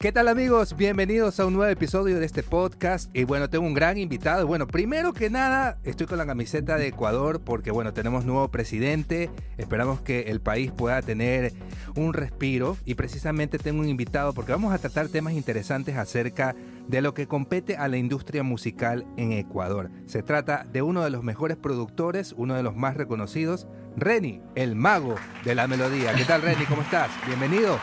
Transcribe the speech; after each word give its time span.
¿Qué 0.00 0.12
tal 0.12 0.28
amigos? 0.28 0.76
Bienvenidos 0.76 1.40
a 1.40 1.46
un 1.46 1.54
nuevo 1.54 1.72
episodio 1.72 2.20
de 2.20 2.24
este 2.24 2.44
podcast. 2.44 3.10
Y 3.16 3.24
bueno, 3.24 3.50
tengo 3.50 3.66
un 3.66 3.74
gran 3.74 3.98
invitado. 3.98 4.46
Bueno, 4.46 4.68
primero 4.68 5.12
que 5.12 5.28
nada, 5.28 5.76
estoy 5.82 6.06
con 6.06 6.18
la 6.18 6.26
camiseta 6.26 6.76
de 6.76 6.86
Ecuador 6.86 7.40
porque 7.40 7.72
bueno, 7.72 7.92
tenemos 7.92 8.24
nuevo 8.24 8.48
presidente. 8.48 9.28
Esperamos 9.56 10.00
que 10.00 10.20
el 10.28 10.40
país 10.40 10.70
pueda 10.70 11.02
tener 11.02 11.52
un 11.96 12.14
respiro. 12.14 12.76
Y 12.84 12.94
precisamente 12.94 13.58
tengo 13.58 13.80
un 13.80 13.88
invitado 13.88 14.34
porque 14.34 14.52
vamos 14.52 14.72
a 14.72 14.78
tratar 14.78 15.08
temas 15.08 15.32
interesantes 15.32 15.96
acerca 15.96 16.54
de 16.86 17.02
lo 17.02 17.12
que 17.12 17.26
compete 17.26 17.76
a 17.76 17.88
la 17.88 17.96
industria 17.96 18.44
musical 18.44 19.04
en 19.16 19.32
Ecuador. 19.32 19.90
Se 20.06 20.22
trata 20.22 20.64
de 20.72 20.80
uno 20.80 21.02
de 21.02 21.10
los 21.10 21.24
mejores 21.24 21.56
productores, 21.56 22.36
uno 22.36 22.54
de 22.54 22.62
los 22.62 22.76
más 22.76 22.96
reconocidos, 22.96 23.66
Reni, 23.96 24.42
el 24.54 24.76
mago 24.76 25.16
de 25.44 25.56
la 25.56 25.66
melodía. 25.66 26.14
¿Qué 26.14 26.24
tal 26.24 26.42
Reni? 26.42 26.66
¿Cómo 26.66 26.82
estás? 26.82 27.10
Bienvenido. 27.26 27.80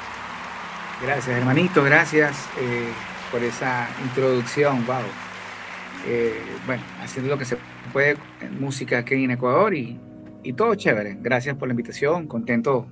Gracias, 1.02 1.38
hermanito, 1.38 1.84
gracias 1.84 2.48
eh, 2.59 2.88
por 3.32 3.43
esa 3.43 3.89
introducción, 4.04 4.86
wow. 4.86 4.97
Eh, 6.07 6.39
bueno, 6.65 6.83
haciendo 7.02 7.29
lo 7.32 7.38
que 7.38 7.46
se 7.46 7.57
puede 7.92 8.18
en 8.42 8.60
música 8.60 9.00
aquí 9.00 9.16
en 9.16 9.32
Ecuador 9.32 9.74
y, 9.74 10.00
y 10.43 10.54
todo 10.54 10.74
chévere. 10.75 11.18
Gracias 11.19 11.57
por 11.57 11.68
la 11.68 11.74
invitación, 11.74 12.28
contento 12.28 12.88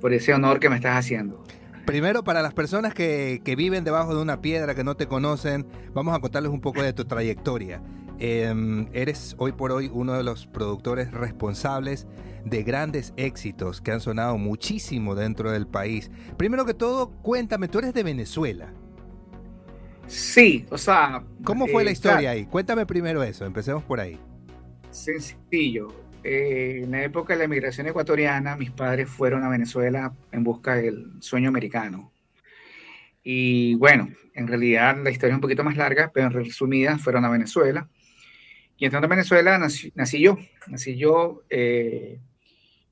por 0.00 0.12
ese 0.12 0.34
honor 0.34 0.60
que 0.60 0.68
me 0.68 0.76
estás 0.76 0.96
haciendo. 0.96 1.42
Primero, 1.86 2.22
para 2.24 2.42
las 2.42 2.52
personas 2.52 2.92
que, 2.92 3.40
que, 3.42 3.56
viven 3.56 3.84
debajo 3.84 4.14
de 4.14 4.20
una 4.20 4.42
piedra, 4.42 4.74
que 4.74 4.84
no 4.84 4.96
te 4.96 5.06
conocen, 5.06 5.66
vamos 5.94 6.14
a 6.14 6.20
contarles 6.20 6.52
un 6.52 6.60
poco 6.60 6.82
de 6.82 6.92
tu 6.92 7.06
trayectoria. 7.06 7.80
Eh, 8.18 8.86
eres 8.92 9.34
hoy 9.38 9.52
por 9.52 9.72
hoy 9.72 9.90
uno 9.92 10.12
de 10.12 10.22
los 10.22 10.46
productores 10.46 11.10
responsables 11.10 12.06
de 12.44 12.62
grandes 12.62 13.12
éxitos 13.16 13.80
que 13.80 13.92
han 13.92 14.00
sonado 14.00 14.38
muchísimo 14.38 15.14
dentro 15.14 15.50
del 15.50 15.66
país. 15.66 16.10
Primero 16.36 16.64
que 16.64 16.74
todo, 16.74 17.10
cuéntame, 17.22 17.68
tú 17.68 17.78
eres 17.78 17.94
de 17.94 18.02
Venezuela. 18.02 18.72
Sí, 20.06 20.66
o 20.70 20.78
sea... 20.78 21.22
¿Cómo 21.44 21.66
fue 21.68 21.82
eh, 21.82 21.84
la 21.86 21.90
historia 21.92 22.18
claro. 22.18 22.38
ahí? 22.38 22.46
Cuéntame 22.46 22.84
primero 22.86 23.22
eso, 23.22 23.44
empecemos 23.44 23.84
por 23.84 24.00
ahí. 24.00 24.18
Sencillo. 24.90 25.88
Eh, 26.22 26.80
en 26.84 26.90
la 26.90 27.04
época 27.04 27.32
de 27.32 27.38
la 27.38 27.44
emigración 27.44 27.86
ecuatoriana, 27.86 28.56
mis 28.56 28.70
padres 28.70 29.08
fueron 29.08 29.44
a 29.44 29.48
Venezuela 29.48 30.12
en 30.32 30.44
busca 30.44 30.74
del 30.74 31.22
sueño 31.22 31.48
americano. 31.48 32.12
Y 33.22 33.74
bueno, 33.76 34.08
en 34.34 34.48
realidad 34.48 34.96
la 35.02 35.10
historia 35.10 35.32
es 35.32 35.36
un 35.36 35.40
poquito 35.40 35.64
más 35.64 35.76
larga, 35.76 36.10
pero 36.12 36.26
en 36.26 36.32
resumida 36.32 36.98
fueron 36.98 37.24
a 37.24 37.30
Venezuela. 37.30 37.88
Y 38.76 38.86
entrando 38.86 39.06
a 39.06 39.10
Venezuela 39.10 39.58
nací, 39.58 39.92
nací 39.94 40.20
yo. 40.20 40.38
Nací 40.66 40.96
yo 40.96 41.42
eh, 41.50 42.18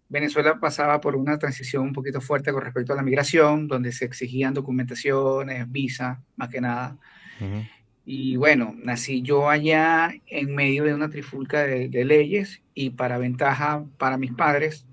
Venezuela 0.09 0.59
pasaba 0.59 1.01
por 1.01 1.17
una 1.17 1.39
transición 1.39 1.85
un 1.85 1.93
poquito 1.93 2.21
fuerte 2.21 2.53
con 2.53 2.63
respecto 2.63 2.93
a 2.93 2.97
la 2.97 3.03
migración, 3.03 3.69
donde 3.69 3.93
se 3.93 4.05
exigían 4.05 4.55
documentaciones, 4.55 5.71
visa, 5.71 6.23
más 6.37 6.49
que 6.49 6.61
nada. 6.61 6.97
Uh 7.41 7.45
-huh. 7.45 7.69
Y 8.11 8.37
bueno, 8.37 8.75
nací 8.83 9.21
yo 9.21 9.51
allá 9.51 10.15
en 10.29 10.55
medio 10.55 10.85
de 10.85 10.95
una 10.95 11.11
trifulca 11.11 11.65
de, 11.65 11.91
de, 11.91 12.07
leyes 12.07 12.63
y 12.73 12.89
para 12.91 13.19
ventaja 13.19 13.85
para 13.99 14.17
mis 14.17 14.33
padres, 14.33 14.87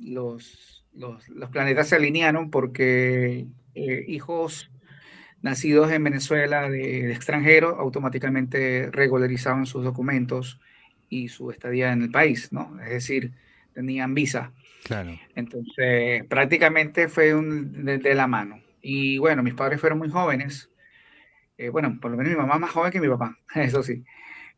los, 0.00 0.84
los, 0.92 1.28
los 1.28 1.50
planetas 1.50 1.88
se 1.88 1.94
alinearon 1.94 2.50
porque 2.50 3.46
eh, 3.76 4.04
hijos 4.08 4.68
nacidos 5.42 5.92
en 5.92 6.02
Venezuela 6.02 6.68
de, 6.68 7.04
de 7.04 7.12
extranjeros 7.12 7.78
automáticamente 7.78 8.90
regularizaban 8.90 9.66
sus 9.66 9.84
documentos 9.84 10.58
y 11.08 11.28
su 11.28 11.52
estadía 11.52 11.92
en 11.92 12.02
el 12.02 12.10
país, 12.10 12.52
¿no? 12.52 12.80
Es 12.80 12.90
decir, 12.90 13.32
tenían 13.72 14.14
visa. 14.14 14.52
Claro. 14.84 15.18
Entonces, 15.34 16.24
prácticamente 16.26 17.08
fue 17.08 17.34
un, 17.34 17.84
de, 17.84 17.98
de, 17.98 18.14
la 18.14 18.26
mano. 18.26 18.60
Y 18.80 19.18
bueno, 19.18 19.42
mis 19.42 19.54
padres 19.54 19.80
fueron 19.80 19.98
muy 19.98 20.10
jóvenes. 20.10 20.70
Eh, 21.56 21.68
bueno, 21.68 21.98
por 22.00 22.10
lo 22.10 22.16
menos 22.16 22.32
mi 22.32 22.38
mamá 22.38 22.58
más 22.58 22.72
joven 22.72 22.90
que 22.90 23.00
mi 23.00 23.08
papá, 23.08 23.38
eso 23.54 23.82
sí. 23.82 24.04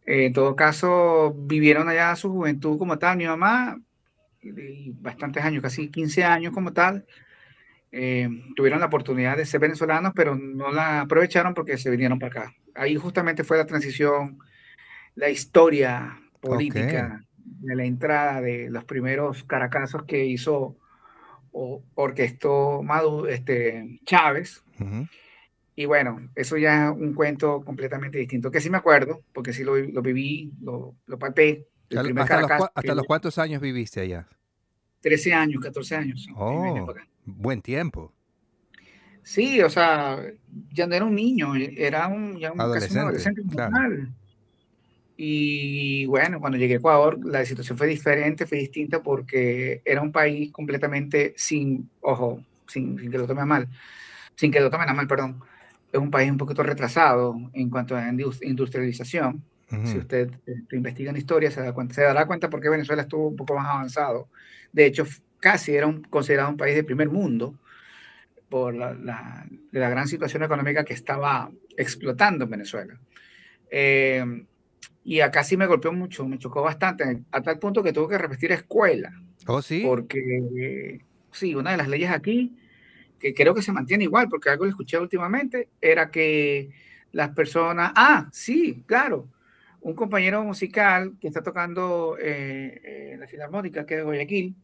Eh, 0.06 0.26
en 0.26 0.32
todo 0.32 0.56
caso, 0.56 1.34
vivieron 1.36 1.88
allá 1.88 2.16
su 2.16 2.30
juventud 2.30 2.78
como 2.78 2.98
tal. 2.98 3.18
Mi 3.18 3.26
mamá, 3.26 3.80
y 4.42 4.92
bastantes 4.92 5.44
años, 5.44 5.62
casi 5.62 5.90
15 5.90 6.24
años 6.24 6.52
como 6.52 6.72
tal, 6.72 7.06
eh, 7.92 8.28
tuvieron 8.56 8.80
la 8.80 8.86
oportunidad 8.86 9.36
de 9.36 9.46
ser 9.46 9.60
venezolanos, 9.60 10.12
pero 10.14 10.36
no 10.36 10.72
la 10.72 11.02
aprovecharon 11.02 11.54
porque 11.54 11.76
se 11.78 11.90
vinieron 11.90 12.18
para 12.18 12.42
acá. 12.42 12.54
Ahí 12.74 12.96
justamente 12.96 13.44
fue 13.44 13.58
la 13.58 13.66
transición, 13.66 14.38
la 15.14 15.30
historia 15.30 16.18
política. 16.40 17.20
Okay 17.20 17.33
de 17.44 17.76
la 17.76 17.84
entrada 17.84 18.40
de 18.40 18.70
los 18.70 18.84
primeros 18.84 19.44
caracazos 19.44 20.04
que 20.04 20.24
hizo 20.24 20.76
o 21.52 21.82
orquestó 21.94 22.82
Madu, 22.82 23.26
este, 23.26 24.00
Chávez. 24.04 24.64
Uh 24.80 24.84
-huh. 24.84 25.08
Y 25.76 25.86
bueno, 25.86 26.18
eso 26.34 26.56
ya 26.56 26.86
es 26.86 26.96
un 26.96 27.14
cuento 27.14 27.62
completamente 27.64 28.18
distinto, 28.18 28.50
que 28.50 28.60
sí 28.60 28.70
me 28.70 28.78
acuerdo, 28.78 29.22
porque 29.32 29.52
sí 29.52 29.64
lo, 29.64 29.76
lo 29.76 30.02
viví, 30.02 30.52
lo, 30.60 30.94
lo 31.06 31.18
palpé. 31.18 31.66
El 31.90 32.02
primer 32.02 32.22
¿Hasta, 32.22 32.34
Caracas, 32.36 32.60
los, 32.60 32.70
¿Hasta 32.74 32.94
los 32.94 33.06
cuántos 33.06 33.38
años 33.38 33.60
viviste 33.60 34.00
allá? 34.00 34.28
13 35.00 35.34
años, 35.34 35.62
14 35.62 35.96
años. 35.96 36.26
Oh, 36.34 36.94
buen 37.24 37.60
tiempo. 37.60 38.12
Sí, 39.22 39.60
o 39.62 39.70
sea, 39.70 40.22
ya 40.70 40.86
no 40.86 40.94
era 40.94 41.04
un 41.04 41.14
niño, 41.14 41.54
era 41.56 42.08
un, 42.08 42.38
ya 42.38 42.52
un 42.52 42.60
adolescente, 42.60 42.98
un 42.98 43.04
adolescente 43.04 43.42
claro. 43.48 44.06
Y 45.16 46.06
bueno, 46.06 46.40
cuando 46.40 46.58
llegué 46.58 46.74
a 46.74 46.76
Ecuador, 46.78 47.18
la 47.24 47.44
situación 47.44 47.78
fue 47.78 47.86
diferente, 47.86 48.46
fue 48.46 48.58
distinta 48.58 49.02
porque 49.02 49.80
era 49.84 50.00
un 50.02 50.10
país 50.10 50.50
completamente 50.50 51.34
sin, 51.36 51.88
ojo, 52.00 52.42
sin, 52.66 52.98
sin 52.98 53.10
que 53.10 53.18
lo 53.18 53.26
tome 53.26 53.44
mal, 53.44 53.68
sin 54.34 54.50
que 54.50 54.60
lo 54.60 54.70
tomen 54.70 54.88
a 54.88 54.94
mal, 54.94 55.06
perdón. 55.06 55.40
Es 55.92 56.00
un 56.00 56.10
país 56.10 56.28
un 56.30 56.38
poquito 56.38 56.64
retrasado 56.64 57.36
en 57.52 57.70
cuanto 57.70 57.96
a 57.96 58.08
industrialización. 58.08 59.44
Uh 59.70 59.76
-huh. 59.76 59.86
Si 59.86 59.98
usted 59.98 60.30
este, 60.44 60.76
investiga 60.76 61.10
en 61.10 61.16
historia, 61.16 61.50
se, 61.52 61.60
da 61.60 61.72
cuenta, 61.72 61.94
se 61.94 62.02
dará 62.02 62.26
cuenta 62.26 62.50
por 62.50 62.60
qué 62.60 62.68
Venezuela 62.68 63.02
estuvo 63.02 63.28
un 63.28 63.36
poco 63.36 63.54
más 63.54 63.68
avanzado. 63.68 64.28
De 64.72 64.86
hecho, 64.86 65.04
casi 65.38 65.76
era 65.76 65.86
un, 65.86 66.02
considerado 66.02 66.50
un 66.50 66.56
país 66.56 66.74
de 66.74 66.82
primer 66.82 67.08
mundo 67.08 67.54
por 68.48 68.74
la, 68.74 68.92
la, 68.94 69.46
la 69.70 69.88
gran 69.88 70.08
situación 70.08 70.42
económica 70.42 70.84
que 70.84 70.94
estaba 70.94 71.48
explotando 71.76 72.44
en 72.44 72.50
Venezuela. 72.50 72.98
Eh, 73.70 74.44
y 75.04 75.20
acá 75.20 75.44
sí 75.44 75.56
me 75.56 75.66
golpeó 75.66 75.92
mucho, 75.92 76.26
me 76.26 76.38
chocó 76.38 76.62
bastante, 76.62 77.22
a 77.30 77.42
tal 77.42 77.58
punto 77.58 77.82
que 77.82 77.92
tuve 77.92 78.08
que 78.08 78.18
repetir 78.18 78.52
escuela. 78.52 79.12
¿Oh, 79.46 79.60
sí? 79.60 79.82
Porque, 79.84 81.00
sí, 81.30 81.54
una 81.54 81.72
de 81.72 81.76
las 81.76 81.88
leyes 81.88 82.10
aquí, 82.10 82.56
que 83.20 83.34
creo 83.34 83.54
que 83.54 83.62
se 83.62 83.72
mantiene 83.72 84.04
igual, 84.04 84.28
porque 84.30 84.48
algo 84.48 84.64
que 84.64 84.70
escuché 84.70 84.98
últimamente, 84.98 85.68
era 85.80 86.10
que 86.10 86.70
las 87.12 87.30
personas, 87.30 87.92
ah, 87.94 88.28
sí, 88.32 88.82
claro, 88.86 89.28
un 89.82 89.94
compañero 89.94 90.42
musical 90.42 91.16
que 91.20 91.28
está 91.28 91.42
tocando 91.42 92.16
eh, 92.18 93.12
en 93.12 93.20
la 93.20 93.26
Filarmónica, 93.26 93.84
que 93.84 93.94
es 93.94 93.98
de 94.00 94.04
Guayaquil, 94.04 94.56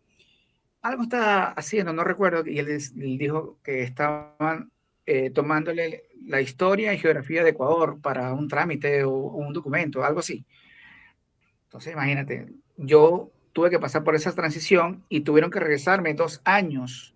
algo 0.81 1.03
está 1.03 1.53
haciendo, 1.53 1.93
no 1.93 2.03
recuerdo, 2.03 2.47
y 2.47 2.59
él, 2.59 2.69
él 2.69 3.19
dijo 3.19 3.59
que 3.63 3.83
estaban 3.83 4.73
eh, 5.05 5.29
tomándole 5.29 6.05
la 6.31 6.41
historia 6.41 6.95
y 6.95 6.99
geografía 6.99 7.43
de 7.43 7.51
Ecuador 7.51 7.99
para 8.01 8.33
un 8.33 8.47
trámite 8.47 9.03
o, 9.03 9.11
o, 9.11 9.37
un 9.37 9.53
documento, 9.53 10.05
algo 10.05 10.21
así. 10.21 10.45
Entonces, 11.65 11.93
imagínate, 11.93 12.47
yo 12.77 13.33
tuve 13.53 13.69
que 13.69 13.81
pasar 13.81 14.05
por 14.05 14.15
esa 14.15 14.33
transición 14.33 15.05
y 15.09 15.23
tuvieron 15.23 15.51
que 15.51 15.59
regresarme 15.59 16.15
dos 16.15 16.41
años 16.45 17.15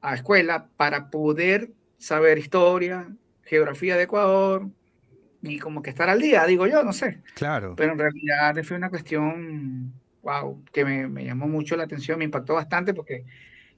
a 0.00 0.14
escuela 0.14 0.68
para 0.76 1.10
poder 1.10 1.72
saber 1.96 2.38
historia, 2.38 3.08
geografía 3.42 3.96
de 3.96 4.04
Ecuador 4.04 4.68
y 5.42 5.58
como 5.58 5.82
que 5.82 5.90
estar 5.90 6.08
al 6.08 6.20
día, 6.20 6.46
digo 6.46 6.68
yo, 6.68 6.84
no 6.84 6.92
sé. 6.92 7.20
Claro. 7.34 7.74
Pero 7.76 7.92
en 7.92 7.98
realidad 7.98 8.54
fue 8.62 8.76
una 8.76 8.88
cuestión, 8.90 9.92
wow, 10.22 10.62
que 10.72 10.84
me, 10.84 11.08
me 11.08 11.24
llamó 11.24 11.48
mucho 11.48 11.76
la 11.76 11.84
atención, 11.84 12.18
me 12.20 12.24
impactó 12.24 12.54
bastante 12.54 12.94
porque 12.94 13.24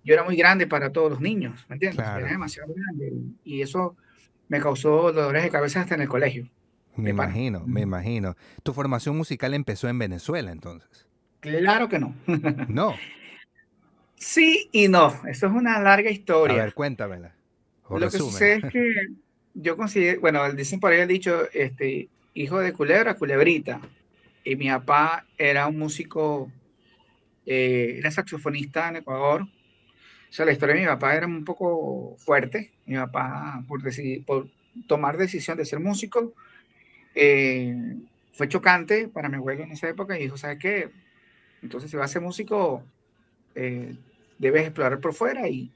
yo 0.04 0.12
era 0.12 0.22
muy 0.22 0.36
grande 0.36 0.66
para 0.66 0.92
todos 0.92 1.10
los 1.10 1.20
niños, 1.20 1.64
¿me 1.68 1.76
entiendes? 1.76 2.02
Claro. 2.02 2.20
Era 2.20 2.32
demasiado 2.32 2.74
grande 2.74 3.12
y 3.42 3.62
eso 3.62 3.96
me 4.50 4.60
causó 4.60 5.12
dolores 5.12 5.44
de 5.44 5.50
cabeza 5.50 5.80
hasta 5.80 5.94
en 5.94 6.02
el 6.02 6.08
colegio. 6.08 6.44
Me 6.96 7.10
imagino, 7.10 7.62
me 7.66 7.82
imagino. 7.82 8.36
¿Tu 8.64 8.74
formación 8.74 9.16
musical 9.16 9.54
empezó 9.54 9.88
en 9.88 9.98
Venezuela 9.98 10.50
entonces? 10.50 11.06
Claro 11.38 11.88
que 11.88 12.00
no. 12.00 12.14
no. 12.68 12.96
Sí 14.16 14.68
y 14.72 14.88
no. 14.88 15.14
Eso 15.28 15.46
es 15.46 15.52
una 15.52 15.78
larga 15.80 16.10
historia. 16.10 16.62
A 16.62 16.64
ver, 16.64 16.74
cuéntamela. 16.74 17.32
O 17.86 17.98
Lo 17.98 18.06
resumen. 18.06 18.26
que 18.26 18.32
sucede 18.32 18.54
es 18.54 18.72
que 18.72 19.06
yo 19.54 19.76
considero, 19.76 20.20
bueno, 20.20 20.52
dicen 20.52 20.80
por 20.80 20.92
ahí 20.92 20.98
el 20.98 21.08
dicho, 21.08 21.48
este, 21.52 22.08
hijo 22.34 22.58
de 22.58 22.72
culebra, 22.72 23.14
culebrita. 23.14 23.80
Y 24.42 24.56
mi 24.56 24.68
papá 24.68 25.26
era 25.38 25.68
un 25.68 25.78
músico, 25.78 26.50
eh, 27.46 27.94
era 27.98 28.10
saxofonista 28.10 28.88
en 28.88 28.96
Ecuador, 28.96 29.46
o 30.30 30.32
sea, 30.32 30.46
la 30.46 30.52
historia 30.52 30.76
de 30.76 30.82
mi 30.82 30.86
papá 30.86 31.16
era 31.16 31.26
un 31.26 31.44
poco 31.44 32.16
fuerte. 32.18 32.70
Mi 32.86 32.94
papá, 32.94 33.64
por, 33.66 33.82
decidir, 33.82 34.24
por 34.24 34.46
tomar 34.86 35.16
decisión 35.16 35.58
de 35.58 35.64
ser 35.64 35.80
músico, 35.80 36.32
eh, 37.16 37.96
fue 38.32 38.48
chocante 38.48 39.08
para 39.08 39.28
mi 39.28 39.36
abuelo 39.36 39.64
en 39.64 39.72
esa 39.72 39.88
época 39.88 40.16
y 40.16 40.22
dijo, 40.22 40.36
¿sabes 40.36 40.58
qué? 40.58 40.90
Entonces, 41.62 41.90
si 41.90 41.96
vas 41.96 42.10
a 42.10 42.12
ser 42.12 42.22
músico, 42.22 42.84
eh, 43.56 43.96
debes 44.38 44.62
explorar 44.62 45.00
por 45.00 45.14
fuera 45.14 45.48
y, 45.48 45.72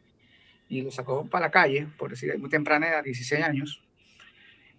y 0.68 0.82
lo 0.82 0.92
sacó 0.92 1.26
para 1.26 1.46
la 1.46 1.50
calle, 1.50 1.88
por 1.98 2.10
decir, 2.10 2.38
muy 2.38 2.48
temprana 2.48 2.88
edad, 2.88 3.02
16 3.02 3.42
años. 3.42 3.82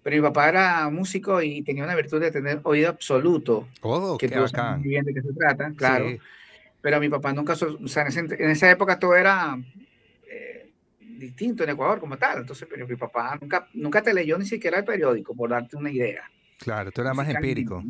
Pero 0.03 0.15
mi 0.15 0.21
papá 0.21 0.47
era 0.47 0.89
músico 0.89 1.41
y 1.41 1.63
tenía 1.63 1.83
una 1.83 1.95
virtud 1.95 2.21
de 2.21 2.31
tener 2.31 2.61
oído 2.63 2.89
absoluto. 2.89 3.67
Oh, 3.81 4.17
que 4.17 4.29
qué 4.29 4.35
tú 4.35 4.47
sabes 4.47 4.81
bien 4.81 5.03
de 5.03 5.13
qué 5.13 5.21
se 5.21 5.33
trata, 5.33 5.73
claro. 5.75 6.17
Pero 6.85 6.99
mi 6.99 7.09
papá 7.09 7.33
nunca, 7.33 7.53
o 7.53 7.87
sea, 7.87 8.05
en, 8.05 8.51
esa 8.51 8.69
época 8.69 8.99
todo 8.99 9.15
era 9.15 9.57
eh, 10.29 10.69
distinto 10.99 11.63
en 11.63 11.71
Ecuador 11.71 11.99
como 11.99 12.15
tal. 12.15 12.41
Entonces, 12.41 12.67
pero 12.69 12.87
mi 12.87 12.95
papá 12.95 13.35
nunca, 13.41 13.67
nunca 13.73 14.03
te 14.03 14.13
leyó 14.13 14.37
ni 14.37 14.45
siquiera 14.45 14.77
el 14.77 14.85
periódico, 14.85 15.35
por 15.35 15.49
darte 15.49 15.77
una 15.77 15.89
idea. 15.89 16.29
Claro, 16.59 16.91
tú 16.91 17.01
eras 17.01 17.15
más 17.15 17.27
empírico. 17.27 17.83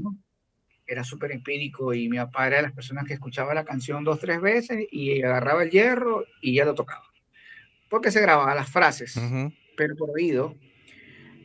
Era 0.87 1.03
súper 1.03 1.33
empírico 1.33 1.93
y 1.93 2.07
mi 2.07 2.15
papá 2.15 2.47
era 2.47 2.55
de 2.55 2.61
las 2.61 2.71
personas 2.71 3.03
que 3.03 3.15
escuchaba 3.15 3.53
la 3.53 3.65
canción 3.65 4.05
dos, 4.05 4.17
tres 4.17 4.39
veces 4.39 4.87
y 4.89 5.21
agarraba 5.21 5.63
el 5.63 5.71
hierro 5.71 6.23
y 6.39 6.55
ya 6.55 6.63
lo 6.63 6.73
tocaba. 6.73 7.03
Porque 7.89 8.11
se 8.11 8.21
grababa 8.21 8.55
las 8.55 8.71
frases, 8.71 9.19
pero 9.75 9.97
por 9.97 10.11
oído 10.11 10.55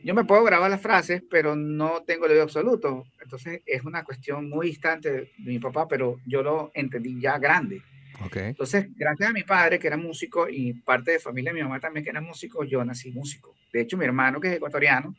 yo 0.03 0.13
me 0.13 0.25
puedo 0.25 0.43
grabar 0.43 0.69
las 0.69 0.81
frases, 0.81 1.23
pero 1.29 1.55
no 1.55 2.03
tengo 2.03 2.25
el 2.25 2.31
oído 2.31 2.43
absoluto. 2.43 3.05
Entonces 3.21 3.61
es 3.65 3.83
una 3.83 4.03
cuestión 4.03 4.49
muy 4.49 4.67
distante 4.67 5.11
de 5.11 5.31
mi 5.37 5.59
papá, 5.59 5.87
pero 5.87 6.19
yo 6.25 6.41
lo 6.41 6.71
entendí 6.73 7.19
ya 7.19 7.37
grande. 7.37 7.81
Okay. 8.25 8.49
Entonces, 8.49 8.87
gracias 8.95 9.29
a 9.29 9.33
mi 9.33 9.43
padre, 9.43 9.79
que 9.79 9.87
era 9.87 9.97
músico, 9.97 10.47
y 10.47 10.73
parte 10.73 11.11
de 11.11 11.19
familia 11.19 11.51
de 11.51 11.55
mi 11.55 11.63
mamá 11.63 11.79
también, 11.79 12.03
que 12.03 12.11
era 12.11 12.21
músico, 12.21 12.63
yo 12.63 12.83
nací 12.85 13.11
músico. 13.11 13.55
De 13.73 13.81
hecho, 13.81 13.97
mi 13.97 14.05
hermano, 14.05 14.39
que 14.39 14.49
es 14.49 14.53
ecuatoriano, 14.55 15.15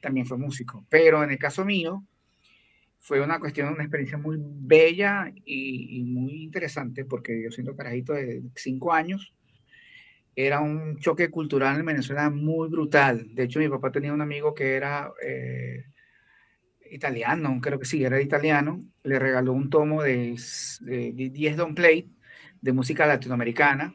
también 0.00 0.26
fue 0.26 0.38
músico. 0.38 0.84
Pero 0.88 1.24
en 1.24 1.30
el 1.30 1.38
caso 1.38 1.64
mío, 1.64 2.04
fue 2.98 3.20
una 3.20 3.40
cuestión, 3.40 3.72
una 3.72 3.82
experiencia 3.82 4.18
muy 4.18 4.36
bella 4.40 5.32
y, 5.44 5.98
y 5.98 6.04
muy 6.04 6.42
interesante, 6.42 7.04
porque 7.04 7.42
yo 7.42 7.50
siendo 7.50 7.74
carajito 7.74 8.12
de 8.12 8.42
cinco 8.54 8.92
años, 8.92 9.32
era 10.36 10.60
un 10.60 10.98
choque 10.98 11.30
cultural 11.30 11.80
en 11.80 11.86
Venezuela 11.86 12.28
muy 12.28 12.68
brutal. 12.68 13.34
De 13.34 13.44
hecho, 13.44 13.58
mi 13.58 13.70
papá 13.70 13.90
tenía 13.90 14.12
un 14.12 14.20
amigo 14.20 14.54
que 14.54 14.74
era 14.74 15.10
eh, 15.22 15.86
italiano, 16.90 17.58
creo 17.62 17.78
que 17.78 17.86
sí, 17.86 18.04
era 18.04 18.20
italiano. 18.20 18.80
Le 19.02 19.18
regaló 19.18 19.54
un 19.54 19.70
tomo 19.70 20.02
de, 20.02 20.36
10 20.80 21.56
Don 21.56 21.74
Plate 21.74 22.08
de 22.60 22.72
música 22.72 23.06
latinoamericana. 23.06 23.94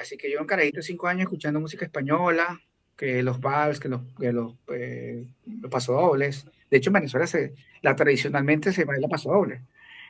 Así 0.00 0.16
que 0.16 0.30
yo 0.30 0.38
en 0.38 0.46
carajito 0.46 0.80
5 0.80 1.08
años 1.08 1.22
escuchando 1.22 1.60
música 1.60 1.84
española, 1.84 2.60
que 2.96 3.22
los 3.24 3.40
vals, 3.40 3.80
que 3.80 3.88
los, 3.88 4.02
que 4.18 4.32
los, 4.32 4.54
eh, 4.68 5.26
pasodobles. 5.68 6.46
De 6.70 6.76
hecho, 6.76 6.90
en 6.90 6.94
Venezuela 6.94 7.26
se, 7.26 7.54
la, 7.82 7.96
tradicionalmente 7.96 8.72
se 8.72 8.84
baila 8.84 9.08
pasodoble 9.08 9.62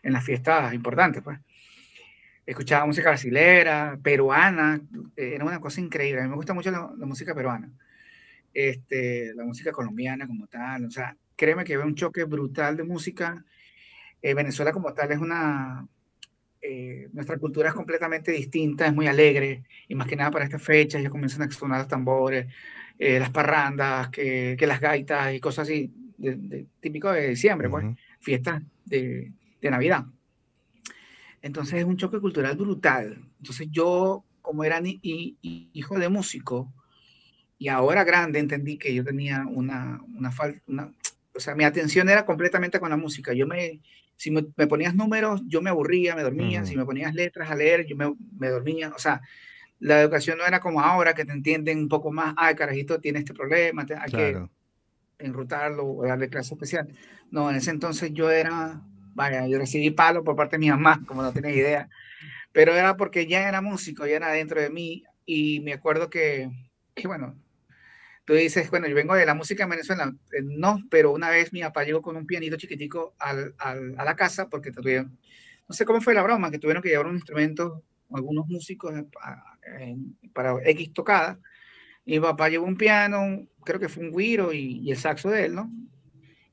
en 0.02 0.12
las 0.12 0.24
fiestas 0.24 0.74
importantes, 0.74 1.22
pues 1.22 1.38
escuchaba 2.48 2.86
música 2.86 3.10
brasilera, 3.10 3.98
peruana, 4.02 4.80
eh, 5.16 5.32
era 5.34 5.44
una 5.44 5.60
cosa 5.60 5.82
increíble. 5.82 6.20
A 6.20 6.24
mí 6.24 6.30
me 6.30 6.36
gusta 6.36 6.54
mucho 6.54 6.70
la, 6.70 7.06
música 7.06 7.34
peruana, 7.34 7.70
este, 8.54 9.34
la 9.34 9.44
música 9.44 9.70
colombiana 9.70 10.26
como 10.26 10.46
tal. 10.46 10.86
O 10.86 10.90
sea, 10.90 11.14
créeme 11.36 11.64
que 11.64 11.76
veo 11.76 11.86
un 11.86 11.94
choque 11.94 12.24
brutal 12.24 12.76
de 12.78 12.84
música. 12.84 13.44
Eh, 14.22 14.32
Venezuela 14.32 14.72
como 14.72 14.94
tal 14.94 15.12
es 15.12 15.18
una... 15.18 15.86
Eh, 16.62 17.08
nuestra 17.12 17.36
cultura 17.36 17.68
es 17.68 17.74
completamente 17.74 18.32
distinta, 18.32 18.86
es 18.86 18.94
muy 18.94 19.06
alegre, 19.06 19.64
y 19.86 19.94
más 19.94 20.08
que 20.08 20.16
nada 20.16 20.30
para 20.30 20.44
estas 20.44 20.62
fechas 20.62 21.02
ya 21.02 21.10
comienzan 21.10 21.42
a 21.42 21.50
sonar 21.50 21.78
los 21.78 21.88
tambores, 21.88 22.46
las 22.98 23.30
parrandas, 23.30 24.08
que, 24.08 24.56
que, 24.58 24.66
las 24.66 24.80
gaitas 24.80 25.32
y 25.34 25.38
cosas 25.38 25.68
así, 25.68 25.92
de, 26.16 26.66
típico 26.80 27.12
de 27.12 27.28
diciembre, 27.28 27.70
pues, 27.70 27.86
fiestas 28.18 28.60
de, 28.84 29.32
de 29.60 29.70
Navidad. 29.70 30.04
Entonces 31.42 31.80
es 31.80 31.84
un 31.84 31.96
choque 31.96 32.20
cultural 32.20 32.56
brutal. 32.56 33.18
Entonces 33.38 33.68
yo, 33.70 34.24
como 34.42 34.64
era 34.64 34.80
hijo 34.82 35.98
de 35.98 36.08
músico, 36.08 36.72
y 37.58 37.68
ahora 37.68 38.04
grande, 38.04 38.38
entendí 38.38 38.78
que 38.78 38.94
yo 38.94 39.04
tenía 39.04 39.44
una, 39.48 40.00
una 40.16 40.30
falta, 40.30 40.62
o 41.34 41.40
sea, 41.40 41.54
mi 41.54 41.64
atención 41.64 42.08
era 42.08 42.24
completamente 42.24 42.80
con 42.80 42.90
la 42.90 42.96
música. 42.96 43.32
Yo 43.32 43.46
me, 43.46 43.80
si 44.16 44.30
me, 44.30 44.42
ponías 44.66 44.94
números, 44.94 45.42
yo 45.46 45.62
me 45.62 45.70
aburría, 45.70 46.14
me 46.14 46.22
dormía. 46.22 46.64
Si 46.64 46.76
me 46.76 46.84
ponías 46.84 47.14
letras 47.14 47.50
a 47.50 47.54
leer, 47.54 47.86
yo 47.86 47.96
me, 47.96 48.12
me, 48.38 48.48
dormía. 48.48 48.92
O 48.94 48.98
sea, 48.98 49.20
la 49.78 50.00
educación 50.00 50.38
no 50.38 50.46
era 50.46 50.60
como 50.60 50.80
ahora, 50.80 51.14
que 51.14 51.24
te 51.24 51.32
entienden 51.32 51.78
un 51.78 51.88
poco 51.88 52.10
más, 52.10 52.34
ah, 52.36 52.54
carajito 52.54 53.00
tiene 53.00 53.20
este 53.20 53.34
problema, 53.34 53.86
hay 54.00 54.10
que 54.10 54.48
enrutarlo 55.18 55.86
o 55.86 56.04
darle 56.04 56.28
clase 56.28 56.54
especial. 56.54 56.88
No, 57.30 57.50
en 57.50 57.56
ese 57.56 57.70
entonces 57.70 58.12
yo 58.12 58.30
era 58.30 58.82
vaya, 59.18 59.48
yo 59.48 59.58
recibí 59.58 59.90
palo 59.90 60.22
por 60.22 60.36
parte 60.36 60.56
de 60.56 60.60
mi 60.60 60.70
mamá, 60.70 61.02
como 61.04 61.22
no 61.22 61.32
tienes 61.32 61.56
idea, 61.56 61.88
pero 62.52 62.72
era 62.72 62.96
porque 62.96 63.26
ya 63.26 63.48
era 63.48 63.60
músico, 63.60 64.06
ya 64.06 64.16
era 64.16 64.30
dentro 64.30 64.60
de 64.60 64.70
mí 64.70 65.02
y 65.26 65.58
me 65.60 65.72
acuerdo 65.72 66.08
que, 66.08 66.48
que 66.94 67.08
bueno, 67.08 67.36
tú 68.24 68.34
dices, 68.34 68.70
bueno, 68.70 68.86
yo 68.86 68.94
vengo 68.94 69.16
de 69.16 69.26
la 69.26 69.34
música 69.34 69.64
en 69.64 69.70
Venezuela, 69.70 70.14
eh, 70.32 70.42
no, 70.44 70.78
pero 70.88 71.10
una 71.12 71.30
vez 71.30 71.52
mi 71.52 71.60
papá 71.62 71.82
llegó 71.82 72.00
con 72.00 72.16
un 72.16 72.26
pianito 72.26 72.56
chiquitico 72.56 73.16
al, 73.18 73.56
al, 73.58 73.96
a 73.98 74.04
la 74.04 74.14
casa 74.14 74.48
porque 74.48 74.70
tuvieron, 74.70 75.18
no 75.68 75.74
sé 75.74 75.84
cómo 75.84 76.00
fue 76.00 76.14
la 76.14 76.22
broma, 76.22 76.52
que 76.52 76.60
tuvieron 76.60 76.80
que 76.80 76.90
llevar 76.90 77.06
un 77.06 77.16
instrumento, 77.16 77.82
algunos 78.14 78.46
músicos 78.46 78.94
eh, 78.96 79.96
para 80.32 80.54
X 80.64 80.92
tocada, 80.92 81.40
y 82.04 82.12
mi 82.12 82.20
papá 82.20 82.48
llevó 82.48 82.66
un 82.66 82.76
piano, 82.76 83.48
creo 83.64 83.80
que 83.80 83.88
fue 83.88 84.04
un 84.04 84.16
guiro 84.16 84.52
y, 84.52 84.78
y 84.80 84.92
el 84.92 84.96
saxo 84.96 85.28
de 85.28 85.46
él, 85.46 85.56
¿no? 85.56 85.72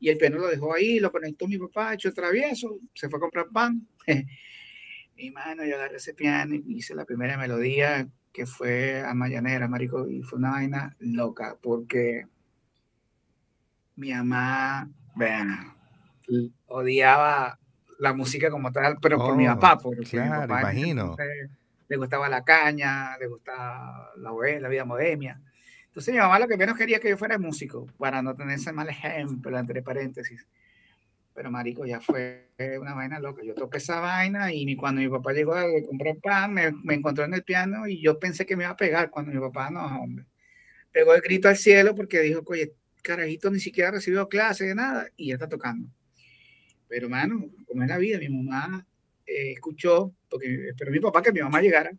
Y 0.06 0.10
el 0.10 0.20
piano 0.20 0.38
lo 0.38 0.48
dejó 0.48 0.76
ahí, 0.76 1.00
lo 1.00 1.12
conectó 1.12 1.48
mi 1.48 1.58
papá, 1.58 1.96
hecho 1.96 2.14
travieso, 2.14 2.78
se 2.94 3.10
fue 3.10 3.18
a 3.18 3.22
comprar 3.22 3.48
pan. 3.52 3.88
y 5.18 5.32
mano, 5.32 5.66
yo 5.66 5.78
agarré 5.78 5.98
ese 5.98 6.14
piano 6.14 6.54
y 6.54 6.64
hice 6.78 6.94
la 6.94 7.06
primera 7.06 7.40
melodía 7.40 8.08
que 8.32 8.46
fue 8.46 9.02
a 9.02 9.16
Mayanera, 9.16 9.68
marico, 9.68 10.08
y 10.08 10.22
fue 10.22 10.38
una 10.38 10.52
vaina 10.52 10.96
loca, 11.00 11.58
porque 11.60 12.28
mi 13.96 14.14
mamá, 14.14 14.92
odiaba 16.68 17.58
la 17.98 18.14
música 18.14 18.52
como 18.52 18.72
tal, 18.72 19.00
pero 19.02 19.18
por 19.18 19.36
mi 19.36 19.48
oh, 19.48 19.56
papá, 19.56 19.80
porque 19.80 20.04
claro, 20.04 20.42
mi 20.42 20.48
papá 20.48 20.62
imagino. 20.72 21.16
le 21.88 21.98
gustaba 21.98 22.30
la 22.30 22.44
caña, 22.44 23.18
le 23.18 23.26
gustaba 23.26 24.12
la, 24.18 24.60
la 24.60 24.70
vida 24.70 24.86
modemia. 24.86 25.42
Entonces 25.96 26.14
mi 26.14 26.20
mamá 26.20 26.40
lo 26.40 26.48
que 26.50 26.58
menos 26.58 26.78
quería 26.78 27.00
que 27.00 27.08
yo 27.08 27.18
fuera 27.18 27.40
músico, 27.40 27.88
para 27.98 28.22
no 28.22 28.36
tener 28.36 28.56
ese 28.56 28.74
mal 28.74 28.90
ejemplo, 28.90 29.58
entre 29.58 29.82
paréntesis. 29.82 30.46
Pero 31.34 31.50
marico, 31.50 31.86
ya 31.86 32.02
fue 32.02 32.50
una 32.82 32.94
vaina 32.94 33.18
loca. 33.18 33.42
Yo 33.46 33.56
toqué 33.56 33.78
esa 33.78 34.02
vaina 34.02 34.52
y 34.52 34.76
cuando 34.76 35.00
mi 35.00 35.08
papá 35.08 35.32
llegó 35.32 35.56
a 35.56 35.64
comprar 35.88 36.18
pan, 36.18 36.54
me, 36.54 36.74
me, 36.84 36.96
encontró 36.96 37.24
en 37.24 37.34
el 37.34 37.46
piano 37.46 37.88
y 37.88 38.02
yo 38.02 38.20
pensé 38.20 38.46
que 38.46 38.58
me 38.58 38.66
iba 38.66 38.74
a 38.74 38.76
pegar 38.76 39.10
cuando 39.10 39.32
mi 39.32 39.40
papá, 39.40 39.70
no, 39.70 39.86
hombre. 40.02 40.26
Pegó 40.92 41.14
el 41.14 41.22
grito 41.22 41.48
al 41.48 41.56
cielo 41.56 41.96
porque 41.96 42.20
dijo, 42.20 42.44
oye, 42.46 42.74
carajito 43.02 43.50
ni 43.50 43.62
siquiera 43.62 43.92
recibió 43.92 44.28
clase 44.28 44.66
de 44.66 44.76
nada 44.76 45.08
y 45.16 45.28
ya 45.28 45.36
está 45.36 45.48
tocando. 45.48 45.88
Pero, 46.90 47.08
mano, 47.08 47.50
como 47.66 47.84
es 47.84 47.88
la 47.88 47.98
vida, 47.98 48.20
mi 48.20 48.28
mamá 48.28 48.86
eh, 49.26 49.54
escuchó, 49.54 50.14
porque 50.30 50.68
esperó 50.68 50.92
mi 50.92 51.00
papá 51.00 51.22
que 51.22 51.32
mi 51.32 51.40
mamá 51.40 51.62
llegara, 51.62 51.94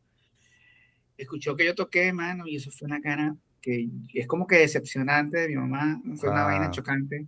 escuchó 1.17 1.57
que 1.57 1.65
yo 1.65 1.75
toqué, 1.75 2.13
mano, 2.13 2.47
y 2.47 2.57
eso 2.57 2.71
fue 2.71 2.85
una 2.85 3.01
cara 3.01 3.35
que 3.67 3.89
es 4.15 4.29
como 4.29 4.47
que 4.47 4.59
decepcionante 4.59 5.41
de 5.41 5.49
mi 5.49 5.57
mamá, 5.57 6.01
fue 6.19 6.31
una 6.31 6.45
vaina 6.45 6.71
chocante. 6.71 7.27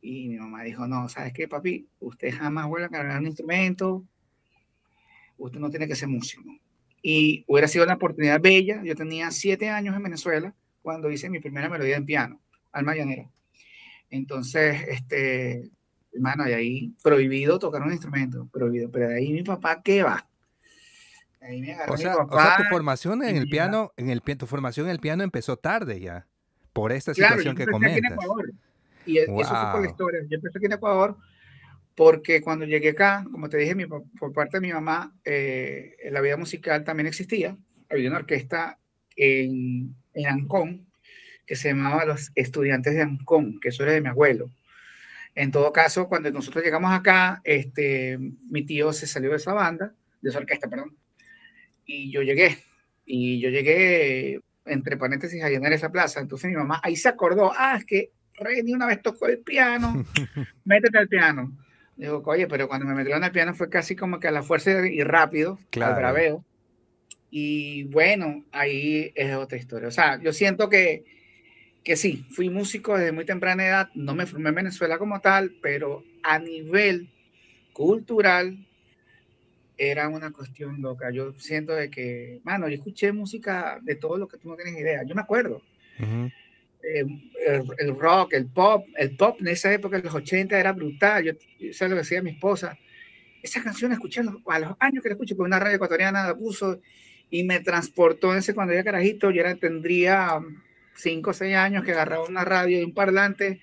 Y 0.00 0.28
mi 0.28 0.36
mamá 0.36 0.64
dijo, 0.64 0.88
no, 0.88 1.08
¿sabes 1.08 1.32
qué, 1.32 1.46
papi? 1.46 1.86
Usted 2.00 2.34
jamás 2.34 2.66
vuelve 2.66 2.86
a 2.86 2.88
cargar 2.88 3.20
un 3.20 3.28
instrumento, 3.28 4.04
usted 5.38 5.60
no 5.60 5.70
tiene 5.70 5.86
que 5.86 5.94
ser 5.94 6.08
músico. 6.08 6.42
Y 7.02 7.44
hubiera 7.46 7.68
sido 7.68 7.84
una 7.84 7.94
oportunidad 7.94 8.40
bella. 8.40 8.82
Yo 8.82 8.96
tenía 8.96 9.30
siete 9.30 9.68
años 9.68 9.94
en 9.94 10.02
Venezuela 10.02 10.52
cuando 10.82 11.08
hice 11.08 11.30
mi 11.30 11.38
primera 11.38 11.68
melodía 11.68 11.96
en 11.96 12.04
piano, 12.04 12.40
Alma 12.72 12.96
Llanera. 12.96 13.30
Entonces, 14.10 14.82
este, 14.88 15.70
hermano, 16.12 16.44
de 16.46 16.54
ahí 16.56 16.94
prohibido 17.00 17.60
tocar 17.60 17.82
un 17.82 17.92
instrumento, 17.92 18.48
prohibido. 18.52 18.90
Pero 18.90 19.08
de 19.08 19.18
ahí 19.18 19.32
mi 19.32 19.44
papá, 19.44 19.80
¿qué 19.84 20.02
va? 20.02 20.28
O, 21.88 21.96
sea, 21.96 22.14
tu 22.58 22.64
formación 22.70 23.22
en 23.22 23.36
el 23.36 23.48
piano, 23.48 23.92
en 23.96 24.10
el 24.10 24.20
tu 24.22 24.46
formación 24.46 24.86
en 24.86 24.92
el 24.92 25.00
piano 25.00 25.22
empezó 25.22 25.56
tarde 25.56 26.00
ya, 26.00 26.26
por 26.72 26.92
esta 26.92 27.14
situación 27.14 27.56
que 27.56 27.66
comentas. 27.66 28.18
Y 29.06 29.18
eso 29.18 29.32
fue 29.32 29.72
por 29.72 29.82
la 29.82 29.88
historia. 29.88 30.20
Yo 30.28 30.36
empecé 30.36 30.58
aquí 30.58 30.66
en 30.66 30.72
Ecuador 30.72 31.16
porque 31.94 32.40
cuando 32.40 32.64
llegué 32.64 32.90
acá, 32.90 33.24
como 33.30 33.48
te 33.48 33.56
dije, 33.56 33.74
por 34.18 34.32
parte 34.32 34.58
de 34.58 34.66
mi 34.66 34.72
mamá, 34.72 35.14
eh, 35.24 35.96
la 36.10 36.20
vida 36.20 36.36
musical 36.36 36.84
también 36.84 37.06
existía. 37.06 37.56
Había 37.90 38.08
una 38.08 38.18
orquesta 38.18 38.78
en, 39.16 39.94
en 40.14 40.26
Ancón 40.26 40.86
que 41.46 41.56
se 41.56 41.68
llamaba 41.68 42.04
Los 42.04 42.30
Estudiantes 42.36 42.94
de 42.94 43.02
Ancón, 43.02 43.58
que 43.60 43.70
eso 43.70 43.82
era 43.82 43.92
de 43.92 44.00
mi 44.00 44.08
abuelo. 44.08 44.50
En 45.34 45.50
todo 45.50 45.72
caso, 45.72 46.08
cuando 46.08 46.30
nosotros 46.30 46.62
llegamos 46.64 46.92
acá, 46.92 47.40
este, 47.44 48.18
mi 48.48 48.64
tío 48.64 48.92
se 48.92 49.06
salió 49.06 49.30
de 49.30 49.36
esa 49.36 49.52
banda, 49.52 49.92
de 50.20 50.30
esa 50.30 50.38
orquesta, 50.38 50.68
perdón, 50.68 50.96
y 51.90 52.10
yo 52.10 52.22
llegué. 52.22 52.58
Y 53.04 53.40
yo 53.40 53.50
llegué, 53.50 54.40
entre 54.64 54.96
paréntesis, 54.96 55.42
a 55.42 55.48
llenar 55.48 55.72
esa 55.72 55.90
plaza. 55.90 56.20
Entonces 56.20 56.50
mi 56.50 56.56
mamá 56.56 56.80
ahí 56.82 56.96
se 56.96 57.08
acordó, 57.08 57.52
ah, 57.56 57.76
es 57.76 57.84
que 57.84 58.12
Reni 58.38 58.72
una 58.72 58.86
vez 58.86 59.02
tocó 59.02 59.26
el 59.26 59.38
piano, 59.40 60.04
métete 60.64 60.98
al 60.98 61.08
piano. 61.08 61.52
Digo, 61.96 62.22
oye, 62.24 62.46
pero 62.46 62.68
cuando 62.68 62.86
me 62.86 62.94
metieron 62.94 63.24
al 63.24 63.32
piano 63.32 63.52
fue 63.52 63.68
casi 63.68 63.94
como 63.94 64.20
que 64.20 64.28
a 64.28 64.30
la 64.30 64.42
fuerza 64.42 64.86
y 64.86 65.02
rápido, 65.02 65.58
claro. 65.70 65.94
al 65.94 66.00
braveo. 66.00 66.44
Y 67.30 67.84
bueno, 67.84 68.44
ahí 68.52 69.12
es 69.14 69.34
otra 69.34 69.58
historia. 69.58 69.88
O 69.88 69.92
sea, 69.92 70.20
yo 70.20 70.32
siento 70.32 70.68
que, 70.68 71.04
que 71.84 71.96
sí, 71.96 72.24
fui 72.30 72.48
músico 72.48 72.96
desde 72.96 73.12
muy 73.12 73.24
temprana 73.24 73.66
edad, 73.66 73.88
no 73.94 74.14
me 74.14 74.26
formé 74.26 74.48
en 74.48 74.54
Venezuela 74.54 74.98
como 74.98 75.20
tal, 75.20 75.56
pero 75.60 76.02
a 76.22 76.38
nivel 76.38 77.10
cultural 77.72 78.66
era 79.80 80.08
una 80.08 80.30
cuestión 80.30 80.82
loca. 80.82 81.10
Yo 81.10 81.32
siento 81.32 81.74
de 81.74 81.90
que, 81.90 82.42
mano, 82.44 82.68
yo 82.68 82.74
escuché 82.74 83.12
música 83.12 83.80
de 83.82 83.94
todo 83.94 84.18
lo 84.18 84.28
que 84.28 84.36
tú 84.36 84.50
no 84.50 84.56
tienes 84.56 84.78
idea. 84.78 85.02
Yo 85.04 85.14
me 85.14 85.22
acuerdo. 85.22 85.62
Eh, 86.82 87.04
el, 87.78 87.96
rock, 87.98 88.34
el 88.34 88.46
pop, 88.46 88.86
el 88.94 89.16
pop 89.16 89.38
en 89.40 89.48
esa 89.48 89.72
época, 89.72 89.96
en 89.96 90.04
los 90.04 90.14
80, 90.14 90.60
era 90.60 90.72
brutal. 90.72 91.24
Yo, 91.24 91.32
sé 91.72 91.88
lo 91.88 91.94
que 91.94 92.02
decía 92.02 92.20
mi 92.20 92.32
esposa. 92.32 92.76
Esa 93.42 93.62
canción 93.62 93.90
escuché 93.92 94.20
a 94.20 94.24
los, 94.58 94.76
años 94.80 95.02
que 95.02 95.08
la 95.08 95.14
escuché, 95.14 95.34
porque 95.34 95.48
una 95.48 95.58
radio 95.58 95.76
ecuatoriana 95.76 96.26
la 96.26 96.36
puso 96.36 96.78
y 97.30 97.44
me 97.44 97.60
transportó 97.60 98.34
ese 98.34 98.52
cuando 98.52 98.74
era 98.74 98.84
carajito. 98.84 99.30
Yo 99.30 99.40
era, 99.40 99.54
tendría 99.56 100.40
5 100.96 101.30
o 101.30 101.32
6 101.32 101.56
años 101.56 101.84
que 101.84 101.92
agarraba 101.92 102.28
una 102.28 102.44
radio 102.44 102.78
y 102.78 102.84
un 102.84 102.92
parlante 102.92 103.62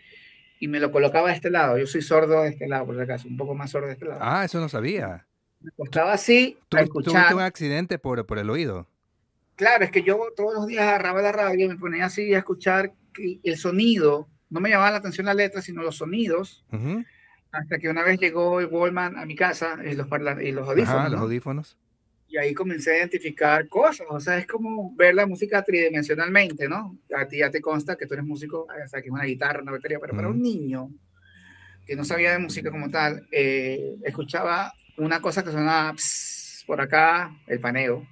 y 0.60 0.68
me 0.68 0.80
lo 0.80 0.92
colocaba 0.92 1.30
de 1.30 1.36
este 1.36 1.52
lado. 1.52 1.78
Yo 1.78 1.86
soy 1.86 2.02
sordo 2.02 2.42
de 2.42 2.50
este 2.50 2.68
lado, 2.68 2.88
por 2.88 2.96
si 2.96 3.02
acaso, 3.02 3.28
un 3.28 3.38
poco 3.38 3.54
más 3.54 3.70
sordo 3.70 3.86
de 3.86 3.94
este 3.94 4.06
lado. 4.06 4.22
Ah, 4.24 4.44
eso 4.46 4.60
no 4.60 4.68
sabía. 4.68 5.27
Me 5.60 5.72
costaba 5.72 6.14
así. 6.14 6.58
¿Tú, 6.70 6.78
¿Tuviste 7.02 7.34
un 7.34 7.42
accidente 7.42 8.00
por, 8.00 8.26
por 8.26 8.38
el 8.38 8.50
oído? 8.50 8.88
Claro, 9.56 9.84
es 9.84 9.92
que 9.92 10.04
yo 10.04 10.20
todos 10.36 10.54
los 10.54 10.68
días 10.68 10.84
agarraba 10.84 11.22
la 11.22 11.32
radio 11.32 11.66
y 11.66 11.70
me 11.70 11.78
ponía 11.78 12.06
así 12.06 12.34
a 12.34 12.40
escuchar 12.40 12.94
el 13.44 13.58
sonido, 13.58 14.28
no 14.50 14.60
me 14.60 14.70
llamaba 14.70 14.92
la 14.92 14.98
atención 14.98 15.26
la 15.26 15.34
letra, 15.34 15.62
sino 15.62 15.82
los 15.82 15.98
sonidos. 15.98 16.64
Hasta 17.52 17.80
que 17.80 17.90
una 17.90 18.04
vez 18.04 18.20
llegó 18.20 18.60
el 18.60 18.68
Wallman 18.68 19.18
a 19.18 19.26
mi 19.26 19.36
casa 19.36 19.78
y 19.84 19.96
los, 19.96 20.08
y 20.42 20.52
los 20.52 20.68
audífonos. 20.70 21.12
los 21.12 21.22
audífonos. 21.22 21.78
Y 22.30 22.38
ahí 22.38 22.54
comencé 22.54 22.92
a 22.92 22.98
identificar 22.98 23.68
cosas. 23.68 24.06
O 24.10 24.20
sea, 24.20 24.38
es 24.38 24.46
como 24.46 24.94
ver 24.96 25.16
la 25.16 25.26
música 25.26 25.64
tridimensionalmente, 25.64 26.68
¿no? 26.68 26.98
A 27.16 27.28
ti 27.28 27.38
ya 27.38 27.50
te 27.50 27.62
consta 27.62 27.96
que 27.96 28.06
tú 28.06 28.14
eres 28.14 28.26
músico, 28.26 28.68
o 28.68 28.88
sea, 28.88 29.02
que 29.02 29.08
es 29.08 29.14
una 29.14 29.24
guitarra, 29.24 29.62
una 29.62 29.72
batería, 29.72 29.98
pero 30.00 30.14
para 30.14 30.28
un 30.30 30.42
niño 30.42 30.92
que 31.86 31.96
no 31.96 32.04
sabía 32.04 32.34
de 32.34 32.40
música 32.40 32.70
como 32.70 32.90
tal, 32.90 33.26
eh, 33.32 33.96
escuchaba 34.04 34.74
una 34.98 35.22
cosa 35.22 35.44
que 35.44 35.52
sonaba 35.52 35.96
por 36.66 36.82
acá, 36.82 37.36
el 37.48 37.60
paneo 37.60 38.06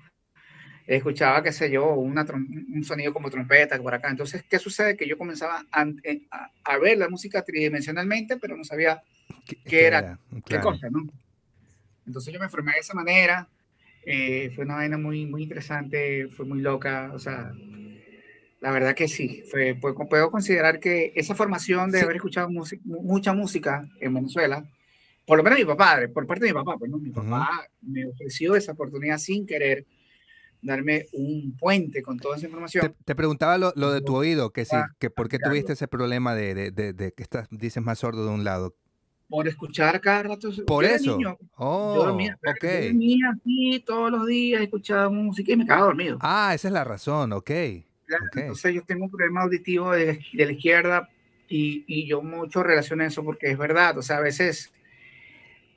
escuchaba, 0.87 1.41
qué 1.41 1.51
sé 1.51 1.71
yo, 1.71 1.93
una 1.95 2.25
un 2.29 2.83
sonido 2.83 3.13
como 3.13 3.29
trompeta 3.29 3.77
por 3.81 3.93
acá. 3.93 4.09
Entonces, 4.09 4.43
¿qué 4.47 4.59
sucede? 4.59 4.95
Que 4.95 5.07
yo 5.07 5.17
comenzaba 5.17 5.65
a, 5.71 5.85
a, 6.63 6.77
ver 6.77 6.97
la 6.97 7.09
música 7.09 7.43
tridimensionalmente, 7.43 8.37
pero 8.37 8.55
no 8.55 8.63
sabía 8.63 9.01
qué, 9.65 9.85
era, 9.85 10.19
qué 10.45 10.59
cosa, 10.59 10.89
¿no? 10.89 11.07
Entonces 12.05 12.33
yo 12.33 12.39
me 12.39 12.49
formé 12.49 12.73
de 12.73 12.79
esa 12.79 12.93
manera. 12.93 13.49
Eh, 14.05 14.51
fue 14.53 14.65
una 14.65 14.75
vaina 14.75 14.99
muy, 14.99 15.25
muy 15.25 15.41
interesante, 15.41 16.27
fue 16.29 16.45
muy 16.45 16.61
loca, 16.61 17.11
o 17.11 17.17
sea, 17.17 17.51
la 18.61 18.71
verdad 18.71 18.93
que 18.93 19.07
sí, 19.07 19.43
fue, 19.49 19.73
puedo 19.73 20.29
considerar 20.29 20.79
que 20.79 21.11
esa 21.15 21.33
formación 21.33 21.89
de 21.89 22.01
haber 22.01 22.17
escuchado 22.17 22.49
mucha 22.83 23.33
música 23.33 23.89
en 23.99 24.13
Venezuela, 24.13 24.63
por 25.25 25.37
lo 25.37 25.43
menos 25.43 25.59
mi 25.59 25.65
papá, 25.65 25.99
por 26.13 26.27
parte 26.27 26.45
de 26.45 26.53
mi 26.53 26.59
papá, 26.59 26.77
pues 26.77 26.89
no, 26.89 26.97
mi 26.97 27.09
papá 27.09 27.67
me 27.81 28.05
ofreció 28.05 28.55
esa 28.55 28.73
oportunidad 28.73 29.17
sin 29.17 29.45
querer 29.45 29.85
darme 30.61 31.05
un 31.13 31.55
puente 31.57 32.01
con 32.01 32.17
toda 32.17 32.37
esa 32.37 32.45
información. 32.45 32.95
Te, 33.05 33.15
preguntaba 33.15 33.57
lo, 33.57 33.91
de 33.91 34.01
tu 34.01 34.15
oído, 34.15 34.51
que 34.51 34.65
sí, 34.65 34.75
que 34.99 35.09
por 35.09 35.29
qué 35.29 35.39
tuviste 35.39 35.73
ese 35.73 35.87
problema 35.87 36.35
de, 36.35 36.71
de, 36.71 37.11
que 37.11 37.23
estás, 37.23 37.47
dices 37.51 37.83
más 37.83 37.99
sordo 37.99 38.25
de 38.25 38.33
un 38.33 38.43
lado. 38.43 38.75
Por 39.27 39.47
escuchar 39.47 39.99
cada 40.01 40.23
rato. 40.23 40.49
Por 40.67 40.85
eso. 40.85 41.17
Oh, 41.55 41.95
yo 41.95 42.05
dormía, 42.05 42.37
así 42.43 43.83
todos 43.85 44.11
los 44.11 44.27
días, 44.27 44.61
escuchaba 44.61 45.09
música 45.09 45.53
y 45.53 45.57
me 45.57 45.65
quedaba 45.65 45.85
dormido. 45.85 46.19
Ah, 46.21 46.51
esa 46.53 46.67
es 46.67 46.73
la 46.73 46.83
razón, 46.83 47.33
ok. 47.33 47.49
Entonces 48.35 48.75
yo 48.75 48.83
tengo 48.83 49.05
un 49.05 49.11
problema 49.11 49.41
auditivo 49.41 49.91
de, 49.91 50.19
la 50.33 50.51
izquierda 50.51 51.09
y, 51.47 51.83
y, 51.87 52.07
yo 52.07 52.21
mucho 52.21 52.61
relaciono 52.61 53.03
eso 53.03 53.23
porque 53.23 53.49
es 53.49 53.57
verdad, 53.57 53.97
o 53.97 54.03
sea, 54.03 54.17
a 54.17 54.21
veces 54.21 54.71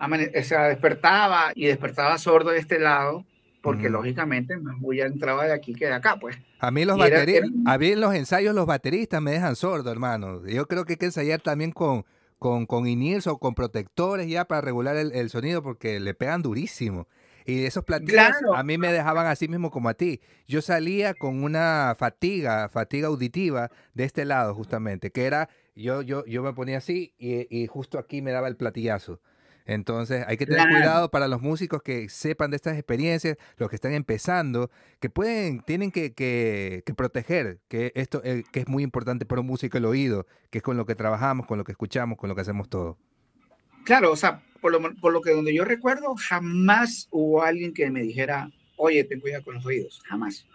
o 0.00 0.42
sea, 0.42 0.68
despertaba 0.68 1.52
y 1.54 1.66
despertaba 1.66 2.18
sordo 2.18 2.50
de 2.50 2.58
este 2.58 2.78
lado 2.78 3.24
porque 3.60 3.90
lógicamente 3.90 4.56
más 4.56 4.76
a 4.76 5.06
entraba 5.06 5.44
de 5.44 5.52
aquí 5.52 5.74
que 5.74 5.86
de 5.86 5.94
acá, 5.94 6.16
pues. 6.18 6.36
A 6.60 6.70
mí 6.70 6.84
los 6.84 6.98
bateristas, 6.98 7.50
a 7.66 7.78
mí 7.78 7.88
en 7.88 8.00
los 8.00 8.14
ensayos 8.14 8.54
los 8.54 8.66
bateristas 8.66 9.20
me 9.20 9.32
dejan 9.32 9.56
sordo, 9.56 9.90
hermano. 9.90 10.46
Yo 10.46 10.66
creo 10.66 10.84
que 10.84 10.94
hay 10.94 10.96
que 10.96 11.06
ensayar 11.06 11.40
también 11.40 11.72
con, 11.72 12.04
con, 12.38 12.66
con 12.66 12.86
o 12.86 13.38
con 13.38 13.54
protectores 13.54 14.28
ya 14.28 14.46
para 14.46 14.60
regular 14.60 14.96
el, 14.96 15.30
sonido 15.30 15.62
porque 15.62 16.00
le 16.00 16.14
pegan 16.14 16.42
durísimo. 16.42 17.08
Y 17.44 17.64
esos 17.64 17.84
platillos 17.84 18.22
a 18.54 18.62
mí 18.62 18.76
me 18.76 18.92
dejaban 18.92 19.26
así 19.26 19.48
mismo 19.48 19.70
como 19.70 19.88
a 19.88 19.94
ti. 19.94 20.20
Yo 20.46 20.60
salía 20.60 21.14
con 21.14 21.42
una 21.42 21.94
fatiga, 21.98 22.68
fatiga 22.68 23.08
auditiva 23.08 23.70
de 23.94 24.04
este 24.04 24.26
lado 24.26 24.54
justamente, 24.54 25.10
que 25.10 25.24
era, 25.24 25.48
yo, 25.74 26.02
yo, 26.02 26.26
yo 26.26 26.42
me 26.42 26.52
ponía 26.52 26.78
así 26.78 27.14
y, 27.18 27.46
y 27.50 27.66
justo 27.66 27.98
aquí 27.98 28.20
me 28.20 28.32
daba 28.32 28.48
el 28.48 28.56
platillazo. 28.56 29.20
Entonces 29.68 30.24
hay 30.26 30.38
que 30.38 30.46
tener 30.46 30.66
cuidado 30.66 31.10
para 31.10 31.28
los 31.28 31.42
músicos 31.42 31.82
que 31.82 32.08
sepan 32.08 32.50
de 32.50 32.56
estas 32.56 32.78
experiencias, 32.78 33.36
los 33.58 33.68
que 33.68 33.76
están 33.76 33.92
empezando, 33.92 34.70
que 34.98 35.10
pueden, 35.10 35.60
tienen 35.60 35.92
que, 35.92 36.14
que, 36.14 36.82
proteger, 36.96 37.60
que 37.68 37.92
esto 37.94 38.22
eh, 38.24 38.44
que 38.50 38.60
es 38.60 38.66
muy 38.66 38.82
importante 38.82 39.26
para 39.26 39.42
un 39.42 39.46
músico 39.46 39.76
el 39.76 39.84
oído, 39.84 40.26
que 40.48 40.58
es 40.58 40.64
con 40.64 40.78
lo 40.78 40.86
que 40.86 40.94
trabajamos, 40.94 41.46
con 41.46 41.58
lo 41.58 41.64
que 41.64 41.72
escuchamos, 41.72 42.16
con 42.16 42.30
lo 42.30 42.34
que 42.34 42.40
hacemos 42.40 42.70
todo. 42.70 42.96
Claro, 43.84 44.10
o 44.10 44.16
sea, 44.16 44.42
por 44.62 44.72
lo, 44.72 44.94
por 44.94 45.12
lo 45.12 45.20
que 45.20 45.32
donde 45.32 45.54
yo 45.54 45.66
recuerdo, 45.66 46.14
jamás 46.16 47.06
hubo 47.10 47.42
alguien 47.42 47.74
que 47.74 47.90
me 47.90 48.00
dijera, 48.00 48.50
oye, 48.78 49.04
ten 49.04 49.20
cuidado 49.20 49.44
con 49.44 49.56
los 49.56 49.66
oídos, 49.66 50.00
jamás. 50.06 50.46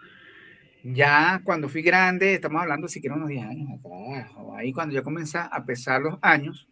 Ya 0.82 1.40
cuando 1.44 1.68
fui 1.68 1.82
grande, 1.82 2.34
estamos 2.34 2.60
hablando 2.60 2.88
siquiera 2.88 3.14
unos 3.14 3.28
10 3.28 3.44
años 3.44 3.68
atrás, 3.78 4.32
ahí 4.56 4.72
cuando 4.72 4.92
yo 4.92 5.04
comencé 5.04 5.38
a 5.38 5.64
pesar 5.64 6.02
los 6.02 6.18
años, 6.20 6.66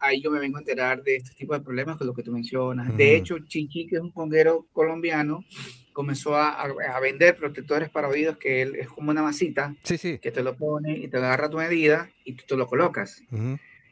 ahí 0.00 0.20
yo 0.20 0.30
me 0.30 0.40
vengo 0.40 0.56
a 0.56 0.60
enterar 0.60 1.02
de 1.02 1.16
este 1.16 1.34
tipo 1.34 1.54
de 1.54 1.60
problemas 1.60 1.96
con 1.96 2.06
lo 2.06 2.14
que 2.14 2.22
tú 2.22 2.32
mencionas. 2.32 2.96
De 2.96 3.16
hecho, 3.16 3.38
Chichi, 3.38 3.86
que 3.86 3.96
es 3.96 4.02
un 4.02 4.12
conguero 4.12 4.66
colombiano, 4.72 5.44
comenzó 5.92 6.36
a, 6.36 6.50
a, 6.50 7.00
vender 7.00 7.34
protectores 7.34 7.90
para 7.90 8.08
oídos 8.08 8.36
que 8.36 8.62
él, 8.62 8.76
es 8.76 8.88
como 8.88 9.10
una 9.10 9.22
masita 9.22 9.74
sí, 9.82 9.98
sí. 9.98 10.18
que 10.18 10.30
te 10.30 10.44
lo 10.44 10.56
pone 10.56 10.96
y 10.96 11.08
te 11.08 11.16
agarra 11.16 11.50
tu 11.50 11.56
medida 11.56 12.08
y 12.24 12.34
tú 12.34 12.44
te 12.46 12.56
lo 12.56 12.68
colocas. 12.68 13.20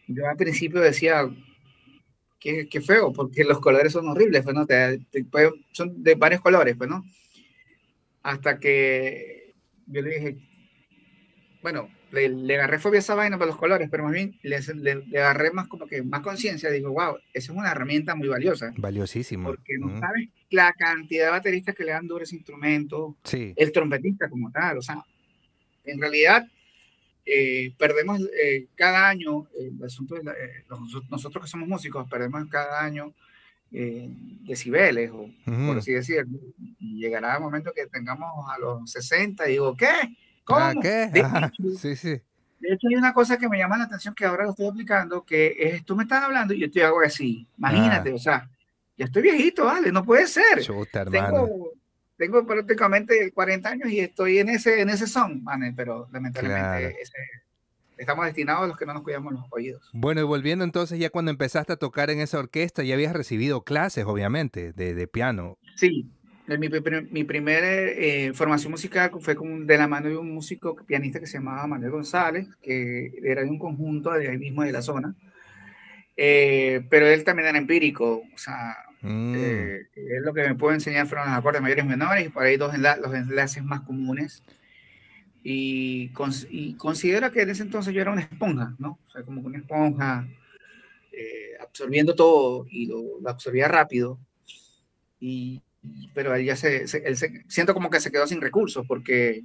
Yo 0.06 0.28
al 0.28 0.36
principio 0.36 0.80
decía, 0.80 1.28
qué, 2.38 2.68
qué, 2.68 2.80
feo, 2.80 3.12
porque 3.12 3.42
los 3.42 3.58
colores 3.58 3.92
son 3.92 4.08
horribles, 4.08 4.44
pues, 4.44 4.54
¿no? 4.54 4.66
Te, 4.66 5.00
son 5.72 6.02
de 6.02 6.14
varios 6.14 6.40
colores, 6.40 6.76
pues, 6.76 6.88
¿no? 6.88 7.04
Hasta 8.22 8.60
que 8.60 9.54
yo 9.86 10.02
le 10.02 10.10
dije, 10.10 10.36
bueno, 11.62 11.88
le, 12.10 12.54
agarré 12.54 12.78
fobia 12.78 12.98
a 12.98 13.00
esa 13.00 13.14
vaina 13.14 13.38
para 13.38 13.50
los 13.50 13.58
colores, 13.58 13.88
pero 13.90 14.04
más 14.04 14.12
bien 14.12 14.38
le, 14.42 14.60
le, 14.60 15.18
agarré 15.18 15.50
más 15.50 15.68
como 15.68 15.86
que 15.86 16.02
más 16.02 16.20
conciencia. 16.20 16.70
Digo, 16.70 16.92
wow, 16.92 17.16
esa 17.32 17.52
es 17.52 17.58
una 17.58 17.70
herramienta 17.70 18.14
muy 18.14 18.28
valiosa. 18.28 18.72
Valiosísima. 18.76 19.48
Porque 19.48 19.78
no 19.78 19.98
sabes 20.00 20.28
la 20.50 20.72
cantidad 20.72 21.26
de 21.26 21.30
bateristas 21.30 21.74
que 21.74 21.84
le 21.84 21.92
dan 21.92 22.06
duro 22.06 22.24
ese 22.24 22.36
instrumento, 22.36 23.16
sí. 23.24 23.52
el 23.56 23.72
trompetista 23.72 24.28
como 24.28 24.50
tal. 24.50 24.78
O 24.78 24.82
sea, 24.82 25.04
en 25.84 26.00
realidad 26.00 26.46
eh, 27.24 27.74
perdemos 27.76 28.20
eh, 28.40 28.68
cada 28.76 29.08
año, 29.08 29.48
el 29.58 29.82
asunto 29.84 30.14
de 30.14 30.22
nosotros 31.10 31.44
que 31.44 31.50
somos 31.50 31.68
músicos, 31.68 32.08
perdemos 32.08 32.46
cada 32.48 32.82
año 32.82 33.12
eh, 33.72 34.08
decibeles, 34.44 35.10
o, 35.10 35.28
por 35.44 35.78
así 35.78 35.92
decirlo. 35.92 36.38
Y 36.78 37.00
llegará 37.00 37.34
el 37.34 37.40
momento 37.40 37.72
que 37.74 37.86
tengamos 37.86 38.28
a 38.48 38.58
los 38.58 38.90
60 38.90 39.48
y 39.48 39.52
digo, 39.52 39.76
¿qué? 39.76 40.16
¿Cómo? 40.46 40.80
¿Qué? 40.80 41.08
De, 41.12 41.20
hecho, 41.20 41.78
sí, 41.78 41.96
sí. 41.96 42.20
de 42.60 42.72
hecho, 42.72 42.88
hay 42.88 42.94
una 42.94 43.12
cosa 43.12 43.36
que 43.36 43.48
me 43.48 43.58
llama 43.58 43.76
la 43.76 43.84
atención 43.84 44.14
que 44.14 44.24
ahora 44.24 44.44
lo 44.44 44.50
estoy 44.50 44.68
aplicando, 44.68 45.24
que 45.24 45.56
es, 45.58 45.84
tú 45.84 45.96
me 45.96 46.04
estás 46.04 46.22
hablando 46.22 46.54
y 46.54 46.60
yo 46.60 46.70
te 46.70 46.84
hago 46.84 47.00
así. 47.00 47.48
Imagínate, 47.58 48.12
ah. 48.12 48.14
o 48.14 48.18
sea, 48.18 48.48
ya 48.96 49.06
estoy 49.06 49.22
viejito, 49.22 49.64
vale, 49.64 49.90
no 49.90 50.04
puede 50.04 50.28
ser. 50.28 50.64
tengo, 51.10 51.72
tengo 52.16 52.46
prácticamente 52.46 53.32
40 53.32 53.68
años 53.68 53.90
y 53.90 53.98
estoy 53.98 54.38
en 54.38 54.50
ese, 54.50 54.80
en 54.80 54.88
ese 54.88 55.08
son, 55.08 55.42
man, 55.42 55.74
pero 55.76 56.08
lamentablemente 56.12 56.96
estamos 57.96 58.26
destinados 58.26 58.64
a 58.64 58.66
los 58.68 58.76
que 58.76 58.86
no 58.86 58.94
nos 58.94 59.02
cuidamos 59.02 59.32
los 59.32 59.44
oídos. 59.50 59.90
Bueno, 59.92 60.20
y 60.20 60.24
volviendo 60.24 60.64
entonces, 60.64 60.98
ya 60.98 61.10
cuando 61.10 61.30
empezaste 61.30 61.72
a 61.72 61.76
tocar 61.76 62.10
en 62.10 62.20
esa 62.20 62.38
orquesta, 62.38 62.84
ya 62.84 62.94
habías 62.94 63.14
recibido 63.14 63.64
clases, 63.64 64.04
obviamente, 64.04 64.72
de, 64.72 64.94
de 64.94 65.08
piano. 65.08 65.58
Sí, 65.74 66.08
mi, 66.46 66.68
mi 67.10 67.24
primera 67.24 67.66
eh, 67.68 68.32
formación 68.32 68.70
musical 68.70 69.10
fue 69.20 69.34
con, 69.34 69.66
de 69.66 69.76
la 69.76 69.88
mano 69.88 70.08
de 70.08 70.16
un 70.16 70.32
músico 70.32 70.76
pianista 70.76 71.18
que 71.18 71.26
se 71.26 71.38
llamaba 71.38 71.66
Manuel 71.66 71.90
González, 71.90 72.48
que 72.62 73.18
era 73.22 73.42
de 73.42 73.50
un 73.50 73.58
conjunto 73.58 74.12
de 74.12 74.28
ahí 74.28 74.38
mismo 74.38 74.62
de 74.62 74.72
la 74.72 74.82
zona. 74.82 75.14
Eh, 76.16 76.86
pero 76.88 77.06
él 77.06 77.24
también 77.24 77.48
era 77.48 77.58
empírico, 77.58 78.22
o 78.32 78.38
sea, 78.38 78.76
mm. 79.02 79.34
eh, 79.36 79.88
él 79.96 80.22
lo 80.22 80.32
que 80.32 80.42
me 80.48 80.54
puede 80.54 80.76
enseñar 80.76 81.06
fueron 81.06 81.28
los 81.28 81.36
acordes 81.36 81.60
mayores 81.60 81.84
y 81.84 81.88
menores, 81.88 82.26
y 82.26 82.28
por 82.30 82.44
ahí 82.44 82.56
dos 82.56 82.72
los 82.78 83.14
enlaces 83.14 83.64
más 83.64 83.80
comunes. 83.80 84.42
Y, 85.42 86.10
y, 86.50 86.74
considero 86.74 87.30
que 87.30 87.42
en 87.42 87.50
ese 87.50 87.62
entonces 87.62 87.94
yo 87.94 88.00
era 88.00 88.12
una 88.12 88.22
esponja, 88.22 88.74
¿no? 88.78 88.98
O 89.06 89.10
sea, 89.10 89.22
como 89.22 89.40
una 89.42 89.58
esponja, 89.58 90.26
absorbiendo 91.60 92.14
todo 92.14 92.66
y 92.68 92.86
lo, 92.86 93.20
lo 93.20 93.28
absorbía 93.28 93.68
rápido. 93.68 94.18
Y 95.18 95.62
pero 96.14 96.34
él 96.34 96.44
ya 96.44 96.56
se, 96.56 96.84
él 97.04 97.16
se, 97.16 97.44
siento 97.48 97.74
como 97.74 97.90
que 97.90 98.00
se 98.00 98.10
quedó 98.10 98.26
sin 98.26 98.40
recursos 98.40 98.86
porque 98.86 99.44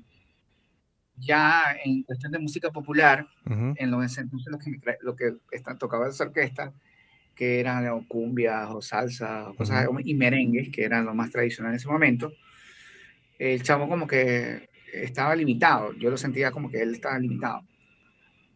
ya 1.17 1.75
en 1.83 2.03
cuestión 2.03 2.31
de 2.31 2.39
música 2.39 2.71
popular, 2.71 3.25
en 3.45 3.91
los 3.91 4.17
entonces 4.17 4.51
lo 4.51 4.57
que, 4.57 4.98
lo 5.01 5.15
que 5.15 5.36
está, 5.51 5.77
tocaba 5.77 6.10
esa 6.10 6.25
orquesta, 6.25 6.74
que 7.36 7.60
eran 7.60 7.88
o 7.89 8.07
cumbias 8.07 8.69
o 8.71 8.81
salsa 8.81 9.50
o 9.50 9.55
cosas, 9.55 9.88
y 10.03 10.13
merengues, 10.15 10.69
que 10.71 10.83
eran 10.83 11.05
lo 11.05 11.13
más 11.13 11.31
tradicional 11.31 11.71
en 11.71 11.77
ese 11.77 11.88
momento, 11.88 12.33
el 13.38 13.62
chavo 13.63 13.88
como 13.88 14.07
que 14.07 14.69
estaba 14.93 15.36
limitado, 15.36 15.93
yo 15.93 16.10
lo 16.10 16.17
sentía 16.17 16.51
como 16.51 16.69
que 16.69 16.81
él 16.81 16.95
estaba 16.95 17.17
limitado. 17.19 17.62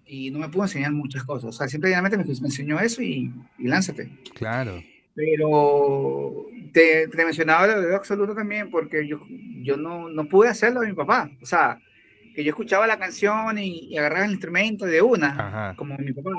Y 0.07 0.29
no 0.29 0.39
me 0.39 0.49
pudo 0.49 0.63
enseñar 0.63 0.91
muchas 0.91 1.23
cosas, 1.23 1.49
o 1.49 1.51
sea, 1.51 1.67
simplemente 1.67 2.17
me, 2.17 2.23
me 2.23 2.31
enseñó 2.31 2.79
eso 2.79 3.01
y, 3.01 3.33
y 3.57 3.67
lánzate. 3.67 4.11
Claro. 4.35 4.81
Pero 5.15 6.47
te, 6.73 7.07
te 7.07 7.25
mencionaba 7.25 7.67
lo 7.67 7.81
de 7.81 7.95
absoluto 7.95 8.35
también, 8.35 8.69
porque 8.69 9.07
yo, 9.07 9.21
yo 9.61 9.77
no, 9.77 10.09
no 10.09 10.25
pude 10.25 10.49
hacerlo 10.49 10.81
de 10.81 10.89
mi 10.89 10.93
papá. 10.93 11.31
O 11.41 11.45
sea, 11.45 11.79
que 12.35 12.43
yo 12.43 12.49
escuchaba 12.49 12.85
la 12.85 12.99
canción 12.99 13.57
y, 13.57 13.97
agarraba 13.97 14.25
el 14.25 14.31
instrumento 14.31 14.85
de 14.85 15.01
una, 15.01 15.73
como 15.77 15.97
mi 15.97 16.11
papá. 16.11 16.31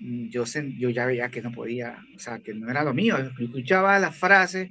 Yo, 0.00 0.44
yo 0.78 0.88
ya 0.88 1.06
veía 1.06 1.28
que 1.28 1.42
no 1.42 1.52
podía, 1.52 1.98
o 2.16 2.18
sea, 2.18 2.38
que 2.40 2.54
no 2.54 2.70
era 2.70 2.82
lo 2.82 2.94
mío. 2.94 3.18
Yo 3.38 3.44
escuchaba 3.44 3.98
las 3.98 4.16
frases, 4.16 4.70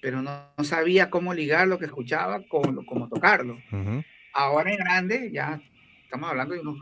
pero 0.00 0.22
no, 0.22 0.54
sabía 0.64 1.10
cómo 1.10 1.34
ligar 1.34 1.68
lo 1.68 1.78
que 1.78 1.84
escuchaba 1.84 2.42
con 2.48 2.82
cómo 2.86 3.10
tocarlo. 3.10 3.58
Ahora 4.32 4.72
en 4.72 4.78
grande, 4.78 5.30
ya 5.30 5.60
estamos 6.02 6.30
hablando 6.30 6.54
de 6.54 6.60
unos 6.60 6.78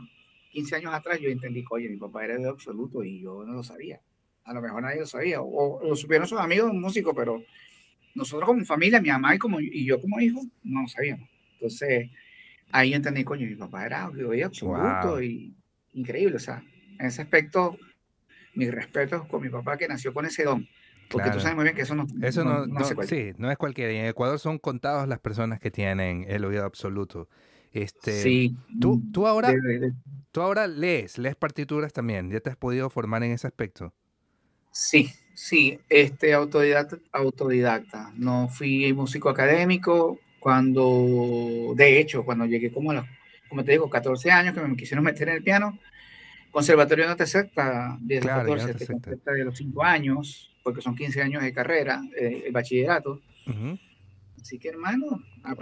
15 0.51 0.77
años 0.77 0.93
atrás, 0.93 1.19
yo 1.19 1.29
entendí 1.29 1.61
que, 1.61 1.67
oye, 1.71 1.89
mi 1.89 1.97
papá 1.97 2.23
era 2.23 2.37
de 2.37 2.47
absoluto 2.47 3.03
y 3.03 3.21
yo 3.21 3.43
no 3.43 3.53
lo 3.53 3.63
sabía 3.63 3.99
a 4.43 4.53
lo 4.53 4.61
mejor 4.61 4.81
nadie 4.81 4.99
lo 4.99 5.05
sabía, 5.05 5.41
o, 5.41 5.81
lo 5.83 5.95
supieron 5.95 6.27
sus 6.27 6.39
amigos 6.39 6.73
músicos, 6.73 7.13
pero 7.15 7.41
nosotros 8.15 8.47
como 8.47 8.65
familia, 8.65 9.01
mi 9.01 9.09
mamá 9.09 9.35
y, 9.35 9.37
como, 9.37 9.59
y 9.59 9.85
yo 9.85 9.99
como 9.99 10.19
hijo, 10.19 10.41
no 10.63 10.81
lo 10.81 10.87
sabíamos. 10.87 11.29
Entonces, 11.53 12.09
ahí 12.71 12.93
entendí, 12.93 13.23
coño, 13.23 13.45
mi 13.47 13.55
papá 13.55 13.85
era 13.85 14.09
oye, 14.09 14.43
absoluto 14.43 15.21
y 15.21 15.53
increíble, 15.93 16.35
o 16.37 16.39
sea, 16.39 16.63
en 16.99 17.05
ese 17.05 17.21
aspecto, 17.21 17.77
mis 18.53 18.71
respetos 18.71 19.27
con 19.27 19.41
mi 19.41 19.49
papá 19.49 19.77
que 19.77 19.87
nació 19.87 20.13
con 20.13 20.25
ese 20.25 20.43
don. 20.43 20.67
Porque 21.09 21.29
tú 21.29 21.39
sabes 21.41 21.55
muy 21.55 21.65
bien 21.65 21.75
que 21.75 21.81
eso 21.81 21.93
no, 21.93 22.07
eso 22.21 22.45
no, 22.45 22.65
no, 22.65 22.85
sí, 23.03 23.33
no 23.37 23.51
es 23.51 23.57
cualquiera. 23.57 23.91
En 23.91 24.05
Ecuador 24.05 24.39
son 24.39 24.59
contados 24.59 25.09
las 25.09 25.19
personas 25.19 25.59
que 25.59 25.69
tienen 25.69 26.25
el 26.29 26.45
oído 26.45 26.63
absoluto. 26.63 27.27
Este, 27.73 28.21
sí. 28.21 28.55
Tú, 28.79 29.01
tú, 29.11 29.27
ahora, 29.27 29.53
tú 30.31 30.41
ahora 30.41 30.67
lees, 30.67 31.17
lees 31.17 31.35
partituras 31.35 31.91
también. 31.91 32.29
¿Ya 32.29 32.39
te 32.39 32.49
has 32.49 32.55
podido 32.55 32.89
formar 32.89 33.23
en 33.23 33.31
ese 33.31 33.47
aspecto? 33.47 33.93
Sí, 34.71 35.11
sí, 35.33 35.79
este 35.89 36.33
autodidacta, 36.33 36.97
autodidacta. 37.11 38.11
No 38.15 38.47
fui 38.47 38.91
músico 38.93 39.29
académico 39.29 40.19
cuando, 40.39 41.73
de 41.75 41.99
hecho, 41.99 42.23
cuando 42.23 42.45
llegué 42.45 42.71
como 42.71 42.91
a 42.91 42.95
los, 42.95 43.05
como 43.49 43.63
te 43.63 43.71
digo, 43.73 43.89
14 43.89 44.31
años 44.31 44.55
que 44.55 44.61
me 44.61 44.75
quisieron 44.75 45.03
meter 45.03 45.29
en 45.29 45.35
el 45.35 45.43
piano, 45.43 45.77
conservatorio 46.51 47.07
no 47.07 47.15
te 47.15 47.23
acepta 47.23 47.97
desde 48.01 48.27
los 48.27 48.37
14, 48.37 48.73
te, 48.73 48.83
acepta 48.83 49.31
de 49.33 49.45
los 49.45 49.57
5 49.57 49.83
años, 49.83 50.51
porque 50.63 50.81
son 50.81 50.95
15 50.95 51.21
años 51.21 51.43
de 51.43 51.53
carrera, 51.53 52.01
eh, 52.17 52.43
el 52.47 52.51
bachillerato. 52.51 53.21
Así 54.41 54.57
que 54.57 54.69
hermano, 54.69 55.21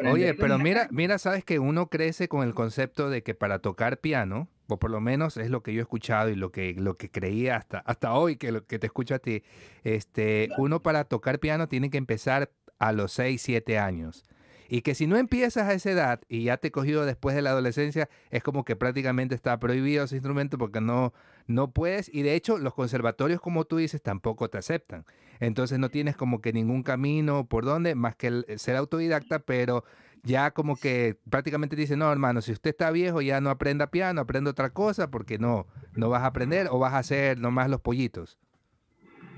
Oye, 0.10 0.34
pero 0.34 0.58
mira, 0.58 0.88
mira, 0.92 1.18
sabes 1.18 1.44
que 1.44 1.60
uno 1.60 1.88
crece 1.88 2.28
con 2.28 2.48
el 2.48 2.54
concepto 2.54 3.10
de 3.10 3.24
que 3.24 3.34
para 3.34 3.60
tocar 3.60 4.00
piano, 4.00 4.48
o 4.70 4.78
por 4.78 4.92
lo 4.92 5.02
menos 5.02 5.38
es 5.38 5.50
lo 5.50 5.62
que 5.64 5.74
yo 5.74 5.80
he 5.80 5.82
escuchado 5.82 6.30
y 6.30 6.36
lo 6.36 6.52
que, 6.52 6.74
lo 6.76 6.96
que 6.96 7.10
creía 7.10 7.58
hasta, 7.58 7.80
hasta 7.80 8.14
hoy 8.14 8.38
que, 8.38 8.52
lo, 8.52 8.66
que 8.66 8.80
te 8.80 8.88
escucho 8.88 9.16
a 9.16 9.20
ti, 9.20 9.44
este, 9.84 10.50
uno 10.58 10.82
para 10.82 11.04
tocar 11.04 11.40
piano 11.40 11.68
tiene 11.68 11.90
que 11.90 11.98
empezar 11.98 12.52
a 12.78 12.92
los 12.94 13.12
6, 13.14 13.42
7 13.42 13.78
años. 13.78 14.24
Y 14.72 14.82
que 14.82 14.94
si 14.94 15.08
no 15.08 15.18
empiezas 15.18 15.68
a 15.68 15.74
esa 15.74 15.90
edad 15.90 16.22
y 16.30 16.44
ya 16.44 16.58
te 16.58 16.68
he 16.68 16.72
cogido 16.72 17.04
después 17.04 17.36
de 17.36 17.42
la 17.42 17.50
adolescencia, 17.50 18.08
es 18.30 18.44
como 18.44 18.64
que 18.64 18.76
prácticamente 18.76 19.34
está 19.34 19.60
prohibido 19.60 20.04
ese 20.04 20.16
instrumento 20.16 20.60
porque 20.60 20.80
no, 20.80 21.12
no 21.48 21.72
puedes. 21.72 22.08
Y 22.14 22.22
de 22.22 22.36
hecho, 22.36 22.60
los 22.60 22.76
conservatorios, 22.76 23.42
como 23.42 23.66
tú 23.66 23.78
dices, 23.78 24.04
tampoco 24.04 24.48
te 24.48 24.60
aceptan. 24.60 25.06
Entonces 25.40 25.80
no 25.80 25.90
tienes 25.90 26.16
como 26.16 26.40
que 26.40 26.54
ningún 26.54 26.84
camino 26.84 27.48
por 27.48 27.66
donde, 27.66 27.96
más 27.96 28.16
que 28.16 28.28
el 28.28 28.46
ser 28.58 28.76
autodidacta, 28.76 29.40
pero 29.40 29.84
ya 30.24 30.52
como 30.52 30.76
que 30.76 31.18
prácticamente 31.30 31.76
dice, 31.76 31.96
no, 31.96 32.12
hermano, 32.12 32.42
si 32.42 32.52
usted 32.52 32.72
está 32.72 32.92
viejo, 32.92 33.22
ya 33.22 33.42
no 33.42 33.50
aprenda 33.50 33.92
piano, 33.92 34.22
aprende 34.22 34.50
otra 34.50 34.72
cosa, 34.72 35.10
porque 35.10 35.38
no, 35.38 35.68
no 35.94 36.10
vas 36.10 36.24
a 36.24 36.28
aprender 36.28 36.68
o 36.70 36.80
vas 36.80 36.94
a 36.94 37.00
hacer 37.00 37.40
nomás 37.40 37.70
los 37.70 37.82
pollitos. 37.82 38.38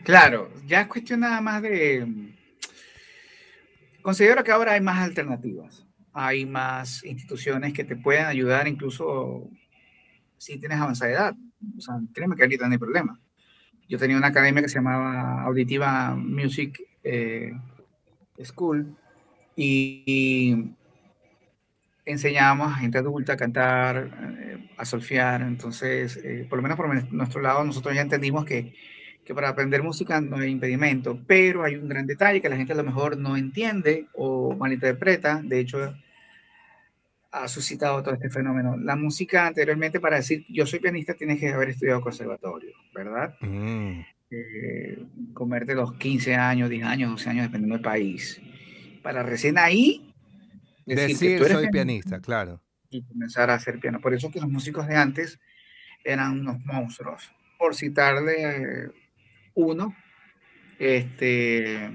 Claro, 0.04 0.52
ya 0.66 0.82
es 0.82 0.88
cuestión 0.88 1.20
nada 1.20 1.42
más 1.42 1.62
de 1.62 2.32
Considero 4.02 4.44
que 4.44 4.52
ahora 4.52 4.74
hay 4.74 4.82
más 4.82 5.00
alternativas, 5.00 5.86
hay 6.12 6.46
más 6.46 7.04
instituciones 7.04 7.72
que 7.74 7.84
te 7.84 7.96
pueden 7.96 8.26
ayudar 8.26 8.68
incluso 8.68 9.48
si 10.38 10.58
tienes 10.58 10.80
avanzada 10.80 11.12
edad. 11.12 11.36
O 11.78 11.82
sea, 11.82 12.00
créeme 12.12 12.36
que 12.36 12.42
ahorita 12.42 12.66
no 12.66 12.72
hay 12.72 12.80
problema. 12.80 13.20
Yo 13.88 14.00
tenía 14.00 14.18
una 14.18 14.28
academia 14.28 14.64
que 14.64 14.70
se 14.70 14.76
llamaba 14.76 15.44
Auditiva 15.44 16.16
Music 16.16 16.82
eh, 17.04 17.52
School 18.44 18.98
y, 19.64 20.76
enseñábamos 22.06 22.74
a 22.74 22.78
gente 22.78 22.98
adulta 22.98 23.34
a 23.34 23.38
cantar, 23.38 24.38
eh, 24.40 24.70
a 24.78 24.86
solfear. 24.86 25.42
Entonces, 25.42 26.18
eh, 26.24 26.46
por 26.50 26.58
lo 26.58 26.64
menos 26.64 26.78
por 26.78 27.14
nuestro 27.14 27.42
lado, 27.42 27.64
nosotros 27.64 27.96
ya 27.96 28.02
entendimos 28.02 28.44
que 28.46 28.74
que 29.26 29.36
para 29.36 29.50
aprender 29.50 29.84
música 29.84 30.20
no 30.20 30.38
hay 30.38 30.50
impedimento, 30.50 31.20
pero 31.28 31.64
hay 31.64 31.76
un 31.76 31.88
gran 31.88 32.08
detalle 32.08 32.42
que 32.42 32.50
la 32.50 32.58
gente 32.58 32.74
a 32.74 32.78
lo 32.78 32.84
mejor 32.84 33.18
no 33.18 33.38
entiende 33.38 34.08
o 34.14 34.56
malinterpreta. 34.56 35.42
De 35.44 35.60
hecho, 35.60 35.96
ha 37.32 37.48
suscitado 37.48 38.02
todo 38.02 38.16
este 38.16 38.30
fenómeno. 38.30 38.78
La 38.78 38.96
música 38.96 39.48
anteriormente, 39.48 40.00
para 40.00 40.18
decir 40.18 40.46
yo 40.50 40.66
soy 40.66 40.80
pianista, 40.80 41.14
tienes 41.14 41.40
que 41.40 41.50
haber 41.50 41.70
estudiado 41.70 42.02
conservatorio, 42.02 42.72
¿verdad? 42.94 43.36
Mm. 43.42 44.02
Eh, 44.32 45.04
comerte 45.34 45.76
los 45.76 45.94
15 45.96 46.36
años, 46.36 46.70
10 46.70 46.84
años, 46.86 47.12
12 47.12 47.30
años, 47.30 47.44
dependiendo 47.44 47.76
del 47.76 47.84
país. 47.84 48.42
Para 49.02 49.24
recién 49.24 49.58
ahí 49.58 50.14
decir, 50.86 51.18
que 51.18 51.38
tú 51.38 51.46
eres 51.46 51.58
soy 51.58 51.70
pianista, 51.70 52.20
claro. 52.20 52.62
Y 52.90 53.04
comenzar 53.04 53.50
a 53.50 53.56
hacer 53.56 53.80
piano. 53.80 54.02
Por 54.02 54.14
eso 54.14 54.32
que 54.32 54.40
los 54.40 54.50
músicos 54.50 54.88
de 54.88 54.96
antes 54.96 55.40
eran 56.04 56.40
unos 56.40 56.64
monstruos. 56.66 57.32
Por 57.58 57.76
citarle 57.76 58.92
uno, 59.54 59.96
este, 60.80 61.90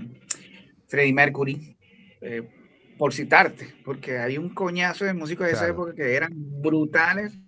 Freddie 0.89 1.13
Mercury, 1.13 1.77
eh, 2.21 2.49
por 2.97 3.13
citarte, 3.13 3.75
porque 3.85 4.19
hay 4.19 4.39
un 4.39 4.49
coñazo 4.49 5.05
de 5.05 5.13
músicos 5.13 5.47
de 5.47 5.53
esa 5.53 5.69
época 5.69 5.95
que 5.95 6.15
eran 6.15 6.33
brutales, 6.35 7.39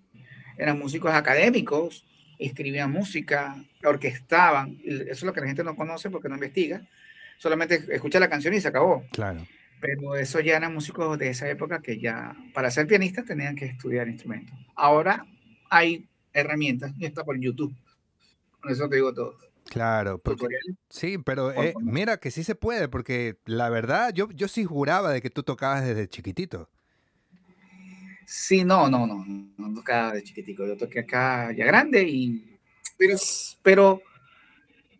eran 0.59 0.79
músicos 0.79 1.13
académicos, 1.13 2.05
escribían 2.39 2.91
música, 2.91 3.57
orquestaban, 3.85 4.79
eso 4.85 5.11
es 5.11 5.23
lo 5.23 5.33
que 5.33 5.41
la 5.41 5.47
gente 5.47 5.65
no 5.65 5.75
conoce 5.75 6.11
porque 6.11 6.29
no 6.29 6.35
investiga, 6.35 6.87
solamente 7.39 7.83
escucha 7.89 8.21
la 8.21 8.29
canción 8.29 8.53
y 8.53 8.61
se 8.61 8.69
acabó. 8.69 9.05
Claro. 9.13 9.47
Pero 9.81 10.17
eso 10.17 10.41
ya 10.41 10.57
eran 10.57 10.75
músicos 10.75 11.19
de 11.19 11.31
esa 11.31 11.49
época 11.49 11.81
que 11.81 11.99
ya, 11.99 12.37
para 12.53 12.71
ser 12.71 12.87
pianistas, 12.87 13.25
tenían 13.25 13.55
que 13.55 13.67
estudiar 13.67 14.09
instrumentos. 14.09 14.55
Ahora 14.75 15.25
hay 15.71 16.07
herramientas, 16.33 16.93
y 16.99 17.07
está 17.07 17.25
por 17.25 17.39
YouTube. 17.39 17.75
Con 18.61 18.73
eso 18.73 18.89
te 18.89 18.97
digo 18.97 19.15
todo. 19.15 19.39
Claro, 19.65 20.21
sí, 20.89 21.19
pero 21.19 21.53
eh, 21.53 21.75
mira 21.81 22.17
que 22.17 22.31
sí 22.31 22.43
se 22.43 22.55
puede, 22.55 22.89
porque 22.89 23.37
la 23.45 23.69
verdad, 23.69 24.13
yo, 24.15 24.31
yo 24.31 24.49
sí 24.49 24.65
juraba 24.65 25.13
de 25.13 25.21
que 25.21 25.29
tú 25.29 25.43
tocabas 25.43 25.85
desde 25.85 26.09
chiquitito. 26.09 26.71
Sí, 28.25 28.65
no, 28.65 28.89
no, 28.89 29.07
no, 29.07 29.25
no 29.27 29.75
tocaba 29.75 30.13
desde 30.13 30.29
chiquitico, 30.29 30.67
yo 30.67 30.77
toqué 30.77 31.01
acá 31.01 31.53
ya 31.53 31.67
grande 31.67 32.03
y, 32.03 32.59
pero, 32.97 33.17
pero 33.63 34.03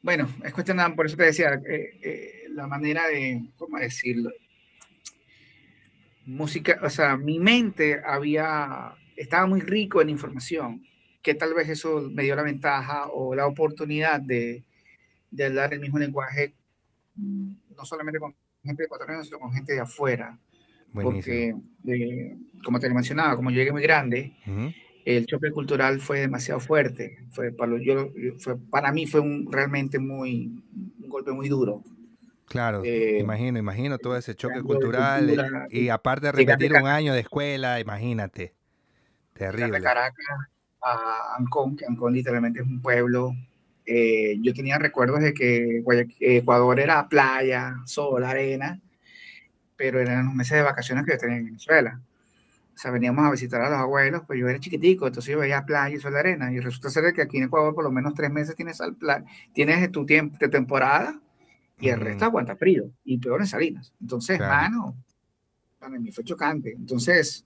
bueno, 0.09 0.27
es 0.43 0.55
cuestión, 0.55 0.79
por 0.97 1.05
eso 1.05 1.19
te 1.19 1.25
decía, 1.25 1.61
eh, 1.69 1.99
eh, 2.01 2.45
la 2.53 2.67
manera 2.67 3.07
de, 3.09 3.45
¿cómo 3.59 3.77
decirlo? 3.77 4.31
Música, 6.25 6.79
o 6.83 6.89
sea, 6.89 7.19
mi 7.19 7.39
mente 7.39 8.01
había, 8.03 8.95
estaba 9.17 9.47
muy 9.47 9.61
rico 9.61 10.01
en 10.01 10.09
información 10.09 10.83
que 11.21 11.35
tal 11.35 11.53
vez 11.53 11.69
eso 11.69 12.09
me 12.11 12.23
dio 12.23 12.35
la 12.35 12.43
ventaja 12.43 13.09
o 13.09 13.35
la 13.35 13.47
oportunidad 13.47 14.19
de, 14.19 14.65
de 15.31 15.45
hablar 15.45 15.75
el 15.75 15.81
mismo 15.81 15.99
lenguaje, 15.99 16.55
no 17.15 17.85
solamente 17.85 18.19
con 18.19 18.35
gente 18.65 18.85
de 18.85 18.87
ecuatoriana, 18.87 19.23
sino 19.25 19.39
con 19.39 19.53
gente 19.53 19.75
de 19.75 19.81
afuera. 19.81 20.39
Porque, 20.91 21.55
como 22.65 22.81
te 22.81 22.89
mencionaba, 22.89 23.37
como 23.37 23.51
yo 23.51 23.59
llegué 23.59 23.73
muy 23.73 23.83
grande, 23.83 24.33
el 25.05 25.27
choque 25.27 25.51
cultural 25.51 26.01
fue 26.01 26.21
demasiado 26.21 26.61
fuerte. 26.61 27.19
Fue 27.31 27.53
para, 27.53 27.73
yo, 27.81 28.11
fue, 28.39 28.57
para 28.57 28.93
mí 28.93 29.07
fue 29.07 29.21
un, 29.21 29.51
realmente 29.51 29.99
muy, 29.99 30.63
un 31.03 31.09
golpe 31.09 31.33
muy 31.33 31.49
duro. 31.49 31.83
Claro, 32.47 32.83
eh, 32.85 33.19
imagino, 33.21 33.59
imagino 33.59 33.99
todo 33.99 34.17
ese 34.17 34.35
choque 34.35 34.63
cultural 34.63 35.69
y, 35.71 35.91
aparte 35.91 36.27
de 36.27 36.33
repetir 36.33 36.73
un 36.73 36.87
año 36.87 37.13
de 37.13 37.21
escuela, 37.21 37.79
imagínate. 37.79 38.55
Terrible. 39.35 39.81
Caracas 39.81 40.15
a 40.81 41.37
Ancón, 41.37 41.77
que 41.77 41.85
Ancón 41.85 42.15
literalmente 42.15 42.61
es 42.61 42.67
un 42.67 42.81
pueblo 42.81 43.35
eh, 43.91 44.37
yo 44.43 44.53
tenía 44.53 44.79
recuerdos 44.79 45.21
de 45.21 45.33
que 45.33 45.83
Ecuador 46.21 46.79
era 46.79 47.09
playa, 47.09 47.77
sol, 47.87 48.23
arena, 48.23 48.83
pero 49.77 49.99
eran 49.99 50.27
los 50.27 50.35
meses 50.35 50.59
de 50.59 50.63
vacaciones 50.63 51.07
que 51.07 51.13
yo 51.13 51.19
tenía 51.19 51.39
en 51.39 51.47
Venezuela. 51.47 51.99
O 52.79 52.81
sea, 52.81 52.93
veníamos 52.93 53.27
a 53.27 53.31
visitar 53.33 53.61
a 53.61 53.69
los 53.69 53.79
abuelos, 53.81 54.23
pues 54.25 54.39
yo 54.39 54.49
era 54.49 54.61
chiquitico, 54.61 55.09
entonces 55.09 55.33
yo 55.33 55.41
veía 55.41 55.67
playa 55.67 55.97
y 55.97 55.99
sol, 55.99 56.15
arena, 56.15 56.53
y 56.53 56.61
resulta 56.61 56.91
ser 56.91 57.13
que 57.13 57.23
aquí 57.23 57.39
en 57.39 57.43
Ecuador 57.47 57.75
por 57.75 57.83
lo 57.83 57.91
menos 57.91 58.15
tres 58.15 58.31
meses 58.31 58.55
tienes, 58.55 58.81
al 58.81 58.97
tienes 59.53 59.91
tu 59.91 60.07
tiempo 60.07 60.37
de 60.39 60.49
temporada 60.49 61.21
y 61.81 61.89
el 61.89 61.99
resto 61.99 62.27
aguanta 62.27 62.55
frío, 62.55 62.89
y 63.03 63.19
peor 63.19 63.41
en 63.41 63.49
Salinas. 63.49 63.93
Entonces, 64.01 64.39
mano, 64.39 64.97
para 65.81 65.99
mí 65.99 66.13
fue 66.13 66.23
chocante. 66.23 66.71
Entonces, 66.71 67.45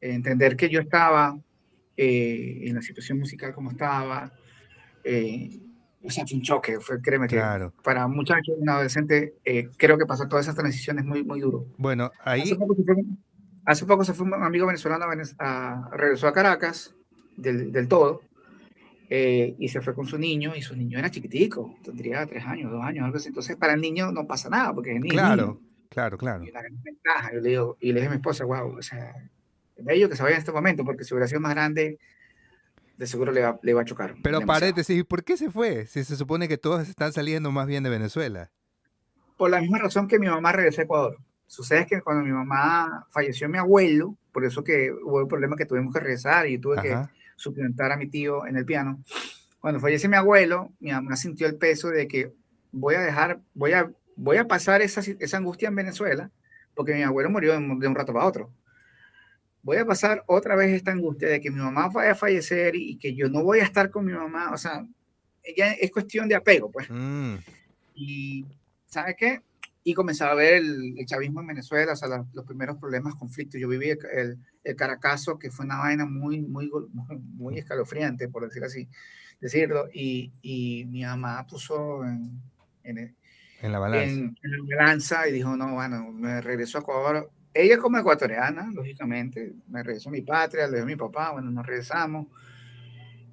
entender 0.00 0.54
que 0.56 0.68
yo 0.68 0.82
estaba 0.82 1.36
eh, 1.96 2.60
en 2.62 2.76
la 2.76 2.82
situación 2.82 3.18
musical 3.18 3.52
como 3.52 3.72
estaba, 3.72 4.32
eh, 5.02 5.58
o 6.00 6.10
sea, 6.10 6.24
fue 6.28 6.38
un 6.38 6.44
choque, 6.44 6.78
fue, 6.78 7.02
créeme 7.02 7.26
claro. 7.26 7.72
que 7.72 7.82
para 7.82 8.06
muchachos, 8.06 8.54
un 8.56 8.68
adolescente, 8.68 9.34
eh, 9.44 9.68
creo 9.76 9.98
que 9.98 10.06
pasó 10.06 10.28
todas 10.28 10.46
esas 10.46 10.54
transiciones 10.54 11.04
muy, 11.04 11.24
muy 11.24 11.40
duro. 11.40 11.66
Bueno, 11.76 12.12
ahí... 12.22 12.42
Hace 12.42 12.54
poco 12.54 12.76
se 13.74 13.86
fue, 13.86 13.96
un 14.26 14.34
amigo 14.34 14.66
venezolano, 14.66 15.06
a, 15.38 15.90
regresó 15.92 16.28
a 16.28 16.32
Caracas 16.32 16.94
del, 17.36 17.72
del 17.72 17.88
todo, 17.88 18.22
y 19.10 19.68
se 19.68 19.80
fue 19.80 19.94
con 19.94 20.06
su 20.06 20.18
niño, 20.18 20.54
y 20.54 20.62
su 20.62 20.76
niño 20.76 20.98
era 20.98 21.10
chiquitico, 21.10 21.76
tendría 21.82 22.26
tres 22.26 22.44
años, 22.44 22.70
dos 22.70 22.82
años, 22.82 23.04
algo 23.04 23.16
así. 23.16 23.28
Entonces, 23.28 23.56
para 23.56 23.74
el 23.74 23.80
niño 23.80 24.12
no 24.12 24.26
pasa 24.26 24.48
nada, 24.48 24.74
porque 24.74 24.94
es 24.94 25.00
niño. 25.00 25.14
Claro, 25.14 25.60
claro, 25.88 26.18
claro. 26.18 26.44
Y 26.44 26.50
la 26.50 26.62
ventaja, 26.82 27.32
yo 27.32 27.40
le 27.40 27.48
digo, 27.48 27.76
y 27.80 27.92
le 27.92 28.00
dije 28.00 28.06
a 28.08 28.10
mi 28.10 28.16
esposa, 28.16 28.44
wow, 28.44 28.76
o 28.76 28.82
sea, 28.82 29.14
bello 29.78 30.08
que 30.08 30.16
se 30.16 30.22
vaya 30.22 30.34
en 30.34 30.40
este 30.40 30.52
momento, 30.52 30.84
porque 30.84 31.04
si 31.04 31.14
hubiera 31.14 31.28
sido 31.28 31.40
más 31.40 31.54
grande, 31.54 31.98
de 32.98 33.06
seguro 33.06 33.32
le 33.32 33.42
va, 33.42 33.58
le 33.62 33.74
va 33.74 33.82
a 33.82 33.84
chocar. 33.84 34.16
Pero 34.22 34.40
paréntesis, 34.40 35.04
¿por 35.04 35.24
qué 35.24 35.36
se 35.36 35.50
fue? 35.50 35.86
Si 35.86 36.04
se 36.04 36.16
supone 36.16 36.48
que 36.48 36.58
todos 36.58 36.88
están 36.88 37.12
saliendo 37.12 37.50
más 37.52 37.66
bien 37.66 37.84
de 37.84 37.90
Venezuela. 37.90 38.50
Por 39.36 39.50
la 39.50 39.60
misma 39.60 39.78
razón 39.78 40.08
que 40.08 40.18
mi 40.18 40.26
mamá 40.26 40.52
regresó 40.52 40.80
a 40.80 40.84
Ecuador. 40.84 41.16
Sucede 41.48 41.86
que 41.86 42.00
cuando 42.00 42.22
mi 42.22 42.30
mamá 42.30 43.06
falleció 43.10 43.48
mi 43.48 43.58
abuelo, 43.58 44.16
por 44.32 44.44
eso 44.44 44.62
que 44.62 44.92
hubo 44.92 45.20
el 45.20 45.26
problema 45.26 45.56
que 45.56 45.66
tuvimos 45.66 45.92
que 45.92 45.98
regresar 45.98 46.46
y 46.46 46.58
tuve 46.58 46.80
que 46.80 46.96
suplementar 47.34 47.90
a 47.90 47.96
mi 47.96 48.06
tío 48.06 48.46
en 48.46 48.56
el 48.56 48.64
piano. 48.64 49.02
Cuando 49.58 49.80
fallece 49.80 50.08
mi 50.08 50.16
abuelo, 50.16 50.70
mi 50.78 50.92
mamá 50.92 51.16
sintió 51.16 51.48
el 51.48 51.56
peso 51.56 51.88
de 51.88 52.06
que 52.06 52.32
voy 52.70 52.94
a 52.94 53.00
dejar, 53.00 53.40
voy 53.54 53.72
a, 53.72 53.90
voy 54.14 54.36
a 54.36 54.46
pasar 54.46 54.82
esa, 54.82 55.00
esa 55.18 55.36
angustia 55.36 55.68
en 55.68 55.74
Venezuela, 55.74 56.30
porque 56.74 56.94
mi 56.94 57.02
abuelo 57.02 57.30
murió 57.30 57.52
de 57.58 57.88
un 57.88 57.94
rato 57.96 58.12
para 58.12 58.26
otro 58.26 58.52
voy 59.68 59.76
a 59.76 59.84
pasar 59.84 60.24
otra 60.26 60.56
vez 60.56 60.70
esta 60.70 60.92
angustia 60.92 61.28
de 61.28 61.42
que 61.42 61.50
mi 61.50 61.60
mamá 61.60 61.88
vaya 61.88 62.12
a 62.12 62.14
fallecer 62.14 62.74
y 62.74 62.96
que 62.96 63.14
yo 63.14 63.28
no 63.28 63.42
voy 63.42 63.60
a 63.60 63.64
estar 63.64 63.90
con 63.90 64.06
mi 64.06 64.12
mamá. 64.12 64.50
O 64.52 64.56
sea, 64.56 64.86
ella 65.42 65.72
es 65.72 65.90
cuestión 65.90 66.26
de 66.26 66.34
apego, 66.34 66.70
pues. 66.70 66.88
Mm. 66.90 67.34
Y, 67.94 68.46
¿sabe 68.86 69.14
qué? 69.14 69.42
Y 69.88 69.94
comenzaba 69.94 70.32
a 70.32 70.34
ver 70.34 70.56
el, 70.56 71.06
chavismo 71.06 71.40
en 71.40 71.46
Venezuela, 71.46 71.94
o 71.94 71.96
sea, 71.96 72.26
los 72.34 72.44
primeros 72.44 72.76
problemas, 72.76 73.14
conflictos. 73.14 73.58
Yo 73.58 73.68
viví 73.68 73.88
el, 73.88 74.38
el, 74.64 74.76
Caracazo, 74.76 75.38
que 75.38 75.50
fue 75.50 75.64
una 75.64 75.78
vaina 75.78 76.04
muy, 76.04 76.42
muy, 76.42 76.70
muy 77.36 77.56
escalofriante, 77.56 78.28
por 78.28 78.44
decir 78.44 78.62
así, 78.64 78.86
decirlo. 79.40 79.88
Y, 79.92 80.30
y 80.42 80.84
mi 80.90 81.04
mamá 81.04 81.46
puso 81.46 82.04
en, 82.04 82.38
en, 82.82 83.16
en 83.62 83.72
la 83.72 83.78
balanza. 83.78 84.12
En, 84.12 84.36
en, 84.42 84.68
la 84.68 84.76
balanza 84.76 85.26
y 85.26 85.32
dijo, 85.32 85.56
no, 85.56 85.72
bueno, 85.72 86.12
me 86.12 86.42
regreso 86.42 86.76
a 86.76 86.80
Ecuador 86.82 87.30
ella 87.54 87.78
como 87.78 87.98
ecuatoriana, 87.98 88.70
lógicamente, 88.72 89.54
me 89.68 89.82
regresó 89.82 90.10
a 90.10 90.12
mi 90.12 90.20
patria, 90.20 90.66
le 90.66 90.76
dio 90.76 90.82
a 90.82 90.86
mi 90.86 90.96
papá, 90.96 91.32
bueno, 91.32 91.50
nos 91.50 91.66
regresamos. 91.66 92.26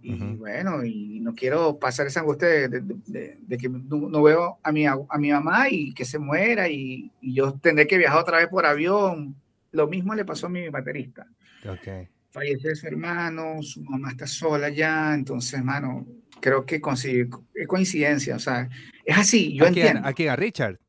Y 0.08 0.36
bueno, 0.36 0.86
y 0.86 1.20
no 1.20 1.34
quiero 1.34 1.80
pasar 1.80 2.06
esa 2.06 2.20
angustia 2.20 2.48
de, 2.68 3.58
que 3.58 3.70
no, 3.70 4.22
veo 4.22 4.60
a 4.62 4.72
mi, 4.72 4.86
a 4.86 4.98
mi 5.18 5.32
mamá 5.32 5.68
y 5.70 5.94
que 5.94 6.06
se 6.06 6.20
muera 6.20 6.70
y, 6.70 7.12
yo 7.22 7.54
tendré 7.54 7.88
que 7.88 7.98
viajar 7.98 8.20
otra 8.20 8.38
vez 8.38 8.48
por 8.48 8.66
avión. 8.66 9.36
Lo 9.72 9.88
mismo 9.88 10.14
le 10.14 10.24
pasó 10.24 10.46
a 10.46 10.50
mi 10.50 10.70
baterista. 10.70 11.26
Okay. 11.68 12.08
Falleció 12.30 12.76
su 12.76 12.86
hermano, 12.86 13.64
su 13.64 13.82
mamá 13.84 14.12
está 14.12 14.28
sola 14.28 14.70
ya, 14.70 15.16
entonces, 15.16 15.54
hermano, 15.56 16.06
creo 16.40 16.66
que 16.66 16.76
es 16.76 17.68
coincidencia, 17.68 18.36
o 18.36 18.40
sea, 18.40 18.70
es 19.04 19.18
así, 19.18 19.58
yo 19.58 19.66
entiendo. 19.66 20.02
¿A 20.04 20.14
quién? 20.14 20.30
¿A 20.30 20.36
Richard? 20.36 20.80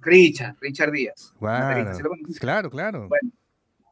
Richard, 0.00 0.56
Richard 0.60 0.92
Díaz. 0.92 1.32
claro, 2.38 2.70
claro. 2.70 3.08
Bueno, 3.08 3.32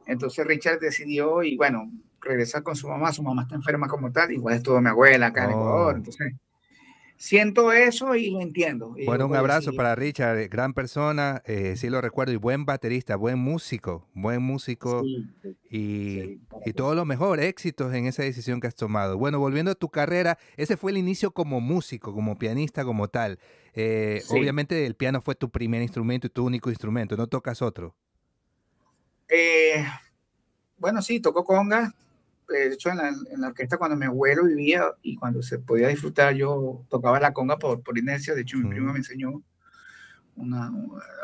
entonces 0.07 0.47
Richard 0.47 0.79
decidió 0.79 1.43
y 1.43 1.57
bueno, 1.57 1.91
regresa 2.23 2.63
con 2.63 2.77
su 2.77 2.89
mamá, 2.89 3.13
su 3.13 3.23
mamá 3.23 3.43
está 3.43 3.55
enferma 3.55 3.89
como 3.89 4.11
tal, 4.13 4.33
igual 4.33 4.55
estuvo 4.55 4.81
mi 4.81 4.89
abuela 4.89 5.27
acá 5.27 5.45
en 5.45 5.51
Ecuador, 5.51 5.95
oh. 5.95 5.97
entonces 5.97 6.35
siento 7.23 7.71
eso 7.73 8.17
y 8.17 8.33
lo 8.33 8.41
entiendo. 8.41 8.97
bueno, 9.07 9.27
un 9.27 9.37
abrazo 9.37 9.73
para 9.75 9.95
Richard, 9.95 10.39
eh, 10.39 10.49
gran 10.49 10.75
persona, 10.75 11.41
eh, 11.47 11.75
sí 11.77 11.89
lo 11.89 12.01
recuerdo, 12.01 12.33
y 12.33 12.37
buen 12.37 12.65
baterista, 12.65 13.15
buen 13.15 13.39
músico, 13.39 14.09
buen 14.13 14.43
músico 14.43 15.05
y, 15.71 16.41
y, 16.67 16.73
todo 16.73 16.97
lo 16.97 17.05
mejor, 17.05 17.39
éxitos 17.39 17.95
en 17.95 18.07
esa 18.07 18.25
decisión 18.25 18.61
que 18.61 18.67
has 18.67 18.75
tomado. 18.75 19.17
Bueno, 19.19 19.39
volviendo 19.39 19.71
a 19.71 19.77
tu 19.77 19.89
carrera, 19.89 20.37
ese 20.57 20.77
fue 20.77 20.91
el 20.91 20.99
inicio 20.99 21.31
como 21.31 21.61
músico, 21.61 22.13
como 22.13 22.37
pianista, 22.37 22.85
como 22.85 23.07
tal. 23.07 23.39
Eh, 23.75 24.21
obviamente 24.31 24.85
el 24.85 24.97
piano 24.97 25.21
fue 25.21 25.37
tu 25.37 25.49
primer 25.49 25.81
instrumento 25.81 26.27
y 26.27 26.31
tu 26.31 26.45
único 26.45 26.71
instrumento, 26.71 27.17
¿no 27.17 27.29
tocas 27.29 27.63
otro? 27.63 27.95
bueno, 30.77 31.01
sí, 31.01 31.21
tocó 31.21 31.45
conga, 31.45 31.95
de 32.59 32.75
hecho, 32.75 32.91
en 32.91 32.99
la, 33.41 33.49
orquesta 33.49 33.77
cuando 33.77 33.97
mi 33.97 34.07
abuelo 34.07 34.45
vivía 34.45 34.85
y 35.03 35.17
cuando 35.17 35.43
se 35.43 35.59
podía 35.59 35.89
disfrutar, 35.89 36.35
yo 36.35 36.85
tocaba 36.89 37.21
la 37.21 37.33
conga 37.33 37.59
por, 37.59 37.83
por 37.83 37.99
inercia. 37.99 38.35
De 38.35 38.43
hecho, 38.43 38.59
mi 38.59 38.69
primo 38.69 38.93
me 38.93 38.99
enseñó 38.99 39.43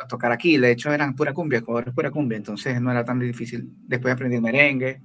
a 0.00 0.06
tocar 0.08 0.32
aquí. 0.32 0.58
De 0.58 0.70
hecho, 0.70 0.92
eran 0.92 1.14
pura 1.14 1.32
cumbia, 1.32 1.58
es 1.58 1.94
pura 1.94 2.10
cumbia, 2.10 2.36
entonces 2.36 2.80
no 2.80 2.90
era 2.90 3.04
tan 3.04 3.18
difícil. 3.18 3.72
Después 3.86 4.14
aprendí 4.14 4.40
merengue, 4.40 5.00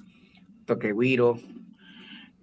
toqué 0.66 0.94
guiro. 0.94 1.40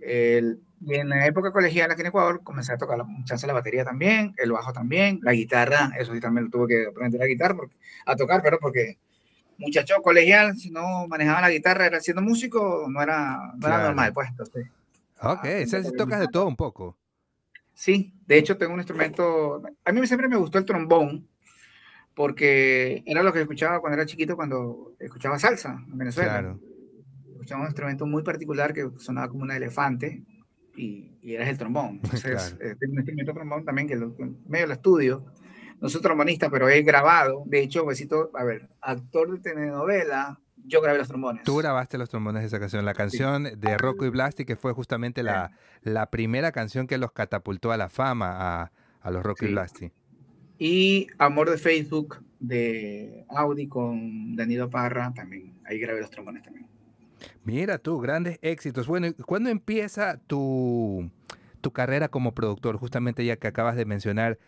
y 0.00 0.94
en 0.94 1.08
la 1.08 1.26
época 1.26 1.52
colegial 1.52 1.90
aquí 1.90 2.00
en 2.00 2.06
Ecuador 2.08 2.42
comencé 2.42 2.72
a 2.72 2.78
tocar 2.78 2.98
la, 2.98 3.06
chance 3.24 3.46
la 3.46 3.52
batería 3.52 3.84
también, 3.84 4.32
el 4.38 4.52
bajo 4.52 4.72
también, 4.72 5.20
la 5.22 5.32
guitarra, 5.32 5.92
eso 5.98 6.14
sí 6.14 6.20
también 6.20 6.44
lo 6.46 6.50
tuve 6.50 6.68
que 6.68 6.86
aprender 6.86 7.22
a 7.22 7.26
guitarra, 7.26 7.54
porque, 7.56 7.76
a 8.06 8.16
tocar, 8.16 8.40
pero 8.42 8.58
porque 8.58 8.98
muchacho 9.60 9.94
colegial, 10.02 10.56
si 10.56 10.70
no 10.70 11.06
manejaba 11.06 11.42
la 11.42 11.50
guitarra, 11.50 11.86
era 11.86 12.00
siendo 12.00 12.22
músico, 12.22 12.86
no 12.88 13.00
era, 13.02 13.52
no 13.56 13.66
era 13.66 13.84
normal, 13.84 14.12
pues. 14.12 14.28
Entonces, 14.30 14.66
ok, 15.20 15.44
ah, 15.44 15.96
tocas 15.96 16.20
de 16.20 16.28
todo 16.28 16.46
un 16.46 16.56
poco. 16.56 16.96
Sí, 17.74 18.12
de 18.26 18.38
hecho 18.38 18.56
tengo 18.56 18.74
un 18.74 18.80
instrumento, 18.80 19.62
a 19.84 19.92
mí 19.92 20.06
siempre 20.06 20.28
me 20.28 20.36
gustó 20.36 20.58
el 20.58 20.64
trombón, 20.64 21.28
porque 22.14 23.02
era 23.06 23.22
lo 23.22 23.32
que 23.32 23.40
escuchaba 23.40 23.80
cuando 23.80 23.98
era 23.98 24.06
chiquito, 24.06 24.36
cuando 24.36 24.94
escuchaba 24.98 25.38
salsa 25.38 25.82
en 25.90 25.96
Venezuela. 25.96 26.40
Claro. 26.40 26.60
Escuchaba 27.32 27.62
un 27.62 27.68
instrumento 27.68 28.06
muy 28.06 28.22
particular 28.22 28.74
que 28.74 28.90
sonaba 28.98 29.28
como 29.28 29.44
un 29.44 29.52
elefante 29.52 30.22
y, 30.76 31.12
y 31.22 31.34
era 31.34 31.48
el 31.48 31.56
trombón. 31.56 32.00
Entonces, 32.02 32.56
eh, 32.60 32.74
tengo 32.78 32.92
un 32.92 32.98
instrumento 32.98 33.32
trombón 33.32 33.64
también 33.64 33.88
que 33.88 33.96
lo, 33.96 34.14
medio 34.46 34.66
lo 34.66 34.74
estudio 34.74 35.24
no 35.80 35.88
soy 35.88 36.00
trombonista, 36.02 36.50
pero 36.50 36.68
he 36.68 36.82
grabado. 36.82 37.42
De 37.46 37.60
hecho, 37.60 37.86
besito, 37.86 38.30
a 38.34 38.44
ver, 38.44 38.68
actor 38.80 39.32
de 39.32 39.38
telenovela, 39.38 40.38
yo 40.66 40.80
grabé 40.80 40.98
los 40.98 41.08
trombones. 41.08 41.44
Tú 41.44 41.56
grabaste 41.56 41.98
los 41.98 42.08
trombones 42.10 42.42
de 42.42 42.48
esa 42.48 42.60
canción, 42.60 42.84
la 42.84 42.94
canción 42.94 43.44
de 43.44 43.78
Rocco 43.78 44.04
y 44.04 44.10
Blasti, 44.10 44.44
que 44.44 44.56
fue 44.56 44.72
justamente 44.72 45.22
la, 45.22 45.52
la, 45.82 46.10
primera 46.10 46.52
canción 46.52 46.86
que 46.86 46.98
los 46.98 47.12
catapultó 47.12 47.72
a 47.72 47.76
la 47.76 47.88
fama 47.88 48.62
a, 48.62 48.72
a 49.00 49.10
los 49.10 49.22
Rocco 49.22 49.46
y 49.46 49.52
Blasti. 49.52 49.90
Y 50.58 51.06
Amor 51.18 51.50
de 51.50 51.56
Facebook 51.56 52.22
de 52.38 53.24
Audi 53.30 53.66
con 53.66 54.36
Danilo 54.36 54.68
Parra, 54.68 55.12
también. 55.14 55.58
Ahí 55.64 55.78
grabé 55.78 56.00
los 56.00 56.10
trombones 56.10 56.42
también. 56.42 56.68
Mira 57.44 57.78
tú, 57.78 57.98
grandes 58.00 58.38
éxitos. 58.42 58.86
Bueno, 58.86 59.08
¿cuándo 59.26 59.48
empieza 59.50 60.18
tu, 60.26 61.10
tu 61.60 61.72
carrera 61.72 62.08
como 62.08 62.34
productor? 62.34 62.76
Justamente 62.76 63.24
ya 63.24 63.36
que 63.36 63.46
acabas 63.46 63.76
de 63.76 63.86
mencionar 63.86 64.38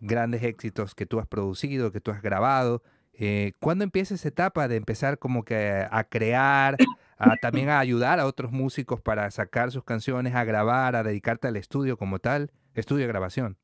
grandes 0.00 0.42
éxitos 0.42 0.94
que 0.94 1.06
tú 1.06 1.20
has 1.20 1.26
producido, 1.26 1.92
que 1.92 2.00
tú 2.00 2.10
has 2.10 2.22
grabado. 2.22 2.82
Eh, 3.12 3.52
¿Cuándo 3.60 3.84
empieza 3.84 4.14
esa 4.14 4.28
etapa 4.28 4.66
de 4.66 4.76
empezar 4.76 5.18
como 5.18 5.44
que 5.44 5.86
a 5.90 6.04
crear, 6.04 6.76
a 7.18 7.36
también 7.36 7.68
a 7.68 7.78
ayudar 7.78 8.18
a 8.18 8.26
otros 8.26 8.50
músicos 8.50 9.00
para 9.00 9.30
sacar 9.30 9.70
sus 9.70 9.84
canciones, 9.84 10.34
a 10.34 10.44
grabar, 10.44 10.96
a 10.96 11.02
dedicarte 11.02 11.48
al 11.48 11.56
estudio 11.56 11.96
como 11.98 12.18
tal, 12.18 12.50
estudio 12.74 13.02
de 13.02 13.08
grabación? 13.08 13.58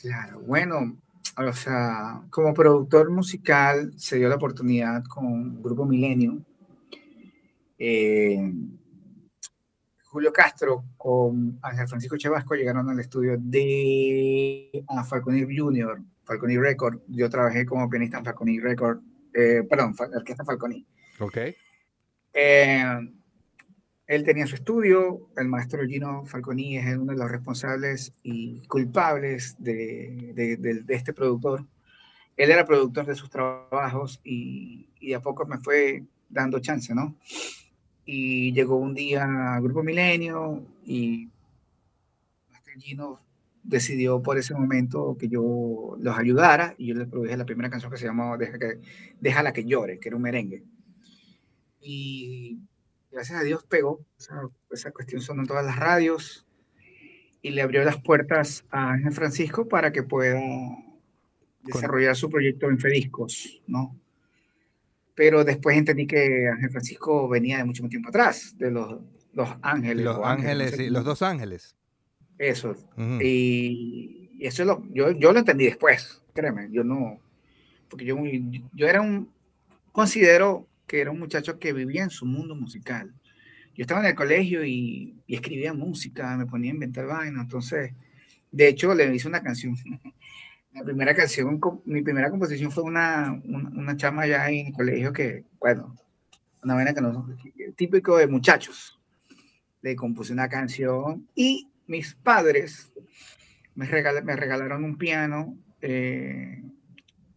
Claro, 0.00 0.40
bueno, 0.40 0.96
o 1.36 1.52
sea, 1.52 2.22
como 2.30 2.54
productor 2.54 3.10
musical 3.10 3.92
se 3.96 4.16
dio 4.16 4.28
la 4.28 4.36
oportunidad 4.36 5.04
con 5.04 5.62
Grupo 5.62 5.84
Milenio. 5.84 6.40
Eh, 7.78 8.52
Julio 10.12 10.30
Castro 10.30 10.84
con 10.98 11.58
Ángel 11.62 11.88
Francisco 11.88 12.18
Chavasco 12.18 12.54
llegaron 12.54 12.86
al 12.90 13.00
estudio 13.00 13.34
de 13.38 14.84
ah, 14.88 15.02
Falconer 15.04 15.48
Junior, 15.50 16.02
Falconi 16.22 16.58
Record. 16.58 17.00
Yo 17.08 17.30
trabajé 17.30 17.64
como 17.64 17.88
pianista 17.88 18.18
en 18.18 18.24
Falconi 18.26 18.60
Record, 18.60 19.00
eh, 19.32 19.62
perdón, 19.66 19.94
Orquesta 20.14 20.44
Falconi. 20.44 20.86
Ok. 21.18 21.38
Eh, 22.34 22.84
él 24.06 24.24
tenía 24.24 24.46
su 24.46 24.56
estudio, 24.56 25.30
el 25.38 25.48
maestro 25.48 25.86
Gino 25.86 26.26
Falconi 26.26 26.76
es 26.76 26.94
uno 26.94 27.14
de 27.14 27.18
los 27.18 27.30
responsables 27.30 28.12
y 28.22 28.66
culpables 28.66 29.56
de, 29.58 30.34
de, 30.34 30.94
este 30.94 31.14
productor. 31.14 31.66
Él 32.36 32.50
era 32.50 32.66
productor 32.66 33.06
de 33.06 33.14
sus 33.14 33.30
trabajos 33.30 34.20
y, 34.22 34.90
y, 35.00 35.08
de 35.08 35.14
a 35.14 35.20
poco 35.20 35.46
me 35.46 35.56
fue 35.56 36.04
dando 36.28 36.58
chance, 36.58 36.94
¿no? 36.94 37.16
Y 38.04 38.52
llegó 38.52 38.76
un 38.76 38.94
día 38.94 39.24
a 39.24 39.60
Grupo 39.60 39.82
Milenio 39.82 40.66
y 40.84 41.28
Maestro 42.50 42.74
Gino 42.78 43.20
decidió 43.62 44.22
por 44.22 44.38
ese 44.38 44.54
momento 44.54 45.16
que 45.18 45.28
yo 45.28 45.96
los 46.00 46.18
ayudara 46.18 46.74
y 46.78 46.88
yo 46.88 46.94
les 46.94 47.08
produje 47.08 47.36
la 47.36 47.46
primera 47.46 47.70
canción 47.70 47.92
que 47.92 47.98
se 47.98 48.06
llamó 48.06 48.36
Deja 48.36 48.58
que, 48.58 48.80
Déjala 49.20 49.52
que 49.52 49.64
llore, 49.64 50.00
que 50.00 50.08
era 50.08 50.16
un 50.16 50.22
merengue. 50.22 50.64
Y 51.80 52.58
gracias 53.10 53.40
a 53.40 53.44
Dios 53.44 53.64
pegó, 53.64 54.04
esa, 54.18 54.48
esa 54.70 54.90
cuestión 54.90 55.20
sonó 55.20 55.42
en 55.42 55.48
todas 55.48 55.64
las 55.64 55.76
radios 55.76 56.46
y 57.40 57.50
le 57.50 57.62
abrió 57.62 57.84
las 57.84 58.00
puertas 58.00 58.64
a 58.70 58.92
Ángel 58.92 59.12
Francisco 59.12 59.68
para 59.68 59.92
que 59.92 60.02
pueda 60.02 60.40
desarrollar 61.62 62.16
su 62.16 62.30
proyecto 62.30 62.68
en 62.68 62.78
Fediscos, 62.78 63.62
¿no? 63.66 63.96
Pero 65.22 65.44
después 65.44 65.78
entendí 65.78 66.04
que 66.04 66.48
Ángel 66.48 66.70
Francisco 66.70 67.28
venía 67.28 67.58
de 67.58 67.64
mucho 67.64 67.88
tiempo 67.88 68.08
atrás, 68.08 68.58
de 68.58 68.72
los, 68.72 68.98
los 69.34 69.48
ángeles. 69.62 70.04
Los 70.04 70.18
ángeles, 70.20 70.90
los 70.90 71.04
dos 71.04 71.22
ángeles. 71.22 71.76
Eso. 72.38 72.74
y, 73.22 74.30
eso 74.40 74.64
lo, 74.64 74.84
yo, 74.92 75.12
yo 75.12 75.32
lo 75.32 75.38
entendí 75.38 75.66
después, 75.66 76.24
créeme, 76.34 76.70
yo 76.72 76.82
no, 76.82 77.20
porque 77.88 78.04
yo, 78.04 78.16
yo 78.74 78.88
era 78.88 79.00
un, 79.00 79.30
considero 79.92 80.66
que 80.88 81.00
era 81.00 81.12
un 81.12 81.20
muchacho 81.20 81.60
que 81.60 81.72
vivía 81.72 82.02
en 82.02 82.10
su 82.10 82.26
mundo 82.26 82.56
musical. 82.56 83.14
Yo 83.76 83.82
estaba 83.82 84.00
en 84.00 84.06
el 84.06 84.16
colegio 84.16 84.64
y, 84.64 85.14
escribía 85.28 85.72
música, 85.72 86.36
me 86.36 86.46
ponía 86.46 86.72
a 86.72 86.74
inventar 86.74 87.06
vainas, 87.06 87.44
entonces, 87.44 87.92
de 88.50 88.66
hecho, 88.66 88.92
le 88.92 89.14
hice 89.14 89.28
una 89.28 89.40
canción. 89.40 89.76
La 90.74 90.84
primera 90.84 91.14
canción, 91.14 91.60
mi 91.84 92.02
primera 92.02 92.30
composición 92.30 92.70
fue 92.70 92.82
una, 92.84 93.38
una, 93.44 93.96
chama 93.96 94.22
allá 94.22 94.48
en 94.48 94.68
el 94.68 94.72
colegio 94.72 95.12
que, 95.12 95.44
bueno, 95.60 95.96
una 96.62 96.74
vaina 96.74 96.94
que 96.94 97.02
no 97.02 97.28
típico 97.76 98.16
de 98.16 98.26
muchachos. 98.26 98.98
Le 99.82 99.94
compuse 99.96 100.32
una 100.32 100.48
canción 100.48 101.28
y 101.34 101.70
mis 101.86 102.14
padres 102.14 102.92
me, 103.74 103.86
me 103.86 104.36
regalaron 104.36 104.84
un 104.84 104.96
piano 104.96 105.58
eh, 105.82 106.62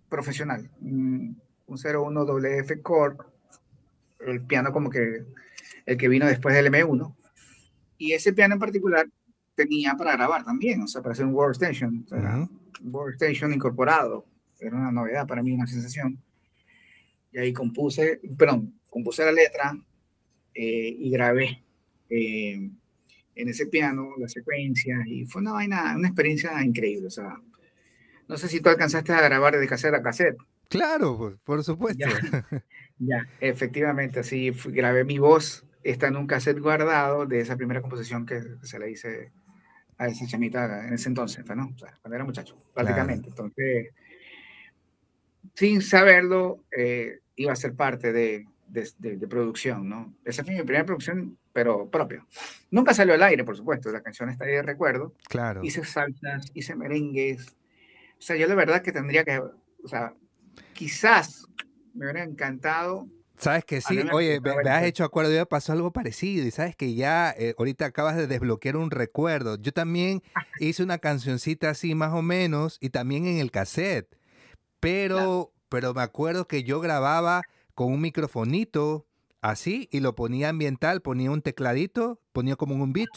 profesional, 0.07 0.69
un 0.79 1.41
01 1.67 2.25
WF 2.25 2.81
Core, 2.81 3.17
el 4.19 4.41
piano 4.43 4.71
como 4.71 4.89
que 4.89 5.25
el 5.85 5.97
que 5.97 6.07
vino 6.07 6.25
después 6.25 6.55
del 6.55 6.71
M1. 6.71 7.15
Y 7.97 8.13
ese 8.13 8.33
piano 8.33 8.53
en 8.53 8.59
particular 8.59 9.07
tenía 9.55 9.95
para 9.95 10.13
grabar 10.13 10.43
también, 10.43 10.81
o 10.81 10.87
sea, 10.87 11.01
para 11.01 11.13
hacer 11.13 11.25
un 11.25 11.33
workstation, 11.33 12.05
un 12.09 12.64
workstation 12.83 13.53
incorporado. 13.53 14.25
Era 14.59 14.75
una 14.75 14.91
novedad 14.91 15.27
para 15.27 15.43
mí, 15.43 15.51
una 15.51 15.67
sensación. 15.67 16.21
Y 17.31 17.39
ahí 17.39 17.53
compuse, 17.53 18.21
perdón, 18.37 18.79
compuse 18.89 19.25
la 19.25 19.31
letra 19.31 19.77
eh, 20.53 20.95
y 20.97 21.09
grabé. 21.09 21.63
Eh, 22.09 22.69
en 23.35 23.49
ese 23.49 23.67
piano, 23.67 24.13
las 24.17 24.31
secuencias, 24.31 25.05
y 25.05 25.25
fue 25.25 25.41
una 25.41 25.51
vaina, 25.51 25.93
una 25.95 26.07
experiencia 26.07 26.63
increíble. 26.63 27.07
O 27.07 27.11
sea, 27.11 27.37
no 28.27 28.37
sé 28.37 28.47
si 28.47 28.61
tú 28.61 28.69
alcanzaste 28.69 29.11
a 29.11 29.21
grabar 29.21 29.57
de 29.57 29.67
cassette 29.67 29.95
a 29.95 30.01
cassette. 30.01 30.37
Claro, 30.69 31.17
pues, 31.17 31.35
por 31.43 31.63
supuesto. 31.63 32.07
Ya, 32.97 33.27
efectivamente, 33.39 34.21
así 34.21 34.51
grabé 34.67 35.03
mi 35.03 35.19
voz, 35.19 35.65
está 35.83 36.07
en 36.07 36.15
un 36.15 36.27
cassette 36.27 36.59
guardado 36.59 37.25
de 37.25 37.41
esa 37.41 37.57
primera 37.57 37.81
composición 37.81 38.25
que 38.25 38.41
se 38.63 38.79
le 38.79 38.91
hice 38.91 39.31
a 39.97 40.07
esa 40.07 40.25
chamita 40.27 40.87
en 40.87 40.93
ese 40.93 41.09
entonces, 41.09 41.45
¿no? 41.55 41.71
O 41.73 41.77
sea, 41.77 41.97
cuando 42.01 42.15
era 42.15 42.25
muchacho, 42.25 42.57
prácticamente. 42.73 43.29
Entonces, 43.29 43.93
sin 45.53 45.81
saberlo, 45.81 46.63
eh, 46.75 47.19
iba 47.35 47.53
a 47.53 47.55
ser 47.55 47.75
parte 47.75 48.11
de, 48.11 48.45
de, 48.67 49.27
producción, 49.27 49.87
¿no? 49.87 50.13
Esa 50.25 50.43
fue 50.43 50.53
mi 50.53 50.61
primera 50.63 50.85
producción, 50.85 51.37
pero 51.53 51.89
propia. 51.89 52.25
Nunca 52.71 52.93
salió 52.93 53.13
al 53.13 53.23
aire, 53.23 53.43
por 53.43 53.55
supuesto, 53.55 53.91
la 53.91 54.01
canción 54.01 54.29
está 54.29 54.45
ahí 54.45 54.51
de 54.51 54.61
recuerdo. 54.61 55.13
Claro. 55.29 55.63
Hice 55.63 55.83
salsas, 55.85 56.51
hice 56.53 56.75
merengues. 56.75 57.55
O 58.17 58.21
sea, 58.21 58.35
yo 58.35 58.47
la 58.47 58.55
verdad 58.55 58.81
que 58.81 58.91
tendría 58.91 59.23
que, 59.23 59.39
o 59.39 59.87
sea, 59.87 60.13
quizás 60.73 61.47
me 61.93 62.05
hubiera 62.05 62.23
encantado. 62.23 63.07
Sabes 63.37 63.65
que 63.65 63.81
sí, 63.81 63.99
oye, 64.13 64.39
me, 64.39 64.69
has 64.69 64.83
hecho 64.83 65.03
acuerdo, 65.03 65.33
ya 65.33 65.45
pasó 65.45 65.73
algo 65.73 65.91
parecido 65.91 66.45
y 66.45 66.51
sabes 66.51 66.75
que 66.75 66.93
ya 66.95 67.33
eh, 67.37 67.53
ahorita 67.57 67.85
acabas 67.85 68.15
de 68.15 68.27
desbloquear 68.27 68.77
un 68.77 68.91
recuerdo. 68.91 69.57
Yo 69.57 69.73
también 69.73 70.23
hice 70.59 70.83
una 70.83 70.99
cancioncita 70.99 71.69
así 71.69 71.95
más 71.95 72.13
o 72.13 72.21
menos 72.21 72.77
y 72.79 72.89
también 72.89 73.25
en 73.25 73.39
el 73.39 73.51
cassette, 73.51 74.17
pero, 74.79 75.51
pero 75.69 75.93
me 75.93 76.01
acuerdo 76.01 76.47
que 76.47 76.63
yo 76.63 76.79
grababa 76.79 77.41
con 77.73 77.91
un 77.91 78.01
microfonito 78.01 79.05
así 79.41 79.89
y 79.91 79.99
lo 79.99 80.15
ponía 80.15 80.49
ambiental, 80.49 81.01
ponía 81.01 81.31
un 81.31 81.41
tecladito, 81.41 82.21
ponía 82.31 82.55
como 82.55 82.75
un 82.75 82.93
beat, 82.93 83.09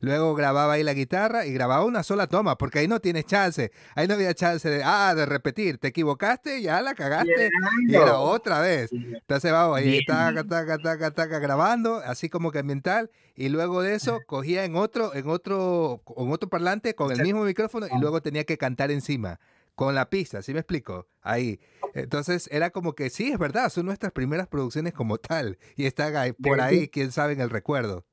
luego 0.00 0.34
grababa 0.34 0.74
ahí 0.74 0.82
la 0.82 0.94
guitarra 0.94 1.46
y 1.46 1.52
grababa 1.52 1.84
una 1.84 2.02
sola 2.02 2.26
toma, 2.26 2.58
porque 2.58 2.80
ahí 2.80 2.88
no 2.88 3.00
tienes 3.00 3.26
chance, 3.26 3.72
ahí 3.94 4.08
no 4.08 4.14
había 4.14 4.34
chance 4.34 4.68
de, 4.68 4.82
ah, 4.84 5.14
de 5.14 5.26
repetir, 5.26 5.78
te 5.78 5.88
equivocaste, 5.88 6.62
ya 6.62 6.80
la 6.80 6.94
cagaste 6.94 7.50
y 7.86 7.94
era 7.94 8.18
otra 8.18 8.60
vez. 8.60 8.90
Entonces 8.92 9.52
vamos 9.52 9.78
ahí, 9.78 10.04
taca, 10.04 10.44
taca, 10.44 10.78
taca, 10.78 11.10
taca, 11.10 11.38
grabando, 11.38 11.96
así 11.96 12.28
como 12.28 12.50
que 12.50 12.60
ambiental, 12.60 13.10
y 13.34 13.48
luego 13.48 13.82
de 13.82 13.94
eso 13.94 14.20
cogía 14.26 14.64
en 14.64 14.76
otro, 14.76 15.14
en 15.14 15.28
otro, 15.28 16.02
en 16.16 16.32
otro 16.32 16.48
parlante 16.48 16.94
con 16.94 17.12
el 17.12 17.22
mismo 17.22 17.44
micrófono 17.44 17.86
y 17.86 18.00
luego 18.00 18.22
tenía 18.22 18.44
que 18.44 18.58
cantar 18.58 18.90
encima 18.90 19.38
con 19.78 19.94
la 19.94 20.10
pista, 20.10 20.42
¿sí 20.42 20.52
me 20.52 20.58
explico? 20.58 21.06
Ahí. 21.22 21.60
Entonces 21.94 22.48
era 22.50 22.70
como 22.70 22.94
que 22.94 23.10
sí, 23.10 23.30
es 23.30 23.38
verdad, 23.38 23.70
son 23.70 23.86
nuestras 23.86 24.10
primeras 24.10 24.48
producciones 24.48 24.92
como 24.92 25.18
tal 25.18 25.56
y 25.76 25.86
está 25.86 26.12
por 26.42 26.60
ahí, 26.60 26.88
quién 26.88 27.12
sabe, 27.12 27.34
en 27.34 27.40
el 27.40 27.48
recuerdo. 27.48 28.04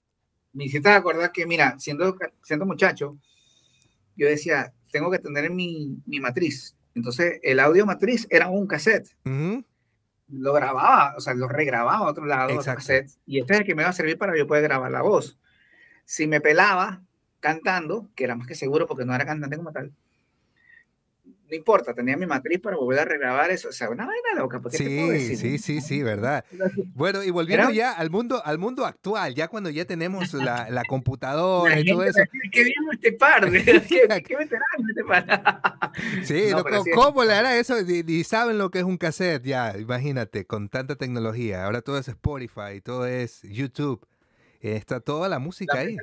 Me 0.56 0.66
hiciste 0.66 0.90
acordar 0.90 1.32
que, 1.32 1.46
mira, 1.46 1.78
siendo, 1.78 2.18
siendo 2.42 2.66
muchacho, 2.66 3.18
yo 4.16 4.28
decía, 4.28 4.74
tengo 4.92 5.12
que 5.12 5.20
tener 5.20 5.52
mi, 5.52 5.98
mi 6.06 6.20
matriz. 6.20 6.76
Entonces 6.96 7.40
el 7.44 7.60
audio 7.60 7.86
matriz 7.86 8.26
era 8.30 8.48
un 8.48 8.66
cassette. 8.66 9.10
Lo 10.30 10.54
grababa, 10.54 11.14
o 11.18 11.20
sea, 11.20 11.34
lo 11.34 11.48
regrababa 11.48 11.98
a 11.98 12.10
otro 12.10 12.26
lado, 12.26 12.58
otro 12.58 12.74
cassette, 12.74 13.12
y 13.28 13.40
este 13.40 13.54
es 13.54 13.60
el 13.60 13.66
que 13.66 13.76
me 13.76 13.84
va 13.84 13.90
a 13.90 13.94
servir 13.94 14.18
para 14.18 14.36
yo 14.36 14.48
poder 14.48 14.64
grabar 14.64 14.90
la 14.90 15.02
voz. 15.02 15.38
Si 16.06 16.26
me 16.26 16.42
pelaba 16.42 17.04
cantando, 17.42 18.10
que 18.16 18.24
era 18.24 18.36
más 18.36 18.48
que 18.48 18.56
seguro 18.56 18.88
porque 18.88 19.06
no 19.06 19.14
era 19.14 19.26
cantante 19.26 19.58
como 19.58 19.72
tal, 19.72 19.94
no 21.50 21.56
importa, 21.56 21.94
tenía 21.94 22.18
mi 22.18 22.26
matriz 22.26 22.60
para 22.60 22.76
volver 22.76 23.00
a 23.00 23.06
regrabar 23.06 23.52
eso. 23.52 23.70
O 23.70 23.72
sea, 23.72 23.90
una 23.90 24.06
vaina 24.06 24.34
loca. 24.36 24.60
sí, 24.72 25.36
sí, 25.36 25.58
sí, 25.58 25.82
sí, 25.82 26.04
verdad. 26.04 26.44
Bueno, 26.96 27.24
y 27.24 27.30
volviendo 27.30 27.72
ya 27.72 27.92
al 27.92 28.10
mundo, 28.10 28.42
al 28.46 28.58
mundo 28.58 28.86
actual, 28.86 29.36
ya 29.36 29.48
cuando 29.48 29.70
ya 29.70 29.86
tenemos 29.86 30.34
la, 30.34 30.70
la 30.72 30.84
computadora 30.86 31.80
y 31.80 31.86
todo 31.86 32.04
eso. 32.04 32.22
Qué 32.52 32.64
bien 32.64 32.76
este 32.92 33.12
par, 33.12 33.52
qué, 33.52 33.64
qué 33.68 34.38
veterano 34.38 34.90
este 34.90 35.04
par. 35.04 35.92
sí, 36.24 36.44
¿cómo 36.94 37.24
le 37.24 37.34
hará 37.34 37.58
eso? 37.58 37.76
Y, 37.82 38.24
saben 38.24 38.58
lo 38.58 38.72
que 38.72 38.80
es 38.80 38.86
un 38.86 38.98
cassette, 38.98 39.44
ya, 39.44 39.78
imagínate, 39.78 40.46
con 40.46 40.70
tanta 40.70 40.96
tecnología. 40.96 41.66
Ahora 41.66 41.82
todo 41.82 41.98
es 41.98 42.08
Spotify, 42.08 42.82
todo 42.84 43.06
es 43.06 43.42
YouTube. 43.44 44.06
Está 44.62 45.00
toda 45.00 45.30
la 45.30 45.38
música 45.38 45.80
ahí. 45.80 45.98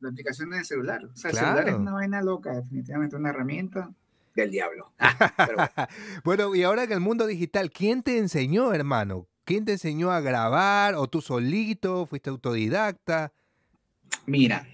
La 0.00 0.10
aplicación 0.10 0.50
del 0.50 0.64
celular. 0.64 1.04
O 1.04 1.16
sea, 1.16 1.30
el 1.30 1.36
celular 1.36 1.68
es 1.68 1.74
una 1.74 1.92
vaina 1.92 2.22
loca, 2.22 2.52
definitivamente 2.52 3.16
una 3.16 3.30
herramienta 3.30 3.90
del 4.34 4.50
diablo. 4.50 4.92
bueno. 6.24 6.54
y 6.54 6.62
ahora 6.62 6.84
en 6.84 6.92
el 6.92 7.00
mundo 7.00 7.26
digital, 7.26 7.70
¿quién 7.70 8.02
te 8.02 8.18
enseñó, 8.18 8.72
hermano? 8.72 9.28
¿Quién 9.44 9.64
te 9.64 9.72
enseñó 9.72 10.10
a 10.10 10.20
grabar? 10.20 10.94
¿O 10.94 11.06
tú 11.06 11.20
solito? 11.20 12.06
¿Fuiste 12.06 12.30
autodidacta? 12.30 13.32
Mira, 14.26 14.66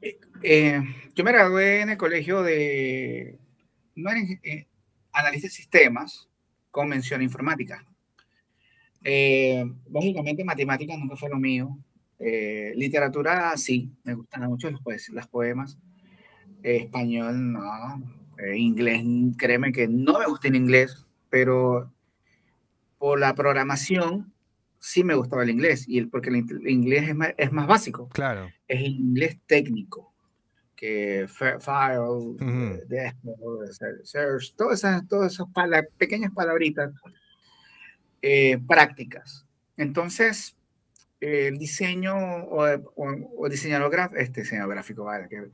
eh, 0.00 0.18
eh, 0.42 0.82
yo 1.14 1.24
me 1.24 1.32
gradué 1.32 1.80
en 1.82 1.90
el 1.90 1.96
colegio 1.96 2.42
de 2.42 3.38
no 3.94 4.10
era, 4.10 4.20
eh, 4.42 4.66
analista 5.12 5.46
de 5.46 5.52
sistemas 5.52 6.28
con 6.70 6.88
mención 6.88 7.22
informática. 7.22 7.84
básicamente 9.88 10.44
matemáticas 10.44 10.98
nunca 10.98 11.16
fue 11.16 11.30
lo 11.30 11.38
mío. 11.38 11.78
literatura 12.18 13.56
sí, 13.56 13.92
me 14.02 14.14
gustan 14.14 14.48
mucho 14.48 14.70
los, 14.70 14.80
los 15.10 15.26
poemas. 15.28 15.78
español 16.62 17.52
no, 17.52 17.62
eh, 18.38 18.56
inglés, 18.56 19.02
créeme 19.38 19.72
que 19.72 19.88
no 19.88 20.18
me 20.18 20.26
gusta 20.26 20.48
el 20.48 20.56
inglés, 20.56 21.06
pero 21.30 21.92
por 22.98 23.18
la 23.18 23.34
programación 23.34 24.32
sí 24.78 25.04
me 25.04 25.14
gustaba 25.14 25.42
el 25.42 25.50
inglés, 25.50 25.88
y 25.88 25.98
el, 25.98 26.08
porque 26.08 26.30
el, 26.30 26.68
inglés 26.68 27.08
es 27.08 27.14
más, 27.14 27.34
es 27.36 27.52
más, 27.52 27.66
básico. 27.66 28.08
Claro. 28.10 28.48
Es 28.68 28.80
inglés 28.80 29.38
técnico, 29.46 30.14
que 30.76 31.26
file, 31.28 31.96
eh, 32.90 33.12
search, 34.04 34.54
todas 34.54 34.78
esas, 34.78 35.08
todas 35.08 35.32
esas 35.32 35.46
pequeñas 35.96 36.32
palabritas 36.32 36.92
eh, 38.22 38.58
prácticas. 38.66 39.46
Entonces, 39.76 40.56
el 41.20 41.58
diseño 41.58 42.16
o, 42.16 42.64
o, 43.38 43.48
diseñador 43.48 43.90
gráfico, 43.90 44.20
este 44.20 44.42
diseñador 44.42 44.74
gráfico, 44.74 45.04
vale, 45.04 45.28
que, 45.28 45.48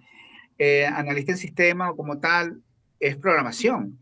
eh, 0.59 0.87
analista 0.87 1.33
en 1.33 1.38
sistema 1.38 1.90
o 1.90 1.97
como 1.97 2.18
tal, 2.18 2.62
es 3.03 3.17
programación. 3.17 3.99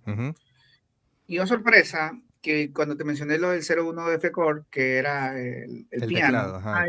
Y 1.27 1.39
oh 1.39 1.47
sorpresa, 1.47 2.13
que 2.43 2.71
cuando 2.71 2.97
te 2.97 3.05
mencioné 3.05 3.39
lo 3.39 3.51
del 3.51 3.63
01 3.63 4.09
de 4.09 4.19
FECOR, 4.19 4.67
que 4.71 4.97
era 4.97 5.41
el, 5.41 5.87
piano, 6.07 6.61
ah, 6.65 6.85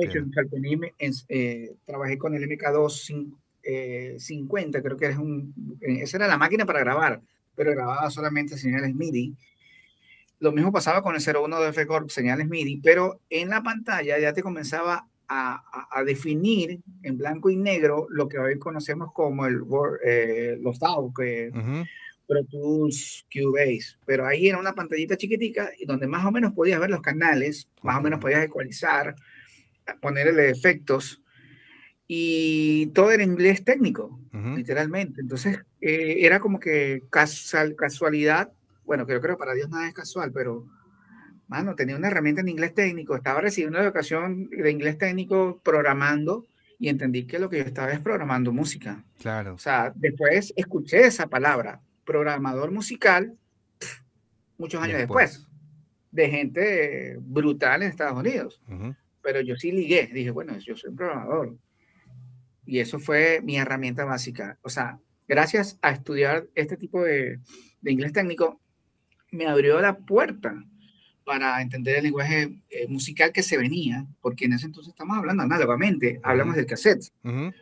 eh, 1.30 1.76
trabajé 1.86 2.18
con 2.18 2.36
el 2.36 2.44
MK2 2.44 4.20
50, 4.20 4.82
creo 4.82 4.98
que 4.98 5.06
es 5.06 5.18
un, 5.18 5.78
esa 5.82 6.18
era 6.18 6.28
la 6.28 6.38
máquina 6.38 6.66
para 6.66 6.82
grabar, 6.82 7.22
pero 7.56 7.72
grababa 7.72 8.10
solamente 8.10 8.58
señales 8.58 8.94
MIDI. 8.94 9.34
Lo 10.40 10.52
mismo 10.52 10.72
pasaba 10.72 11.02
con 11.02 11.16
el 11.16 11.22
01 11.22 11.62
de 11.62 11.72
FECOR, 11.72 12.12
señales 12.12 12.50
MIDI, 12.50 12.82
pero 12.84 13.22
en 13.30 13.50
la 13.50 13.62
pantalla 13.64 14.20
ya 14.20 14.34
te 14.34 14.44
comenzaba 14.44 15.08
a, 15.34 15.88
a, 15.90 16.04
definir 16.04 16.82
en 17.04 17.18
blanco 17.18 17.50
y 17.50 17.56
negro 17.56 18.06
lo 18.10 18.28
que 18.28 18.38
hoy 18.38 18.60
conocemos 18.60 19.14
como 19.14 19.46
el, 19.46 19.62
eh, 20.04 20.58
los 20.60 20.78
DAW, 20.78 21.14
que 21.14 21.52
Pro 22.28 22.44
Tools, 22.44 23.26
Cubase, 23.32 23.98
pero 24.06 24.28
ahí 24.28 24.50
era 24.50 24.58
una 24.58 24.74
pantallita 24.74 25.16
chiquitica 25.16 25.72
y 25.80 25.86
donde 25.86 26.06
más 26.06 26.26
o 26.26 26.32
menos 26.32 26.54
podías 26.54 26.82
ver 26.82 26.90
los 26.90 27.02
canales, 27.02 27.70
más 27.82 27.98
o 27.98 28.02
menos 28.02 28.20
podías 28.20 28.44
ecualizar, 28.44 29.16
ponerle 30.02 30.50
efectos. 30.50 31.22
Y 32.08 32.88
todo 32.88 33.12
era 33.12 33.24
inglés 33.24 33.64
técnico, 33.64 34.20
literalmente. 34.34 35.22
Entonces 35.22 35.60
eh, 35.80 36.18
era 36.20 36.42
como 36.42 36.60
que 36.60 37.04
casual, 37.10 37.78
casualidad. 37.78 38.52
Bueno, 38.84 39.06
creo 39.06 39.22
que 39.22 39.36
para 39.38 39.54
Dios 39.54 39.70
nada 39.70 39.88
es 39.88 39.94
casual, 39.94 40.34
pero, 40.34 40.68
mano, 41.52 41.76
tenía 41.76 41.98
una 41.98 42.08
herramienta 42.08 42.40
en 42.40 42.48
inglés 42.48 42.74
técnico, 42.74 43.14
estaba 43.14 43.42
recibiendo 43.42 43.78
una 43.78 43.86
educación 43.86 44.50
de 44.50 44.72
inglés 44.72 44.98
técnico 44.98 45.60
programando 45.62 46.46
y 46.80 46.88
entendí 46.88 47.28
que 47.28 47.40
lo 47.40 47.50
que 47.50 47.58
yo 47.58 47.66
estaba 47.66 47.92
es 47.92 48.00
programando 48.00 48.54
música. 48.54 49.04
Claro. 49.20 49.56
O 49.56 49.58
sea, 49.58 49.92
después 49.94 50.54
escuché 50.56 51.06
esa 51.06 51.28
palabra, 51.28 51.82
programador 52.06 52.72
musical, 52.72 53.38
muchos 54.58 54.82
años 54.82 54.98
después. 54.98 55.46
de 56.12 56.30
gente 56.30 57.18
brutal 57.20 57.84
en 57.84 57.90
Estados 57.90 58.18
Unidos. 58.18 58.62
Pero 59.22 59.42
yo 59.42 59.58
sí 59.58 59.74
ligué, 59.74 60.10
dije, 60.14 60.32
bueno, 60.32 60.58
yo 60.58 60.78
soy 60.78 60.92
un 60.92 60.96
programador. 60.96 61.58
Y 62.66 62.80
eso 62.80 62.98
fue 62.98 63.42
mi 63.44 63.58
herramienta 63.58 64.06
básica. 64.06 64.58
O 64.62 64.70
sea, 64.70 65.00
gracias 65.28 65.78
a 65.82 65.92
estudiar 65.92 66.48
este 66.56 66.78
tipo 66.78 67.04
de, 67.04 67.42
de 67.82 67.92
inglés 67.92 68.14
técnico, 68.14 68.62
me 69.32 69.48
abrió 69.48 69.82
la 69.82 69.98
puerta 69.98 70.64
para 71.24 71.62
entender 71.62 71.98
el 71.98 72.04
lenguaje 72.04 72.52
eh, 72.70 72.88
musical 72.88 73.32
que 73.32 73.44
se 73.44 73.58
venía, 73.58 74.06
porque 74.22 74.46
en 74.46 74.54
ese 74.54 74.66
entonces 74.66 74.92
estamos 74.92 75.18
hablando 75.18 75.44
análogamente, 75.44 76.20
hablamos 76.24 76.56
del 76.56 76.66
cassette, 76.66 77.12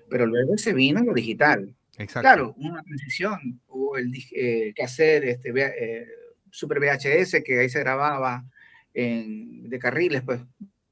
pero 0.10 0.26
luego 0.26 0.58
se 0.58 0.74
vino 0.74 1.04
lo 1.04 1.14
digital. 1.14 1.76
Exacto. 1.98 2.22
Claro, 2.22 2.56
una 2.58 2.82
transición, 2.82 3.60
hubo 3.68 3.98
el 3.98 4.14
eh, 4.32 4.74
cassette, 4.76 5.26
este, 5.26 5.52
eh, 5.56 6.08
Super 6.50 6.80
VHS, 6.80 7.44
que 7.44 7.60
ahí 7.60 7.70
se 7.70 7.80
grababa 7.80 8.46
en, 8.94 9.70
de 9.70 9.80
carriles, 9.80 10.24
pues 10.24 10.40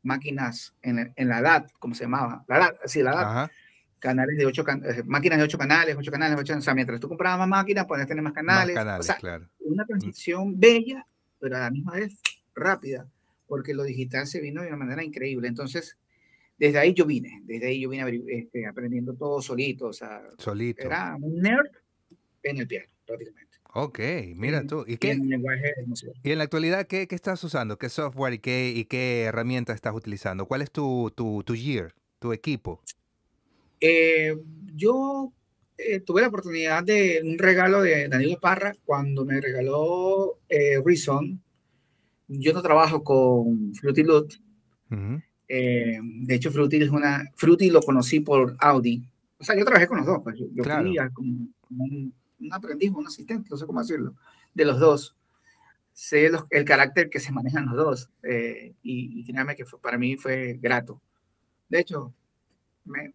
máquinas 0.03 0.73
en, 0.81 1.13
en, 1.15 1.27
la 1.27 1.39
edad, 1.39 1.67
¿cómo 1.79 1.95
se 1.95 2.03
llamaba? 2.03 2.43
La 2.47 2.57
edad, 2.57 2.75
sí, 2.85 3.01
la 3.01 3.11
edad 3.11 3.51
canales 3.99 4.37
de 4.37 4.45
ocho, 4.45 4.63
eh, 4.67 5.03
máquinas 5.05 5.37
de 5.37 5.43
ocho 5.43 5.57
canales, 5.57 5.95
ocho 5.97 6.11
canales, 6.11 6.37
ocho, 6.39 6.57
o 6.57 6.61
sea, 6.61 6.73
mientras 6.73 6.99
tú 6.99 7.07
comprabas 7.07 7.39
más 7.39 7.47
máquinas, 7.47 7.85
puedes 7.85 8.07
tener 8.07 8.23
más 8.23 8.33
canales. 8.33 8.77
o 8.77 9.03
sea, 9.03 9.17
una 9.59 9.85
transición 9.85 10.59
bella, 10.59 11.05
pero 11.39 11.57
a 11.57 11.61
la 11.61 11.71
misma 11.71 11.93
vez 11.93 12.19
rápida, 12.57 13.07
porque 13.47 13.73
lo 13.73 13.83
digital 13.83 14.27
se 14.27 14.41
vino 14.41 14.61
de 14.61 14.67
una 14.67 14.77
manera 14.77 15.03
increíble. 15.03 15.47
Entonces, 15.47 15.97
desde 16.57 16.79
ahí 16.79 16.93
yo 16.93 17.05
vine, 17.05 17.41
desde 17.45 17.67
ahí 17.67 17.81
yo 17.81 17.89
vine 17.89 18.21
este, 18.27 18.65
aprendiendo 18.65 19.13
todo 19.13 19.41
solito, 19.41 19.87
o 19.87 19.93
sea, 19.93 20.21
solito. 20.37 20.81
era 20.81 21.15
un 21.21 21.39
nerd 21.39 21.69
en 22.43 22.57
el 22.57 22.67
piano, 22.67 22.87
prácticamente. 23.05 23.57
Ok, 23.73 23.99
mira 24.35 24.65
tú. 24.65 24.83
¿Y, 24.87 24.97
qué, 24.97 25.15
y 26.23 26.31
en 26.31 26.37
la 26.37 26.43
actualidad, 26.45 26.87
¿qué, 26.87 27.07
qué 27.07 27.13
estás 27.13 27.43
usando? 27.43 27.77
¿Qué 27.77 27.89
software 27.89 28.33
y 28.33 28.39
qué, 28.39 28.73
y 28.75 28.85
qué 28.85 29.23
herramienta 29.23 29.73
estás 29.73 29.93
utilizando? 29.93 30.47
¿Cuál 30.47 30.63
es 30.63 30.71
tu, 30.71 31.11
tu, 31.15 31.43
tu 31.43 31.55
year, 31.55 31.93
tu 32.17 32.33
equipo? 32.33 32.81
Eh, 33.79 34.35
yo 34.73 35.31
eh, 35.77 35.99
tuve 35.99 36.21
la 36.21 36.29
oportunidad 36.29 36.83
de 36.83 37.21
un 37.23 37.37
regalo 37.37 37.81
de 37.81 38.07
Danilo 38.07 38.39
Parra 38.39 38.73
cuando 38.83 39.25
me 39.25 39.39
regaló 39.39 40.39
eh, 40.49 40.81
Reason. 40.83 41.39
Yo 42.27 42.53
no 42.53 42.61
trabajo 42.61 43.03
con 43.03 43.73
Fruity 43.75 44.03
Loot. 44.03 44.33
Eh, 45.47 45.99
de 46.01 46.35
hecho, 46.35 46.51
Fruity 46.51 46.77
es 46.77 46.89
una. 46.89 47.23
Fruity 47.35 47.69
lo 47.69 47.81
conocí 47.81 48.19
por 48.19 48.55
Audi. 48.59 49.07
O 49.39 49.43
sea, 49.43 49.57
yo 49.57 49.63
trabajé 49.63 49.87
con 49.87 49.97
los 49.97 50.07
dos. 50.07 50.19
Pues. 50.23 50.37
Yo, 50.37 50.63
fui 50.63 50.97
como, 51.13 51.47
un, 51.69 52.13
aprendiz, 52.51 52.91
un 52.91 53.07
asistente, 53.07 53.49
no 53.49 53.57
sé 53.57 53.65
cómo 53.65 53.79
decirlo, 53.79 54.15
de 54.53 54.65
los 54.65 54.79
dos. 54.79 55.15
Sé 55.93 56.29
el 56.51 56.65
carácter 56.65 57.09
que 57.09 57.19
se 57.19 57.31
manejan 57.31 57.65
los 57.65 57.75
dos. 57.75 58.09
y, 58.83 59.19
y 59.19 59.23
créanme 59.23 59.55
que 59.55 59.65
para 59.81 59.97
mí 59.97 60.17
fue 60.17 60.59
grato. 60.61 61.01
De 61.69 61.79
hecho, 61.79 62.13
me, 62.85 63.11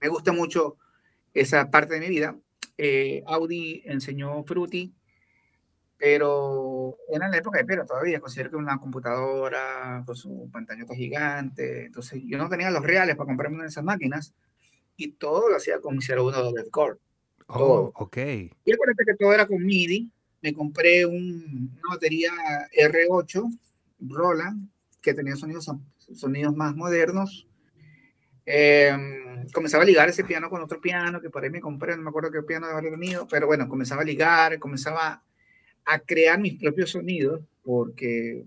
me 0.00 0.08
gusta 0.08 0.32
mucho 0.32 0.76
esa 1.32 1.70
parte 1.70 1.94
de 1.94 2.00
mi 2.00 2.08
vida. 2.08 2.36
Eh, 2.76 3.22
Audi 3.26 3.82
enseñó 3.84 4.44
Fruity, 4.44 4.92
pero 5.96 6.73
era 7.08 7.26
en 7.26 7.32
la 7.32 7.38
época 7.38 7.58
de 7.58 7.64
pero 7.64 7.84
todavía, 7.84 8.20
considero 8.20 8.50
que 8.50 8.56
una 8.56 8.78
computadora 8.78 10.02
con 10.06 10.16
su 10.16 10.48
pantallota 10.52 10.94
gigante, 10.94 11.86
entonces 11.86 12.22
yo 12.24 12.38
no 12.38 12.48
tenía 12.48 12.70
los 12.70 12.82
reales 12.82 13.16
para 13.16 13.26
comprarme 13.26 13.56
una 13.56 13.64
de 13.64 13.70
esas 13.70 13.84
máquinas 13.84 14.34
y 14.96 15.12
todo 15.12 15.48
lo 15.48 15.56
hacía 15.56 15.80
con 15.80 15.96
mi 15.96 16.02
01 16.04 16.52
de 16.52 16.70
Core. 16.70 16.98
Oh, 17.46 17.92
ok. 17.94 18.16
Y 18.16 18.72
acuérdate 18.72 19.04
que 19.06 19.14
todo 19.18 19.32
era 19.32 19.46
con 19.46 19.62
MIDI, 19.62 20.10
me 20.40 20.52
compré 20.52 21.06
una 21.06 21.80
batería 21.90 22.30
R8 22.76 23.58
Roland 24.00 24.68
que 25.00 25.14
tenía 25.14 25.36
sonidos, 25.36 25.70
sonidos 26.14 26.54
más 26.54 26.74
modernos. 26.74 27.46
Eh, 28.46 28.94
comenzaba 29.52 29.84
a 29.84 29.86
ligar 29.86 30.08
ese 30.08 30.24
piano 30.24 30.50
con 30.50 30.62
otro 30.62 30.80
piano, 30.80 31.20
que 31.20 31.30
por 31.30 31.42
ahí 31.42 31.50
me 31.50 31.60
compré, 31.60 31.96
no 31.96 32.02
me 32.02 32.10
acuerdo 32.10 32.30
qué 32.30 32.42
piano 32.42 32.66
de 32.66 32.72
haber 32.72 32.90
venido, 32.90 33.26
pero 33.28 33.46
bueno, 33.46 33.68
comenzaba 33.68 34.02
a 34.02 34.04
ligar, 34.04 34.58
comenzaba 34.58 35.22
a 35.84 35.98
crear 35.98 36.38
mis 36.38 36.58
propios 36.58 36.90
sonidos, 36.90 37.42
porque 37.62 38.44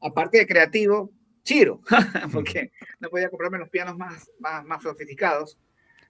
aparte 0.00 0.38
de 0.38 0.46
creativo, 0.46 1.10
chiro, 1.42 1.80
porque 2.32 2.72
no 3.00 3.08
podía 3.08 3.28
comprarme 3.28 3.58
los 3.58 3.68
pianos 3.68 3.96
más, 3.96 4.30
más, 4.38 4.64
más 4.64 4.82
sofisticados. 4.82 5.58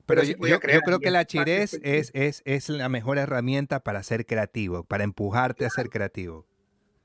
Pero, 0.07 0.23
yo, 0.23 0.37
yo, 0.47 0.61
creo 0.61 1.01
que 1.01 1.11
la 1.11 1.25
chirez 1.25 1.81
es, 1.83 2.13
es, 2.15 2.43
es 2.45 2.69
la 2.69 2.89
mejor 2.89 3.19
herramienta 3.19 3.81
para 3.81 4.05
ser 4.05 4.25
creativo, 4.25 4.85
para 4.85 5.03
empujarte 5.03 5.67
a 5.67 5.71
ser 5.71 5.91
creativo. 5.91 6.47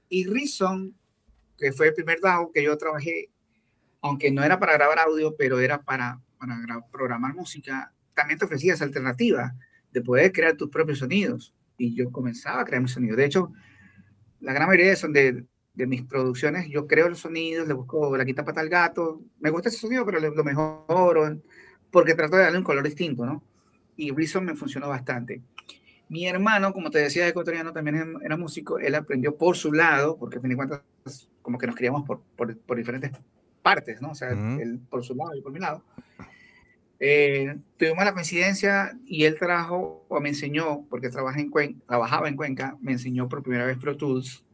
Y 0.08 0.28
Reason, 0.28 0.96
que 1.58 1.72
fue 1.72 1.88
el 1.88 1.94
primer 1.96 2.20
DAO 2.22 2.52
que 2.52 2.62
yo 2.64 2.78
trabajé, 2.78 3.30
aunque 4.02 4.32
no 4.32 4.44
era 4.44 4.60
para 4.60 4.74
grabar 4.74 5.00
audio, 5.00 5.36
pero 5.36 5.60
era 5.60 5.82
para 5.82 6.22
para 6.42 6.82
programar 6.92 7.36
música, 7.36 7.94
también 8.16 8.40
te 8.40 8.46
ofrecía 8.46 8.74
esa 8.74 8.84
alternativa 8.84 9.54
de 9.92 10.02
poder 10.02 10.32
crear 10.32 10.56
tus 10.56 10.70
propios 10.70 11.00
sonidos. 11.00 11.54
Y 11.82 11.96
yo 11.96 12.12
comenzaba 12.12 12.62
a 12.62 12.66
crear 12.66 12.82
mis 12.82 12.92
sonidos. 12.92 13.18
De 13.18 13.26
hecho, 13.26 13.52
la 14.40 14.54
gran 14.54 14.68
mayoría 14.68 14.96
son 14.96 15.14
de, 15.14 15.46
de 15.74 15.88
mis 15.88 16.04
producciones, 16.04 16.70
yo 16.70 16.86
creo 16.86 17.10
los 17.10 17.20
sonidos, 17.20 17.68
le 17.68 17.74
busco 17.74 18.16
la 18.16 18.24
quita 18.24 18.46
pata 18.46 18.62
al 18.62 18.70
gato. 18.70 19.22
Me 19.40 19.50
gusta 19.50 19.70
ese 19.70 19.80
sonido, 19.80 20.06
pero 20.06 20.20
lo 20.20 20.44
mejoro 20.44 21.42
porque 21.90 22.14
trato 22.14 22.38
de 22.38 22.44
darle 22.44 22.60
un 22.60 22.64
color 22.64 22.84
distinto, 22.84 23.26
¿no? 23.26 23.44
Y 23.98 24.12
Reason 24.12 24.46
me 24.46 24.56
funcionó 24.56 24.90
bastante. 24.90 25.42
Mi 26.08 26.28
hermano, 26.28 26.72
como 26.72 26.92
te 26.92 27.00
decía, 27.00 27.28
ecuatoriano, 27.28 27.74
también 27.74 28.16
era 28.24 28.38
músico. 28.38 28.78
Él 28.78 28.96
aprendió 28.96 29.36
por 29.36 29.58
su 29.58 29.74
lado, 29.74 30.18
porque 30.18 30.38
a 30.38 30.42
fin 30.42 30.52
de 30.52 30.56
cuentas, 30.56 30.82
como 31.42 31.58
que 31.58 31.68
nos 31.68 31.76
criamos 31.76 32.04
por, 32.06 32.22
por, 32.36 32.56
por 32.58 32.78
diferentes 32.78 33.12
partes, 33.62 34.02
¿no? 34.02 34.12
O 34.12 34.16
sea, 34.16 34.30
él 34.30 34.80
por 34.90 35.04
su 35.04 35.16
lado 35.16 35.36
y 35.36 35.42
por 35.42 35.52
mi 35.52 35.60
lado. 35.60 35.84
Eh, 37.04 37.58
tuvimos 37.78 38.06
la 38.06 38.14
coincidencia 38.14 38.96
y 39.08 39.24
él 39.24 39.36
trajo 39.40 40.06
o 40.08 40.20
me 40.20 40.30
enseñó, 40.30 40.86
porque 40.88 41.10
trabaja 41.10 41.40
en 41.40 41.50
Cuenca, 41.50 41.80
trabajaba 41.88 42.30
en 42.30 42.36
Cuenca, 42.36 42.78
me 42.80 42.92
enseñó 42.92 43.28
por 43.28 43.42
primera 43.42 43.66
vez 43.66 43.80
Pro 43.80 43.98
Tools 43.98 44.46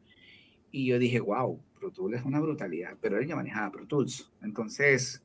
y 0.71 0.85
yo 0.85 0.97
dije, 0.97 1.19
wow, 1.19 1.61
Pro 1.77 1.91
Tools 1.91 2.19
es 2.19 2.23
una 2.23 2.39
brutalidad, 2.39 2.95
pero 3.01 3.17
él 3.17 3.27
ya 3.27 3.35
manejaba 3.35 3.73
Pro 3.73 3.85
Tools. 3.85 4.31
Entonces, 4.41 5.21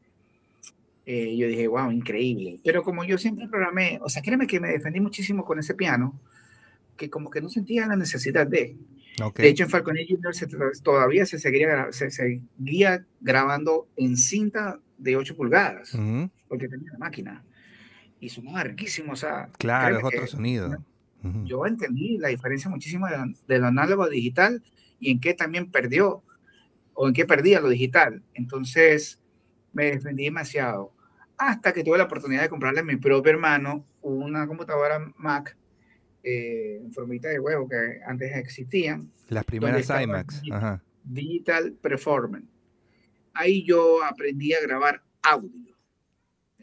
eh, 1.06 1.36
yo 1.36 1.46
dije, 1.46 1.68
wow, 1.68 1.92
increíble. 1.92 2.58
Pero 2.64 2.82
como 2.82 3.04
yo 3.04 3.16
siempre 3.18 3.46
programé, 3.46 4.00
o 4.02 4.08
sea, 4.08 4.20
créeme 4.20 4.48
que 4.48 4.58
me 4.58 4.72
defendí 4.72 4.98
muchísimo 4.98 5.44
con 5.44 5.60
ese 5.60 5.74
piano, 5.74 6.20
que 6.96 7.08
como 7.08 7.30
que 7.30 7.40
no 7.40 7.48
sentía 7.48 7.86
la 7.86 7.94
necesidad 7.94 8.48
de. 8.48 8.76
De 9.36 9.48
hecho, 9.48 9.64
en 9.64 9.70
Falcon 9.70 9.94
Junior 10.08 10.34
todavía 10.82 11.24
se 11.24 11.38
seguía, 11.38 11.92
se 11.92 12.10
seguía 12.10 13.06
grabando 13.20 13.86
en 13.94 14.16
cinta 14.16 14.80
de 14.96 15.16
8 15.16 15.36
pulgadas, 15.36 15.96
porque 16.52 16.68
tenía 16.68 16.92
la 16.92 16.98
máquina. 16.98 17.42
Y 18.20 18.28
sonaba 18.28 18.62
riquísimo, 18.62 19.14
o 19.14 19.16
sea... 19.16 19.48
Claro, 19.56 19.96
es 19.96 20.04
otro 20.04 20.26
sonido. 20.26 20.84
Yo 21.44 21.64
entendí 21.64 22.18
la 22.18 22.28
diferencia 22.28 22.68
muchísimo 22.68 23.06
de, 23.46 23.58
lo 23.58 23.68
análogo 23.68 24.02
a 24.02 24.10
digital 24.10 24.62
y 25.00 25.10
en 25.12 25.18
qué 25.18 25.32
también 25.32 25.70
perdió, 25.70 26.22
o 26.92 27.08
en 27.08 27.14
qué 27.14 27.24
perdía 27.24 27.58
lo 27.60 27.70
digital. 27.70 28.22
Entonces, 28.34 29.18
me 29.72 29.92
defendí 29.92 30.24
demasiado. 30.24 30.92
Hasta 31.38 31.72
que 31.72 31.82
tuve 31.82 31.96
la 31.96 32.04
oportunidad 32.04 32.42
de 32.42 32.50
comprarle 32.50 32.80
a 32.80 32.84
mi 32.84 32.96
propio 32.96 33.32
hermano 33.32 33.86
una 34.02 34.46
computadora 34.46 35.10
Mac 35.16 35.56
eh, 36.22 36.82
en 36.84 36.92
formita 36.92 37.28
de 37.28 37.40
huevo 37.40 37.66
que 37.66 38.00
antes 38.06 38.36
existían. 38.36 39.10
Las 39.30 39.46
primeras 39.46 39.88
iMacs. 39.88 40.42
Digital 41.02 41.72
Performance. 41.80 42.46
Ahí 43.32 43.64
yo 43.64 44.04
aprendí 44.04 44.52
a 44.52 44.60
grabar 44.60 45.02
audio. 45.22 45.71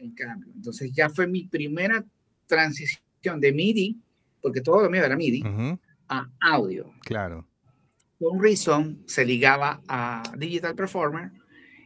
En 0.00 0.14
cambio. 0.14 0.52
Entonces 0.54 0.90
ya 0.92 1.08
fue 1.08 1.26
mi 1.26 1.44
primera 1.46 2.04
transición 2.46 3.40
de 3.40 3.52
MIDI, 3.52 4.00
porque 4.40 4.60
todo 4.60 4.82
lo 4.82 4.90
mío 4.90 5.04
era 5.04 5.16
MIDI, 5.16 5.42
a 6.08 6.28
audio. 6.40 6.92
Claro. 7.02 7.46
Con 8.18 8.42
Reason 8.42 9.02
se 9.06 9.24
ligaba 9.24 9.82
a 9.88 10.22
Digital 10.36 10.74
Performer 10.74 11.30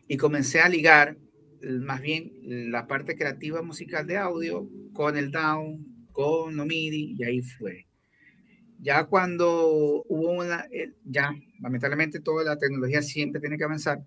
y 0.08 0.16
comencé 0.16 0.60
a 0.60 0.68
ligar 0.68 1.16
más 1.62 2.00
bien 2.00 2.32
la 2.70 2.86
parte 2.86 3.16
creativa 3.16 3.62
musical 3.62 4.06
de 4.06 4.18
audio 4.18 4.68
con 4.92 5.16
el 5.16 5.30
down, 5.30 6.06
con 6.12 6.56
lo 6.56 6.64
MIDI 6.64 7.16
y 7.18 7.24
ahí 7.24 7.42
fue. 7.42 7.86
Ya 8.80 9.04
cuando 9.04 10.04
hubo 10.08 10.32
una, 10.32 10.66
eh, 10.70 10.92
ya 11.04 11.34
lamentablemente 11.60 12.20
toda 12.20 12.44
la 12.44 12.58
tecnología 12.58 13.02
siempre 13.02 13.40
tiene 13.40 13.56
que 13.56 13.64
avanzar, 13.64 14.04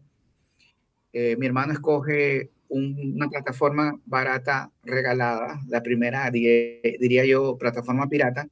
eh, 1.14 1.36
mi 1.38 1.48
hermano 1.48 1.74
escoge 1.74 2.52
una 2.70 3.30
plataforma 3.30 4.00
barata 4.06 4.72
regalada, 4.84 5.62
la 5.68 5.82
primera 5.82 6.30
diría, 6.32 7.26
yo 7.26 7.58
plataforma 7.58 8.08
pirata, 8.08 8.48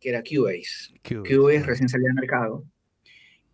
que 0.00 0.10
era 0.10 0.22
Cubase. 0.22 0.94
Cubase, 1.02 1.62
recién 1.62 1.88
salía 1.88 2.10
al 2.10 2.14
mercado 2.14 2.64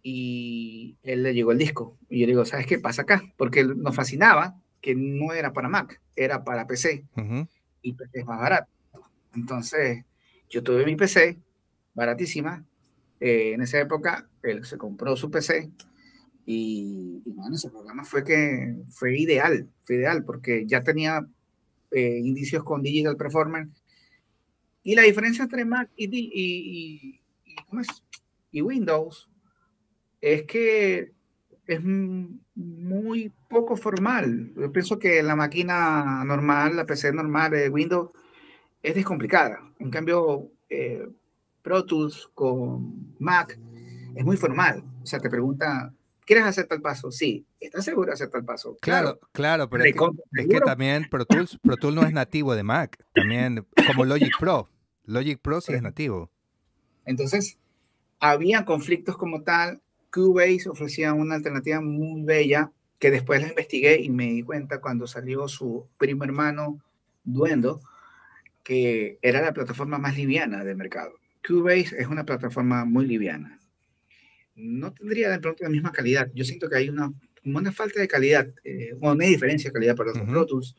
y 0.02 0.96
él 1.02 1.22
le 1.22 1.34
llegó 1.34 1.52
el 1.52 1.58
disco. 1.58 1.98
Y 2.08 2.20
yo 2.20 2.26
le 2.26 2.32
digo, 2.32 2.44
¿sabes 2.44 2.66
qué 2.66 2.78
pasa 2.78 3.02
acá? 3.02 3.22
Porque 3.36 3.64
nos 3.64 3.94
fascinaba 3.94 4.60
que 4.80 4.94
no 4.94 5.32
era 5.32 5.52
para 5.52 5.68
Mac, 5.68 6.00
era 6.16 6.44
para 6.44 6.66
PC. 6.66 7.04
Y 7.82 7.92
PC 7.92 8.20
es 8.20 8.26
más 8.26 8.40
barato. 8.40 8.70
Entonces, 9.34 10.04
yo 10.48 10.62
tuve 10.62 10.84
mi 10.84 10.96
PC, 10.96 11.38
baratísima. 11.94 12.64
Eh, 13.20 13.52
en 13.52 13.62
esa 13.62 13.78
época, 13.78 14.28
él 14.42 14.64
se 14.64 14.78
compró 14.78 15.16
su 15.16 15.30
PC. 15.30 15.70
Y, 16.53 17.22
bueno, 17.26 17.55
ese 17.55 17.70
programa 17.70 18.03
fue 18.03 18.24
que 18.24 18.74
fue 18.90 19.16
ideal, 19.16 19.68
fue 19.82 19.96
ideal, 19.96 20.24
porque 20.24 20.66
ya 20.66 20.82
tenía 20.82 21.24
eh, 21.92 22.18
indicios 22.18 22.64
con 22.64 22.82
Digital 22.82 23.16
Performance. 23.16 23.70
Y 24.82 24.96
la 24.96 25.03
diferencia 25.03 25.44
entre 25.44 25.64
Mac 25.64 25.90
y, 25.94 26.09
y, 26.12 27.20
y 28.51 28.62
Windows 28.62 29.30
es 30.20 30.42
que 30.42 31.12
es 31.68 31.80
muy 31.84 33.32
poco 33.48 33.76
formal. 33.76 34.53
Yo 34.57 34.72
pienso 34.72 34.98
que 34.98 35.22
la 35.22 35.36
máquina 35.36 36.24
normal, 36.24 36.74
la 36.74 36.84
PC 36.84 37.12
normal 37.12 37.53
de 37.53 37.68
Windows, 37.68 38.11
es 38.82 38.96
descomplicada. 38.96 39.61
En 39.78 39.90
cambio, 39.90 40.51
eh, 40.68 41.07
Pro 41.62 41.84
Tools 41.84 42.28
con 42.34 43.14
Mac 43.20 43.57
es 44.16 44.24
muy 44.24 44.36
formal. 44.36 44.82
O 45.01 45.07
sea, 45.07 45.20
te 45.20 45.30
pregunta, 45.30 45.94
¿quieres 46.26 46.44
hacer 46.44 46.66
tal 46.66 46.80
paso? 46.80 47.10
Sí. 47.10 47.46
¿Estás 47.58 47.84
seguro 47.84 48.08
de 48.08 48.14
hacer 48.14 48.30
tal 48.30 48.44
paso? 48.44 48.76
Claro, 48.80 49.18
claro, 49.32 49.68
pero 49.68 49.84
es 49.84 49.94
que, 50.48 50.60
también 50.60 51.08
Pro 51.10 51.24
Tools, 51.24 51.58
Pro 51.62 51.76
Tools 51.76 51.94
no 51.94 52.02
es 52.02 52.12
nativo 52.12 52.54
de 52.54 52.62
Mac. 52.62 53.02
También 53.14 53.66
como 53.86 54.04
Logic 54.04 54.32
Pro. 54.38 54.68
Logic 55.04 55.38
Pro 55.40 55.60
sí 55.60 55.72
es 55.72 55.82
nativo. 55.82 56.30
Entonces, 57.04 57.58
había 58.20 58.64
conflictos 58.64 59.16
como 59.16 59.42
tal 59.42 59.80
Cubase 60.12 60.68
ofrecía 60.68 61.14
una 61.14 61.36
alternativa 61.36 61.80
muy 61.80 62.22
bella 62.22 62.72
que 62.98 63.10
después 63.10 63.40
la 63.40 63.48
investigué 63.48 64.00
y 64.00 64.10
me 64.10 64.26
di 64.26 64.42
cuenta 64.42 64.80
cuando 64.80 65.06
salió 65.06 65.48
su 65.48 65.86
primo 65.98 66.24
hermano 66.24 66.82
Duendo, 67.22 67.80
que 68.62 69.18
era 69.22 69.40
la 69.40 69.52
plataforma 69.52 69.98
más 69.98 70.16
liviana 70.16 70.64
del 70.64 70.76
mercado. 70.76 71.12
Cubase 71.46 71.96
es 71.98 72.08
una 72.08 72.24
plataforma 72.24 72.84
muy 72.84 73.06
liviana. 73.06 73.59
No 74.61 74.92
tendría 74.92 75.30
de 75.30 75.38
pronto 75.38 75.64
la 75.64 75.70
misma 75.70 75.92
calidad. 75.92 76.30
Yo 76.34 76.44
siento 76.44 76.68
que 76.68 76.76
hay 76.76 76.88
una, 76.88 77.12
una 77.44 77.72
falta 77.72 78.00
de 78.00 78.08
calidad, 78.08 78.48
eh, 78.64 78.94
una 79.00 79.24
diferencia 79.26 79.70
de 79.70 79.74
calidad 79.74 79.96
para 79.96 80.11
los 80.11 80.20
Pro 80.20 80.46
Tools, 80.46 80.76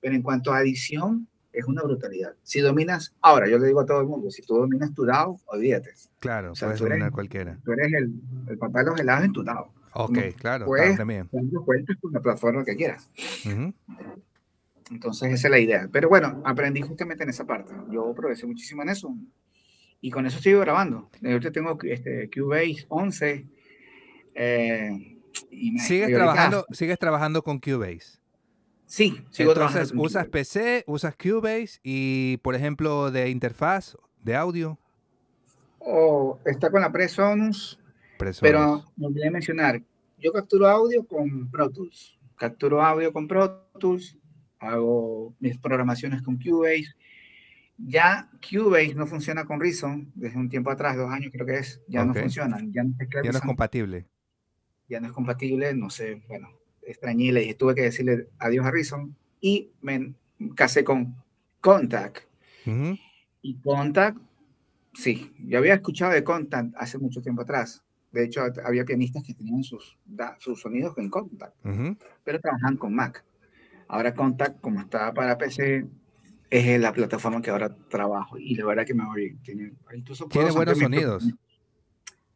pero 0.00 0.14
en 0.14 0.22
cuanto 0.22 0.52
a 0.52 0.58
adición, 0.58 1.26
es 1.56 1.64
una 1.64 1.82
brutalidad. 1.82 2.34
Si 2.42 2.60
dominas, 2.60 3.14
ahora 3.22 3.48
yo 3.48 3.58
le 3.58 3.66
digo 3.66 3.80
a 3.80 3.86
todo 3.86 4.00
el 4.00 4.06
mundo, 4.06 4.30
si 4.30 4.42
tú 4.42 4.56
dominas 4.56 4.92
tu 4.92 5.06
DAO, 5.06 5.40
olvídate. 5.46 5.94
Claro, 6.18 6.52
o 6.52 6.54
puedes 6.54 6.78
dominar 6.78 7.10
cualquiera. 7.10 7.58
Tú 7.64 7.72
eres 7.72 7.92
el, 7.94 8.12
el, 8.46 8.58
papá 8.58 8.80
de 8.80 8.90
los 8.90 9.00
helados 9.00 9.24
en 9.24 9.32
tu 9.32 9.42
DAO. 9.42 9.72
Ok, 9.94 10.18
claro, 10.38 10.66
puedes 10.66 10.98
también. 10.98 11.26
cuentas 11.64 11.96
con 11.98 12.12
la 12.12 12.20
plataforma 12.20 12.62
que 12.62 12.76
quieras. 12.76 13.10
Entonces 14.90 15.32
esa 15.32 15.48
es 15.48 15.50
la 15.50 15.58
idea. 15.58 15.88
Pero 15.90 16.10
bueno, 16.10 16.42
aprendí 16.44 16.82
justamente 16.82 17.24
en 17.24 17.30
esa 17.30 17.46
parte. 17.46 17.72
Yo 17.90 18.12
progresé 18.14 18.46
muchísimo 18.46 18.82
en 18.82 18.90
eso. 18.90 19.16
Y 20.00 20.10
con 20.10 20.26
eso 20.26 20.38
sigo 20.40 20.60
grabando. 20.60 21.10
Yo 21.20 21.52
tengo 21.52 21.78
este, 21.82 22.30
Cubase 22.30 22.86
11. 22.88 23.46
Eh, 24.34 25.16
y 25.50 25.78
¿Sigues, 25.78 26.12
trabajando, 26.12 26.66
¿Sigues 26.70 26.98
trabajando 26.98 27.42
con 27.42 27.58
Cubase? 27.58 28.18
Sí, 28.86 29.24
sigo 29.30 29.52
Entonces, 29.52 29.92
usas 29.96 30.28
PC, 30.28 30.84
usas 30.86 31.16
Cubase 31.16 31.80
y, 31.82 32.36
por 32.38 32.54
ejemplo, 32.54 33.10
de 33.10 33.30
interfaz, 33.30 33.96
de 34.22 34.36
audio. 34.36 34.78
O 35.80 36.38
está 36.44 36.70
con 36.70 36.80
la 36.80 36.92
Presonus, 36.92 37.80
pero 38.40 38.84
me 38.96 39.06
olvidé 39.06 39.30
mencionar, 39.30 39.82
yo 40.18 40.32
capturo 40.32 40.68
audio 40.68 41.04
con 41.04 41.50
Pro 41.50 41.70
Tools. 41.70 42.18
Capturo 42.36 42.82
audio 42.82 43.12
con 43.12 43.26
Pro 43.26 43.68
Tools, 43.78 44.16
hago 44.58 45.34
mis 45.40 45.58
programaciones 45.58 46.22
con 46.22 46.36
Cubase. 46.36 46.94
Ya 47.78 48.30
Cubase 48.40 48.94
no 48.94 49.06
funciona 49.06 49.44
con 49.44 49.60
Reason 49.60 50.10
desde 50.14 50.38
un 50.38 50.48
tiempo 50.48 50.70
atrás, 50.70 50.96
dos 50.96 51.10
años 51.10 51.30
creo 51.32 51.46
que 51.46 51.58
es, 51.58 51.82
ya 51.88 52.04
no 52.04 52.14
funciona. 52.14 52.58
Ya 52.70 52.82
no, 52.84 52.94
ya 53.22 53.30
no 53.32 53.38
es 53.38 53.40
compatible. 53.40 54.06
Ya 54.88 55.00
no 55.00 55.06
es 55.08 55.12
compatible, 55.12 55.74
no 55.74 55.90
sé, 55.90 56.22
bueno, 56.28 56.48
extrañé 56.82 57.42
y 57.42 57.54
tuve 57.54 57.74
que 57.74 57.82
decirle 57.82 58.28
adiós 58.38 58.64
a 58.64 58.70
Reason 58.70 59.14
y 59.40 59.70
me 59.82 60.14
casé 60.54 60.84
con 60.84 61.16
Contact. 61.60 62.18
Y 63.42 63.56
Contact, 63.58 64.18
sí, 64.94 65.32
yo 65.38 65.58
había 65.58 65.74
escuchado 65.74 66.12
de 66.12 66.24
Contact 66.24 66.74
hace 66.76 66.98
mucho 66.98 67.20
tiempo 67.20 67.42
atrás. 67.42 67.82
De 68.12 68.24
hecho, 68.24 68.42
había 68.64 68.84
pianistas 68.84 69.22
que 69.22 69.34
tenían 69.34 69.62
sus, 69.62 69.98
sus 70.38 70.60
sonidos 70.60 70.94
con 70.94 71.10
Contact, 71.10 71.54
pero 72.24 72.40
trabajan 72.40 72.76
con 72.76 72.94
Mac. 72.94 73.24
Ahora 73.88 74.14
Contact, 74.14 74.60
como 74.60 74.80
está 74.80 75.12
para 75.12 75.36
PC, 75.36 75.86
es 76.50 76.80
la 76.80 76.92
plataforma 76.92 77.42
que 77.42 77.50
ahora 77.50 77.74
trabajo 77.88 78.38
y 78.38 78.54
la 78.54 78.66
verdad 78.66 78.86
que 78.86 78.94
me 78.94 79.04
voy 79.04 79.36
Tiene, 79.42 79.72
Tiene 80.30 80.50
buenos 80.52 80.78
sonidos. 80.78 81.34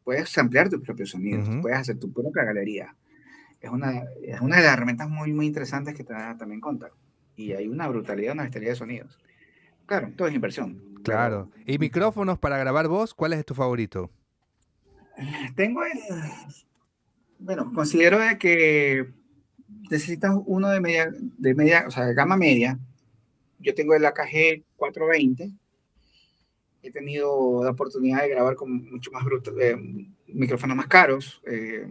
puedes 0.03 0.37
ampliar 0.37 0.69
tus 0.69 0.81
propios 0.81 1.11
sonidos, 1.11 1.47
puedes 1.61 1.77
hacer 1.77 1.99
tu 1.99 2.11
propia 2.11 2.43
galería 2.43 2.95
es 3.61 3.69
una, 3.69 4.03
es 4.23 4.41
una 4.41 4.57
de 4.57 4.63
las 4.63 4.73
herramientas 4.73 5.07
muy, 5.07 5.31
muy 5.33 5.45
interesantes 5.45 5.95
que 5.95 6.03
te 6.03 6.13
da 6.13 6.35
también 6.35 6.59
Contact. 6.59 6.95
Y 7.35 7.53
hay 7.53 7.67
una 7.67 7.87
brutalidad, 7.87 8.33
una 8.33 8.43
bestialidad 8.43 8.71
de 8.71 8.75
sonidos. 8.75 9.19
Claro, 9.85 10.11
todo 10.15 10.27
es 10.27 10.33
inversión. 10.33 10.81
Claro. 11.03 11.49
¿Y 11.65 11.77
micrófonos 11.77 12.39
para 12.39 12.57
grabar 12.57 12.87
voz? 12.87 13.13
¿Cuál 13.13 13.33
es 13.33 13.45
tu 13.45 13.53
favorito? 13.53 14.09
Tengo 15.55 15.83
el... 15.83 15.91
Bueno, 17.39 17.71
considero 17.73 18.19
que 18.39 19.11
necesitas 19.89 20.33
uno 20.45 20.69
de 20.69 20.79
media, 20.79 21.11
de 21.37 21.55
media, 21.55 21.85
o 21.87 21.91
sea, 21.91 22.05
de 22.05 22.13
gama 22.13 22.37
media. 22.37 22.79
Yo 23.61 23.75
tengo 23.75 23.93
el 23.93 24.05
AKG 24.05 24.63
420. 24.75 25.51
He 26.83 26.91
tenido 26.91 27.63
la 27.63 27.71
oportunidad 27.71 28.23
de 28.23 28.29
grabar 28.29 28.55
con 28.55 28.89
mucho 28.91 29.11
más 29.11 29.23
bruto, 29.23 29.57
eh, 29.59 29.77
micrófonos 30.27 30.75
más 30.75 30.87
caros. 30.87 31.41
Eh, 31.45 31.87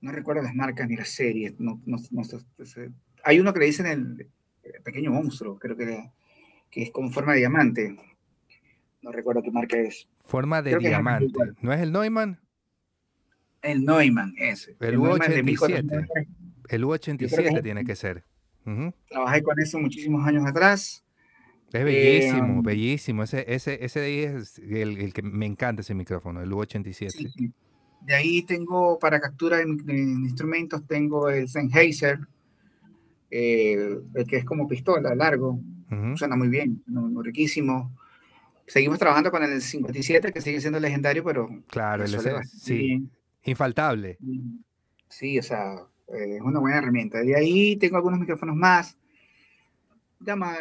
no 0.00 0.12
recuerdo 0.12 0.42
las 0.42 0.54
marcas 0.54 0.88
ni 0.88 0.96
las 0.96 1.08
series. 1.08 1.58
No, 1.58 1.80
no, 1.84 1.98
hay 3.24 3.40
uno 3.40 3.52
que 3.52 3.58
le 3.58 3.66
dicen 3.66 3.86
el, 3.86 4.30
pequeño 4.84 5.10
monstruo, 5.10 5.58
creo 5.58 5.76
que, 5.76 6.10
que, 6.70 6.82
es 6.82 6.90
con 6.90 7.10
forma 7.10 7.32
de 7.32 7.38
diamante. 7.38 7.96
No 9.02 9.10
recuerdo 9.10 9.42
qué 9.42 9.50
marca 9.50 9.78
es. 9.78 10.08
Forma 10.24 10.62
de 10.62 10.78
diamante. 10.78 11.32
¿No 11.60 11.72
es 11.72 11.80
el 11.80 11.92
Neumann? 11.92 12.40
El 13.62 13.84
Neumann, 13.84 14.34
ese. 14.38 14.76
El, 14.80 14.98
U87. 14.98 16.06
El 16.68 16.84
U87 16.84 17.62
tiene 17.62 17.84
que 17.84 17.96
ser. 17.96 18.24
Trabajé 19.08 19.42
con 19.42 19.60
eso 19.60 19.78
muchísimos 19.78 20.26
años 20.26 20.46
atrás. 20.46 21.04
Es 21.72 21.84
bellísimo, 21.84 22.38
eh, 22.38 22.56
um, 22.56 22.62
bellísimo. 22.62 23.22
Ese, 23.22 23.44
ese, 23.46 23.84
ese 23.84 24.24
es 24.24 24.58
el, 24.58 24.98
el, 24.98 25.12
que 25.12 25.22
me 25.22 25.46
encanta 25.46 25.82
ese 25.82 25.94
micrófono, 25.94 26.40
el 26.40 26.50
U87. 26.50 27.10
sí. 27.10 27.52
De 28.00 28.14
ahí 28.14 28.42
tengo 28.42 28.98
para 28.98 29.20
captura 29.20 29.58
de, 29.58 29.64
instrumentos, 29.64 30.86
tengo 30.86 31.28
el 31.28 31.48
Sennheiser, 31.48 32.20
eh, 33.30 33.98
el 34.14 34.26
que 34.26 34.36
es 34.36 34.44
como 34.44 34.68
pistola, 34.68 35.14
largo. 35.14 35.60
Suena 36.16 36.36
muy 36.36 36.48
bien, 36.48 36.82
muy, 36.86 37.24
riquísimo. 37.24 37.90
Seguimos 38.66 38.98
trabajando 38.98 39.30
con 39.30 39.42
el 39.42 39.62
57, 39.62 40.32
que 40.32 40.40
sigue 40.42 40.60
siendo 40.60 40.78
legendario, 40.78 41.24
pero... 41.24 41.48
Claro, 41.68 42.04
el 42.04 42.10
sí, 42.46 43.08
infaltable. 43.44 44.18
Sí, 45.08 45.38
o 45.38 45.42
sea, 45.42 45.86
eh, 46.08 46.36
es 46.36 46.42
una 46.42 46.60
buena 46.60 46.78
herramienta. 46.78 47.20
De 47.20 47.36
ahí 47.36 47.76
tengo 47.76 47.96
algunos 47.96 48.18
micrófonos 48.18 48.56
más. 48.56 48.96
Llama, 50.20 50.56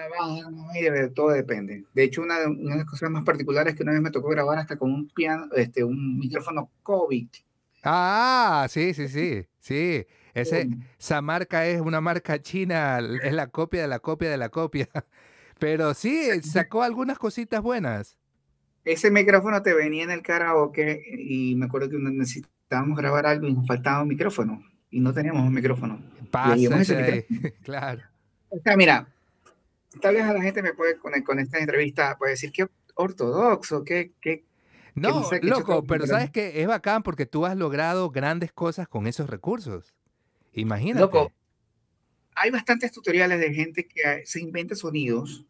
todo 1.16 1.30
depende. 1.30 1.86
De 1.94 2.04
hecho, 2.04 2.22
una 2.22 2.40
de, 2.40 2.48
una 2.48 2.72
de, 2.74 2.78
las 2.78 2.86
cosas 2.86 3.10
más 3.10 3.24
particulares 3.24 3.76
que 3.76 3.84
una 3.84 3.94
vez 3.94 4.02
me 4.02 4.12
tocó 4.12 4.30
grabar 4.30 4.60
hasta 4.60 4.78
con 4.78 4.94
un 4.94 5.10
piano, 5.10 5.48
este, 5.56 5.84
un 5.84 6.20
micrófono 6.20 6.70
COVID. 6.84 7.28
Ah, 7.84 8.68
sí, 8.70 8.94
sí, 8.94 9.08
sí, 9.08 9.48
sí. 9.60 10.06
Ese, 10.36 10.70
esa 11.00 11.22
marca 11.22 11.66
es 11.66 11.82
una 11.82 12.00
marca 12.02 12.40
china, 12.40 13.00
es 13.24 13.34
la 13.34 13.48
copia 13.48 13.82
de 13.82 13.88
la 13.88 13.98
copia 14.00 14.30
de 14.30 14.38
la 14.38 14.50
copia. 14.50 14.88
Pero 15.60 15.96
sí, 15.96 16.30
sacó 16.44 16.84
algunas 16.84 17.18
cositas 17.18 17.64
buenas. 17.64 18.16
Ese 18.86 19.10
micrófono 19.10 19.64
te 19.64 19.74
venía 19.74 20.04
en 20.04 20.12
el 20.12 20.22
karaoke 20.22 21.02
y 21.18 21.56
me 21.56 21.66
acuerdo 21.66 21.90
que 21.90 21.98
necesitábamos 21.98 22.96
grabar 22.96 23.26
algo 23.26 23.48
y 23.48 23.54
nos 23.54 23.66
faltaba 23.66 24.04
un 24.04 24.10
micrófono 24.10 24.64
y 24.92 25.00
no 25.00 25.14
teníamos 25.14 25.44
un 25.44 25.54
micrófono. 25.54 26.02
Pásate 26.32 27.26
claro. 27.64 28.02
O 28.50 28.60
sea, 28.60 28.78
mira, 28.78 29.08
tal 30.02 30.16
vez 30.16 30.24
a 30.24 30.34
la 30.34 30.42
gente 30.42 30.62
me 30.62 30.74
puede 30.74 30.98
con, 30.98 31.14
con 31.24 31.40
esta 31.40 31.60
entrevista 31.60 32.18
puede 32.18 32.32
decir 32.32 32.52
que 32.52 32.68
ortodoxo, 32.96 33.84
que, 33.84 34.12
que 34.22 34.44
no, 34.96 35.30
loco, 35.44 35.84
pero 35.84 36.08
sabes 36.08 36.32
que 36.32 36.62
es 36.62 36.68
bacán 36.68 37.04
porque 37.04 37.26
tú 37.26 37.46
has 37.46 37.56
logrado 37.56 38.10
grandes 38.10 38.52
cosas 38.52 38.88
con 38.88 39.06
esos 39.06 39.30
recursos. 39.30 39.94
Imagínate. 40.54 41.02
Loco, 41.02 41.32
hay 42.34 42.50
bastantes 42.50 42.92
tutoriales 42.92 43.40
de 43.40 43.54
gente 43.54 43.88
que 43.88 44.24
se 44.26 44.42
inventa 44.42 44.76
sonidos 44.76 45.46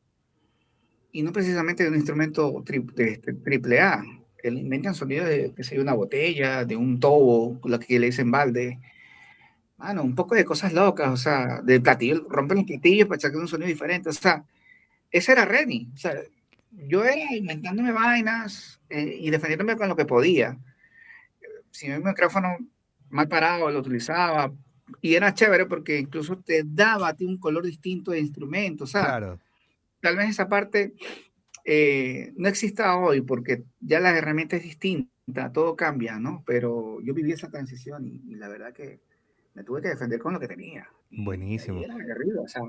y 1.12 1.22
no 1.22 1.32
precisamente 1.32 1.84
de 1.84 1.90
un 1.90 1.96
instrumento 1.96 2.64
este, 2.98 3.34
triple, 3.34 3.80
A. 3.80 4.04
Él 4.44 4.58
inventan 4.58 4.96
sonidos 4.96 5.28
de, 5.28 5.54
que 5.56 5.64
sea 5.64 5.82
una 5.82 5.94
botella, 5.94 6.66
de 6.66 6.76
un 6.76 7.00
tobo, 7.00 7.60
lo 7.64 7.80
que 7.80 8.00
le 8.00 8.08
dicen 8.08 8.30
balde. 8.30 8.80
Bueno, 9.78 10.04
un 10.04 10.16
poco 10.16 10.36
de 10.36 10.46
cosas 10.46 10.74
locas, 10.74 11.10
o 11.10 11.18
sea, 11.18 11.62
de 11.62 11.80
platillo, 11.80 12.26
rompen 12.30 12.58
los 12.58 12.66
platillos 12.66 13.08
para 13.08 13.20
sacar 13.20 13.40
un 13.40 13.48
sonido 13.48 13.68
diferente. 13.68 14.10
O 14.10 14.14
sea, 14.14 14.44
ese 15.12 15.32
era 15.32 15.46
Renny. 15.46 15.90
O 15.94 15.98
sea, 15.98 16.16
yo 16.72 17.04
era 17.06 17.36
inventándome 17.36 17.92
vainas 17.92 18.80
eh, 18.90 19.18
y 19.20 19.30
defendiéndome 19.30 19.78
con 19.78 19.88
lo 19.88 19.96
que 19.96 20.06
podía. 20.06 20.58
Si 21.72 21.88
mi 21.88 22.00
micrófono 22.00 22.58
mal 23.10 23.28
parado 23.28 23.70
lo 23.70 23.80
utilizaba, 23.80 24.52
y 25.02 25.16
era 25.16 25.34
chévere 25.34 25.66
porque 25.66 26.00
incluso 26.00 26.38
te 26.38 26.64
daba 26.66 27.10
a 27.10 27.16
ti 27.16 27.26
un 27.26 27.38
color 27.38 27.66
distinto 27.66 28.12
de 28.12 28.20
instrumento, 28.20 28.86
o 28.86 28.88
sea, 28.88 29.06
claro. 29.06 29.40
tal 30.00 30.16
vez 30.16 30.30
esa 30.30 30.48
parte 30.48 30.94
eh, 31.66 32.34
no 32.38 32.48
exista 32.48 32.98
hoy 32.98 33.22
porque 33.22 33.64
ya 33.80 34.00
la 34.00 34.18
herramienta 34.18 34.56
es 34.56 34.64
distinta, 34.64 35.52
todo 35.52 35.76
cambia, 35.76 36.20
¿no? 36.20 36.44
Pero 36.46 37.02
yo 37.02 37.14
viví 37.14 37.32
esa 37.32 37.50
transición 37.50 38.06
y, 38.06 38.36
la 38.36 38.48
verdad 38.48 38.74
que 38.74 39.02
me 39.58 39.64
tuve 39.64 39.82
que 39.82 39.88
defender 39.88 40.20
con 40.20 40.36
lo 40.36 40.39
que 40.39 40.47
tenía. 40.47 40.88
Buenísimo. 41.10 41.82
era 41.82 41.95
o 42.39 42.47
sea, 42.47 42.62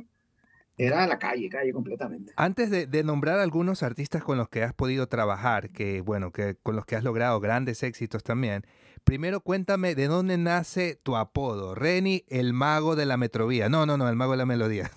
era 0.79 1.07
la 1.07 1.19
calle, 1.19 1.51
calle 1.51 1.71
completamente. 1.71 2.33
Antes 2.35 2.71
de, 2.71 2.87
de, 2.87 3.05
nombrar 3.05 3.41
algunos 3.41 3.83
artistas 3.83 4.25
con 4.25 4.39
los 4.39 4.49
que 4.49 4.63
has 4.63 4.73
podido 4.73 5.07
trabajar, 5.07 5.69
que 5.69 6.01
bueno, 6.01 6.33
que 6.33 6.55
con 6.55 6.77
los 6.77 6.87
que 6.87 6.97
has 6.97 7.05
logrado 7.05 7.41
grandes 7.41 7.83
éxitos 7.83 8.25
también, 8.25 8.65
primero 9.09 9.41
cuéntame 9.41 9.95
de 9.95 10.07
dónde 10.07 10.37
nace 10.37 11.01
tu 11.03 11.17
apodo, 11.17 11.75
Reni, 11.75 12.27
el 12.29 12.53
mago 12.53 12.95
de 12.95 13.07
la 13.07 13.17
metrovía. 13.17 13.71
No, 13.71 13.87
no, 13.87 13.97
no, 13.97 14.07
el 14.07 14.17
mago 14.17 14.33
de 14.33 14.37
la 14.37 14.45
melodía. 14.45 14.91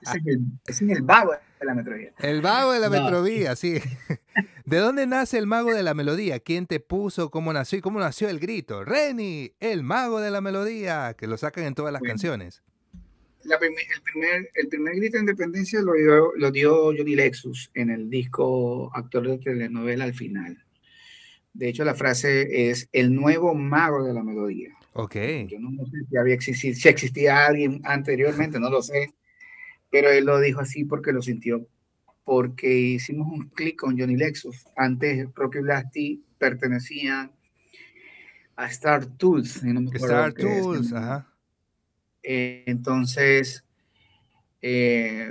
Ese 0.00 0.20
es 0.66 0.80
el, 0.80 1.02
vago 1.02 1.32
de 1.32 1.66
la 1.66 1.74
metrovía. 1.74 2.12
El 2.18 2.40
vago 2.40 2.72
de 2.72 2.80
la 2.80 2.88
metrovía, 2.88 3.54
sí. 3.54 3.74
¿De 4.64 4.78
dónde 4.78 5.06
nace 5.06 5.36
el 5.36 5.46
mago 5.46 5.74
de 5.74 5.82
la 5.82 5.92
melodía? 5.92 6.40
¿Quién 6.40 6.66
te 6.66 6.80
puso? 6.80 7.30
¿Cómo 7.30 7.52
nació? 7.52 7.78
¿Y 7.78 7.82
cómo 7.82 8.00
nació 8.00 8.30
el 8.30 8.38
grito? 8.38 8.86
Reni, 8.86 9.52
el 9.60 9.82
mago 9.82 10.18
de 10.20 10.30
la 10.30 10.40
melodía, 10.40 11.14
que 11.18 11.26
lo 11.26 11.36
sacan 11.36 11.64
en 11.64 11.74
todas 11.74 11.92
las 11.92 12.00
canciones. 12.00 12.62
el, 13.44 14.02
primer, 14.02 14.50
el 14.54 14.68
primer 14.68 14.96
grito 14.96 15.18
de 15.18 15.20
independencia 15.20 15.82
lo 15.82 15.92
dio, 15.92 16.32
lo 16.36 16.50
dio 16.50 16.86
Johnny 16.86 17.14
Lexus 17.14 17.70
en 17.74 17.90
el 17.90 18.08
disco 18.08 18.90
actor 18.94 19.28
de 19.28 19.36
telenovela 19.36 20.04
al 20.04 20.14
final. 20.14 20.65
De 21.56 21.68
hecho, 21.70 21.84
la 21.84 21.94
frase 21.94 22.70
es 22.70 22.88
el 22.92 23.14
nuevo 23.14 23.54
mago 23.54 24.04
de 24.04 24.12
la 24.12 24.22
melodía. 24.22 24.76
Ok. 24.92 25.16
Yo 25.48 25.58
no, 25.58 25.70
sé 25.86 26.04
si, 26.08 26.16
había 26.18 26.34
existido, 26.34 26.74
si 26.74 26.88
existía 26.88 27.46
alguien 27.46 27.80
anteriormente, 27.84 28.60
no 28.60 28.68
lo 28.68 28.82
sé, 28.82 29.14
pero 29.90 30.10
él 30.10 30.26
lo 30.26 30.38
dijo 30.38 30.60
así 30.60 30.84
porque 30.84 31.12
lo 31.12 31.22
sintió, 31.22 31.66
porque 32.24 32.70
hicimos 32.70 33.32
un 33.32 33.48
clic 33.48 33.76
con 33.76 33.98
Johnny 33.98 34.16
Lexus. 34.16 34.66
Antes 34.76 35.28
Rocky 35.34 35.60
Blasty 35.60 36.22
pertenecía 36.38 37.30
a 38.54 38.66
Star 38.66 39.06
Tools. 39.06 39.62
Star 39.94 40.34
Tools, 40.34 40.92
ajá. 40.92 41.26
Eh, 42.22 42.64
entonces, 42.66 43.64
eh, 44.60 45.30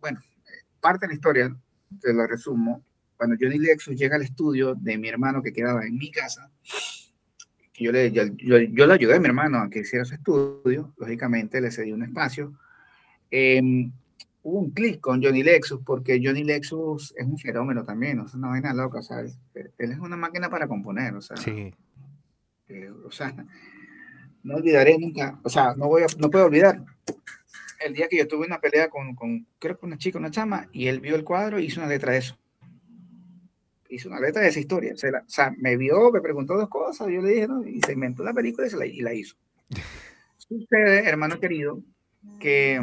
bueno, 0.00 0.20
parte 0.80 1.06
de 1.06 1.08
la 1.08 1.14
historia, 1.14 1.56
te 2.00 2.12
lo 2.12 2.26
resumo, 2.26 2.84
cuando 3.22 3.36
Johnny 3.40 3.60
Lexus 3.60 3.94
llega 3.94 4.16
al 4.16 4.22
estudio 4.22 4.74
de 4.74 4.98
mi 4.98 5.08
hermano 5.08 5.44
que 5.44 5.52
quedaba 5.52 5.86
en 5.86 5.96
mi 5.96 6.10
casa, 6.10 6.50
que 7.72 7.84
yo 7.84 7.92
le, 7.92 8.10
yo, 8.10 8.24
le 8.26 8.92
ayudé 8.92 9.14
a 9.14 9.20
mi 9.20 9.26
hermano 9.26 9.58
a 9.58 9.70
que 9.70 9.78
hiciera 9.78 10.04
su 10.04 10.14
estudio, 10.14 10.92
lógicamente 10.96 11.60
le 11.60 11.70
cedí 11.70 11.92
un 11.92 12.02
espacio. 12.02 12.52
Em, 13.30 13.92
hubo 14.42 14.58
un 14.58 14.72
clic 14.72 14.98
con 14.98 15.22
Johnny 15.22 15.44
Lexus 15.44 15.82
porque 15.86 16.20
Johnny 16.20 16.42
Lexus 16.42 17.14
es 17.16 17.24
un 17.24 17.38
fenómeno 17.38 17.84
también, 17.84 18.18
es 18.26 18.34
una 18.34 18.48
vaina 18.48 18.74
loca, 18.74 18.98
o 18.98 19.02
sea, 19.02 19.20
él 19.20 19.32
es 19.78 19.98
una 20.00 20.16
máquina 20.16 20.50
para 20.50 20.66
componer, 20.66 21.14
o 21.14 21.20
sea, 21.20 21.36
sí. 21.36 21.72
Eh, 22.66 22.90
o 23.06 23.12
sea, 23.12 23.32
no 24.42 24.56
olvidaré 24.56 24.98
nunca, 24.98 25.38
o 25.44 25.48
sea, 25.48 25.76
no 25.76 25.86
voy 25.86 26.02
a, 26.02 26.06
no 26.18 26.28
puedo 26.28 26.46
olvidar 26.46 26.84
el 27.86 27.94
día 27.94 28.08
que 28.08 28.16
yo 28.16 28.26
tuve 28.26 28.46
una 28.46 28.60
pelea 28.60 28.90
con, 28.90 29.14
con 29.14 29.46
creo 29.60 29.78
que 29.78 29.86
una 29.86 29.96
chica, 29.96 30.18
una 30.18 30.32
chama, 30.32 30.66
y 30.72 30.88
él 30.88 30.98
vio 30.98 31.14
el 31.14 31.22
cuadro 31.22 31.60
y 31.60 31.66
hizo 31.66 31.78
una 31.78 31.88
letra 31.88 32.10
de 32.10 32.18
eso 32.18 32.36
hizo 33.92 34.08
una 34.08 34.20
letra 34.20 34.42
de 34.42 34.48
esa 34.48 34.60
historia. 34.60 34.94
o 34.94 35.28
sea, 35.28 35.54
me 35.58 35.76
vio, 35.76 36.10
me 36.10 36.20
preguntó 36.20 36.54
dos 36.54 36.68
cosas, 36.68 37.08
yo 37.08 37.20
le 37.20 37.30
dije, 37.30 37.48
¿no? 37.48 37.66
Y 37.66 37.80
se 37.84 37.92
inventó 37.92 38.24
la 38.24 38.32
película 38.32 38.66
y, 38.66 38.70
se 38.70 38.76
la, 38.76 38.86
y 38.86 39.00
la 39.00 39.12
hizo. 39.12 39.36
Sucede, 40.38 41.08
hermano 41.08 41.38
querido, 41.38 41.82
que 42.40 42.80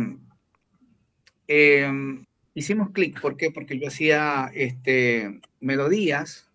em, 1.47 2.25
hicimos 2.53 2.91
clic. 2.91 3.19
¿Por 3.19 3.37
qué? 3.37 3.51
Porque 3.51 3.79
yo 3.79 3.87
hacía 3.87 4.51
este, 4.53 5.41
melodías. 5.59 6.49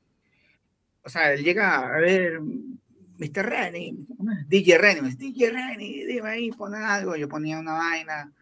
O 1.02 1.08
sea, 1.08 1.32
él 1.32 1.44
llega 1.44 1.94
a 1.94 1.98
ver, 1.98 2.40
Mr. 2.40 3.46
Renny, 3.46 4.06
DJ 4.48 4.78
Renny, 4.78 5.14
DJ 5.14 5.50
Renny, 5.50 6.04
dime 6.04 6.28
ahí, 6.30 6.50
pon 6.50 6.74
algo. 6.74 7.16
Yo 7.16 7.28
ponía 7.28 7.58
una 7.58 7.74
vaina. 7.74 8.32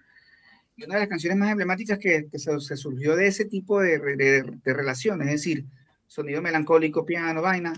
Y 0.77 0.85
una 0.85 0.95
de 0.95 1.01
las 1.01 1.09
canciones 1.09 1.39
más 1.39 1.51
emblemáticas 1.51 1.99
que, 1.99 2.29
que 2.31 2.39
se, 2.39 2.77
surgió 2.77 3.17
de 3.17 3.27
ese 3.27 3.45
tipo 3.45 3.81
de, 3.81 3.99
de, 3.99 4.43
de 4.65 4.75
relaciones, 4.75 5.27
es 5.27 5.33
decir, 5.35 5.67
sonido 6.13 6.43
melancólico, 6.43 7.07
piano, 7.07 7.41
vaina. 7.41 7.73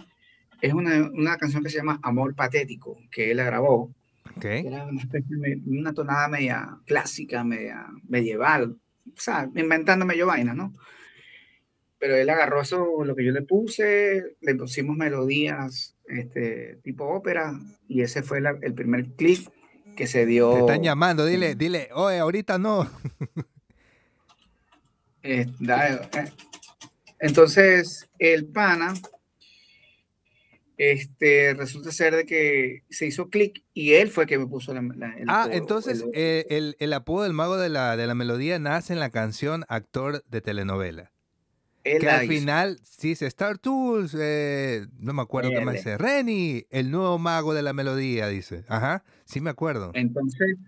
Es 0.61 0.72
una, 0.72 1.09
una 1.12 1.37
canción 1.37 1.62
que 1.62 1.70
se 1.70 1.76
llama 1.76 2.01
Amor 2.03 2.35
Patético, 2.35 2.99
que 3.11 3.30
él 3.30 3.37
la 3.37 3.45
grabó. 3.45 3.95
Okay. 4.37 4.66
Era 4.66 4.87
una, 4.87 5.01
especie 5.01 5.37
de, 5.37 5.61
una 5.66 5.95
tonada 5.95 6.26
media 6.26 6.78
clásica, 6.85 7.45
media 7.45 7.87
medieval, 8.09 8.76
o 9.07 9.20
sea, 9.20 9.49
inventándome 9.55 10.16
yo 10.16 10.26
vaina, 10.26 10.53
¿no? 10.53 10.72
Pero 11.99 12.16
él 12.16 12.28
agarró 12.28 12.62
eso, 12.62 13.05
lo 13.05 13.14
que 13.14 13.24
yo 13.24 13.30
le 13.30 13.43
puse, 13.43 14.37
le 14.41 14.55
pusimos 14.57 14.97
melodías 14.97 15.97
este, 16.07 16.80
tipo 16.82 17.05
ópera, 17.05 17.53
y 17.87 18.03
ese 18.03 18.22
fue 18.22 18.41
la, 18.41 18.59
el 18.62 18.74
primer 18.74 19.12
clip 19.12 19.47
que 19.97 20.09
se 20.09 20.26
dio. 20.26 20.55
Te 20.55 20.61
están 20.61 20.82
llamando, 20.82 21.24
dile, 21.24 21.55
dile, 21.55 21.89
oye, 21.95 22.18
ahorita 22.18 22.59
no. 22.59 22.82
eh, 25.22 25.47
eh 25.61 26.32
entonces, 27.25 28.07
el 28.18 28.45
pana, 28.45 28.93
este, 30.77 31.55
resulta 31.55 31.91
ser 31.91 32.14
de 32.14 32.27
que 32.27 32.83
se 32.91 33.07
hizo 33.07 33.31
clic 33.31 33.64
y 33.72 33.95
él 33.95 34.11
fue 34.11 34.27
que 34.27 34.37
me 34.37 34.47
puso 34.47 34.75
la, 34.75 34.81
el 34.81 35.25
Ah, 35.29 35.49
entonces 35.51 36.05
eh, 36.12 36.45
el, 36.51 36.77
el, 36.81 36.93
apodo 36.93 37.22
del 37.22 37.33
mago 37.33 37.57
de 37.57 37.70
la, 37.70 37.97
de 37.97 38.07
la 38.07 38.14
melodía 38.14 38.59
nace 38.59 38.93
en 38.93 39.01
la 39.01 39.09
canción 39.09 39.64
actor 39.68 40.22
de 40.29 40.43
telenovela. 40.43 41.12
que 41.83 42.07
al 42.07 42.29
final, 42.29 42.79
sí, 42.83 43.14
se 43.14 43.25
Star 43.25 43.57
Tools, 43.57 44.14
eh, 44.20 44.87
no 44.99 45.14
me 45.14 45.22
acuerdo 45.22 45.49
qué 45.49 45.64
más 45.64 45.77
dice. 45.77 45.97
Renny, 45.97 46.66
el 46.68 46.91
nuevo 46.91 47.18
mago 47.18 47.55
de 47.55 47.62
la 47.62 47.72
melodía, 47.72 48.29
dice. 48.29 48.66
Ajá, 48.68 49.03
sí 49.25 49.41
me 49.41 49.49
acuerdo. 49.49 49.93
Entonces, 49.95 50.59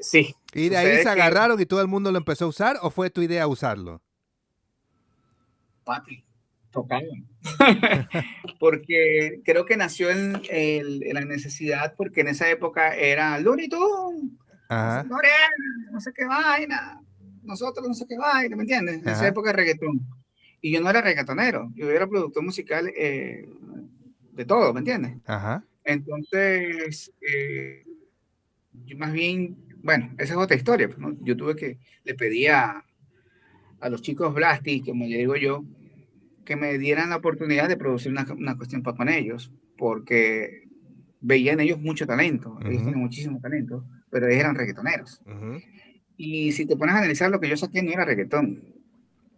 sí. 0.00 0.34
¿Y 0.54 0.70
de 0.70 0.78
ahí 0.78 1.02
se 1.02 1.08
agarraron 1.10 1.60
y 1.60 1.66
todo 1.66 1.82
el 1.82 1.88
mundo 1.88 2.10
lo 2.10 2.16
empezó 2.16 2.46
a 2.46 2.48
usar 2.48 2.78
o 2.80 2.88
fue 2.88 3.10
tu 3.10 3.20
idea 3.20 3.46
usarlo? 3.46 4.00
Papi, 5.84 6.24
tocado. 6.70 7.06
porque 8.58 9.40
creo 9.44 9.64
que 9.64 9.76
nació 9.76 10.10
en, 10.10 10.42
la 11.12 11.24
necesidad, 11.24 11.94
porque 11.96 12.22
en 12.22 12.28
esa 12.28 12.48
época 12.50 12.94
era 12.96 13.38
Looney 13.38 13.68
Tunes, 13.68 14.32
no 14.70 16.00
sé 16.00 16.12
qué 16.12 16.24
vaina, 16.24 17.00
nosotros 17.42 17.86
no 17.86 17.94
sé 17.94 18.06
qué 18.08 18.16
vaina, 18.16 18.56
¿me 18.56 18.62
entiendes? 18.62 19.02
En 19.02 19.08
esa 19.08 19.28
época 19.28 19.52
reggaetón. 19.52 20.00
Y 20.60 20.72
yo 20.72 20.80
no 20.80 20.88
era 20.88 21.02
reggaetonero, 21.02 21.70
yo 21.74 21.90
era 21.90 22.06
productor 22.06 22.42
musical 22.42 22.90
eh, 22.96 23.46
de 24.32 24.44
todo, 24.44 24.72
¿me 24.72 24.80
entiendes? 24.80 25.18
Ajá. 25.26 25.62
Entonces, 25.84 27.12
eh, 27.20 27.84
yo 28.86 28.96
más 28.96 29.12
bien, 29.12 29.56
bueno, 29.82 30.14
esa 30.18 30.34
es 30.34 30.38
otra 30.38 30.56
historia. 30.56 30.88
Pues, 30.88 30.98
¿no? 30.98 31.16
Yo 31.20 31.36
tuve 31.36 31.54
que, 31.54 31.78
le 32.04 32.14
pedía 32.14 32.70
a 32.70 32.84
los 33.88 34.02
chicos 34.02 34.34
Blasti, 34.34 34.80
como 34.80 35.06
le 35.06 35.18
digo 35.18 35.36
yo, 35.36 35.64
que 36.44 36.56
me 36.56 36.78
dieran 36.78 37.10
la 37.10 37.16
oportunidad 37.16 37.68
de 37.68 37.76
producir 37.76 38.12
una, 38.12 38.26
una 38.32 38.56
cuestión 38.56 38.82
para 38.82 38.96
con 38.96 39.08
ellos, 39.08 39.52
porque 39.76 40.64
veían 41.20 41.60
ellos 41.60 41.80
mucho 41.80 42.06
talento, 42.06 42.58
ellos 42.60 42.82
tienen 42.82 43.00
muchísimo 43.00 43.40
talento, 43.40 43.84
pero 44.10 44.26
ellos 44.26 44.40
eran 44.40 44.54
reggaetoneros. 44.54 45.22
Y 46.16 46.52
si 46.52 46.66
te 46.66 46.76
pones 46.76 46.94
a 46.94 46.98
analizar 46.98 47.30
lo 47.30 47.40
que 47.40 47.48
yo 47.48 47.56
saqué, 47.56 47.82
no 47.82 47.90
era 47.90 48.04
reggaetón, 48.04 48.62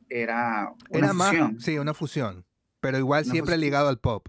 era 0.08 0.72
una 0.90 1.14
fusión. 1.14 1.60
sí, 1.60 1.78
una 1.78 1.94
fusión, 1.94 2.44
pero 2.80 2.98
igual 2.98 3.24
siempre 3.24 3.56
ligado 3.56 3.88
al 3.88 3.98
pop. 3.98 4.26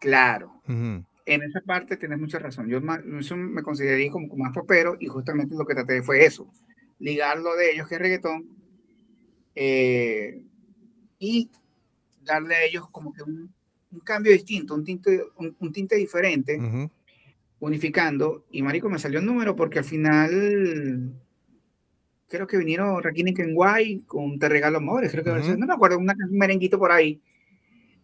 Claro. 0.00 0.62
En 0.66 1.42
esa 1.42 1.60
parte 1.62 1.96
tienes 1.96 2.18
mucha 2.18 2.38
razón. 2.38 2.68
Yo 2.68 2.80
me 2.80 3.62
consideraría 3.62 4.10
como, 4.10 4.34
más 4.36 4.52
popero 4.52 4.96
y 5.00 5.06
justamente 5.06 5.54
lo 5.56 5.64
que 5.64 5.74
traté 5.74 6.02
fue 6.02 6.24
eso, 6.24 6.50
ligarlo 6.98 7.56
de 7.56 7.72
ellos 7.72 7.88
que 7.88 7.94
es 7.94 8.00
reggaetón 8.00 8.59
eh, 9.54 10.42
y 11.18 11.50
darle 12.22 12.54
a 12.54 12.64
ellos 12.64 12.88
como 12.90 13.12
que 13.12 13.22
un, 13.22 13.52
cambio 14.04 14.32
distinto, 14.32 14.74
un 14.74 14.84
tinte, 14.84 15.20
un, 15.36 15.72
tinte 15.72 15.96
diferente, 15.96 16.58
unificando. 17.58 18.46
Y 18.50 18.62
marico, 18.62 18.88
me 18.88 18.98
salió 18.98 19.18
el 19.18 19.26
número 19.26 19.56
porque 19.56 19.80
al 19.80 19.84
final 19.84 21.12
creo 22.30 22.46
que 22.46 22.56
vinieron 22.56 23.02
Raquín 23.02 23.28
y 23.28 23.34
Kenway 23.34 24.00
con 24.06 24.38
Te 24.38 24.48
Regalo 24.48 24.78
Amores, 24.78 25.10
creo 25.10 25.24
que 25.24 25.56
no 25.56 25.66
me 25.66 25.74
acuerdo, 25.74 25.98
un 25.98 26.10
merenguito 26.30 26.78
por 26.78 26.92
ahí. 26.92 27.20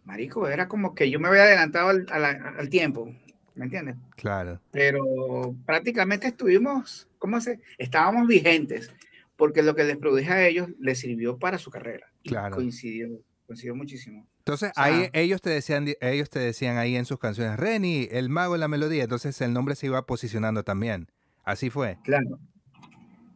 Marico, 0.05 0.49
era 0.49 0.69
como 0.69 0.95
que 0.95 1.11
yo 1.11 1.19
me 1.19 1.29
había 1.29 1.45
adelantado 1.45 1.89
al, 1.89 2.07
al, 2.11 2.69
tiempo, 2.69 3.13
¿me 3.55 3.65
entiendes? 3.65 3.97
Claro. 4.17 4.61
Pero 4.71 5.55
prácticamente 5.65 6.29
estuvimos, 6.29 7.09
¿cómo 7.19 7.41
se? 7.41 7.61
Estábamos 7.79 8.29
vigentes, 8.29 8.93
porque 9.37 9.63
lo 9.63 9.75
que 9.75 9.85
les 9.85 9.97
produje 9.97 10.31
a 10.31 10.47
ellos 10.47 10.69
les 10.79 10.99
sirvió 10.99 11.39
para 11.39 11.59
su 11.59 11.71
carrera. 11.71 12.07
claro. 12.25 12.57
Coincidió, 12.57 13.09
coincidió 13.47 13.75
muchísimo. 13.75 14.27
Entonces, 14.39 14.73
ahí 14.77 15.11
ellos 15.13 15.43
te 15.43 15.51
decían, 15.51 15.87
ellos 16.01 16.31
te 16.31 16.39
decían 16.39 16.77
ahí 16.79 16.97
en 16.97 17.05
sus 17.05 17.19
canciones, 17.19 17.59
Reni, 17.59 18.09
el 18.11 18.29
mago 18.29 18.55
en 18.55 18.61
la 18.61 18.69
melodía, 18.69 19.03
entonces 19.03 19.41
el 19.41 19.53
nombre 19.53 19.75
se 19.75 19.87
iba 19.87 20.07
posicionando 20.07 20.63
también. 20.63 21.09
Así 21.45 21.71
fue. 21.71 21.99
Claro. 22.05 22.39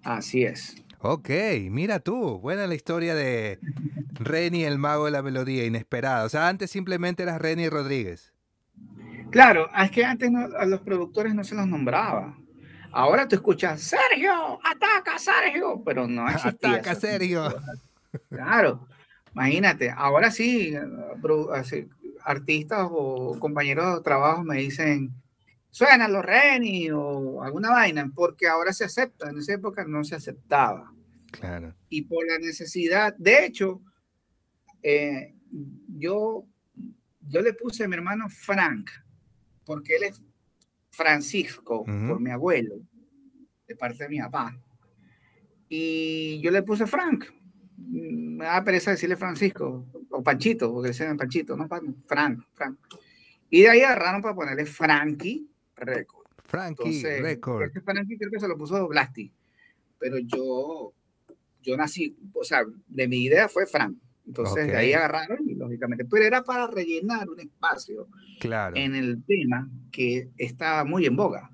Así 0.03 0.44
es. 0.44 0.76
Ok, 1.01 1.30
mira 1.70 1.98
tú, 2.01 2.38
buena 2.40 2.66
la 2.66 2.74
historia 2.74 3.14
de 3.14 3.59
Reni, 4.14 4.64
el 4.64 4.78
mago 4.78 5.07
de 5.07 5.11
la 5.11 5.22
melodía, 5.22 5.64
inesperada. 5.64 6.24
O 6.24 6.28
sea, 6.28 6.48
antes 6.48 6.70
simplemente 6.70 7.22
eras 7.22 7.40
Reni 7.40 7.68
Rodríguez. 7.68 8.32
Claro, 9.30 9.70
es 9.82 9.90
que 9.90 10.05
antes 10.05 10.30
a 10.34 10.66
los 10.66 10.80
productores 10.80 11.34
no 11.34 11.44
se 11.44 11.55
los 11.55 11.66
nombraba. 11.66 12.36
Ahora 12.93 13.28
tú 13.28 13.36
escuchas, 13.36 13.80
Sergio, 13.80 14.59
ataca 14.64 15.18
Sergio, 15.18 15.82
pero 15.84 16.07
no 16.07 16.28
existía. 16.30 16.72
Ataca 16.72 16.95
Sergio. 16.95 17.49
Claro, 18.28 18.88
imagínate, 19.32 19.88
ahora 19.88 20.32
sí, 20.32 20.74
artistas 22.24 22.88
o 22.91 23.38
compañeros 23.38 23.99
de 23.99 24.03
trabajo 24.03 24.43
me 24.43 24.57
dicen, 24.57 25.12
suena 25.70 26.09
los 26.09 26.24
Reni 26.24 26.91
o 26.91 27.41
alguna 27.41 27.70
vaina, 27.70 28.11
porque 28.12 28.49
ahora 28.49 28.72
se 28.72 28.84
acepta, 28.84 29.30
en 29.30 29.38
esa 29.38 29.55
época 29.55 29.84
no 29.86 30.03
se 30.03 30.16
aceptaba. 30.16 30.93
Claro. 31.30 31.72
Y 31.88 32.03
por 32.03 32.26
la 32.26 32.38
necesidad, 32.38 33.14
de 33.16 33.47
hecho, 33.47 33.80
eh, 34.82 35.34
yo, 35.97 36.45
yo 37.28 37.43
le 37.43 37.53
puse 37.53 37.84
a 37.84 37.88
mi 37.88 37.95
hermano 37.95 38.28
Frank, 38.28 38.91
porque 39.64 39.95
él 39.97 40.03
es 40.03 40.20
Francisco, 40.91 41.84
por 41.84 42.20
mi 42.20 42.30
abuelo, 42.30 42.76
de 43.66 43.76
parte 43.76 44.05
de 44.05 44.09
mi 44.09 44.18
papá. 44.20 44.59
Y 45.68 46.41
yo 46.41 46.51
le 46.51 46.62
puse 46.62 46.86
Frank. 46.86 47.26
Me 47.76 48.45
da 48.45 48.62
pereza 48.62 48.91
decirle 48.91 49.16
Francisco, 49.16 49.86
o 50.11 50.22
Panchito, 50.22 50.72
porque 50.72 50.93
se 50.93 51.14
Panchito, 51.14 51.57
no 51.57 51.68
Frank, 52.07 52.43
Frank. 52.53 52.78
Y 53.49 53.62
de 53.62 53.70
ahí 53.70 53.80
agarraron 53.80 54.20
para 54.20 54.34
ponerle 54.34 54.66
Frankie 54.66 55.49
Record. 55.76 56.28
Frankie 56.45 57.03
Record. 57.20 57.64
Este 57.64 57.80
Frankie 57.80 58.18
creo 58.18 58.30
que 58.30 58.41
se 58.41 58.49
lo 58.49 58.59
puso 58.59 58.86
Blasti. 58.88 59.32
Pero 59.99 60.18
yo, 60.18 60.93
yo 61.62 61.76
nací, 61.76 62.16
o 62.32 62.45
sea, 62.45 62.64
de 62.86 63.09
mi 63.09 63.24
idea 63.24 63.49
fue 63.49 63.66
Frank. 63.66 63.97
Entonces 64.26 64.66
de 64.66 64.76
ahí 64.76 64.93
agarraron 64.93 65.38
lógicamente, 65.61 66.05
pero 66.05 66.25
era 66.25 66.43
para 66.43 66.67
rellenar 66.67 67.29
un 67.29 67.41
espacio 67.41 68.09
claro. 68.41 68.77
en 68.77 68.95
el 68.95 69.23
tema 69.25 69.69
que 69.93 70.29
estaba 70.37 70.85
muy 70.85 71.07
en 71.07 71.17
boga. 71.17 71.51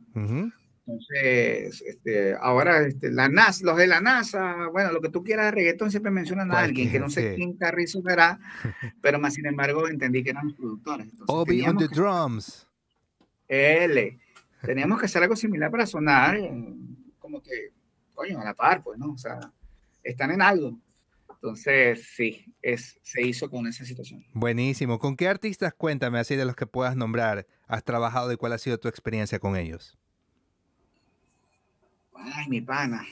Entonces, 0.87 1.83
este, 1.83 2.35
ahora 2.41 2.87
este, 2.87 3.11
la 3.11 3.29
NASA, 3.29 3.65
los 3.67 3.77
de 3.77 3.89
la 3.89 4.01
NASA, 4.01 4.69
bueno, 4.73 4.93
lo 4.93 5.01
que 5.01 5.09
tú 5.09 5.25
quieras 5.25 5.47
de 5.47 5.51
reggaetón 5.51 5.91
siempre 5.91 6.13
mencionan 6.13 6.53
a 6.53 6.61
alguien 6.61 6.91
que 6.91 7.01
no 7.01 7.11
sé 7.11 7.35
quién 7.35 7.57
carrizo 7.57 8.01
será, 8.03 8.39
pero 9.03 9.19
más 9.19 9.35
sin 9.35 9.47
embargo 9.47 9.89
entendí 9.89 10.23
que 10.23 10.31
eran 10.31 10.47
los 10.47 10.55
productores. 10.55 11.09
Obi 11.27 11.63
on 11.63 11.77
the 11.77 11.89
drums. 11.89 12.67
L. 13.49 14.19
Teníamos 14.63 14.99
que 15.01 15.07
hacer 15.07 15.23
algo 15.23 15.37
similar 15.37 15.71
para 15.71 15.87
sonar 15.87 16.39
como 17.19 17.43
que, 17.43 17.73
coño, 18.15 18.41
a 18.41 18.45
la 18.45 18.55
par, 18.55 18.83
pues, 18.83 18.99
¿no? 18.99 19.13
O 19.13 19.19
sea, 19.19 19.41
están 20.03 20.31
en 20.31 20.41
algo. 20.41 20.79
Entonces, 21.37 22.09
sí, 22.15 22.53
es, 22.63 22.99
se 23.03 23.23
hizo 23.23 23.49
con 23.49 23.67
esa 23.67 23.85
situación. 23.85 24.25
Buenísimo. 24.33 24.99
¿Con 24.99 25.17
qué 25.17 25.29
artistas, 25.29 25.75
cuéntame, 25.75 26.19
así 26.19 26.37
de 26.37 26.45
los 26.45 26.57
que 26.57 26.67
puedas 26.67 26.97
nombrar, 26.97 27.47
has 27.67 27.85
trabajado 27.85 28.33
y 28.33 28.37
cuál 28.37 28.53
ha 28.53 28.59
sido 28.59 28.79
tu 28.79 28.89
experiencia 28.89 29.39
con 29.39 29.57
ellos? 29.57 29.99
Ay, 32.15 32.49
mi 32.49 32.61
pana. 32.61 33.05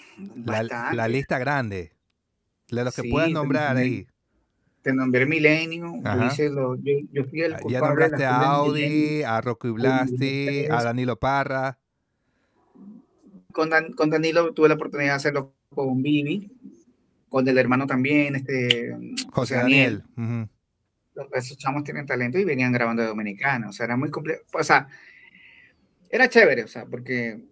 La, 0.44 1.08
lista 1.08 1.38
grande. 1.38 1.92
De 2.70 2.82
los 2.82 2.96
que 2.96 3.04
puedas 3.04 3.30
nombrar 3.30 3.76
ahí 3.76 4.06
te 4.84 4.92
nombré 4.92 5.24
Milenio, 5.24 5.94
yo, 6.04 6.76
yo, 7.10 7.24
fui 7.24 7.40
el 7.40 7.54
ah, 7.54 7.60
Ya 7.66 7.80
nombraste 7.80 8.26
a 8.26 8.36
Audi, 8.36 9.22
a 9.22 9.40
Rocco 9.40 9.66
y 9.66 9.70
Blasti, 9.70 10.66
a 10.66 10.82
Danilo 10.82 11.18
Parra. 11.18 11.78
Con, 13.50 13.70
con, 13.96 14.10
Danilo 14.10 14.52
tuve 14.52 14.68
la 14.68 14.74
oportunidad 14.74 15.12
de 15.12 15.16
hacerlo 15.16 15.54
con 15.74 16.02
Vivi, 16.02 16.50
con 17.34 17.48
el 17.48 17.58
hermano 17.58 17.84
también, 17.84 18.36
este 18.36 18.96
José 19.32 19.56
Daniel. 19.56 20.04
Esos 21.32 21.58
chamos 21.58 21.82
tienen 21.82 22.06
talento 22.06 22.38
y 22.38 22.44
venían 22.44 22.70
grabando 22.70 23.02
de 23.02 23.08
Dominicana, 23.08 23.70
o 23.70 23.72
sea, 23.72 23.86
era 23.86 23.96
muy 23.96 24.08
complejo, 24.08 24.44
o 24.52 24.62
sea, 24.62 24.86
era 26.08 26.28
chévere, 26.28 26.62
o 26.62 26.68
sea, 26.68 26.86
porque 26.86 27.44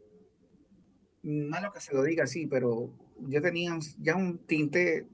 malo 1.25 1.73
que 1.73 1.81
se 1.81 1.93
lo 1.95 2.05
diga 2.05 2.23
así, 2.23 2.47
pero 2.47 2.97
yo 3.27 3.43
tenía 3.43 3.77
ya 3.99 4.15
un 4.15 4.39
tinte 4.47 5.09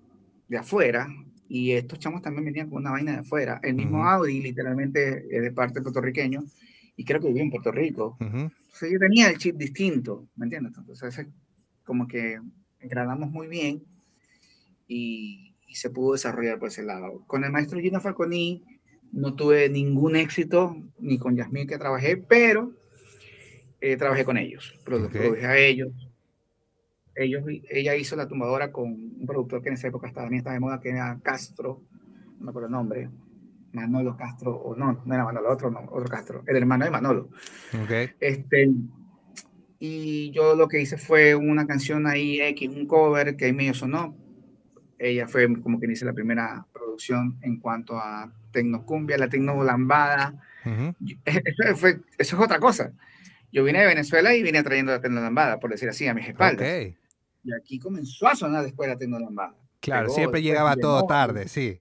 de 0.48 0.58
afuera, 0.58 1.08
y 1.48 1.72
estos 1.72 1.98
chamos 1.98 2.20
también 2.20 2.44
venían 2.44 2.68
con 2.68 2.82
una 2.82 2.90
vaina 2.90 3.12
de 3.12 3.18
afuera. 3.20 3.58
El 3.62 3.72
mismo 3.74 4.04
Audi, 4.04 4.42
literalmente, 4.42 5.34
es 5.34 5.40
de 5.40 5.50
parte 5.50 5.80
puertorriqueño, 5.80 6.44
y 6.94 7.06
creo 7.06 7.22
que 7.22 7.28
vivía 7.28 7.42
en 7.42 7.50
Puerto 7.50 7.72
Rico. 7.72 8.18
Entonces 8.20 8.92
yo 8.92 8.98
tenía 8.98 9.30
el 9.30 9.38
chip 9.38 9.56
distinto, 9.56 10.28
¿me 10.36 10.44
entiendes? 10.44 10.74
Entonces, 10.76 11.26
como 11.84 12.06
que 12.06 12.38
agradamos 12.82 13.30
muy 13.30 13.46
bien 13.46 13.82
y, 14.88 15.54
y, 15.66 15.74
se 15.76 15.90
pudo 15.90 16.14
desarrollar 16.14 16.58
por 16.58 16.68
ese 16.68 16.82
lado. 16.82 17.22
Con 17.26 17.44
el 17.44 17.52
maestro 17.52 17.80
Gino 17.80 18.00
Falconi 18.00 18.64
no 19.12 19.34
tuve 19.34 19.68
ningún 19.68 20.16
éxito, 20.16 20.76
ni 20.98 21.18
con 21.18 21.36
Yasmín 21.36 21.66
que 21.66 21.78
trabajé, 21.78 22.16
pero 22.16 22.72
eh, 23.80 23.96
trabajé 23.96 24.24
con 24.24 24.36
ellos, 24.36 24.74
produje 24.84 25.46
a 25.46 25.56
ellos, 25.56 25.92
ellos, 27.14 27.44
ella 27.70 27.96
hizo 27.96 28.16
la 28.16 28.28
tumbadora 28.28 28.72
con 28.72 28.86
un 28.86 29.26
productor 29.26 29.62
que 29.62 29.68
en 29.68 29.74
esa 29.74 29.88
época 29.88 30.08
estaba, 30.08 30.28
estaba 30.28 30.54
de 30.54 30.60
moda, 30.60 30.80
que 30.80 30.90
era 30.90 31.18
Castro, 31.22 31.82
no 32.38 32.44
me 32.44 32.50
acuerdo 32.50 32.66
el 32.66 32.72
nombre, 32.72 33.10
Manolo 33.72 34.16
Castro, 34.16 34.56
o 34.56 34.74
no, 34.74 35.02
no 35.04 35.14
era 35.14 35.24
Manolo, 35.24 35.50
otro, 35.50 35.70
no, 35.70 35.80
otro 35.90 36.08
Castro, 36.08 36.42
el 36.46 36.56
hermano 36.56 36.84
de 36.84 36.90
Manolo. 36.90 37.28
Okay. 37.84 38.10
Este, 38.20 38.70
y 39.78 40.30
yo 40.30 40.54
lo 40.54 40.68
que 40.68 40.80
hice 40.80 40.96
fue 40.96 41.34
una 41.34 41.66
canción 41.66 42.06
ahí, 42.06 42.40
X, 42.40 42.68
un 42.68 42.86
cover 42.86 43.36
que 43.36 43.46
ahí 43.46 43.52
medio 43.52 43.74
sonó. 43.74 44.16
Ella 44.98 45.28
fue 45.28 45.60
como 45.60 45.78
que 45.78 45.90
hice 45.90 46.04
la 46.04 46.12
primera 46.12 46.66
producción 46.72 47.38
en 47.42 47.58
cuanto 47.58 47.96
a 47.96 48.32
tecnocumbia, 48.50 49.18
la 49.18 49.28
tecnolambada. 49.28 50.34
eso, 51.24 51.76
fue, 51.76 52.00
eso 52.18 52.36
es 52.36 52.42
otra 52.42 52.58
cosa. 52.58 52.92
Yo 53.52 53.64
vine 53.64 53.80
de 53.80 53.86
Venezuela 53.86 54.34
y 54.34 54.42
vine 54.42 54.62
trayendo 54.62 54.92
la 54.92 55.00
tecnolambada, 55.00 55.58
por 55.58 55.70
decir 55.70 55.88
así, 55.88 56.06
a 56.06 56.14
mis 56.14 56.28
espaldas. 56.28 56.60
Okay. 56.60 56.96
Y 57.44 57.54
aquí 57.54 57.78
comenzó 57.78 58.28
a 58.28 58.34
sonar 58.34 58.64
después 58.64 58.88
la 58.88 58.96
tecnolombada. 58.96 59.54
Claro, 59.80 60.10
siempre 60.10 60.42
llegaba 60.42 60.76
todo 60.76 61.06
tarde, 61.06 61.48
sí. 61.48 61.80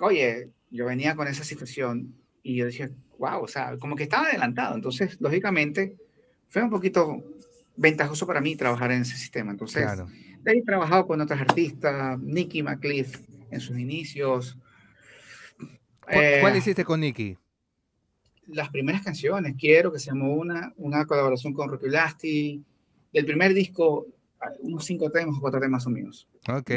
oye, 0.00 0.50
yo 0.70 0.86
venía 0.86 1.14
con 1.14 1.28
esa 1.28 1.44
situación 1.44 2.14
y 2.42 2.56
yo 2.56 2.66
decía, 2.66 2.90
wow, 3.18 3.42
o 3.42 3.48
sea, 3.48 3.76
como 3.78 3.94
que 3.94 4.02
estaba 4.02 4.26
adelantado. 4.26 4.74
Entonces, 4.74 5.16
lógicamente, 5.20 5.96
fue 6.48 6.62
un 6.62 6.70
poquito 6.70 7.22
ventajoso 7.76 8.26
para 8.26 8.40
mí 8.40 8.56
trabajar 8.56 8.90
en 8.92 9.02
ese 9.02 9.16
sistema. 9.16 9.52
Entonces, 9.52 9.86
de 10.42 10.50
ahí 10.50 10.58
he 10.58 10.62
trabajado 10.62 11.06
con 11.06 11.20
otros 11.20 11.40
artistas, 11.40 12.18
Nicky 12.20 12.62
McCliff 12.62 13.20
en 13.50 13.60
sus 13.60 13.78
inicios. 13.78 14.58
¿Cuál, 16.00 16.54
eh, 16.54 16.58
hiciste 16.58 16.84
con 16.84 17.00
Nicky? 17.00 17.36
las 18.48 18.70
primeras 18.70 19.02
canciones. 19.02 19.54
Quiero 19.58 19.92
que 19.92 19.98
se 19.98 20.06
llamó 20.06 20.34
una, 20.34 20.72
una 20.76 21.06
colaboración 21.06 21.52
con 21.52 21.70
Rocky 21.70 21.88
Lasti. 21.88 22.62
Del 23.12 23.24
primer 23.24 23.54
disco, 23.54 24.06
unos 24.60 24.84
cinco 24.84 25.10
temas 25.10 25.36
o 25.36 25.40
cuatro 25.40 25.60
temas 25.60 25.82
son 25.82 25.94
míos. 25.94 26.28
Ok. 26.48 26.70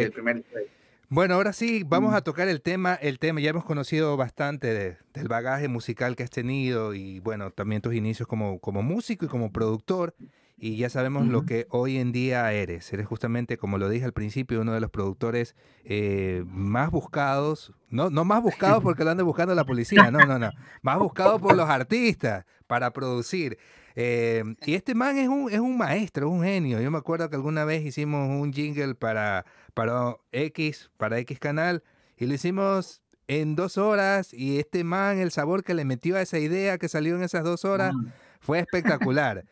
Bueno, 1.07 1.35
ahora 1.35 1.53
sí, 1.53 1.83
vamos 1.85 2.13
a 2.15 2.21
tocar 2.21 2.47
el 2.47 2.61
tema, 2.61 2.95
el 2.95 3.19
tema, 3.19 3.39
ya 3.39 3.51
hemos 3.51 3.63
conocido 3.63 4.17
bastante 4.17 4.97
del 5.13 5.27
bagaje 5.27 5.67
musical 5.67 6.15
que 6.15 6.23
has 6.23 6.31
tenido 6.31 6.95
y 6.95 7.19
bueno, 7.19 7.51
también 7.51 7.81
tus 7.81 7.93
inicios 7.93 8.27
como, 8.27 8.59
como 8.59 8.81
músico 8.81 9.25
y 9.25 9.29
como 9.29 9.51
productor 9.51 10.15
y 10.57 10.77
ya 10.77 10.89
sabemos 10.89 11.27
lo 11.27 11.45
que 11.45 11.67
hoy 11.69 11.97
en 11.97 12.11
día 12.11 12.51
eres. 12.53 12.91
Eres 12.93 13.07
justamente, 13.07 13.57
como 13.57 13.77
lo 13.77 13.89
dije 13.89 14.05
al 14.05 14.13
principio, 14.13 14.61
uno 14.61 14.73
de 14.73 14.79
los 14.79 14.89
productores 14.89 15.55
eh, 15.83 16.43
más 16.47 16.91
buscados, 16.91 17.73
no, 17.89 18.09
no 18.09 18.23
más 18.23 18.41
buscados 18.41 18.81
porque 18.83 19.03
lo 19.03 19.11
ande 19.11 19.23
buscando 19.23 19.53
la 19.53 19.65
policía, 19.65 20.11
no, 20.11 20.25
no, 20.25 20.39
no, 20.39 20.49
más 20.81 20.99
buscados 20.99 21.41
por 21.41 21.55
los 21.55 21.69
artistas 21.69 22.45
para 22.67 22.91
producir. 22.91 23.57
Eh, 23.97 24.43
y 24.65 24.75
este 24.75 24.95
man 24.95 25.17
es 25.17 25.27
un, 25.27 25.51
es 25.51 25.59
un 25.59 25.77
maestro, 25.77 26.27
es 26.27 26.33
un 26.33 26.43
genio. 26.43 26.79
Yo 26.79 26.89
me 26.89 26.97
acuerdo 26.97 27.29
que 27.29 27.35
alguna 27.35 27.65
vez 27.65 27.83
hicimos 27.85 28.29
un 28.29 28.53
jingle 28.53 28.95
para, 28.95 29.45
para 29.73 30.15
X, 30.31 30.89
para 30.97 31.19
X 31.19 31.37
canal, 31.39 31.83
y 32.17 32.27
lo 32.27 32.33
hicimos 32.33 33.01
en 33.27 33.55
dos 33.55 33.77
horas, 33.77 34.33
y 34.33 34.59
este 34.59 34.83
man, 34.83 35.17
el 35.17 35.31
sabor 35.31 35.63
que 35.63 35.73
le 35.73 35.83
metió 35.83 36.15
a 36.15 36.21
esa 36.21 36.39
idea 36.39 36.77
que 36.77 36.87
salió 36.87 37.15
en 37.15 37.23
esas 37.23 37.43
dos 37.43 37.65
horas, 37.65 37.93
fue 38.39 38.59
espectacular. 38.59 39.45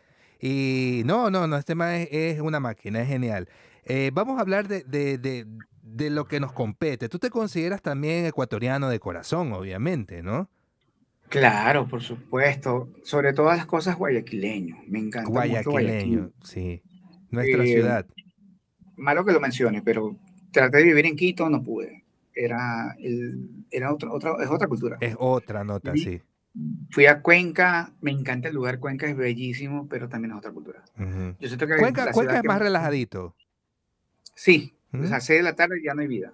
Y 0.45 1.03
no, 1.05 1.31
no, 1.31 1.47
no, 1.47 1.55
este 1.55 1.73
man 1.73 2.05
es, 2.11 2.41
una 2.41 2.59
máquina, 2.59 3.01
es 3.01 3.07
genial. 3.07 3.47
Eh, 3.85 4.11
vamos 4.13 4.37
a 4.37 4.41
hablar 4.41 4.67
de, 4.67 4.83
de, 4.83 5.17
de, 5.17 5.47
de 5.81 6.09
lo 6.09 6.25
que 6.25 6.41
nos 6.41 6.51
compete. 6.51 7.07
Tú 7.07 7.17
te 7.17 7.29
consideras 7.29 7.81
también 7.81 8.25
ecuatoriano 8.25 8.89
de 8.89 8.99
corazón, 8.99 9.53
obviamente, 9.53 10.21
¿no? 10.21 10.49
Claro, 11.29 11.87
por 11.87 12.01
supuesto. 12.01 12.89
Sobre 13.03 13.31
todas 13.31 13.55
las 13.57 13.65
cosas 13.65 13.95
guayaquileño. 13.95 14.79
Me 14.89 14.99
encanta. 14.99 15.29
Guayaquileño, 15.29 16.31
sí. 16.43 16.83
Nuestra 17.31 17.63
eh, 17.63 17.67
ciudad. 17.67 18.05
Malo 18.97 19.23
que 19.23 19.31
lo 19.31 19.39
mencione, 19.39 19.81
pero 19.81 20.17
traté 20.51 20.79
de 20.79 20.83
vivir 20.83 21.05
en 21.05 21.15
Quito, 21.15 21.49
no 21.49 21.63
pude. 21.63 22.03
Era, 22.35 22.97
el, 22.99 23.65
era 23.71 23.93
otra, 23.93 24.11
otra, 24.11 24.35
es 24.43 24.49
otra 24.49 24.67
cultura. 24.67 24.97
Es 24.99 25.15
otra 25.17 25.63
nota, 25.63 25.93
sí. 25.95 26.21
Fui 26.91 27.07
a 27.07 27.21
Cuenca, 27.21 27.91
me 28.01 28.11
encanta 28.11 28.47
el 28.47 28.55
lugar, 28.55 28.79
Cuenca 28.79 29.07
es 29.07 29.15
bellísimo, 29.17 29.87
pero 29.89 30.07
también 30.07 30.31
es 30.31 30.37
otra 30.37 30.51
cultura. 30.51 30.83
Cuenca, 31.79 32.11
Cuenca 32.11 32.37
es 32.37 32.43
más 32.43 32.59
relajadito. 32.59 33.35
Sí, 34.35 34.75
a 34.93 34.97
las 34.97 35.25
seis 35.25 35.39
de 35.39 35.43
la 35.43 35.55
tarde 35.55 35.81
ya 35.83 35.93
no 35.93 36.01
hay 36.01 36.07
vida. 36.07 36.33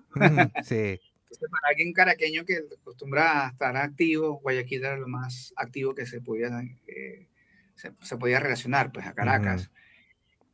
sí. 0.63 0.99
Entonces, 1.29 1.49
para 1.51 1.69
alguien 1.69 1.93
caraqueño 1.93 2.43
que 2.43 2.63
acostumbra 2.81 3.45
a 3.45 3.49
estar 3.49 3.77
activo, 3.77 4.39
Guayaquil 4.39 4.83
era 4.83 4.97
lo 4.97 5.07
más 5.07 5.53
activo 5.55 5.93
que 5.93 6.07
se 6.07 6.21
podía, 6.21 6.49
eh, 6.87 7.27
se, 7.75 8.17
podía 8.17 8.39
relacionar 8.39 8.91
pues, 8.91 9.05
a 9.05 9.13
Caracas. 9.13 9.69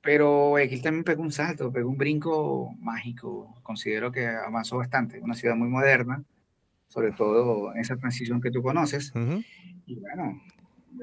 Pero 0.01 0.49
Guayaquil 0.49 0.82
también 0.82 1.03
pegó 1.05 1.24
un 1.24 1.32
salto, 1.32 1.72
pegó 1.72 1.89
un 1.89 1.97
brinco 1.97 2.76
mágico. 2.80 3.57
Considero 3.63 4.11
que 4.11 4.28
avanzó 4.28 4.78
bastante. 4.78 5.20
Una 5.22 5.34
ciudad 5.34 5.55
muy 5.55 5.70
moderna, 5.70 6.24
sobre 6.95 7.11
todo 7.11 7.73
en 7.73 7.81
esa 7.81 7.97
transición 7.97 8.41
que 8.41 8.49
tú 8.49 8.63
conoces. 8.63 9.11
Y 9.85 9.99
bueno, 9.99 10.41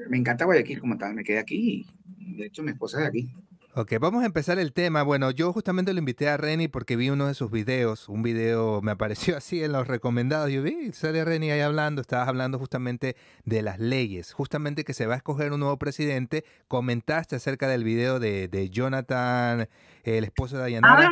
me 0.09 0.17
encanta 0.17 0.45
Guayaquil 0.45 0.79
como 0.79 0.97
tal. 0.97 1.13
Me 1.13 1.23
quedé 1.23 1.37
aquí 1.37 1.85
y 2.17 2.35
de 2.35 2.47
hecho 2.47 2.63
mi 2.63 2.71
esposa 2.71 2.97
es 2.97 3.03
de 3.03 3.07
aquí. 3.07 3.33
Ok, 3.75 3.93
vamos 3.99 4.21
a 4.21 4.27
empezar 4.27 4.59
el 4.59 4.71
tema. 4.71 5.01
Bueno, 5.01 5.31
yo 5.31 5.51
justamente 5.51 5.93
lo 5.93 5.99
invité 5.99 6.29
a 6.29 6.37
Reni 6.37 6.67
porque 6.67 6.95
vi 6.95 7.09
uno 7.09 7.27
de 7.27 7.33
sus 7.35 7.49
videos. 7.49 8.09
Un 8.09 8.23
video 8.23 8.81
me 8.81 8.91
apareció 8.97 9.37
así 9.37 9.63
en 9.63 9.71
los 9.71 9.87
recomendados. 9.87 10.51
Yo 10.51 10.63
vi, 10.63 10.91
sale 10.93 11.23
Reni 11.23 11.51
ahí 11.51 11.61
hablando. 11.61 12.01
Estabas 12.01 12.27
hablando 12.27 12.57
justamente 12.57 13.15
de 13.45 13.61
las 13.61 13.79
leyes. 13.79 14.33
Justamente 14.33 14.83
que 14.83 14.93
se 14.93 15.05
va 15.05 15.13
a 15.13 15.17
escoger 15.17 15.53
un 15.53 15.59
nuevo 15.59 15.77
presidente. 15.77 16.43
Comentaste 16.67 17.35
acerca 17.35 17.67
del 17.67 17.83
video 17.83 18.19
de, 18.19 18.47
de 18.47 18.69
Jonathan 18.69 19.67
el 20.03 20.23
esposo 20.25 20.57
de 20.57 20.63
Dayanara, 20.63 21.07
ah. 21.07 21.09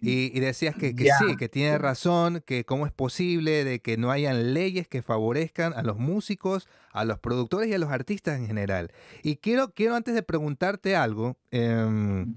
Y, 0.00 0.38
decías 0.40 0.74
que, 0.74 0.94
sí, 0.96 1.36
que 1.36 1.48
tiene 1.48 1.78
razón, 1.78 2.42
que 2.44 2.64
cómo 2.64 2.86
es 2.86 2.92
posible 2.92 3.64
de 3.64 3.80
que 3.80 3.96
no 3.96 4.10
hayan 4.10 4.54
leyes 4.54 4.88
que 4.88 5.02
favorezcan 5.02 5.72
a 5.74 5.82
los 5.82 5.98
músicos, 5.98 6.68
a 6.92 7.04
los 7.04 7.18
productores 7.18 7.68
y 7.68 7.74
a 7.74 7.78
los 7.78 7.90
artistas 7.90 8.38
en 8.38 8.46
general. 8.46 8.92
Y 9.22 9.36
quiero, 9.36 9.72
quiero 9.72 9.94
antes 9.94 10.14
de 10.14 10.22
preguntarte 10.22 10.96
algo, 10.96 11.36
em, 11.50 12.36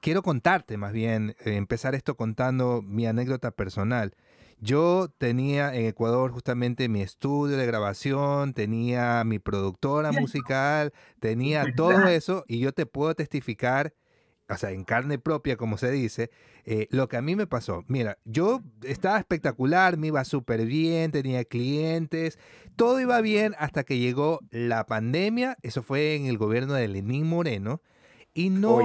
quiero 0.00 0.22
contarte 0.22 0.76
más 0.76 0.92
bien, 0.92 1.36
eh, 1.44 1.56
empezar 1.56 1.94
esto 1.94 2.16
contando 2.16 2.82
mi 2.82 3.06
anécdota 3.06 3.50
personal. 3.50 4.14
Yo 4.62 5.12
tenía 5.18 5.74
en 5.74 5.86
Ecuador 5.86 6.30
justamente 6.30 6.88
mi 6.88 7.02
estudio 7.02 7.56
de 7.56 7.66
grabación, 7.66 8.54
tenía 8.54 9.24
mi 9.24 9.40
productora 9.40 10.12
musical, 10.12 10.92
tenía 11.18 11.64
todo 11.74 12.06
eso 12.06 12.44
y 12.46 12.60
yo 12.60 12.72
te 12.72 12.86
puedo 12.86 13.12
testificar 13.16 13.92
o 14.54 14.58
sea, 14.58 14.70
en 14.70 14.84
carne 14.84 15.18
propia, 15.18 15.56
como 15.56 15.78
se 15.78 15.90
dice, 15.90 16.30
eh, 16.64 16.88
lo 16.90 17.08
que 17.08 17.16
a 17.16 17.22
mí 17.22 17.36
me 17.36 17.46
pasó. 17.46 17.84
Mira, 17.88 18.18
yo 18.24 18.62
estaba 18.82 19.18
espectacular, 19.18 19.96
me 19.96 20.08
iba 20.08 20.24
súper 20.24 20.66
bien, 20.66 21.10
tenía 21.10 21.44
clientes, 21.44 22.38
todo 22.76 23.00
iba 23.00 23.20
bien 23.20 23.54
hasta 23.58 23.84
que 23.84 23.98
llegó 23.98 24.40
la 24.50 24.86
pandemia, 24.86 25.56
eso 25.62 25.82
fue 25.82 26.14
en 26.14 26.26
el 26.26 26.38
gobierno 26.38 26.74
de 26.74 26.88
Lenín 26.88 27.28
Moreno, 27.28 27.80
y 28.34 28.48
no, 28.48 28.80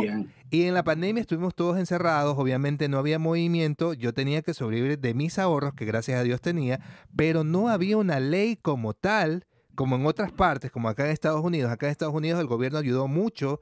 y 0.49 0.63
en 0.63 0.73
la 0.73 0.83
pandemia 0.83 1.21
estuvimos 1.21 1.55
todos 1.55 1.77
encerrados, 1.77 2.35
obviamente 2.37 2.89
no 2.89 2.97
había 2.97 3.17
movimiento, 3.17 3.93
yo 3.93 4.13
tenía 4.13 4.41
que 4.41 4.53
sobrevivir 4.53 4.99
de 4.99 5.13
mis 5.13 5.39
ahorros, 5.39 5.73
que 5.73 5.85
gracias 5.85 6.19
a 6.19 6.23
Dios 6.23 6.41
tenía, 6.41 6.81
pero 7.15 7.45
no 7.45 7.69
había 7.69 7.95
una 7.95 8.19
ley 8.19 8.57
como 8.57 8.93
tal 8.93 9.45
como 9.77 9.95
en 9.95 10.07
otras 10.07 10.31
partes, 10.31 10.71
como 10.71 10.89
acá 10.89 11.05
en 11.05 11.11
Estados 11.11 11.45
Unidos, 11.45 11.71
acá 11.71 11.85
en 11.85 11.91
Estados 11.91 12.15
Unidos 12.15 12.41
el 12.41 12.47
gobierno 12.47 12.79
ayudó 12.79 13.07
mucho 13.07 13.61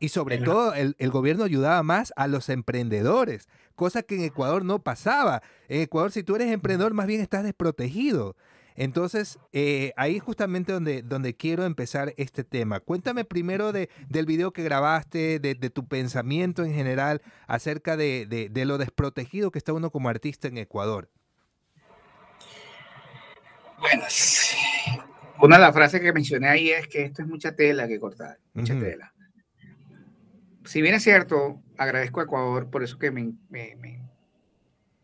y 0.00 0.08
sobre 0.08 0.38
todo 0.38 0.74
el, 0.74 1.10
gobierno 1.10 1.44
ayudaba 1.44 1.84
más 1.84 2.12
a 2.16 2.26
los 2.26 2.48
emprendedores, 2.48 3.48
cosa 3.76 4.02
que 4.02 4.16
en 4.16 4.24
Ecuador 4.24 4.64
no 4.64 4.80
pasaba. 4.80 5.40
En 5.68 5.82
Ecuador 5.82 6.10
si 6.10 6.24
tú 6.24 6.34
eres 6.34 6.50
emprendedor 6.50 6.94
más 6.94 7.06
bien 7.06 7.20
estás 7.20 7.44
desprotegido. 7.44 8.36
Entonces, 8.74 9.38
eh, 9.52 9.92
ahí 9.96 10.16
es 10.16 10.22
justamente 10.22 10.72
donde, 10.72 11.02
donde 11.02 11.36
quiero 11.36 11.64
empezar 11.64 12.12
este 12.16 12.42
tema. 12.42 12.80
Cuéntame 12.80 13.24
primero 13.24 13.70
de, 13.70 13.88
del 14.08 14.26
video 14.26 14.52
que 14.52 14.64
grabaste, 14.64 15.38
de, 15.38 15.54
tu 15.70 15.86
pensamiento 15.86 16.64
en 16.64 16.74
general 16.74 17.22
acerca 17.46 17.96
de, 17.96 18.26
de 18.50 18.64
lo 18.64 18.78
desprotegido 18.78 19.52
que 19.52 19.58
está 19.58 19.72
uno 19.72 19.90
como 19.90 20.08
artista 20.08 20.48
en 20.48 20.58
Ecuador. 20.58 21.08
Bueno, 23.78 24.04
una 25.40 25.56
de 25.56 25.62
las 25.62 25.74
frases 25.74 26.00
que 26.00 26.12
mencioné 26.12 26.48
ahí 26.48 26.70
es 26.70 26.86
que 26.88 27.02
esto 27.02 27.22
es 27.22 27.28
mucha 27.28 27.54
tela 27.54 27.88
que 27.88 27.98
cortar, 27.98 28.38
mucha 28.54 28.78
tela. 28.78 29.12
Si 30.64 30.80
bien 30.80 30.94
es 30.94 31.02
cierto, 31.02 31.62
agradezco 31.76 32.20
a 32.20 32.24
Ecuador 32.24 32.70
por 32.70 32.82
eso 32.82 32.98
que 32.98 33.10
me, 33.10 33.32
me, 33.50 33.76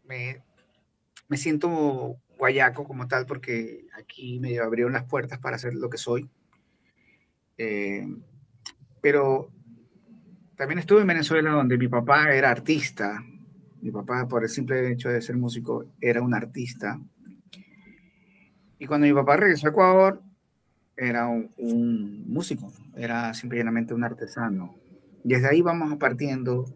me, 0.06 0.42
me, 1.28 1.36
siento 1.36 2.16
guayaco 2.36 2.84
como 2.84 3.08
tal, 3.08 3.26
porque 3.26 3.86
aquí 3.98 4.38
me 4.38 4.58
abrieron 4.58 4.92
las 4.92 5.04
puertas 5.04 5.38
para 5.38 5.58
ser 5.58 5.74
lo 5.74 5.90
que 5.90 5.98
soy. 5.98 6.30
Eh, 7.56 8.06
pero 9.00 9.50
también 10.56 10.78
estuve 10.78 11.00
en 11.00 11.06
Venezuela 11.06 11.50
donde 11.50 11.78
mi 11.78 11.88
papá 11.88 12.32
era 12.32 12.50
artista. 12.50 13.24
Mi 13.80 13.90
papá, 13.90 14.26
por 14.26 14.42
el 14.42 14.48
simple 14.48 14.92
hecho 14.92 15.08
de 15.08 15.22
ser 15.22 15.36
músico, 15.36 15.86
era 16.00 16.20
un 16.20 16.34
artista. 16.34 17.00
Y 18.78 18.86
cuando 18.86 19.06
mi 19.06 19.12
papá 19.12 19.36
regresó 19.36 19.66
a 19.66 19.70
Ecuador, 19.70 20.22
era 20.96 21.28
un, 21.28 22.24
músico, 22.26 22.72
era 22.96 23.32
simplemente 23.34 23.94
un 23.94 24.04
artesano. 24.04 24.74
Desde 25.24 25.48
ahí 25.48 25.62
vamos 25.62 25.96
partiendo 25.98 26.66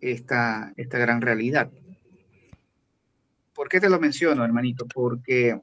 esta, 0.00 0.72
esta 0.76 0.98
gran 0.98 1.20
realidad. 1.20 1.70
¿Por 3.54 3.68
qué 3.68 3.80
te 3.80 3.88
lo 3.88 4.00
menciono, 4.00 4.44
hermanito? 4.44 4.86
Porque 4.92 5.60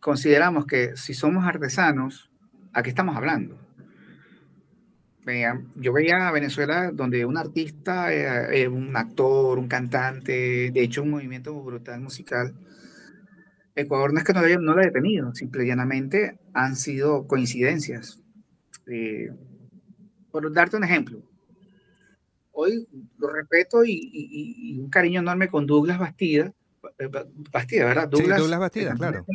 consideramos 0.00 0.66
que 0.66 0.96
si 0.96 1.14
somos 1.14 1.46
artesanos, 1.46 2.30
¿a 2.72 2.82
qué 2.82 2.90
estamos 2.90 3.16
hablando? 3.16 3.58
Yo 5.76 5.94
veía 5.94 6.28
a 6.28 6.32
Venezuela 6.32 6.90
donde 6.92 7.24
un 7.24 7.38
artista, 7.38 8.12
eh, 8.12 8.68
un 8.68 8.94
actor, 8.94 9.58
un 9.58 9.68
cantante, 9.68 10.70
de 10.70 10.82
hecho 10.82 11.02
un 11.02 11.10
movimiento 11.10 11.54
brutal 11.62 12.00
musical, 12.02 12.52
Ecuador 13.76 14.12
no 14.12 14.18
es 14.18 14.24
que 14.24 14.32
no, 14.32 14.40
lo 14.40 14.72
haya 14.78 14.86
detenido, 14.86 15.34
simple 15.34 15.64
y 15.64 15.68
llanamente 15.68 16.38
han 16.52 16.76
sido 16.76 17.26
coincidencias. 17.26 18.20
Eh, 18.86 19.30
por 20.30 20.52
darte 20.52 20.76
un 20.76 20.84
ejemplo, 20.84 21.22
hoy 22.52 22.86
lo 23.18 23.28
respeto 23.28 23.84
y, 23.84 24.78
un 24.80 24.90
cariño 24.90 25.20
enorme 25.20 25.48
con 25.48 25.66
Douglas 25.66 25.98
Bastida, 25.98 26.52
eh, 26.98 27.08
Bastida, 27.52 27.86
¿verdad? 27.86 28.08
Douglas, 28.08 28.36
sí, 28.36 28.42
Douglas 28.42 28.60
Bastida, 28.60 28.94
claro. 28.94 29.26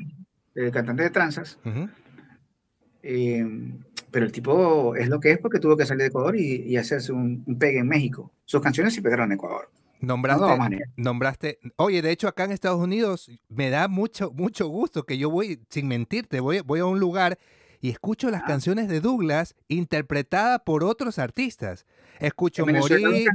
El 0.55 0.71
cantante 0.71 1.03
de 1.03 1.09
tranzas. 1.09 1.59
Eh, 3.01 3.45
pero 4.11 4.25
el 4.25 4.31
tipo 4.31 4.95
es 4.95 5.07
lo 5.09 5.19
que 5.19 5.31
es 5.31 5.37
porque 5.37 5.59
tuvo 5.59 5.77
que 5.77 5.85
salir 5.85 6.01
de 6.01 6.07
Ecuador 6.07 6.35
y, 6.35 6.75
hacerse 6.77 7.11
un, 7.11 7.43
un, 7.45 7.59
pegue 7.59 7.79
en 7.79 7.87
México. 7.87 8.33
Sus 8.45 8.61
canciones 8.61 8.93
sí 8.93 9.01
pegaron 9.01 9.31
en 9.31 9.33
Ecuador. 9.33 9.69
Nombraste, 9.99 10.43
nombraste, 10.95 11.59
oye, 11.75 12.01
de 12.01 12.11
hecho 12.11 12.27
acá 12.27 12.45
en 12.45 12.51
Estados 12.51 12.79
Unidos 12.79 13.29
me 13.49 13.69
da 13.69 13.87
mucho, 13.87 14.31
mucho 14.31 14.67
gusto 14.67 15.03
que 15.03 15.17
yo 15.17 15.29
voy, 15.29 15.59
sin 15.69 15.87
mentirte, 15.87 16.39
voy, 16.39 16.61
voy 16.61 16.79
a 16.79 16.85
un 16.85 16.99
lugar 16.99 17.37
y 17.81 17.89
escucho 17.89 18.29
las 18.29 18.43
Ah. 18.43 18.47
canciones 18.47 18.87
de 18.87 19.01
Douglas 19.01 19.55
interpretadas 19.67 20.61
por 20.65 20.83
otros 20.83 21.19
artistas. 21.19 21.85
Escucho 22.19 22.65
Morir, 22.65 23.27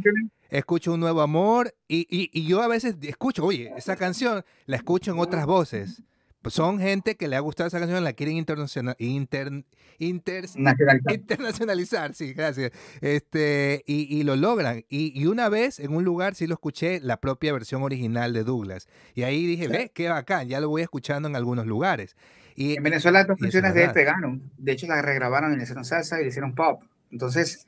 escucho 0.51 0.93
Un 0.95 1.01
Nuevo 1.01 1.21
Amor 1.23 1.75
y, 1.89 2.07
y- 2.11 2.31
y 2.33 2.47
yo 2.47 2.62
a 2.62 2.69
veces 2.69 2.97
escucho, 3.03 3.45
oye, 3.45 3.73
esa 3.77 3.97
canción 3.97 4.45
la 4.67 4.77
escucho 4.77 5.12
en 5.12 5.19
otras 5.19 5.47
voces. 5.47 6.03
Son 6.49 6.78
gente 6.78 7.16
que 7.16 7.28
le 7.28 7.36
ha 7.36 7.40
gustado 7.40 7.68
esa 7.68 7.78
canción, 7.78 8.03
la 8.05 8.12
quieren 8.12 8.36
internacional, 8.36 8.97
inter, 8.99 9.51
inter- 9.99 10.45
nacionalizar. 10.57 11.14
internacionalizar, 11.14 12.14
sí, 12.14 12.32
gracias. 12.32 12.72
Este, 13.01 13.82
y, 13.86 14.14
y 14.18 14.22
lo 14.24 14.36
logran. 14.36 14.84
Y, 14.88 15.18
y 15.18 15.26
una 15.26 15.49
vez 15.49 15.78
en 15.80 15.95
un 15.95 16.05
lugar 16.05 16.34
sí 16.34 16.47
lo 16.47 16.55
escuché, 16.55 17.01
la 17.01 17.20
propia 17.20 17.53
versión 17.53 17.82
original 17.82 18.32
de 18.32 18.45
Douglas. 18.45 18.88
Y 19.14 19.22
ahí 19.22 19.47
dije, 19.47 19.64
Sí. 19.64 19.70
ve, 19.72 19.90
qué 19.95 20.09
bacán, 20.09 20.49
ya 20.49 20.61
lo 20.61 20.68
voy 20.68 20.82
escuchando 20.82 21.28
en 21.28 21.36
algunos 21.36 21.66
lugares. 21.66 22.16
Y 22.57 22.76
En 22.76 22.82
Venezuela 22.82 23.24
dos 23.24 23.36
eso 23.38 23.47
es 23.47 23.53
canciones 23.53 23.74
de 23.74 23.84
él 23.84 23.92
pegaron. 23.92 24.51
De 24.59 24.72
hecho, 24.72 24.86
las 24.86 25.05
regrabaron 25.05 25.53
y 25.53 25.57
le 25.57 25.62
hicieron 25.64 25.84
salsa 25.84 26.20
y 26.20 26.22
le 26.22 26.28
hicieron 26.28 26.55
pop. 26.55 26.82
Entonces, 27.11 27.66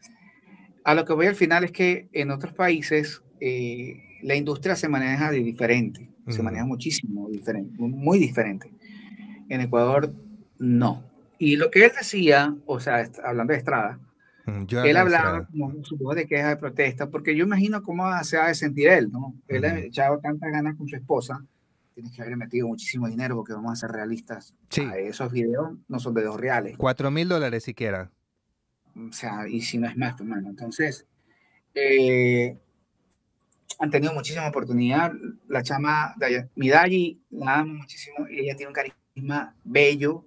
a 0.84 0.94
lo 0.94 1.04
que 1.04 1.12
voy 1.12 1.26
al 1.26 1.34
final 1.34 1.64
es 1.64 1.72
que 1.72 2.08
en 2.12 2.30
otros 2.30 2.52
países 2.52 3.22
eh, 3.40 4.02
la 4.22 4.34
industria 4.34 4.76
se 4.76 4.88
maneja 4.88 5.30
de 5.30 5.38
diferente. 5.38 6.10
Se 6.28 6.42
maneja 6.42 6.64
muchísimo 6.64 7.28
diferente, 7.28 7.76
muy 7.78 8.18
diferente. 8.18 8.72
En 9.48 9.60
Ecuador, 9.60 10.12
no. 10.58 11.04
Y 11.38 11.54
lo 11.56 11.70
que 11.70 11.84
él 11.84 11.92
decía, 11.96 12.56
o 12.66 12.80
sea, 12.80 13.08
hablando 13.24 13.52
de 13.52 13.58
Estrada, 13.60 14.00
yo 14.66 14.82
él 14.82 14.94
la 14.94 15.02
hablaba 15.02 15.46
como 15.46 15.84
su 15.84 15.96
voz 15.96 16.16
de 16.16 16.26
queja 16.26 16.48
de 16.48 16.56
protesta, 16.56 17.08
porque 17.10 17.36
yo 17.36 17.44
imagino 17.44 17.82
cómo 17.82 18.04
se 18.24 18.38
ha 18.38 18.48
de 18.48 18.54
sentir 18.56 18.88
él, 18.88 19.10
¿no? 19.12 19.34
Él 19.46 19.64
ha 19.64 19.68
Ujú. 19.74 19.78
echado 19.78 20.18
tantas 20.18 20.50
ganas 20.50 20.76
con 20.76 20.88
su 20.88 20.96
esposa, 20.96 21.44
tiene 21.94 22.10
que 22.10 22.20
haberle 22.22 22.36
metido 22.36 22.66
muchísimo 22.66 23.06
dinero, 23.08 23.36
porque 23.36 23.52
vamos 23.52 23.72
a 23.72 23.76
ser 23.76 23.90
realistas. 23.90 24.52
Sí. 24.68 24.82
Ah, 24.84 24.98
Esos 24.98 25.30
videos 25.30 25.78
no 25.88 25.98
son 26.00 26.12
videos 26.14 26.38
reales. 26.40 26.76
Cuatro 26.76 27.10
mil 27.12 27.28
dólares 27.28 27.62
siquiera. 27.64 28.10
O 28.96 29.12
sea, 29.12 29.46
y 29.48 29.60
si 29.60 29.78
no 29.78 29.86
es 29.88 29.96
más, 29.96 30.18
hermano. 30.20 30.48
Entonces, 30.50 31.06
eh, 31.74 32.58
han 33.78 33.90
tenido 33.90 34.12
muchísima 34.14 34.48
oportunidad. 34.48 35.12
La 35.48 35.62
chama, 35.62 36.14
Midagi, 36.54 37.20
la 37.30 37.60
amo 37.60 37.74
muchísimo. 37.74 38.26
y 38.28 38.40
Ella 38.40 38.56
tiene 38.56 38.68
un 38.68 38.74
carisma 38.74 39.54
bello, 39.64 40.24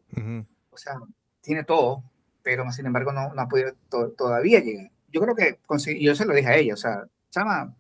o 0.70 0.78
sea, 0.78 0.96
tiene 1.42 1.64
todo, 1.64 2.04
pero 2.44 2.70
sin 2.72 2.86
embargo 2.86 3.12
no, 3.12 3.34
no 3.34 3.42
ha 3.42 3.48
podido 3.50 3.74
to- 3.90 4.12
todavía 4.12 4.60
llegar. 4.62 4.92
Yo 5.12 5.22
creo 5.22 5.36
que, 5.36 5.60
yo 6.00 6.16
se 6.16 6.26
lo 6.26 6.34
dije 6.34 6.48
a 6.48 6.58
ella, 6.58 6.74
o 6.74 6.78
sea, 6.78 7.04
chama, 7.32 7.76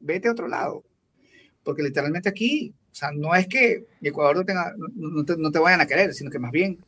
vete 0.00 0.28
a 0.28 0.32
otro 0.32 0.48
lado, 0.48 0.82
porque 1.62 1.82
literalmente 1.82 2.28
aquí, 2.28 2.74
o 2.90 2.94
sea, 2.94 3.10
no 3.12 3.34
es 3.34 3.46
que 3.46 3.84
Ecuador 4.02 4.36
no, 4.36 4.44
tenga, 4.44 4.74
no 4.76 5.24
te, 5.24 5.36
no 5.36 5.50
te 5.50 5.58
vayan 5.58 5.80
a 5.80 5.86
querer, 5.86 6.14
sino 6.14 6.30
que 6.30 6.38
más 6.38 6.52
bien 6.52 6.78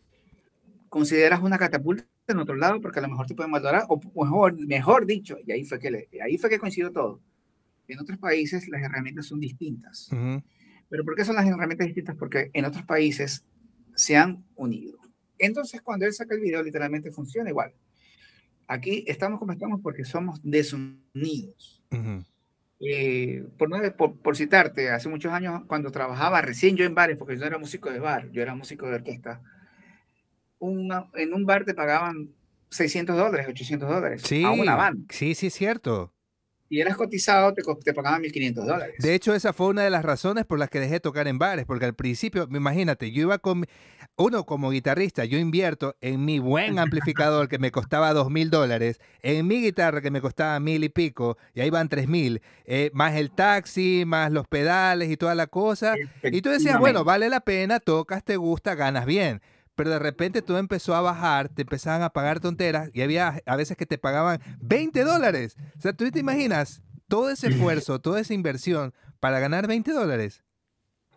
consideras 0.88 1.40
una 1.42 1.58
catapulta 1.58 2.04
en 2.32 2.38
otro 2.38 2.56
lado 2.56 2.80
porque 2.80 2.98
a 2.98 3.02
lo 3.02 3.08
mejor 3.08 3.26
te 3.26 3.34
pueden 3.34 3.52
valorar, 3.52 3.84
o 3.88 4.00
mejor, 4.24 4.58
mejor 4.66 5.06
dicho, 5.06 5.36
y 5.46 5.52
ahí 5.52 5.64
fue 5.64 5.78
que, 5.78 5.90
le- 5.90 6.08
ahí 6.22 6.38
fue 6.38 6.50
que 6.50 6.58
coincidió 6.58 6.90
todo. 6.92 7.20
En 7.88 7.98
otros 8.00 8.18
países 8.18 8.68
las 8.68 8.82
herramientas 8.82 9.26
son 9.26 9.38
distintas. 9.40 10.10
Ujú. 10.12 10.42
¿Pero 10.88 11.04
por 11.04 11.14
qué 11.14 11.24
son 11.24 11.36
las 11.36 11.46
herramientas 11.46 11.86
distintas? 11.86 12.16
Porque 12.16 12.50
en 12.52 12.64
otros 12.64 12.84
países 12.84 13.44
se 13.94 14.16
han 14.16 14.44
unido. 14.56 14.98
Entonces, 15.38 15.82
cuando 15.82 16.06
él 16.06 16.12
saca 16.12 16.34
el 16.34 16.40
video, 16.40 16.62
literalmente 16.62 17.10
funciona 17.10 17.50
igual. 17.50 17.72
Aquí 18.68 19.04
estamos 19.06 19.38
como 19.38 19.52
estamos 19.52 19.80
porque 19.80 20.04
somos 20.04 20.40
desunidos. 20.42 21.84
Ujú. 21.92 22.24
Eh, 22.80 23.46
por, 23.56 23.68
no- 23.70 23.96
por, 23.96 24.16
por 24.18 24.36
citarte, 24.36 24.90
hace 24.90 25.08
muchos 25.08 25.32
años, 25.32 25.62
cuando 25.66 25.90
trabajaba 25.92 26.42
recién 26.42 26.76
yo 26.76 26.84
en 26.84 26.94
bares, 26.94 27.16
porque 27.16 27.34
yo 27.34 27.40
no 27.40 27.46
era 27.46 27.58
músico 27.58 27.90
de 27.90 28.00
bar, 28.00 28.30
yo 28.32 28.42
era 28.42 28.54
músico 28.54 28.86
de 28.88 28.96
orquesta, 28.96 29.40
una- 30.58 31.06
en 31.14 31.34
un 31.34 31.44
bar 31.44 31.64
te 31.64 31.74
pagaban 31.74 32.30
600 32.70 33.16
dólares, 33.16 33.46
800 33.48 33.88
dólares 33.88 34.22
Sí, 34.22 34.44
a 34.44 34.50
una 34.52 34.74
banda. 34.76 35.04
sí, 35.10 35.34
sí, 35.34 35.48
es 35.48 35.54
cierto. 35.54 36.12
Y 36.68 36.80
eras 36.80 36.96
cotizado, 36.96 37.54
te, 37.54 37.62
te 37.84 37.94
pagaban 37.94 38.20
1500 38.22 38.66
dólares. 38.66 38.96
De 38.98 39.14
hecho, 39.14 39.34
esa 39.34 39.52
fue 39.52 39.68
una 39.68 39.84
de 39.84 39.90
las 39.90 40.04
razones 40.04 40.44
por 40.44 40.58
las 40.58 40.68
que 40.68 40.80
dejé 40.80 40.94
de 40.94 41.00
tocar 41.00 41.28
en 41.28 41.38
bares, 41.38 41.64
porque 41.64 41.84
al 41.84 41.94
principio, 41.94 42.48
imagínate, 42.50 43.12
yo 43.12 43.22
iba 43.22 43.38
con, 43.38 43.66
uno 44.16 44.44
como 44.46 44.70
guitarrista, 44.70 45.24
yo 45.24 45.38
invierto 45.38 45.94
en 46.00 46.24
mi 46.24 46.40
buen 46.40 46.78
amplificador 46.80 47.48
que 47.48 47.60
me 47.60 47.70
costaba 47.70 48.12
dos 48.12 48.30
mil 48.32 48.50
dólares, 48.50 48.98
en 49.22 49.46
mi 49.46 49.60
guitarra 49.62 50.00
que 50.00 50.10
me 50.10 50.20
costaba 50.20 50.58
mil 50.58 50.82
y 50.82 50.88
pico, 50.88 51.38
y 51.54 51.60
ahí 51.60 51.70
van 51.70 51.88
tres 51.88 52.08
mil, 52.08 52.42
eh, 52.64 52.90
más 52.94 53.14
el 53.14 53.30
taxi, 53.30 54.02
más 54.04 54.32
los 54.32 54.48
pedales 54.48 55.08
y 55.08 55.16
toda 55.16 55.36
la 55.36 55.46
cosa. 55.46 55.94
Y 56.24 56.42
tú 56.42 56.50
decías, 56.50 56.78
bueno, 56.80 57.04
vale 57.04 57.28
la 57.28 57.40
pena, 57.40 57.78
tocas, 57.78 58.24
te 58.24 58.36
gusta, 58.36 58.74
ganas 58.74 59.06
bien. 59.06 59.40
Pero 59.76 59.90
de 59.90 59.98
repente 59.98 60.42
todo 60.42 60.58
empezó 60.58 60.94
a 60.94 61.02
bajar, 61.02 61.50
te 61.50 61.62
empezaban 61.62 62.02
a 62.02 62.10
pagar 62.10 62.40
tonteras 62.40 62.90
y 62.92 63.02
había 63.02 63.40
a 63.46 63.56
veces 63.56 63.76
que 63.76 63.86
te 63.86 63.98
pagaban 63.98 64.40
20 64.60 65.04
dólares. 65.04 65.56
O 65.78 65.80
sea, 65.80 65.92
tú 65.92 66.10
te 66.10 66.18
imaginas 66.18 66.82
todo 67.08 67.30
ese 67.30 67.48
esfuerzo, 67.48 68.00
toda 68.00 68.20
esa 68.20 68.34
inversión 68.34 68.92
para 69.20 69.38
ganar 69.38 69.68
20 69.68 69.92
dólares. 69.92 70.42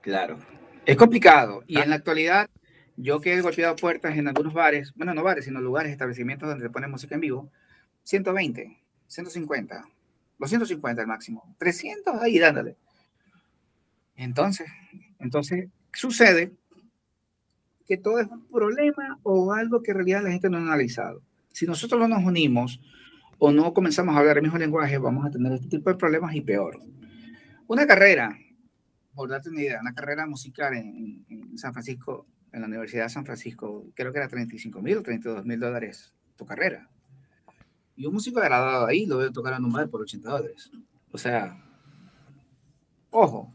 Claro. 0.02 0.38
Es 0.86 0.98
complicado. 0.98 1.64
Y 1.68 1.78
Ah. 1.78 1.84
en 1.84 1.90
la 1.90 1.96
actualidad, 1.96 2.50
yo 2.98 3.22
que 3.22 3.34
he 3.34 3.42
golpeado 3.42 3.76
puertas 3.78 4.18
en 4.18 4.28
algunos 4.28 4.54
bares, 4.54 4.94
bueno, 4.96 5.14
no 5.14 5.24
bares, 5.24 5.46
sino 5.46 5.62
lugares, 5.62 5.92
establecimientos 5.92 6.50
donde 6.50 6.66
se 6.66 6.70
pone 6.70 6.88
música 6.88 7.16
en 7.16 7.22
vivo, 7.22 7.50
120, 8.04 8.78
150, 9.08 9.86
250 10.38 11.02
al 11.02 11.08
máximo, 11.08 11.56
300 11.58 12.22
ahí 12.22 12.40
dándole. 12.40 12.76
Entonces, 14.16 14.70
entonces 15.20 15.70
sucede 15.94 16.52
que 17.90 17.98
todo 17.98 18.20
es 18.20 18.28
un 18.28 18.46
problema 18.46 19.20
o 19.24 19.52
algo 19.52 19.82
que 19.82 19.90
en 19.90 19.98
realidad 19.98 20.22
la 20.22 20.30
gente 20.30 20.48
no 20.48 20.58
ha 20.58 20.62
analizado. 20.62 21.24
Si 21.52 21.66
nosotros 21.66 22.00
no 22.00 22.08
nos 22.08 22.24
unimos 22.24 22.80
o 23.40 23.52
no 23.52 23.74
comenzamos 23.74 24.16
a 24.16 24.20
hablar 24.20 24.38
el 24.38 24.44
mismo 24.44 24.60
lenguaje, 24.60 25.00
vamos 25.00 25.26
a 25.26 25.32
tener 25.32 25.54
este 25.54 25.70
tipo 25.70 25.90
de 25.90 25.96
problemas 25.96 26.36
y 26.36 26.42
peor. 26.42 26.80
Una 27.66 27.88
carrera, 27.88 28.38
por 29.16 29.28
darte 29.28 29.50
una 29.50 29.62
idea, 29.62 29.82
una 29.82 29.96
carrera 29.96 30.28
musical 30.28 30.76
en, 30.76 31.26
en 31.30 31.58
San 31.58 31.74
Francisco, 31.74 32.28
en 32.52 32.62
la 32.62 32.68
Universidad 32.68 33.06
de 33.06 33.10
San 33.10 33.26
Francisco, 33.26 33.88
creo 33.96 34.14
que 34.14 34.20
era 34.20 34.28
35 34.28 34.82
mil 34.84 34.98
o 34.98 35.02
32 35.02 35.44
mil 35.44 35.60
dólares 35.60 36.16
tu 36.38 36.46
carrera. 36.46 36.88
Y 37.96 38.06
un 38.06 38.14
músico 38.14 38.40
graduado 38.40 38.86
ahí 38.86 39.08
lo 39.08 39.18
veo 39.18 39.32
tocar 39.32 39.56
en 39.56 39.66
un 39.66 39.72
bar 39.72 39.90
por 39.90 40.02
80 40.02 40.30
dólares. 40.30 40.70
O 41.12 41.18
sea, 41.18 41.60
ojo, 43.10 43.52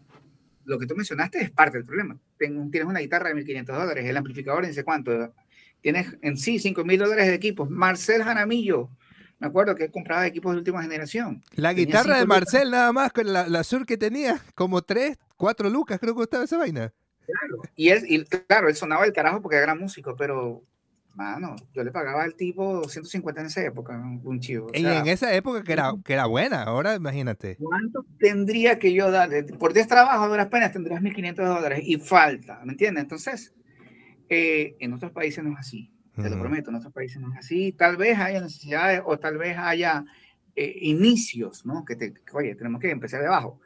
lo 0.64 0.76
que 0.76 0.86
tú 0.86 0.96
mencionaste 0.96 1.40
es 1.40 1.50
parte 1.52 1.78
del 1.78 1.86
problema. 1.86 2.18
Tienes 2.48 2.88
una 2.88 3.00
guitarra 3.00 3.28
de 3.28 3.36
1.500 3.36 3.64
dólares, 3.66 4.04
el 4.06 4.16
amplificador, 4.16 4.66
no 4.66 4.72
sé 4.72 4.84
cuánto. 4.84 5.34
Tienes 5.80 6.16
en 6.22 6.36
sí 6.36 6.58
5 6.58 6.84
mil 6.84 6.98
dólares 6.98 7.26
de 7.26 7.34
equipos. 7.34 7.68
Marcel 7.68 8.22
Jaramillo, 8.22 8.90
me 9.38 9.48
acuerdo 9.48 9.74
que 9.74 9.90
compraba 9.90 10.26
equipos 10.26 10.52
de 10.52 10.58
última 10.58 10.82
generación. 10.82 11.42
La 11.54 11.70
Tenía 11.70 11.86
guitarra 11.86 12.14
de 12.14 12.20
cinco 12.20 12.34
lucas. 12.34 12.52
Marcel 12.52 12.70
nada 12.70 12.92
más, 12.92 13.12
con 13.12 13.32
la, 13.32 13.48
la 13.48 13.64
sur 13.64 13.84
que 13.84 13.96
tenía, 13.96 14.40
como 14.54 14.82
3, 14.82 15.18
4 15.36 15.70
lucas 15.70 15.98
creo 16.00 16.14
que 16.14 16.20
costaba 16.20 16.44
esa 16.44 16.58
vaina. 16.58 16.92
Y, 17.74 17.88
él, 17.88 18.04
y 18.06 18.24
claro, 18.24 18.68
él 18.68 18.74
sonaba 18.74 19.04
del 19.04 19.12
carajo 19.12 19.42
porque 19.42 19.56
era 19.56 19.74
músico, 19.74 20.14
pero, 20.16 20.62
mano, 21.14 21.56
yo 21.72 21.84
le 21.84 21.90
pagaba 21.90 22.22
al 22.22 22.34
tipo 22.34 22.74
250 22.74 23.40
en 23.40 23.46
esa 23.46 23.64
época, 23.64 23.96
un 24.22 24.40
chivo. 24.40 24.66
O 24.66 24.70
y 24.74 24.82
sea, 24.82 25.00
en 25.00 25.06
esa 25.06 25.34
época 25.34 25.62
que 25.62 25.72
era, 25.72 25.92
que 26.04 26.12
era 26.12 26.26
buena, 26.26 26.62
ahora 26.62 26.94
imagínate. 26.94 27.56
¿Cuánto 27.56 28.04
tendría 28.18 28.78
que 28.78 28.92
yo 28.92 29.10
darle? 29.10 29.44
Por 29.44 29.72
10 29.72 29.86
trabajos 29.86 30.30
de 30.30 30.36
las 30.36 30.48
penas 30.48 30.72
tendrías 30.72 31.00
1.500 31.02 31.46
dólares 31.46 31.80
y 31.82 31.96
falta, 31.98 32.60
¿me 32.64 32.72
entiendes? 32.72 33.02
Entonces, 33.02 33.54
eh, 34.28 34.76
en 34.80 34.92
otros 34.92 35.12
países 35.12 35.44
no 35.44 35.52
es 35.52 35.58
así, 35.58 35.92
te 36.16 36.22
lo 36.22 36.30
Ujú. 36.30 36.40
prometo, 36.40 36.70
en 36.70 36.76
otros 36.76 36.92
países 36.92 37.20
no 37.20 37.32
es 37.32 37.38
así. 37.38 37.72
Tal 37.72 37.96
vez 37.96 38.18
haya 38.18 38.40
necesidades 38.40 39.02
o 39.04 39.18
tal 39.18 39.38
vez 39.38 39.56
haya 39.58 40.04
eh, 40.56 40.78
inicios, 40.82 41.66
¿no? 41.66 41.84
Que, 41.84 41.96
te, 41.96 42.12
que, 42.12 42.20
oye, 42.32 42.54
tenemos 42.54 42.80
que 42.80 42.90
empezar 42.90 43.20
de 43.20 43.26
abajo. 43.26 43.60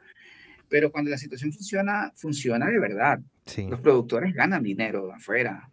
Pero 0.67 0.91
cuando 0.91 1.09
la 1.09 1.17
situación 1.17 1.51
funciona, 1.51 2.11
funciona 2.15 2.67
de 2.67 2.79
verdad. 2.79 3.19
Sí. 3.45 3.67
Los 3.67 3.81
productores 3.81 4.33
ganan 4.33 4.61
dinero 4.63 5.11
afuera. 5.11 5.69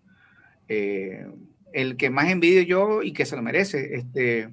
Eh, 0.69 1.27
el 1.83 1.97
que 1.97 2.11
más 2.11 2.29
envidio 2.31 2.63
yo 2.63 3.03
y 3.03 3.13
que 3.13 3.27
se 3.27 3.37
lo 3.37 3.43
merece, 3.43 3.97
este, 3.97 4.49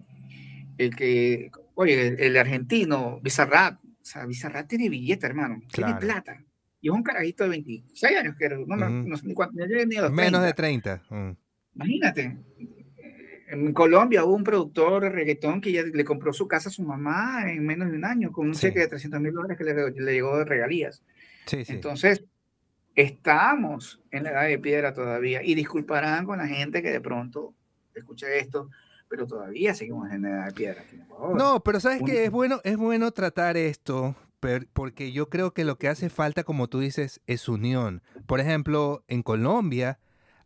el 0.78 0.95
que, 0.95 1.51
oye, 1.76 2.07
el, 2.07 2.19
el 2.19 2.38
argentino, 2.38 3.19
Bizarrap, 3.21 3.80
o 3.84 4.05
sea, 4.05 4.26
Bizarrap 4.26 4.67
tiene 4.67 4.89
billete, 4.89 5.26
hermano, 5.26 5.61
Claro. 5.71 5.93
tiene 5.97 5.99
plata. 6.13 6.43
Y 6.82 6.89
es 6.89 6.93
un 6.93 7.03
carajito 7.03 7.45
de 7.45 7.49
26 7.51 8.17
años, 8.17 8.36
que 8.38 8.49
no, 8.49 8.65
no 8.76 9.17
sé 9.17 9.26
ni 9.28 9.34
cuánto, 9.34 9.55
ni 9.55 9.95
los 9.95 10.11
Menos 10.11 10.41
30. 10.41 10.41
de 10.41 10.53
30. 10.53 11.03
mm. 11.09 11.32
Imagínate. 11.76 12.38
En 13.47 13.71
Colombia 13.74 14.24
hubo 14.26 14.36
un 14.36 14.43
productor 14.43 15.03
de 15.03 15.09
reggaetón 15.09 15.61
que 15.61 15.71
ya 15.71 15.84
le 15.84 16.03
compró 16.03 16.34
su 16.34 16.47
casa 16.47 16.69
a 16.69 16.71
su 16.71 16.84
mamá 16.84 17.43
en 17.51 17.63
menos 17.65 17.91
de 17.91 17.97
un 17.97 18.05
año 18.05 18.32
con 18.32 18.47
un 18.47 18.55
Sí. 18.55 18.61
cheque 18.67 18.80
de 18.80 18.88
300 18.88 19.21
mil 19.21 19.32
dólares 19.34 19.57
que 19.57 19.63
le, 19.63 19.91
le 19.91 20.11
llegó 20.13 20.38
de 20.39 20.45
regalías. 20.45 21.03
Sí, 21.45 21.63
sí. 21.63 21.71
Entonces, 21.74 22.24
estamos 22.96 24.02
en 24.12 24.24
la 24.24 24.32
edad 24.32 24.48
de 24.48 24.60
piedra 24.60 24.94
todavía. 24.94 25.44
Y 25.44 25.56
disculparán 25.56 26.26
con 26.26 26.38
la 26.38 26.48
gente 26.48 26.82
que 26.82 26.91
de 26.91 27.02
pronto 27.02 27.54
escucha 27.94 28.28
esto, 28.34 28.70
pero 29.08 29.28
todavía 29.28 29.74
seguimos 29.74 30.12
en 30.12 30.24
la 30.24 30.30
edad 30.30 30.46
de 30.48 30.54
piedra. 30.54 30.84
No, 31.36 31.62
pero 31.64 31.80
sabes 31.80 32.02
Un- 32.02 32.08
que 32.08 32.26
es 32.26 32.32
bueno, 32.32 32.60
es 32.64 32.78
bueno 32.78 33.12
tratar 33.12 33.58
esto, 33.58 34.16
porque 34.74 35.12
yo 35.12 35.30
creo 35.30 35.54
que 35.54 35.64
lo 35.64 35.78
que 35.78 35.88
hace 35.88 36.10
falta, 36.10 36.44
como 36.44 36.68
tú 36.68 36.80
dices, 36.80 37.22
es 37.28 37.48
unión. 37.48 38.02
Por 38.26 38.39
ejemplo, 38.39 39.04
en 39.08 39.24
Colombia 39.24 40.00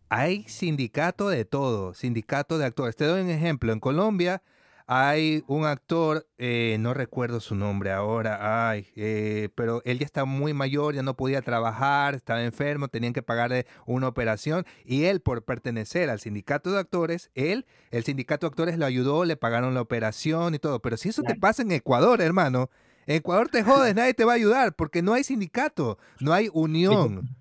hay 0.10 0.44
sindicato 0.48 1.30
de 1.30 1.46
todo, 1.46 1.94
sindicato 1.94 2.58
de 2.58 2.66
actores. 2.66 2.96
Te 2.96 3.06
doy 3.06 3.22
un 3.22 3.30
ejemplo. 3.30 3.74
En 3.74 3.80
Colombia 3.80 4.42
hay 4.88 5.44
un 5.48 5.66
actor, 5.66 6.26
eh, 6.38 6.78
no 6.80 6.94
recuerdo 6.94 7.42
su 7.42 7.56
nombre 7.56 7.92
ahora, 7.92 8.70
ay, 8.70 8.88
eh, 8.96 9.50
pero 9.54 9.82
él 9.84 10.00
ya 10.00 10.06
está 10.06 10.24
muy 10.24 10.54
mayor, 10.54 10.96
ya 10.96 11.04
no 11.04 11.18
podía 11.18 11.42
trabajar, 11.42 12.16
estaba 12.16 12.42
enfermo, 12.42 12.88
tenían 12.88 13.12
que 13.12 13.22
pagarle 13.22 13.68
una 13.86 14.08
operación 14.08 14.66
y 14.86 15.04
él 15.04 15.20
por 15.20 15.44
pertenecer 15.44 16.10
al 16.10 16.22
sindicato 16.22 16.72
de 16.72 16.80
actores, 16.80 17.32
él, 17.36 17.66
el 17.92 18.06
sindicato 18.06 18.48
de 18.48 18.52
actores 18.52 18.78
lo 18.78 18.86
ayudó, 18.86 19.26
le 19.26 19.36
pagaron 19.36 19.74
la 19.74 19.82
operación 19.82 20.56
y 20.56 20.60
todo. 20.60 20.82
Pero 20.82 20.96
si 20.96 21.10
eso 21.10 21.22
te 21.22 21.36
pasa 21.36 21.64
en 21.64 21.74
Ecuador, 21.74 22.22
hermano, 22.22 22.70
en 23.08 23.18
Ecuador 23.18 23.50
te 23.50 23.64
jodes, 23.64 23.94
nadie 23.94 24.14
te 24.14 24.24
va 24.24 24.32
a 24.32 24.36
ayudar 24.36 24.74
porque 24.74 25.02
no 25.02 25.14
hay 25.14 25.26
sindicato, 25.26 25.98
no 26.22 26.32
hay 26.32 26.50
unión. 26.54 27.36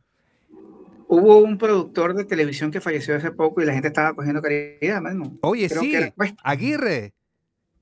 Hubo 1.09 1.39
un 1.39 1.57
productor 1.59 2.15
de 2.15 2.25
televisión 2.25 2.73
que 2.73 2.81
falleció 2.81 3.15
hace 3.15 3.31
poco 3.31 3.63
y 3.63 3.67
la 3.67 3.73
gente 3.73 3.87
estaba 3.87 4.15
cogiendo 4.15 4.43
caridad, 4.43 5.01
mano. 5.01 5.39
Oye, 5.43 5.69
sí, 5.69 5.95
Aguirre. 6.43 7.16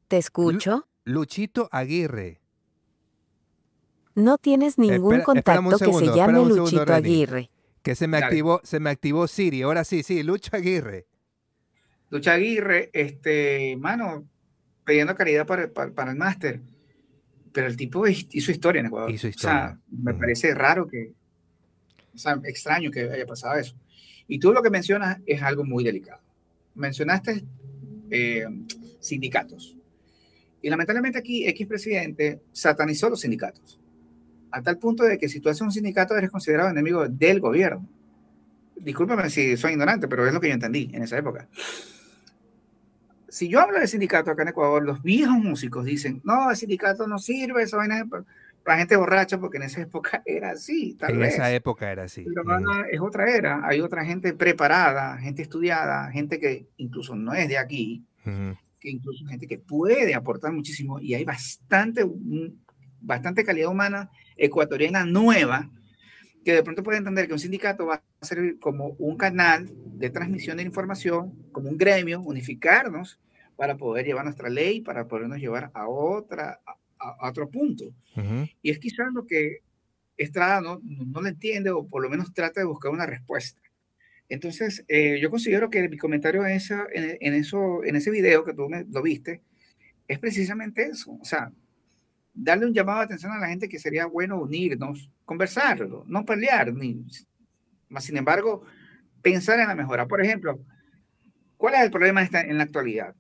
¿Te 0.09 0.19
escucho? 0.19 0.87
Luchito 1.05 1.69
Aguirre. 1.73 2.41
No 4.15 4.39
tienes 4.39 4.79
ningún 4.79 5.23
contacto 5.23 5.79
que 5.79 5.93
se 5.93 6.07
llame 6.15 6.45
Luchito 6.45 6.93
Aguirre. 6.93 7.51
Que 7.83 7.95
se 7.95 8.07
me 8.07 8.17
activó, 8.17 8.61
se 8.65 8.81
me 8.81 8.91
activó 8.91 9.27
Siri. 9.27 9.63
Ahora 9.63 9.85
sí, 9.85 10.03
sí, 10.03 10.23
Lucho 10.23 10.57
Aguirre. 10.57 11.07
Lucho 12.11 12.31
Aguirre, 12.31 12.91
este, 12.93 13.77
mano, 13.77 14.27
pidiendo 14.85 15.15
caridad 15.15 15.47
para, 15.47 15.69
para, 15.69 16.11
el 16.11 16.17
máster. 16.17 16.61
Pero 17.53 17.67
el 17.67 17.77
tipo 17.77 18.07
hizo 18.07 18.51
historia 18.51 18.81
en 18.81 18.87
Ecuador. 18.87 19.11
Hizo 19.11 19.29
historia. 19.29 19.57
O 19.57 19.61
sea, 19.61 19.79
me 19.91 20.15
parece 20.15 20.55
raro 20.55 20.87
que, 20.87 21.13
o 22.15 22.19
sea, 22.19 22.41
extraño 22.45 22.91
que 22.91 23.03
haya 23.03 23.27
pasado 23.27 23.59
eso. 23.59 23.75
Y 24.27 24.39
tú 24.39 24.53
lo 24.53 24.63
que 24.63 24.71
mencionas 24.71 25.19
es 25.27 25.43
algo 25.43 25.65
muy 25.65 25.85
delicado. 25.85 26.23
Mencionaste 26.75 27.45
eh, 28.11 28.47
sindicatos. 29.01 29.74
Y 30.65 30.71
lamentablemente 30.71 31.19
aquí 31.19 31.47
X 31.47 31.67
presidente 31.67 32.41
satanizó 32.51 33.11
los 33.11 33.21
sindicatos. 33.21 33.79
A 34.51 34.63
tal 34.63 34.79
punto 34.79 35.05
de 35.05 35.19
que 35.19 35.29
si 35.29 35.39
tú 35.39 35.51
haces 35.51 35.61
un 35.61 35.71
sindicato 35.71 36.17
eres 36.17 36.31
considerado 36.31 36.71
enemigo 36.71 37.07
del 37.07 37.39
gobierno. 37.39 37.87
Discúlpame 38.75 39.29
si 39.29 39.59
soy 39.59 39.73
ignorante, 39.73 40.09
pero 40.09 40.27
es 40.27 40.33
lo 40.33 40.41
que 40.41 40.49
yo 40.49 40.55
entendí 40.55 40.89
en 40.95 41.03
esa 41.03 41.19
época. 41.19 41.49
Si 43.29 43.47
yo 43.47 43.61
hablo 43.61 43.79
de 43.79 43.87
sindicato 43.87 44.31
acá 44.31 44.41
en 44.41 44.49
Ecuador, 44.49 44.83
los 44.83 45.03
viejos 45.03 45.37
músicos 45.37 45.85
dicen, 45.85 46.23
no, 46.25 46.51
el 46.51 46.57
sindicato 46.57 47.07
no 47.07 47.19
sirve, 47.19 47.65
eso 47.65 47.77
vaina 47.77 48.03
para 48.65 48.79
gente 48.79 48.97
borracha, 48.97 49.39
porque 49.39 49.59
en 49.59 49.65
esa 49.65 49.83
época 49.83 50.23
era 50.25 50.53
así. 50.53 50.97
en 51.07 51.23
esa 51.25 51.53
época 51.53 51.93
era 51.93 52.05
así. 52.05 52.25
Pero 52.25 52.43
es 52.91 53.01
otra 53.03 53.31
era. 53.31 53.61
Hay 53.65 53.83
otra 53.83 54.03
gente 54.07 54.33
preparada, 54.33 55.19
gente 55.19 55.43
estudiada, 55.43 56.11
gente 56.11 56.39
que 56.39 56.69
incluso 56.79 57.15
no 57.15 57.35
es 57.35 57.51
de 57.51 57.59
aquí, 57.59 58.03
que 58.85 58.91
incluso 58.91 59.25
gente 59.25 59.47
que 59.47 59.59
puede 59.59 60.15
aportar 60.15 60.53
muchísimo 60.53 61.01
y 61.01 61.15
hay 61.15 61.25
bastante, 61.25 62.05
bastante 63.01 63.43
calidad 63.43 63.71
humana 63.71 64.11
ecuatoriana 64.37 65.07
nueva 65.07 65.71
que 66.45 66.53
de 66.53 66.63
pronto 66.63 66.83
puede 66.83 66.99
entender 66.99 67.27
que 67.27 67.33
un 67.33 67.39
sindicato 67.39 67.87
va 67.87 68.03
a 68.21 68.27
ser 68.27 68.59
como 68.59 68.89
un 68.99 69.17
canal 69.17 69.71
de 69.73 70.11
transmisión 70.11 70.59
de 70.59 70.65
información, 70.65 71.33
como 71.51 71.71
un 71.71 71.79
gremio, 71.79 72.21
unificarnos 72.21 73.19
para 73.57 73.79
poder 73.79 74.05
llevar 74.05 74.25
nuestra 74.27 74.51
ley, 74.51 74.83
para 74.83 75.09
podernos 75.09 75.39
llevar 75.39 75.71
a, 75.73 75.89
otra, 75.89 76.61
a, 76.99 77.29
otro 77.29 77.49
punto. 77.49 77.85
Y 78.61 78.71
es 78.71 78.79
quizás 78.79 79.11
lo 79.15 79.27
que 79.27 79.63
Estrada 80.17 80.61
no, 80.61 80.81
no, 80.85 81.23
lo 81.23 81.27
entiende 81.27 81.71
o 81.71 81.89
por 81.89 82.03
lo 82.03 82.11
menos 82.11 82.33
trata 82.35 82.61
de 82.61 82.67
buscar 82.67 82.93
una 82.93 83.07
respuesta. 83.07 83.61
Entonces, 84.29 84.85
eh, 84.89 85.19
yo 85.21 85.31
considero 85.31 85.71
que 85.71 85.89
mi 85.89 85.99
comentario 85.99 86.45
en, 86.47 86.53
esa, 86.53 86.87
en, 86.93 87.35
eso, 87.35 87.85
en 87.85 87.97
ese 87.97 88.11
video 88.11 88.45
que 88.45 88.55
tú 88.55 88.69
me, 88.69 88.85
lo 88.85 89.03
viste 89.03 89.43
es 90.09 90.19
precisamente 90.19 90.85
eso. 90.87 91.19
O 91.21 91.25
sea, 91.25 91.53
darle 92.33 92.67
un 92.67 92.75
llamado 92.75 93.01
de 93.01 93.05
atención 93.07 93.33
a 93.33 93.39
la 93.39 93.49
gente 93.49 93.69
que 93.69 93.79
sería 93.79 94.07
bueno 94.07 94.41
unirnos, 94.41 95.11
conversarlo, 95.25 96.05
no 96.07 96.25
pelear, 96.25 96.73
ni, 96.73 97.05
más 97.89 98.05
sin 98.05 98.17
embargo, 98.17 98.63
pensar 99.23 99.61
en 99.61 99.69
la 99.69 99.75
mejora. 99.75 100.07
Por 100.07 100.21
ejemplo, 100.23 100.61
¿cuál 101.57 101.75
es 101.75 101.81
el 101.81 101.91
problema 101.91 102.23
en 102.23 102.59
la 102.59 102.65
actualidad? 102.65 103.15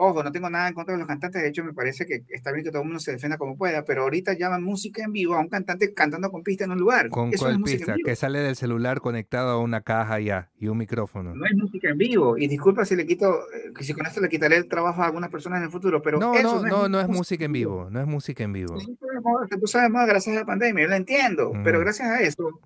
Ojo, 0.00 0.22
no 0.22 0.30
tengo 0.30 0.48
nada 0.48 0.68
en 0.68 0.74
contra 0.74 0.94
de 0.94 0.98
los 1.00 1.08
cantantes, 1.08 1.42
de 1.42 1.48
hecho 1.48 1.64
me 1.64 1.72
parece 1.72 2.06
que 2.06 2.22
está 2.28 2.52
bien 2.52 2.64
que 2.64 2.70
todo 2.70 2.82
el 2.82 2.86
mundo 2.86 3.00
se 3.00 3.10
defienda 3.10 3.36
como 3.36 3.56
pueda, 3.56 3.84
pero 3.84 4.02
ahorita 4.02 4.34
llaman 4.34 4.62
música 4.62 5.02
en 5.02 5.10
vivo 5.10 5.34
a 5.34 5.40
un 5.40 5.48
cantante 5.48 5.92
cantando 5.92 6.30
con 6.30 6.44
pista 6.44 6.62
en 6.62 6.70
un 6.70 6.78
lugar. 6.78 7.08
¿Con 7.08 7.32
cuál 7.32 7.60
pista? 7.62 7.96
Que 8.04 8.14
sale 8.14 8.38
del 8.38 8.54
celular 8.54 9.00
conectado 9.00 9.50
a 9.50 9.58
una 9.58 9.80
caja 9.80 10.20
ya 10.20 10.52
y 10.56 10.68
un 10.68 10.78
micrófono. 10.78 11.34
No 11.34 11.44
es 11.44 11.56
música 11.56 11.88
en 11.88 11.98
vivo, 11.98 12.38
y 12.38 12.46
disculpa 12.46 12.84
si 12.84 12.94
le 12.94 13.08
quito, 13.08 13.40
eh, 13.52 13.72
si 13.80 13.92
con 13.92 14.06
esto 14.06 14.20
le 14.20 14.28
quitaré 14.28 14.58
el 14.58 14.68
trabajo 14.68 15.02
a 15.02 15.06
algunas 15.06 15.30
personas 15.30 15.58
en 15.58 15.64
el 15.64 15.70
futuro, 15.70 16.00
pero 16.00 16.20
no, 16.20 16.32
no, 16.32 16.62
no, 16.62 16.88
no, 16.88 17.00
es, 17.00 17.08
música 17.08 17.44
en 17.46 17.52
vivo, 17.52 17.88
no 17.90 18.00
es 18.00 18.06
música 18.06 18.44
en 18.44 18.52
vivo. 18.52 18.78
Se 18.78 19.58
puso 19.58 19.80
de 19.80 19.88
moda 19.88 20.06
gracias 20.06 20.36
a 20.36 20.38
la 20.38 20.46
pandemia, 20.46 20.84
yo 20.84 20.90
lo 20.90 20.94
entiendo, 20.94 21.52
pero 21.64 21.80
gracias 21.80 22.08
a 22.08 22.20
eso, 22.20 22.60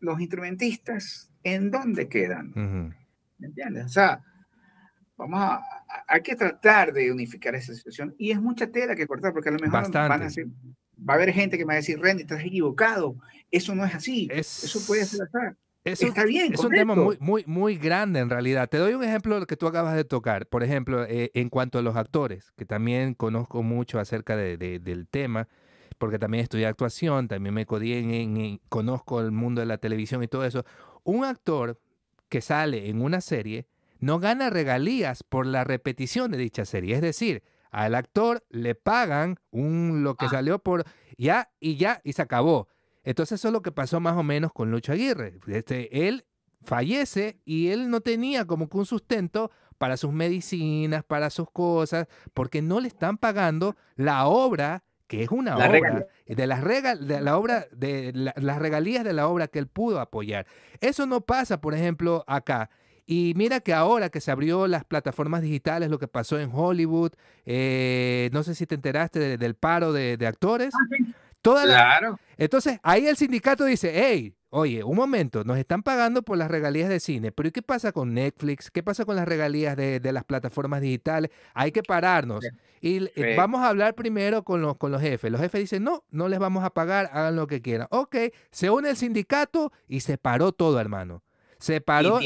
los 0.00 0.18
instrumentistas, 0.22 1.30
¿en 1.42 1.70
dónde 1.70 2.08
quedan? 2.08 2.94
¿Me 3.36 3.46
entiendes? 3.46 3.84
O 3.84 3.90
sea, 3.90 4.22
vamos 5.18 5.40
a, 5.40 5.62
hay 6.06 6.22
que 6.22 6.36
tratar 6.36 6.92
de 6.92 7.12
unificar 7.12 7.54
esa 7.54 7.74
situación 7.74 8.14
y 8.16 8.30
es 8.30 8.40
mucha 8.40 8.68
tela 8.68 8.94
que 8.94 9.06
cortar 9.06 9.32
porque 9.32 9.50
a 9.50 9.52
lo 9.52 9.58
mejor 9.58 9.90
van 9.92 10.22
a 10.22 10.28
va 10.98 11.14
a 11.14 11.16
haber 11.16 11.32
gente 11.32 11.58
que 11.58 11.64
me 11.64 11.68
va 11.68 11.74
a 11.74 11.76
decir, 11.76 12.00
Randy, 12.00 12.22
estás 12.22 12.40
equivocado, 12.40 13.16
eso 13.50 13.74
no 13.74 13.84
es 13.84 13.94
así, 13.94 14.28
eso 14.32 14.80
puede 14.86 15.04
ser 15.04 15.22
así. 15.22 15.56
Está 15.84 16.24
bien. 16.24 16.52
Es 16.52 16.60
un 16.60 16.70
tema 16.70 16.94
muy, 16.94 17.16
muy, 17.20 17.44
muy 17.46 17.76
grande 17.76 18.20
en 18.20 18.28
realidad. 18.28 18.68
Te 18.68 18.76
doy 18.76 18.94
un 18.94 19.04
ejemplo 19.04 19.34
de 19.34 19.40
lo 19.40 19.46
que 19.46 19.56
tú 19.56 19.66
acabas 19.66 19.94
de 19.96 20.04
tocar. 20.04 20.46
Por 20.46 20.62
ejemplo, 20.62 21.04
eh, 21.04 21.30
en 21.34 21.48
cuanto 21.48 21.78
a 21.78 21.82
los 21.82 21.96
actores, 21.96 22.52
que 22.56 22.66
también 22.66 23.14
conozco 23.14 23.62
mucho 23.62 23.98
acerca 23.98 24.36
de, 24.36 24.56
del 24.56 25.08
tema, 25.08 25.48
porque 25.96 26.18
también 26.18 26.42
estudié 26.42 26.66
actuación, 26.66 27.28
también 27.28 27.54
me 27.54 27.64
codié 27.64 28.00
en, 28.00 28.60
conozco 28.68 29.20
el 29.20 29.30
mundo 29.30 29.60
de 29.60 29.66
la 29.66 29.78
televisión 29.78 30.22
y 30.22 30.28
todo 30.28 30.44
eso. 30.44 30.64
Un 31.04 31.24
actor 31.24 31.80
que 32.28 32.40
sale 32.40 32.90
en 32.90 33.00
una 33.00 33.20
serie 33.20 33.66
no 33.98 34.18
gana 34.18 34.50
regalías 34.50 35.22
por 35.22 35.46
la 35.46 35.64
repetición 35.64 36.30
de 36.30 36.38
dicha 36.38 36.64
serie. 36.64 36.94
Es 36.94 37.02
decir, 37.02 37.42
al 37.70 37.94
actor 37.94 38.44
le 38.50 38.74
pagan 38.74 39.38
un, 39.50 40.02
lo 40.02 40.16
que 40.16 40.26
ah. 40.26 40.30
salió 40.30 40.58
por 40.58 40.84
ya 41.16 41.50
y 41.60 41.76
ya 41.76 42.00
y 42.04 42.12
se 42.12 42.22
acabó. 42.22 42.68
Entonces 43.04 43.40
eso 43.40 43.48
es 43.48 43.52
lo 43.52 43.62
que 43.62 43.72
pasó 43.72 44.00
más 44.00 44.16
o 44.16 44.22
menos 44.22 44.52
con 44.52 44.70
Lucho 44.70 44.92
Aguirre. 44.92 45.38
Este, 45.46 46.08
él 46.08 46.26
fallece 46.62 47.40
y 47.44 47.68
él 47.68 47.90
no 47.90 48.00
tenía 48.00 48.46
como 48.46 48.68
que 48.68 48.76
un 48.76 48.86
sustento 48.86 49.50
para 49.78 49.96
sus 49.96 50.12
medicinas, 50.12 51.04
para 51.04 51.30
sus 51.30 51.50
cosas, 51.50 52.08
porque 52.34 52.62
no 52.62 52.80
le 52.80 52.88
están 52.88 53.16
pagando 53.16 53.76
la 53.96 54.26
obra 54.26 54.84
que 55.06 55.22
es 55.22 55.30
una 55.30 55.56
obra 55.56 56.06
de 56.26 56.46
las 56.46 56.62
de 56.62 57.20
la 57.22 57.38
obra 57.38 57.66
de 57.72 58.12
las 58.14 58.58
regalías 58.58 59.04
de 59.04 59.14
la 59.14 59.26
obra 59.26 59.48
que 59.48 59.58
él 59.58 59.66
pudo 59.66 60.00
apoyar. 60.00 60.46
Eso 60.80 61.06
no 61.06 61.22
pasa, 61.22 61.60
por 61.60 61.74
ejemplo, 61.74 62.24
acá. 62.26 62.68
Y 63.10 63.32
mira 63.36 63.60
que 63.60 63.72
ahora 63.72 64.10
que 64.10 64.20
se 64.20 64.30
abrió 64.30 64.66
las 64.66 64.84
plataformas 64.84 65.40
digitales, 65.40 65.88
lo 65.88 65.98
que 65.98 66.08
pasó 66.08 66.38
en 66.38 66.50
Hollywood, 66.52 67.12
eh, 67.46 68.28
no 68.34 68.42
sé 68.42 68.54
si 68.54 68.66
te 68.66 68.74
enteraste 68.74 69.38
del 69.38 69.54
paro 69.54 69.94
de, 69.94 70.18
actores. 70.26 70.74
Ah, 70.74 71.62
claro. 71.64 72.20
Entonces, 72.36 72.78
ahí 72.82 73.06
el 73.06 73.16
sindicato 73.16 73.64
dice, 73.64 73.92
hey, 73.94 74.36
oye, 74.50 74.84
un 74.84 74.94
momento, 74.94 75.42
nos 75.42 75.56
están 75.56 75.82
pagando 75.82 76.20
por 76.20 76.36
las 76.36 76.50
regalías 76.50 76.90
de 76.90 77.00
cine, 77.00 77.32
pero 77.32 77.48
¿y 77.48 77.52
qué 77.52 77.62
pasa 77.62 77.92
con 77.92 78.12
Netflix? 78.12 78.70
¿Qué 78.70 78.82
pasa 78.82 79.06
con 79.06 79.16
las 79.16 79.26
regalías 79.26 79.74
de, 79.74 80.00
las 80.12 80.24
plataformas 80.24 80.82
digitales? 80.82 81.30
Hay 81.54 81.72
que 81.72 81.82
pararnos. 81.82 82.44
Y 82.82 83.08
vamos 83.36 83.62
a 83.62 83.68
hablar 83.68 83.94
primero 83.94 84.42
con 84.42 84.60
los, 84.60 84.76
con 84.76 84.92
los 84.92 85.00
jefes. 85.00 85.32
Los 85.32 85.40
jefes 85.40 85.62
dicen, 85.62 85.82
no, 85.82 86.04
no 86.10 86.28
les 86.28 86.38
vamos 86.38 86.62
a 86.62 86.68
pagar, 86.68 87.08
hagan 87.14 87.36
lo 87.36 87.46
que 87.46 87.62
quieran. 87.62 87.88
Ok, 87.90 88.16
se 88.50 88.68
une 88.68 88.90
el 88.90 88.96
sindicato 88.98 89.72
y 89.86 90.00
se 90.00 90.18
paró 90.18 90.52
todo, 90.52 90.78
hermano. 90.78 91.22
Se 91.58 91.80
paró, 91.80 92.20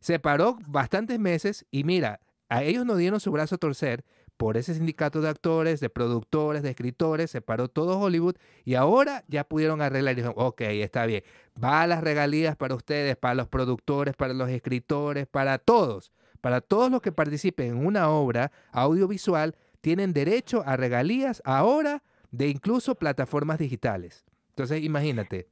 se 0.00 0.18
paró 0.18 0.58
bastantes 0.66 1.18
meses 1.18 1.66
y 1.70 1.84
mira, 1.84 2.20
a 2.48 2.62
ellos 2.62 2.86
no 2.86 2.96
dieron 2.96 3.20
su 3.20 3.32
brazo 3.32 3.56
a 3.56 3.58
torcer 3.58 4.04
por 4.36 4.56
ese 4.56 4.74
sindicato 4.74 5.20
de 5.20 5.28
actores, 5.28 5.80
de 5.80 5.88
productores, 5.88 6.62
de 6.62 6.70
escritores, 6.70 7.30
se 7.30 7.40
paró 7.40 7.68
todo 7.68 7.98
Hollywood 7.98 8.36
y 8.64 8.74
ahora 8.74 9.24
ya 9.28 9.44
pudieron 9.44 9.80
arreglar 9.80 10.12
y 10.12 10.16
dijeron, 10.16 10.34
ok, 10.36 10.60
está 10.62 11.06
bien, 11.06 11.22
va 11.62 11.82
a 11.82 11.86
las 11.86 12.02
regalías 12.02 12.54
para 12.56 12.74
ustedes, 12.74 13.16
para 13.16 13.34
los 13.34 13.48
productores, 13.48 14.14
para 14.14 14.34
los 14.34 14.50
escritores, 14.50 15.26
para 15.26 15.58
todos, 15.58 16.12
para 16.40 16.60
todos 16.60 16.90
los 16.90 17.00
que 17.00 17.12
participen 17.12 17.68
en 17.68 17.86
una 17.86 18.10
obra 18.10 18.52
audiovisual, 18.72 19.56
tienen 19.80 20.12
derecho 20.12 20.62
a 20.66 20.76
regalías 20.76 21.40
ahora 21.44 22.02
de 22.30 22.48
incluso 22.48 22.94
plataformas 22.94 23.58
digitales. 23.58 24.24
Entonces, 24.50 24.82
imagínate. 24.82 25.48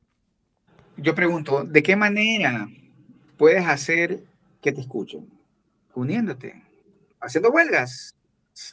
Yo 0.96 1.14
pregunto, 1.14 1.64
¿de 1.64 1.82
qué 1.82 1.96
manera 1.96 2.68
puedes 3.36 3.66
hacer 3.66 4.24
que 4.60 4.72
te 4.72 4.80
escuchen? 4.80 5.28
Uniéndote, 5.94 6.62
haciendo 7.20 7.50
huelgas. 7.50 8.14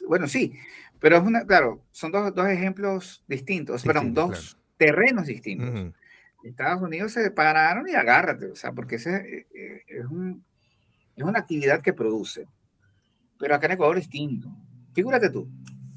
Bueno, 0.06 0.26
sí, 0.28 0.52
pero 0.98 1.16
es 1.16 1.22
una, 1.22 1.44
claro, 1.44 1.82
son 1.90 2.12
dos, 2.12 2.34
dos 2.34 2.48
ejemplos 2.48 3.24
distintos, 3.26 3.82
perdón, 3.82 4.14
dos 4.14 4.56
terrenos 4.76 5.26
distintos. 5.26 5.94
Estados 6.42 6.82
Unidos 6.82 7.12
se 7.12 7.30
pararon 7.30 7.88
y 7.88 7.92
agárrate, 7.94 8.46
o 8.46 8.56
sea, 8.56 8.72
porque 8.72 8.96
ese 8.96 9.16
eh, 9.16 9.46
eh, 9.54 9.82
es 9.86 10.06
un, 10.06 10.44
es 11.16 11.24
una 11.24 11.40
actividad 11.40 11.80
que 11.80 11.92
produce. 11.92 12.46
Pero 13.38 13.54
acá 13.54 13.66
en 13.66 13.72
Ecuador 13.72 13.98
es 13.98 14.08
distinto. 14.08 14.48
Figúrate 14.92 15.30
tú, 15.30 15.48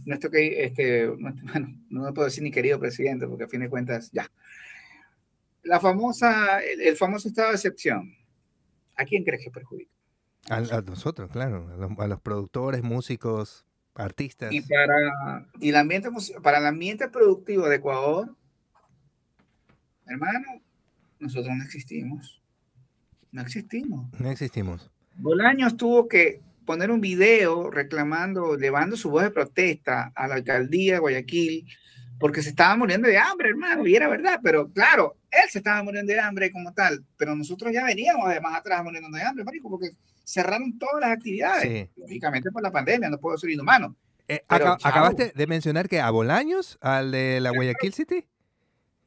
nuestro 0.05 0.29
que, 0.29 0.63
este, 0.63 1.07
bueno, 1.07 1.75
no 1.89 2.03
me 2.03 2.13
puedo 2.13 2.27
decir 2.27 2.43
ni 2.43 2.51
querido 2.51 2.79
presidente, 2.79 3.27
porque 3.27 3.45
a 3.45 3.47
fin 3.47 3.61
de 3.61 3.69
cuentas, 3.69 4.11
ya. 4.11 4.31
La 5.63 5.79
famosa, 5.79 6.59
el, 6.59 6.95
famoso 6.95 7.27
estado 7.27 7.49
de 7.49 7.55
excepción, 7.55 8.15
¿a 8.95 9.05
quién 9.05 9.23
crees 9.23 9.43
que 9.43 9.51
perjudica? 9.51 9.95
A, 10.49 10.61
nosotros, 10.81 11.31
claro, 11.31 11.67
a 11.97 12.07
los, 12.07 12.21
productores, 12.21 12.83
músicos, 12.83 13.65
artistas. 13.95 14.53
Y 14.53 14.61
para, 14.61 15.47
y 15.59 15.69
el 15.69 15.75
ambiente, 15.75 16.09
para 16.43 16.59
el 16.59 16.67
ambiente 16.67 17.09
productivo 17.09 17.67
de 17.67 17.77
Ecuador, 17.77 18.35
hermano, 20.05 20.61
nosotros 21.19 21.55
no 21.55 21.63
existimos. 21.63 22.41
No 23.31 23.41
existimos. 23.41 24.07
No 24.19 24.29
existimos. 24.29 24.91
Bolaños 25.17 25.77
tuvo 25.77 26.07
que 26.07 26.41
poner 26.65 26.91
un 26.91 27.01
video 27.01 27.71
reclamando, 27.71 28.55
llevando 28.57 28.97
su 28.97 29.09
voz 29.09 29.23
de 29.23 29.31
protesta 29.31 30.11
a 30.15 30.27
la 30.27 30.35
alcaldía 30.35 30.93
de 30.93 30.99
Guayaquil, 30.99 31.65
porque 32.19 32.41
se 32.41 32.49
estaba 32.49 32.75
muriendo 32.75 33.07
de 33.07 33.17
hambre, 33.17 33.49
hermano, 33.49 33.85
y 33.87 33.95
era 33.95 34.07
verdad, 34.07 34.39
pero 34.43 34.71
claro, 34.71 35.17
él 35.43 35.49
se 35.49 35.59
estaba 35.59 35.83
muriendo 35.83 36.13
de 36.13 36.19
hambre 36.19 36.51
como 36.51 36.73
tal, 36.73 37.03
pero 37.17 37.35
nosotros 37.35 37.71
ya 37.73 37.83
veníamos 37.83 38.29
de 38.29 38.41
más 38.41 38.55
atrás 38.55 38.83
muriendo 38.83 39.09
de 39.09 39.23
hambre, 39.23 39.43
marico, 39.43 39.69
porque 39.69 39.91
cerraron 40.23 40.77
todas 40.77 41.01
las 41.01 41.11
actividades, 41.11 41.89
lógicamente 41.95 42.51
por 42.51 42.61
la 42.61 42.71
pandemia, 42.71 43.09
no 43.09 43.17
puedo 43.17 43.37
ser 43.37 43.51
inhumano. 43.51 43.95
Eh, 44.27 44.43
acabaste 44.47 45.33
de 45.35 45.47
mencionar 45.47 45.87
que 45.87 46.01
a 46.01 46.09
Bolaños, 46.09 46.77
al 46.81 47.11
de 47.11 47.39
la 47.39 47.51
Guayaquil 47.51 47.93
City. 47.93 48.25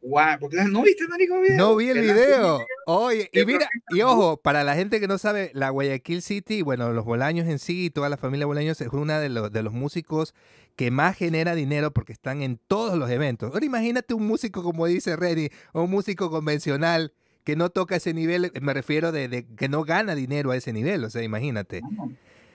Guau, 0.00 0.38
porque 0.38 0.56
no 0.64 0.82
viste 0.82 1.04
video. 1.06 1.56
No 1.56 1.76
vi 1.76 1.88
el 1.88 2.00
video. 2.00 2.64
Oye, 2.86 3.28
y 3.32 3.44
mira, 3.44 3.68
y 3.90 4.00
ojo, 4.02 4.36
para 4.36 4.62
la 4.62 4.74
gente 4.74 5.00
que 5.00 5.08
no 5.08 5.18
sabe, 5.18 5.50
la 5.54 5.70
Guayaquil 5.70 6.22
City, 6.22 6.62
bueno, 6.62 6.92
los 6.92 7.04
Bolaños 7.04 7.48
en 7.48 7.58
sí, 7.58 7.90
toda 7.90 8.08
la 8.08 8.16
familia 8.16 8.46
Bolaños 8.46 8.80
es 8.80 8.88
una 8.88 9.18
de 9.18 9.28
los, 9.28 9.50
de 9.50 9.62
los 9.62 9.72
músicos 9.72 10.34
que 10.76 10.92
más 10.92 11.16
genera 11.16 11.56
dinero 11.56 11.92
porque 11.92 12.12
están 12.12 12.42
en 12.42 12.60
todos 12.68 12.96
los 12.96 13.10
eventos. 13.10 13.52
Ahora 13.52 13.66
imagínate 13.66 14.14
un 14.14 14.26
músico, 14.26 14.62
como 14.62 14.86
dice 14.86 15.16
Reni, 15.16 15.48
o 15.72 15.82
un 15.82 15.90
músico 15.90 16.30
convencional 16.30 17.12
que 17.42 17.56
no 17.56 17.70
toca 17.70 17.96
ese 17.96 18.14
nivel, 18.14 18.52
me 18.60 18.74
refiero 18.74 19.10
de, 19.10 19.46
que 19.56 19.68
no 19.68 19.82
gana 19.82 20.14
dinero 20.14 20.52
a 20.52 20.56
ese 20.56 20.72
nivel, 20.72 21.02
o 21.04 21.10
sea, 21.10 21.22
imagínate. 21.22 21.80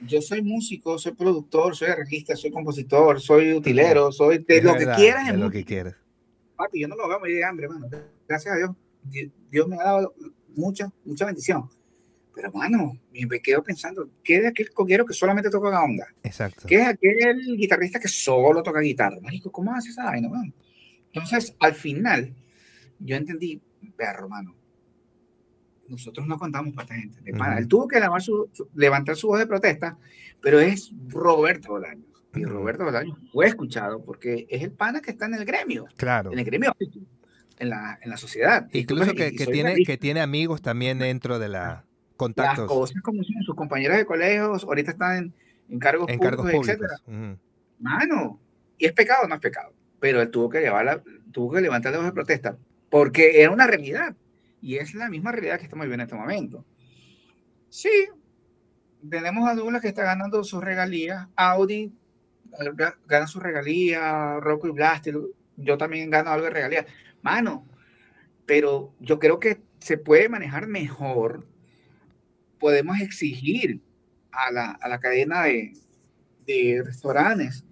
Yo 0.01 0.21
soy 0.21 0.41
músico, 0.41 0.97
soy 0.97 1.13
productor, 1.13 1.75
soy 1.75 1.89
arreglista, 1.89 2.35
soy 2.35 2.51
compositor, 2.51 3.19
soy 3.19 3.53
utilero, 3.53 4.11
soy 4.11 4.37
de 4.39 4.61
lo 4.61 4.75
que 4.75 4.85
quieras. 4.95 5.31
De 5.31 5.37
lo 5.37 5.49
que 5.49 5.65
quieras 5.65 5.95
papi, 6.55 6.81
yo 6.81 6.87
no 6.87 6.95
lo 6.95 7.07
veo 7.07 7.19
muy 7.19 7.33
de 7.33 7.43
hambre, 7.43 7.67
mano. 7.67 7.87
Gracias 8.27 8.53
a 8.53 8.57
Dios. 8.57 8.71
Dios 9.51 9.67
me 9.67 9.75
ha 9.75 9.83
dado 9.83 10.13
mucha, 10.55 10.91
mucha 11.03 11.25
bendición. 11.25 11.67
Pero, 12.35 12.51
mano, 12.51 12.97
me 13.11 13.39
quedo 13.41 13.61
pensando, 13.61 14.09
¿qué 14.23 14.37
es 14.37 14.45
aquel 14.47 14.71
coquero 14.71 15.05
que 15.05 15.13
solamente 15.13 15.51
toca 15.51 15.69
la 15.69 15.83
onda? 15.83 16.07
Exacto. 16.23 16.67
¿Qué 16.67 16.77
es 16.77 16.87
aquel 16.87 17.57
guitarrista 17.57 17.99
que 17.99 18.07
solo 18.07 18.63
toca 18.63 18.79
guitarra? 18.79 19.19
Marico, 19.21 19.51
¿cómo 19.51 19.73
hace 19.73 19.89
esa 19.89 20.05
vaina, 20.05 20.29
mano? 20.29 20.51
Entonces, 21.11 21.55
al 21.59 21.75
final, 21.75 22.33
yo 22.97 23.15
entendí, 23.15 23.61
perro, 23.95 24.27
mano, 24.29 24.55
nosotros 25.87 26.25
no 26.25 26.39
contamos 26.39 26.73
para 26.73 26.85
esta 26.85 26.95
gente. 26.95 27.19
Él 27.25 27.67
tuvo 27.67 27.87
que 27.87 27.99
levantar 28.73 29.15
su 29.15 29.27
voz 29.27 29.37
de 29.37 29.45
protesta, 29.45 29.97
pero 30.41 30.59
es 30.59 30.91
Roberto 31.09 31.69
Bolaños. 31.69 32.07
Y 32.35 32.45
Roberto 32.45 32.83
Bolaños 32.83 33.17
fue 33.31 33.47
escuchado 33.47 34.03
porque 34.03 34.47
es 34.49 34.63
el 34.63 34.71
pana 34.71 35.01
que 35.01 35.11
está 35.11 35.25
en 35.25 35.35
el 35.35 35.45
gremio. 35.45 35.85
Claro. 35.97 36.31
En 36.31 36.39
el 36.39 36.45
gremio, 36.45 36.73
en 37.59 37.69
la, 37.69 37.99
en 38.01 38.09
la 38.09 38.17
sociedad. 38.17 38.67
Incluso 38.71 39.13
que, 39.13 39.35
que 39.35 39.45
tiene, 39.45 39.75
que 39.83 39.97
tiene 39.97 40.21
amigos 40.21 40.61
también 40.61 40.97
dentro 40.99 41.39
de 41.39 41.49
la 41.49 41.85
contactos. 42.17 42.59
Las 42.59 42.67
cosas 42.67 43.01
como 43.01 43.23
son 43.23 43.43
sus 43.43 43.55
compañeros 43.55 43.97
de 43.97 44.05
colegios, 44.05 44.63
ahorita 44.63 44.91
están 44.91 45.33
en, 45.69 45.79
cargos 45.79 46.07
públicos, 46.11 46.67
etc. 46.67 46.81
Mano, 47.79 48.39
y 48.77 48.85
es 48.85 48.93
pecado 48.93 49.27
no 49.27 49.35
es 49.35 49.41
pecado. 49.41 49.73
Pero 49.99 50.21
él 50.21 50.29
tuvo 50.29 50.49
que, 50.49 50.59
llevar 50.59 51.03
tuvo 51.31 51.53
que 51.53 51.61
levantar 51.61 51.91
la 51.91 51.99
voz 51.99 52.07
de 52.07 52.13
protesta 52.13 52.57
porque 52.89 53.41
era 53.41 53.51
una 53.51 53.67
realidad. 53.67 54.15
Y 54.61 54.77
es 54.77 54.93
la 54.93 55.09
misma 55.09 55.31
realidad 55.31 55.57
que 55.57 55.63
estamos 55.63 55.85
viviendo 55.85 56.03
en 56.03 56.07
este 56.07 56.15
momento. 56.15 56.65
Sí, 57.69 58.07
tenemos 59.09 59.49
a 59.49 59.55
Douglas 59.55 59.81
que 59.81 59.89
está 59.89 60.03
ganando 60.03 60.43
sus 60.43 60.63
regalías. 60.63 61.27
Audi 61.35 61.91
gana 63.05 63.27
su 63.27 63.39
regalía, 63.39 64.39
Rocco 64.39 64.67
y 64.67 64.71
Blast, 64.71 65.07
yo 65.57 65.77
también 65.77 66.09
gano 66.09 66.31
algo 66.31 66.45
de 66.45 66.51
regalía. 66.51 66.85
Mano, 67.21 67.65
pero 68.45 68.93
yo 68.99 69.19
creo 69.19 69.39
que 69.39 69.61
se 69.79 69.97
puede 69.97 70.29
manejar 70.29 70.67
mejor. 70.67 71.45
Podemos 72.59 72.99
exigir 72.99 73.81
a 74.31 74.51
la, 74.51 74.71
a 74.71 74.89
la 74.89 74.99
cadena 74.99 75.43
de, 75.43 75.73
de, 76.47 76.81
restaurantes 76.83 77.65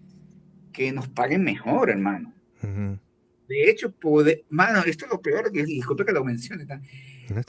que 0.74 0.92
nos 0.92 1.08
paguen 1.08 1.44
mejor, 1.44 1.90
hermano. 1.90 2.34
De 3.48 3.70
hecho, 3.70 3.92
puede, 3.92 4.46
mano, 4.50 4.84
esto 4.86 5.06
es 5.06 5.12
lo 5.12 5.22
peor, 5.22 5.52
disculpe 5.52 6.06
que 6.06 6.12
lo 6.12 6.24
mencione. 6.24 6.66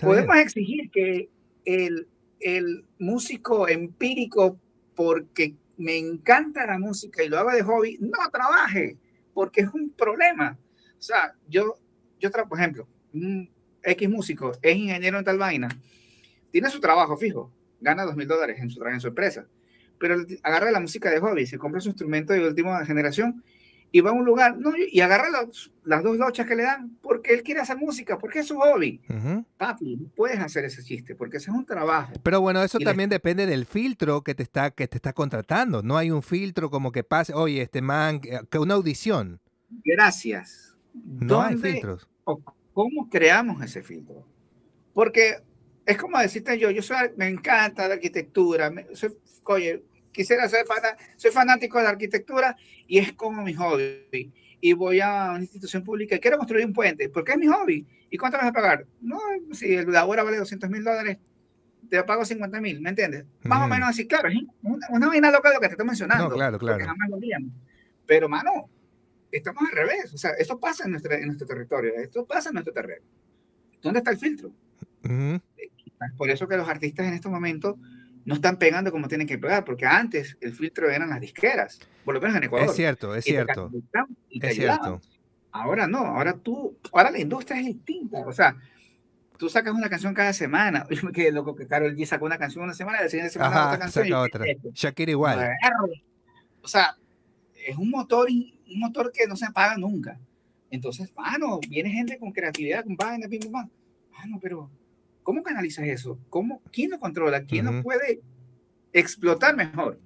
podemos 0.00 0.36
exigir 0.36 0.90
que 0.90 1.28
el, 1.64 2.08
el 2.40 2.84
músico 2.98 3.68
empírico, 3.68 4.58
porque 4.94 5.54
me 5.82 5.98
encanta 5.98 6.66
la 6.66 6.78
música 6.78 7.22
y 7.22 7.28
lo 7.28 7.38
hago 7.38 7.50
de 7.50 7.62
hobby, 7.62 7.98
no 8.00 8.18
trabaje, 8.30 8.96
porque 9.34 9.62
es 9.62 9.68
un 9.74 9.90
problema. 9.90 10.56
O 10.98 11.02
sea, 11.02 11.34
yo, 11.48 11.74
yo 12.20 12.30
por 12.30 12.58
ejemplo, 12.58 12.86
un 13.12 13.50
X 13.82 14.08
músico 14.08 14.52
es 14.62 14.76
ingeniero 14.76 15.18
en 15.18 15.24
tal 15.24 15.38
vaina, 15.38 15.68
tiene 16.50 16.70
su 16.70 16.80
trabajo 16.80 17.16
fijo, 17.16 17.52
gana 17.80 18.04
dos 18.04 18.16
mil 18.16 18.28
dólares 18.28 18.60
en 18.60 18.70
su, 18.70 18.82
en 18.84 19.00
su 19.00 19.08
empresa, 19.08 19.46
pero 19.98 20.16
agarra 20.42 20.70
la 20.70 20.80
música 20.80 21.10
de 21.10 21.18
hobby, 21.18 21.46
se 21.46 21.58
compra 21.58 21.80
su 21.80 21.88
instrumento 21.88 22.32
de 22.32 22.46
última 22.46 22.84
generación 22.84 23.42
y 23.94 24.00
va 24.00 24.10
a 24.10 24.14
un 24.14 24.24
lugar 24.24 24.56
no, 24.56 24.72
y 24.76 25.00
agarra 25.00 25.26
las 25.84 26.02
dos 26.02 26.16
lochas 26.16 26.46
que 26.46 26.56
le 26.56 26.62
dan 26.62 26.96
porque 27.02 27.34
él 27.34 27.42
quiere 27.42 27.60
hacer 27.60 27.76
música, 27.76 28.18
porque 28.18 28.38
es 28.38 28.46
su 28.46 28.56
hobby. 28.58 29.00
Papi, 29.58 30.10
puedes 30.16 30.40
hacer 30.40 30.64
ese 30.64 30.82
chiste 30.82 31.14
porque 31.14 31.36
ese 31.36 31.50
es 31.50 31.56
un 31.56 31.66
trabajo. 31.66 32.14
Pero 32.22 32.40
bueno, 32.40 32.62
eso 32.62 32.78
también 32.78 33.10
depende 33.10 33.46
del 33.46 33.66
filtro 33.66 34.22
que 34.22 34.34
te 34.34 34.42
está 34.42 34.70
que 34.70 34.88
te 34.88 34.96
está 34.96 35.12
contratando. 35.12 35.82
No 35.82 35.98
hay 35.98 36.10
un 36.10 36.22
filtro 36.22 36.70
como 36.70 36.90
que 36.90 37.04
pase, 37.04 37.34
oye, 37.34 37.60
este 37.60 37.82
man, 37.82 38.20
que 38.20 38.58
una 38.58 38.74
audición. 38.74 39.40
Gracias. 39.84 40.76
No 40.94 41.42
hay 41.42 41.56
filtros. 41.56 42.08
¿Cómo 42.24 43.10
creamos 43.10 43.62
ese 43.62 43.82
filtro? 43.82 44.26
Porque 44.94 45.36
es 45.84 45.98
como 45.98 46.18
decirte 46.18 46.58
yo, 46.58 46.70
yo 46.70 46.80
soy, 46.80 46.96
me 47.16 47.28
encanta 47.28 47.88
la 47.88 47.94
arquitectura, 47.94 48.72
soy, 48.94 49.14
oye, 49.44 49.82
quisiera 50.12 50.48
ser 50.48 50.66
soy 51.16 51.30
fanático 51.30 51.78
de 51.78 51.84
la 51.84 51.90
arquitectura 51.90 52.56
y 52.86 52.98
es 52.98 53.12
como 53.12 53.42
mi 53.42 53.54
hobby. 53.54 54.32
Y 54.60 54.74
voy 54.74 55.00
a 55.00 55.30
una 55.30 55.40
institución 55.40 55.82
pública 55.82 56.14
y 56.14 56.20
quiero 56.20 56.38
construir 56.38 56.64
un 56.64 56.72
puente, 56.72 57.08
porque 57.08 57.32
es 57.32 57.38
mi 57.38 57.46
hobby. 57.46 57.86
¿Y 58.10 58.16
cuánto 58.16 58.38
vas 58.38 58.46
a 58.46 58.52
pagar? 58.52 58.86
No, 59.00 59.18
si 59.52 59.84
la 59.84 60.04
obra 60.04 60.22
vale 60.22 60.36
200 60.36 60.70
mil 60.70 60.84
dólares, 60.84 61.18
te 61.88 62.02
pago 62.04 62.24
50 62.24 62.60
mil, 62.60 62.80
¿me 62.80 62.90
entiendes? 62.90 63.26
Más 63.42 63.64
o 63.64 63.68
menos 63.68 63.88
así, 63.88 64.06
claro, 64.06 64.28
una, 64.62 64.86
una 64.90 65.08
vaina 65.08 65.30
loca 65.30 65.48
de 65.48 65.56
lo 65.56 65.60
que 65.60 65.66
te 65.66 65.72
estoy 65.72 65.86
mencionando. 65.86 66.28
No, 66.28 66.34
claro, 66.34 66.58
claro. 66.58 66.84
Jamás 66.84 67.08
lo 67.10 67.18
Pero, 68.06 68.28
mano, 68.28 68.70
estamos 69.32 69.62
al 69.68 69.76
revés. 69.76 70.12
O 70.14 70.18
sea, 70.18 70.30
eso 70.32 70.60
pasa 70.60 70.84
en, 70.84 70.92
nuestro, 70.92 71.12
en 71.14 71.26
nuestro 71.26 71.46
territorio, 71.46 71.94
esto 71.96 72.24
pasa 72.24 72.50
en 72.50 72.54
nuestro 72.54 72.72
terreno. 72.72 73.04
¿Dónde 73.80 73.98
está 73.98 74.10
el 74.10 74.18
filtro? 74.18 74.52
Por 76.16 76.30
eso 76.30 76.46
que 76.46 76.56
los 76.56 76.68
artistas 76.68 77.06
en 77.06 77.14
estos 77.14 77.32
momentos 77.32 77.76
no 78.24 78.34
están 78.34 78.56
pegando 78.56 78.90
como 78.90 79.08
tienen 79.08 79.26
que 79.26 79.38
pegar, 79.38 79.64
porque 79.64 79.86
antes 79.86 80.36
el 80.40 80.52
filtro 80.52 80.90
eran 80.90 81.10
las 81.10 81.20
disqueras, 81.20 81.80
por 82.04 82.14
lo 82.14 82.20
menos 82.20 82.36
en 82.36 82.44
Ecuador. 82.44 82.68
Es 82.68 82.76
cierto, 82.76 83.14
es 83.14 83.24
cierto. 83.24 83.70
es 84.30 84.54
cierto. 84.54 85.00
Ahora 85.50 85.86
no, 85.86 85.98
ahora 85.98 86.34
tú, 86.34 86.76
ahora 86.92 87.10
la 87.10 87.18
industria 87.18 87.60
es 87.60 87.66
distinta, 87.66 88.20
o 88.26 88.32
sea, 88.32 88.56
tú 89.36 89.48
sacas 89.48 89.74
una 89.74 89.90
canción 89.90 90.14
cada 90.14 90.32
semana, 90.32 90.86
yo 90.90 91.02
me 91.02 91.12
quedé 91.12 91.32
loco 91.32 91.54
que 91.54 91.66
Carol 91.66 91.94
G 91.94 92.06
sacó 92.06 92.24
una 92.24 92.38
canción 92.38 92.64
una 92.64 92.74
semana 92.74 93.00
y 93.00 93.02
la 93.02 93.08
siguiente 93.08 93.32
semana 93.32 93.66
otra 93.66 93.78
canción. 93.78 94.06
Saca 94.06 94.20
otra. 94.20 94.46
Shakira 94.72 95.10
igual. 95.10 95.50
O 96.62 96.68
sea, 96.68 96.96
es 97.66 97.76
un 97.76 97.90
motor, 97.90 98.28
un 98.30 98.80
motor 98.80 99.12
que 99.12 99.26
no 99.26 99.36
se 99.36 99.46
apaga 99.46 99.76
nunca. 99.76 100.18
Entonces, 100.70 101.12
mano, 101.14 101.60
viene 101.68 101.90
gente 101.90 102.18
con 102.18 102.32
creatividad, 102.32 102.84
con 102.84 102.96
vaina, 102.96 103.28
pim, 103.28 103.40
pam, 103.50 103.68
mano, 104.10 104.38
pero 104.40 104.70
¿Cómo 105.22 105.42
canalizas 105.42 105.86
eso? 105.86 106.18
¿Cómo, 106.28 106.62
¿Quién 106.72 106.90
lo 106.90 106.98
controla? 106.98 107.44
¿Quién 107.44 107.66
lo 107.66 107.82
puede 107.82 108.20
explotar 108.92 109.56
mejor 109.56 109.98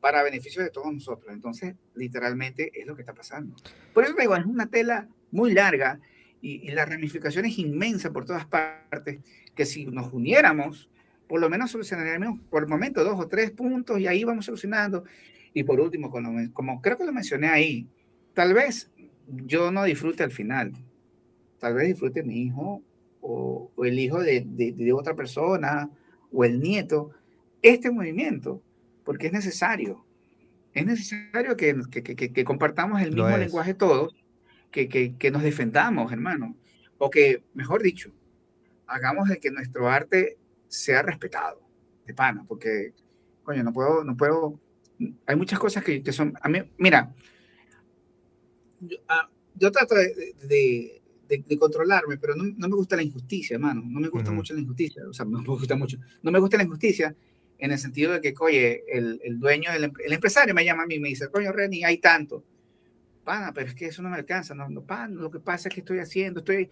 para 0.00 0.22
beneficio 0.22 0.62
de 0.62 0.70
todos 0.70 0.92
nosotros? 0.92 1.32
Entonces, 1.32 1.74
literalmente 1.94 2.70
es 2.74 2.86
lo 2.86 2.96
que 2.96 3.02
está 3.02 3.14
pasando. 3.14 3.56
Por 3.94 4.04
eso 4.04 4.14
digo, 4.18 4.34
es 4.36 4.44
una 4.44 4.66
tela 4.66 5.08
muy 5.30 5.52
larga 5.52 6.00
y, 6.40 6.70
la 6.70 6.84
ramificación 6.84 7.44
es 7.44 7.58
inmensa 7.58 8.12
por 8.12 8.24
todas 8.24 8.46
partes, 8.46 9.20
que 9.54 9.66
si 9.66 9.86
nos 9.86 10.12
uniéramos, 10.12 10.90
por 11.28 11.40
lo 11.40 11.48
menos 11.48 11.70
solucionaríamos 11.70 12.40
por 12.50 12.62
el 12.62 12.68
momento 12.68 13.02
dos 13.02 13.18
o 13.18 13.26
tres 13.26 13.50
puntos 13.50 13.98
y 13.98 14.06
ahí 14.06 14.24
vamos 14.24 14.44
solucionando. 14.44 15.04
Y 15.54 15.64
por 15.64 15.80
último, 15.80 16.10
como, 16.10 16.52
como 16.52 16.80
creo 16.82 16.98
que 16.98 17.04
lo 17.04 17.12
mencioné 17.12 17.48
ahí, 17.48 17.88
tal 18.34 18.52
vez 18.54 18.90
yo 19.26 19.70
no 19.70 19.84
disfrute 19.84 20.22
al 20.22 20.30
final, 20.30 20.72
tal 21.58 21.74
vez 21.74 21.88
disfrute 21.88 22.22
mi 22.22 22.42
hijo 22.42 22.82
o, 23.26 23.84
el 23.84 23.98
hijo 23.98 24.20
de, 24.20 24.44
de, 24.46 24.92
otra 24.92 25.14
persona 25.14 25.90
o 26.32 26.44
el 26.44 26.60
nieto, 26.60 27.10
este 27.62 27.90
movimiento, 27.90 28.62
porque 29.04 29.26
es 29.26 29.32
necesario. 29.32 30.04
Es 30.72 30.86
necesario 30.86 31.56
que, 31.56 31.74
que, 31.90 32.44
compartamos 32.44 33.00
el 33.00 33.12
mismo 33.12 33.36
lenguaje 33.36 33.74
todos, 33.74 34.14
que, 34.70 35.30
nos 35.32 35.42
defendamos, 35.42 36.12
hermano. 36.12 36.56
O 36.98 37.10
que, 37.10 37.42
mejor 37.54 37.82
dicho, 37.82 38.12
hagamos 38.86 39.28
de 39.28 39.38
que 39.38 39.50
nuestro 39.50 39.88
arte 39.88 40.36
sea 40.68 41.02
respetado, 41.02 41.60
de 42.06 42.14
pana, 42.14 42.44
porque, 42.46 42.92
coño, 43.42 43.62
no 43.64 43.72
puedo, 43.72 44.04
no 44.04 44.16
puedo, 44.16 44.60
hay 45.26 45.36
muchas 45.36 45.58
cosas 45.58 45.82
que, 45.82 46.12
son, 46.12 46.34
a 46.40 46.48
mí, 46.48 46.62
mira, 46.78 47.12
yo, 48.80 48.98
ah, 49.08 49.28
trato 49.72 49.94
de, 49.94 50.34
de, 50.44 51.02
controlarme, 51.58 52.16
pero 52.18 52.34
no, 52.34 52.44
no, 52.44 52.68
me 52.68 52.76
gusta 52.76 52.96
la 52.96 53.02
injusticia, 53.02 53.54
hermano, 53.54 53.82
no 53.84 54.00
me 54.00 54.08
gusta 54.08 54.30
mucho 54.30 54.54
la 54.54 54.60
injusticia, 54.60 55.02
o 55.08 55.12
sea, 55.12 55.24
no 55.24 55.40
me 55.40 55.46
gusta 55.46 55.76
mucho, 55.76 55.98
no 56.22 56.30
me 56.30 56.38
gusta 56.38 56.56
la 56.56 56.64
injusticia 56.64 57.14
en 57.58 57.72
el 57.72 57.78
sentido 57.78 58.12
de 58.12 58.20
que, 58.20 58.34
oye, 58.38 58.84
el, 58.88 59.20
el 59.24 59.38
dueño, 59.38 59.70
el, 59.72 59.84
el, 59.84 60.12
empresario 60.12 60.54
me 60.54 60.64
llama 60.64 60.82
a 60.82 60.86
mí 60.86 60.96
y 60.96 61.00
me 61.00 61.08
dice, 61.08 61.28
coño, 61.28 61.52
Reni, 61.52 61.84
hay 61.84 61.98
tanto. 61.98 62.44
Pana, 63.24 63.52
pero 63.52 63.68
es 63.68 63.74
que 63.74 63.86
eso 63.86 64.02
no 64.02 64.10
me 64.10 64.16
alcanza, 64.16 64.54
no, 64.54 64.68
no, 64.68 64.82
pan, 64.82 65.16
lo 65.16 65.30
que 65.30 65.40
pasa 65.40 65.68
es 65.68 65.74
que 65.74 65.80
estoy 65.80 65.98
haciendo, 65.98 66.40
estoy, 66.40 66.70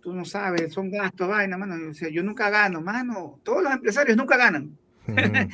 tú 0.00 0.12
no 0.12 0.24
sabes, 0.24 0.72
son 0.72 0.90
gastos, 0.90 1.28
vaina, 1.28 1.56
mano, 1.56 1.90
o 1.90 1.94
sea, 1.94 2.08
yo 2.08 2.22
nunca 2.22 2.50
gano, 2.50 2.80
mano, 2.80 3.38
todos 3.44 3.62
los 3.62 3.72
empresarios 3.72 4.16
nunca 4.16 4.36
ganan. 4.36 4.76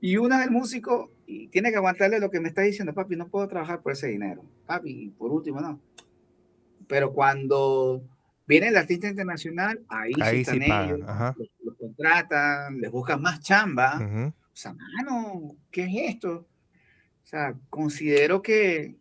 y 0.00 0.16
una 0.18 0.40
del 0.40 0.50
músico 0.50 1.10
y 1.26 1.48
tiene 1.48 1.70
que 1.70 1.76
aguantarle 1.76 2.20
lo 2.20 2.30
que 2.30 2.38
me 2.38 2.48
está 2.48 2.62
diciendo, 2.62 2.94
papi, 2.94 3.16
no 3.16 3.28
puedo 3.28 3.48
trabajar 3.48 3.80
por 3.80 3.92
ese 3.92 4.06
dinero, 4.06 4.44
papi, 4.66 4.90
y 4.90 5.08
por 5.08 5.32
último, 5.32 5.60
no. 5.60 5.80
Pero 6.92 7.14
cuando 7.14 8.02
viene 8.46 8.68
el 8.68 8.76
artista 8.76 9.08
internacional, 9.08 9.80
ahí, 9.88 10.12
sí 10.12 10.40
están 10.42 10.62
ellos, 10.62 11.00
los, 11.64 11.74
contratan, 11.78 12.82
les 12.82 12.90
buscan 12.90 13.22
más 13.22 13.40
chamba. 13.40 13.96
O 14.28 14.34
sea, 14.52 14.74
mano, 14.74 15.56
¿qué 15.70 15.84
es 15.84 16.16
esto? 16.16 16.34
O 16.34 17.24
sea, 17.24 17.54
considero 17.70 18.42
que 18.42 18.96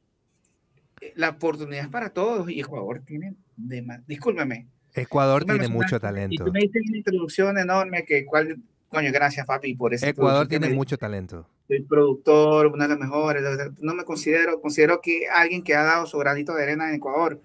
la 1.15 1.31
oportunidad 1.31 1.84
es 1.84 1.89
para 1.89 2.11
todos 2.11 2.49
y 2.49 2.61
Ecuador 2.61 3.01
tiene, 3.05 3.35
de 3.57 3.85
discúlpeme. 4.07 4.68
Ecuador 4.93 5.43
tiene 5.43 5.68
mucho 5.68 5.99
talento. 5.99 6.34
Y 6.34 6.38
tú 6.38 6.49
me 6.53 6.61
dices 6.61 6.81
una 6.88 6.97
introducción 6.97 7.57
enorme 7.57 8.05
que 8.05 8.23
cuál, 8.23 8.57
coño, 8.88 9.11
gracias 9.11 9.45
papi 9.45 9.76
por 9.76 9.93
eso. 9.93 10.05
Ecuador 10.05 10.47
tiene 10.47 10.69
mucho 10.69 10.97
talento. 10.97 11.45
Soy 11.68 11.81
productor, 11.81 12.68
una 12.68 12.85
de 12.88 12.95
las 12.95 12.99
mejores. 12.99 13.43
No 13.80 13.93
me 13.95 14.05
considero, 14.05 14.61
considero 14.61 15.01
que 15.01 15.27
alguien 15.27 15.61
que 15.61 15.76
ha 15.76 15.84
dado 15.84 16.05
su 16.05 16.18
granito 16.19 16.55
de 16.55 16.63
arena 16.63 16.88
en 16.88 16.95
Ecuador 16.95 17.41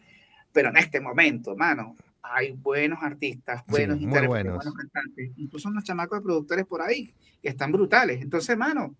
pero 0.57 0.71
en 0.71 0.79
este 0.79 1.03
momento, 1.03 1.55
mano, 1.55 1.95
hay 2.23 2.53
buenos 2.53 2.99
artistas, 3.03 3.63
buenos 3.67 4.01
intérpretes, 4.01 4.55
buenos. 4.55 4.75
cantantes, 4.75 5.33
incluso 5.37 5.69
unos 5.69 5.85
chamacos 5.85 6.19
de 6.19 6.23
productores 6.23 6.65
por 6.65 6.81
ahí 6.81 7.13
que 7.43 7.51
están 7.51 7.73
brutales. 7.73 8.23
Entonces, 8.23 8.57
mano, 8.57 8.97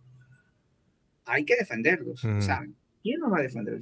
hay 1.25 1.47
que 1.47 1.57
defenderlos. 1.57 2.23
O 2.23 2.43
sea, 2.43 2.63
¿quién 3.03 3.21
nos 3.21 3.33
va 3.33 3.39
a 3.39 3.41
defender? 3.41 3.81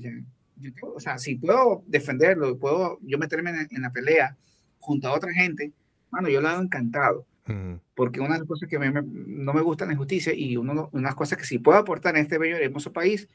o 0.82 1.00
sea, 1.00 1.18
si 1.18 1.34
puedo 1.34 1.82
defenderlo, 1.88 2.56
puedo 2.56 3.00
yo 3.02 3.18
meterme 3.18 3.50
en, 3.68 3.82
la 3.82 3.90
pelea 3.90 4.36
junto 4.78 5.08
a 5.08 5.14
otra 5.14 5.32
gente, 5.32 5.72
mano, 6.12 6.28
yo 6.28 6.40
lo 6.40 6.50
hago 6.50 6.62
encantado. 6.62 7.26
Porque 7.96 8.20
una 8.20 8.34
de 8.34 8.38
las 8.38 8.48
cosas 8.48 8.68
que 8.68 8.78
no 8.78 9.52
me 9.52 9.60
gusta 9.62 9.84
la 9.84 9.94
injusticia 9.94 10.32
y 10.32 10.56
una 10.56 10.74
de 10.92 11.02
las 11.02 11.16
cosas 11.16 11.38
que 11.38 11.44
sí 11.44 11.58
puedo 11.58 11.76
aportar 11.76 12.16
en 12.16 12.22
este 12.22 12.38
bello 12.38 12.56
y 12.56 12.62
hermoso 12.62 12.92
país 12.92 13.28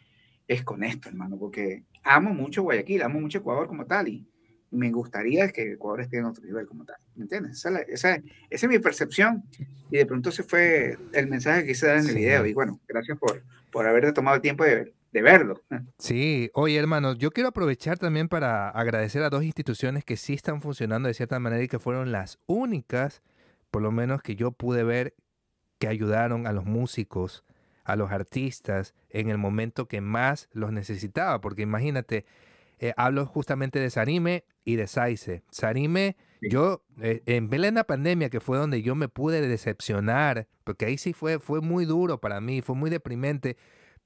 es 0.47 0.63
con 0.63 0.83
esto, 0.83 1.09
hermano, 1.09 1.37
porque 1.37 1.83
amo 2.03 2.33
mucho 2.33 2.63
Guayaquil, 2.63 3.03
amo 3.03 3.19
mucho 3.19 3.37
Ecuador 3.37 3.67
como 3.67 3.85
tal 3.85 4.07
y 4.07 4.28
me 4.71 4.91
gustaría 4.91 5.49
que 5.49 5.73
Ecuador 5.73 6.01
esté 6.01 6.17
en 6.17 6.25
otro 6.25 6.43
nivel 6.43 6.67
como 6.67 6.85
tal, 6.85 6.97
¿me 7.15 7.23
entiendes? 7.23 7.57
Esa, 7.57 7.79
esa, 7.81 8.21
es 8.49 8.67
mi 8.67 8.79
percepción 8.79 9.43
y 9.89 9.97
de 9.97 10.05
pronto 10.05 10.31
se 10.31 10.43
fue 10.43 10.97
el 11.13 11.27
mensaje 11.27 11.61
que 11.61 11.69
quise 11.69 11.87
dar 11.87 11.97
en 11.97 12.09
el 12.09 12.15
video 12.15 12.45
y 12.45 12.53
bueno, 12.53 12.79
gracias 12.87 13.17
por, 13.17 13.43
por 13.71 13.87
haberte 13.87 14.13
tomado 14.13 14.35
el 14.35 14.41
tiempo 14.41 14.63
de, 14.63 14.93
de 15.11 15.21
verlo. 15.21 15.61
Sí, 15.97 16.51
oye 16.53 16.77
hermano, 16.77 17.15
yo 17.15 17.31
quiero 17.31 17.49
aprovechar 17.49 17.97
también 17.97 18.29
para 18.29 18.69
agradecer 18.69 19.23
a 19.23 19.29
dos 19.29 19.43
instituciones 19.43 20.03
que 20.03 20.17
sí 20.17 20.33
están 20.33 20.61
funcionando 20.61 21.07
de 21.07 21.13
cierta 21.13 21.39
manera 21.39 21.63
y 21.63 21.67
que 21.67 21.79
fueron 21.79 22.11
las 22.11 22.39
únicas, 22.45 23.21
por 23.71 23.81
lo 23.81 23.91
menos 23.91 24.21
que 24.21 24.35
yo 24.35 24.51
pude 24.51 24.83
ver, 24.83 25.15
que 25.79 25.87
ayudaron 25.87 26.45
a 26.45 26.51
los 26.51 26.65
músicos 26.65 27.43
a 27.89 27.95
los 27.95 28.11
artistas 28.11 28.93
en 29.09 29.29
el 29.29 29.39
momento 29.39 29.87
que 29.87 29.99
más 29.99 30.47
los 30.51 30.71
necesitaba, 30.71 31.41
porque 31.41 31.63
imagínate, 31.63 32.25
eh, 32.79 32.93
hablo 32.97 33.25
justamente 33.25 33.79
de 33.79 33.89
Sarime 33.89 34.45
y 34.63 34.75
de 34.75 34.87
Saize. 34.87 35.43
Sarime, 35.51 36.15
yo 36.41 36.83
eh, 37.01 37.21
en 37.25 37.49
plena 37.49 37.83
pandemia, 37.83 38.29
que 38.29 38.39
fue 38.39 38.57
donde 38.57 38.81
yo 38.81 38.95
me 38.95 39.09
pude 39.09 39.45
decepcionar, 39.45 40.47
porque 40.63 40.85
ahí 40.85 40.97
sí 40.97 41.13
fue, 41.13 41.39
fue 41.39 41.61
muy 41.61 41.85
duro 41.85 42.19
para 42.19 42.39
mí, 42.39 42.61
fue 42.61 42.75
muy 42.75 42.89
deprimente, 42.89 43.57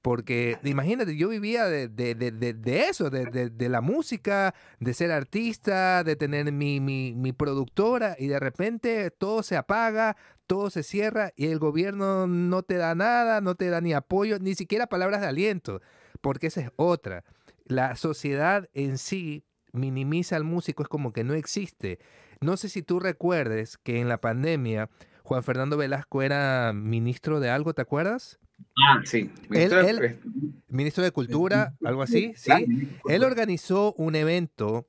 porque 0.02 0.58
imagínate, 0.64 1.16
yo 1.16 1.30
vivía 1.30 1.66
de, 1.66 1.88
de, 1.88 2.16
de, 2.16 2.32
de 2.32 2.80
eso, 2.90 3.10
de, 3.10 3.70
la 3.70 3.80
música, 3.80 4.54
de 4.80 4.94
ser 4.94 5.12
artista, 5.12 6.04
de 6.04 6.16
tener 6.18 6.52
mi, 6.52 6.82
mi, 6.82 7.14
mi, 7.16 7.32
productora 7.32 8.18
y 8.20 8.28
de 8.28 8.40
repente 8.40 9.12
todo 9.12 9.44
se 9.44 9.56
apaga, 9.56 10.18
todo 10.46 10.70
se 10.70 10.84
cierra 10.84 11.32
y 11.38 11.46
el 11.46 11.60
gobierno 11.60 12.28
no 12.28 12.64
te 12.64 12.76
da 12.76 12.96
nada, 12.96 13.40
no 13.40 13.56
te 13.56 13.70
da 13.70 13.80
ni 13.80 13.94
apoyo, 13.94 14.40
ni 14.40 14.56
siquiera 14.56 14.88
palabras 14.88 15.22
de 15.22 15.28
aliento, 15.28 15.82
porque 16.20 16.48
esa 16.48 16.62
es 16.62 16.72
otra. 16.76 17.24
La 17.66 17.96
sociedad 17.96 18.70
en 18.74 18.98
sí 18.98 19.46
minimiza 19.72 20.36
al 20.36 20.44
músico, 20.44 20.84
es 20.84 20.90
como 20.90 21.14
que 21.14 21.24
no 21.24 21.34
existe. 21.34 22.00
No 22.42 22.58
sé 22.58 22.70
si 22.70 22.84
tú 22.84 23.00
recuerdes 23.00 23.78
que 23.78 24.00
en 24.00 24.10
la 24.10 24.22
pandemia 24.22 24.90
Juan 25.24 25.44
Fernando 25.44 25.78
Velasco 25.78 26.22
era 26.22 26.74
ministro 26.74 27.40
de 27.40 27.50
algo, 27.50 27.74
¿te 27.74 27.82
acuerdas? 27.82 28.40
Ah, 28.78 29.02
sí. 29.06 29.32
Ministro, 29.50 29.82
él, 29.82 30.20
ministro 30.68 31.04
de 31.04 31.12
Cultura, 31.12 31.76
algo 31.84 32.02
así, 32.04 32.34
sí. 32.36 32.52
Él 33.08 33.24
organizó 33.24 33.94
un 33.98 34.16
evento 34.16 34.88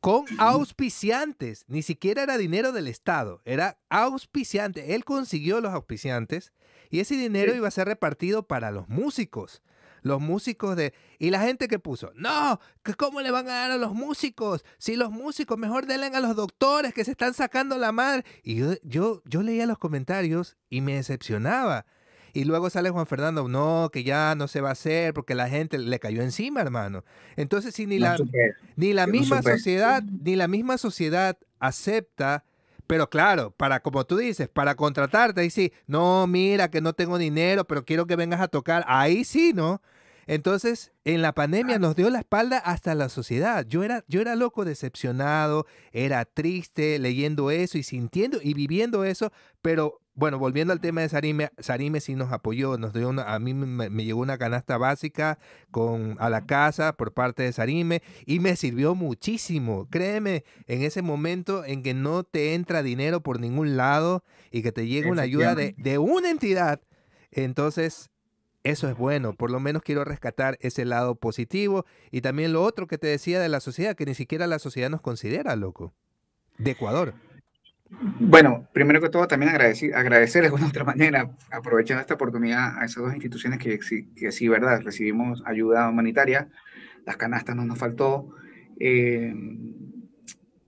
con 0.00 0.24
auspiciantes, 0.38 1.64
ni 1.68 1.82
siquiera 1.82 2.22
era 2.22 2.38
dinero 2.38 2.72
del 2.72 2.86
Estado, 2.88 3.42
era 3.44 3.78
auspiciante. 3.88 4.94
Él 4.94 5.04
consiguió 5.04 5.60
los 5.60 5.72
auspiciantes 5.72 6.52
y 6.90 7.00
ese 7.00 7.16
dinero 7.16 7.54
iba 7.54 7.68
a 7.68 7.72
ser 7.72 7.88
repartido 7.88 8.46
para 8.46 8.70
los 8.70 8.88
músicos. 8.88 9.62
Los 10.06 10.20
músicos 10.20 10.76
de... 10.76 10.94
Y 11.18 11.30
la 11.30 11.40
gente 11.40 11.66
que 11.66 11.80
puso, 11.80 12.12
no, 12.14 12.60
¿cómo 12.96 13.20
le 13.22 13.32
van 13.32 13.48
a 13.48 13.54
dar 13.54 13.70
a 13.72 13.76
los 13.76 13.92
músicos? 13.92 14.64
Si 14.78 14.94
los 14.94 15.10
músicos 15.10 15.58
mejor 15.58 15.86
denle 15.86 16.06
a 16.06 16.20
los 16.20 16.36
doctores 16.36 16.94
que 16.94 17.04
se 17.04 17.10
están 17.10 17.34
sacando 17.34 17.76
la 17.76 17.90
madre. 17.90 18.24
Y 18.44 18.54
yo, 18.54 18.74
yo, 18.84 19.22
yo 19.24 19.42
leía 19.42 19.66
los 19.66 19.78
comentarios 19.78 20.56
y 20.70 20.80
me 20.80 20.94
decepcionaba. 20.94 21.86
Y 22.32 22.44
luego 22.44 22.70
sale 22.70 22.90
Juan 22.90 23.06
Fernando, 23.06 23.48
no, 23.48 23.90
que 23.92 24.04
ya 24.04 24.36
no 24.36 24.46
se 24.46 24.60
va 24.60 24.68
a 24.68 24.72
hacer 24.72 25.12
porque 25.12 25.34
la 25.34 25.48
gente 25.48 25.76
le 25.76 25.98
cayó 25.98 26.22
encima, 26.22 26.60
hermano. 26.60 27.02
Entonces, 27.34 27.74
si 27.74 27.86
ni 27.86 27.98
la, 27.98 28.16
ni 28.76 28.92
la 28.92 29.08
misma 29.08 29.42
sociedad, 29.42 30.04
ni 30.04 30.36
la 30.36 30.46
misma 30.46 30.78
sociedad 30.78 31.36
acepta, 31.58 32.44
pero 32.86 33.10
claro, 33.10 33.50
para, 33.50 33.80
como 33.80 34.06
tú 34.06 34.18
dices, 34.18 34.48
para 34.48 34.76
contratarte, 34.76 35.40
ahí 35.40 35.50
sí, 35.50 35.72
no, 35.88 36.28
mira 36.28 36.70
que 36.70 36.80
no 36.80 36.92
tengo 36.92 37.18
dinero, 37.18 37.66
pero 37.66 37.84
quiero 37.84 38.06
que 38.06 38.14
vengas 38.14 38.40
a 38.40 38.48
tocar, 38.48 38.84
ahí 38.86 39.24
sí, 39.24 39.52
¿no? 39.52 39.82
Entonces, 40.26 40.92
en 41.04 41.22
la 41.22 41.32
pandemia 41.32 41.78
nos 41.78 41.94
dio 41.94 42.10
la 42.10 42.18
espalda 42.18 42.58
hasta 42.58 42.94
la 42.94 43.08
sociedad. 43.08 43.64
Yo 43.66 43.84
era, 43.84 44.04
yo 44.08 44.20
era 44.20 44.34
loco, 44.34 44.64
decepcionado, 44.64 45.66
era 45.92 46.24
triste 46.24 46.98
leyendo 46.98 47.50
eso 47.50 47.78
y 47.78 47.84
sintiendo 47.84 48.38
y 48.42 48.54
viviendo 48.54 49.04
eso, 49.04 49.32
pero 49.62 50.00
bueno, 50.14 50.38
volviendo 50.38 50.72
al 50.72 50.80
tema 50.80 51.02
de 51.02 51.10
Sarime, 51.10 51.50
Sarime 51.58 52.00
sí 52.00 52.14
nos 52.14 52.32
apoyó, 52.32 52.78
nos 52.78 52.94
dio 52.94 53.10
una, 53.10 53.34
a 53.34 53.38
mí 53.38 53.52
me, 53.52 53.88
llegó 54.02 54.20
una 54.20 54.38
canasta 54.38 54.78
básica 54.78 55.38
con, 55.70 56.16
a 56.18 56.30
la 56.30 56.46
casa 56.46 56.94
por 56.94 57.12
parte 57.12 57.42
de 57.42 57.52
Sarime 57.52 58.02
y 58.24 58.40
me 58.40 58.56
sirvió 58.56 58.94
muchísimo. 58.94 59.86
Créeme, 59.90 60.44
en 60.66 60.82
ese 60.82 61.02
momento 61.02 61.64
en 61.64 61.82
que 61.82 61.92
no 61.92 62.24
te 62.24 62.54
entra 62.54 62.82
dinero 62.82 63.22
por 63.22 63.40
ningún 63.40 63.76
lado 63.76 64.24
y 64.50 64.62
que 64.62 64.72
te 64.72 64.86
llega 64.86 65.10
una 65.10 65.22
ayuda 65.22 65.54
de, 65.54 65.74
de 65.76 65.98
una 65.98 66.30
entidad, 66.30 66.80
entonces 67.30 68.10
eso 68.70 68.88
es 68.88 68.96
bueno, 68.96 69.34
por 69.34 69.50
lo 69.50 69.60
menos 69.60 69.82
quiero 69.82 70.04
rescatar 70.04 70.58
ese 70.60 70.84
lado 70.84 71.14
positivo 71.14 71.86
y 72.10 72.20
también 72.20 72.52
lo 72.52 72.62
otro 72.62 72.86
que 72.86 72.98
te 72.98 73.06
decía 73.06 73.40
de 73.40 73.48
la 73.48 73.60
sociedad, 73.60 73.94
que 73.94 74.06
ni 74.06 74.14
siquiera 74.14 74.46
la 74.46 74.58
sociedad 74.58 74.90
nos 74.90 75.02
considera, 75.02 75.54
loco, 75.56 75.94
de 76.58 76.72
Ecuador. 76.72 77.14
Bueno, 78.18 78.66
primero 78.72 79.00
que 79.00 79.08
todo, 79.08 79.28
también 79.28 79.50
agradecer, 79.50 79.94
agradecerles 79.94 80.52
de 80.52 80.64
otra 80.64 80.82
manera, 80.84 81.30
aprovechando 81.52 82.00
esta 82.00 82.14
oportunidad 82.14 82.78
a 82.78 82.84
esas 82.84 83.04
dos 83.04 83.14
instituciones 83.14 83.60
que, 83.60 83.78
que 84.16 84.32
sí, 84.32 84.48
¿verdad? 84.48 84.80
Recibimos 84.82 85.42
ayuda 85.46 85.88
humanitaria, 85.88 86.48
las 87.04 87.16
canastas 87.16 87.54
no 87.54 87.64
nos 87.64 87.78
faltó. 87.78 88.30
Eh, 88.80 89.32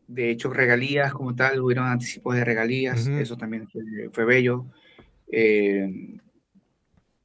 de 0.06 0.30
hecho, 0.30 0.50
regalías 0.50 1.12
como 1.12 1.34
tal, 1.34 1.60
hubieron 1.60 1.86
anticipos 1.86 2.36
de 2.36 2.44
regalías, 2.44 3.08
eso 3.08 3.36
también 3.36 3.68
fue, 4.12 4.24
bello. 4.24 4.66
Eh, 5.30 6.20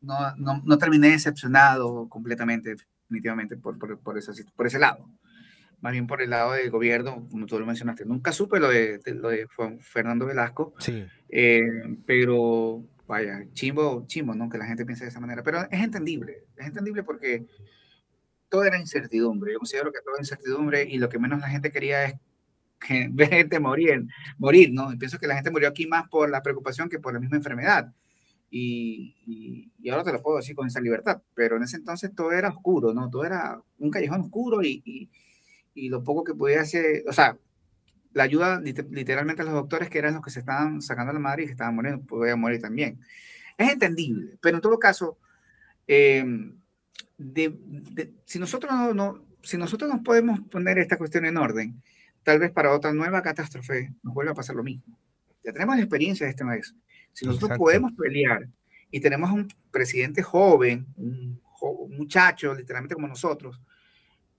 no, 0.04 0.36
no, 0.36 0.62
no, 0.64 0.78
terminé 0.78 1.10
decepcionado 1.10 2.08
completamente, 2.10 2.76
definitivamente, 2.76 3.58
por, 3.58 3.80
por, 3.80 4.00
por, 4.00 4.20
por 4.56 4.68
ese 4.68 4.80
lado 4.80 5.10
más 5.84 5.92
bien 5.92 6.08
por 6.08 6.22
el 6.22 6.30
lado 6.30 6.54
del 6.54 6.72
gobierno, 6.72 7.28
como 7.30 7.46
tú 7.46 7.60
lo 7.60 7.66
mencionaste. 7.66 8.06
Nunca 8.06 8.32
supe 8.32 8.58
lo 8.58 8.70
de, 8.70 9.02
lo 9.16 9.28
de 9.28 9.50
Fernando 9.80 10.26
Velasco, 10.26 10.74
sí. 10.80 11.06
Eh, 11.28 11.98
pero 12.06 12.86
vaya, 13.06 13.44
chimbo, 13.52 14.06
chimbo, 14.08 14.34
¿no? 14.34 14.48
Que 14.48 14.58
la 14.58 14.66
gente 14.66 14.86
piense 14.86 15.04
de 15.04 15.10
esa 15.10 15.20
manera, 15.20 15.44
pero 15.44 15.60
es 15.70 15.84
entendible, 15.84 16.46
es 16.56 16.68
entendible 16.68 17.04
porque 17.04 17.46
todo 18.48 18.64
era 18.64 18.80
incertidumbre. 18.80 19.52
Yo 19.52 19.60
considero 19.60 19.92
que 19.92 20.00
todo 20.00 20.16
era 20.16 20.22
incertidumbre 20.22 20.84
y 20.84 21.00
lo 21.00 21.10
que 21.10 21.20
menos 21.20 21.42
la 21.42 21.50
gente 21.50 21.70
quería 21.70 22.06
es 22.06 22.16
ver 23.12 23.30
gente 23.30 23.60
morir, 23.60 24.06
morir, 24.38 24.72
¿no? 24.72 24.94
Y 24.94 24.96
pienso 24.96 25.20
que 25.20 25.28
la 25.28 25.36
gente 25.36 25.52
murió 25.52 25.68
aquí 25.68 25.86
más 25.86 26.08
por 26.08 26.30
la 26.30 26.42
preocupación 26.42 26.88
que 26.88 27.00
por 27.00 27.14
la 27.14 27.20
misma 27.20 27.36
enfermedad. 27.36 27.92
Y, 28.56 29.72
y, 29.80 29.90
ahora 29.90 30.04
te 30.04 30.12
lo 30.12 30.22
puedo 30.22 30.38
decir 30.38 30.56
con 30.56 30.68
esa 30.68 30.80
libertad, 30.80 31.24
pero 31.34 31.58
en 31.58 31.64
ese 31.64 31.78
entonces 31.78 32.14
todo 32.14 32.32
era 32.32 32.50
oscuro, 32.50 32.94
¿no? 32.94 33.10
Todo 33.10 33.26
era 33.26 33.60
un 33.80 33.90
callejón 33.90 34.22
oscuro 34.22 34.62
y, 34.62 35.10
y 35.74 35.90
lo 35.90 36.04
poco 36.04 36.24
que 36.24 36.36
podía 36.36 36.62
hacer, 36.62 37.04
o 37.08 37.14
sea, 37.14 37.36
la 38.14 38.22
ayuda 38.22 38.62
literalmente 38.62 39.42
a 39.42 39.46
los 39.46 39.56
doctores 39.56 39.90
que 39.90 39.98
eran 39.98 40.14
los 40.14 40.24
que 40.24 40.30
se 40.30 40.42
estaban 40.42 40.84
sacando 40.84 41.12
la 41.12 41.18
madre 41.18 41.44
y 41.44 41.46
que 41.48 41.54
estaban 41.54 41.74
muriendo, 41.74 42.06
podían 42.06 42.40
morir 42.40 42.62
también. 42.62 43.00
Es 43.58 43.72
entendible, 43.72 44.38
pero 44.40 44.58
en 44.58 44.62
todo 44.62 44.78
caso, 44.78 45.18
em, 45.88 46.56
si, 48.26 48.38
nosotros 48.38 48.72
no, 48.94 49.26
si 49.42 49.58
nosotros 49.58 49.90
nos 49.90 50.02
podemos 50.02 50.42
poner 50.42 50.78
esta 50.78 51.00
cuestión 51.00 51.26
en 51.26 51.38
orden, 51.38 51.82
tal 52.22 52.38
vez 52.38 52.52
para 52.52 52.72
otra 52.72 52.94
nueva 52.94 53.24
catástrofe 53.24 53.94
nos 54.04 54.14
vuelva 54.14 54.34
a 54.34 54.36
pasar 54.36 54.56
lo 54.56 54.64
mismo. 54.64 55.00
Ya 55.44 55.54
tenemos 55.54 55.80
experiencia 55.80 56.28
de 56.28 56.30
este 56.30 56.44
mes. 56.44 56.76
Si 57.14 57.26
nosotros 57.26 57.58
podemos 57.58 57.94
pelear 57.94 58.48
y 58.92 59.00
tenemos 59.00 59.32
un 59.32 59.48
presidente 59.72 60.22
joven, 60.22 60.86
un, 60.98 61.42
muchacho, 61.92 62.54
literalmente 62.54 62.96
como 62.96 63.08
nosotros, 63.08 63.62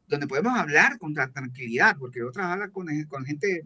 donde 0.06 0.26
podemos 0.26 0.52
hablar 0.58 0.98
con 0.98 1.14
tranquilidad, 1.14 1.96
porque 1.98 2.22
otras 2.22 2.46
hablan 2.46 2.70
con, 2.70 2.86
con 3.04 3.24
gente 3.24 3.62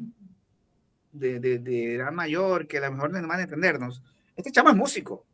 de, 1.13 1.41
de, 1.41 1.95
edad 1.95 2.13
mayor 2.13 2.69
que 2.69 2.79
a 2.79 2.83
lo 2.83 2.93
mejor 2.93 3.11
no 3.11 3.27
van 3.27 3.41
a 3.41 3.43
entendernos. 3.43 4.01
Este 4.37 4.53
chamo 4.53 4.71
es 4.71 4.77
músico. 4.77 5.27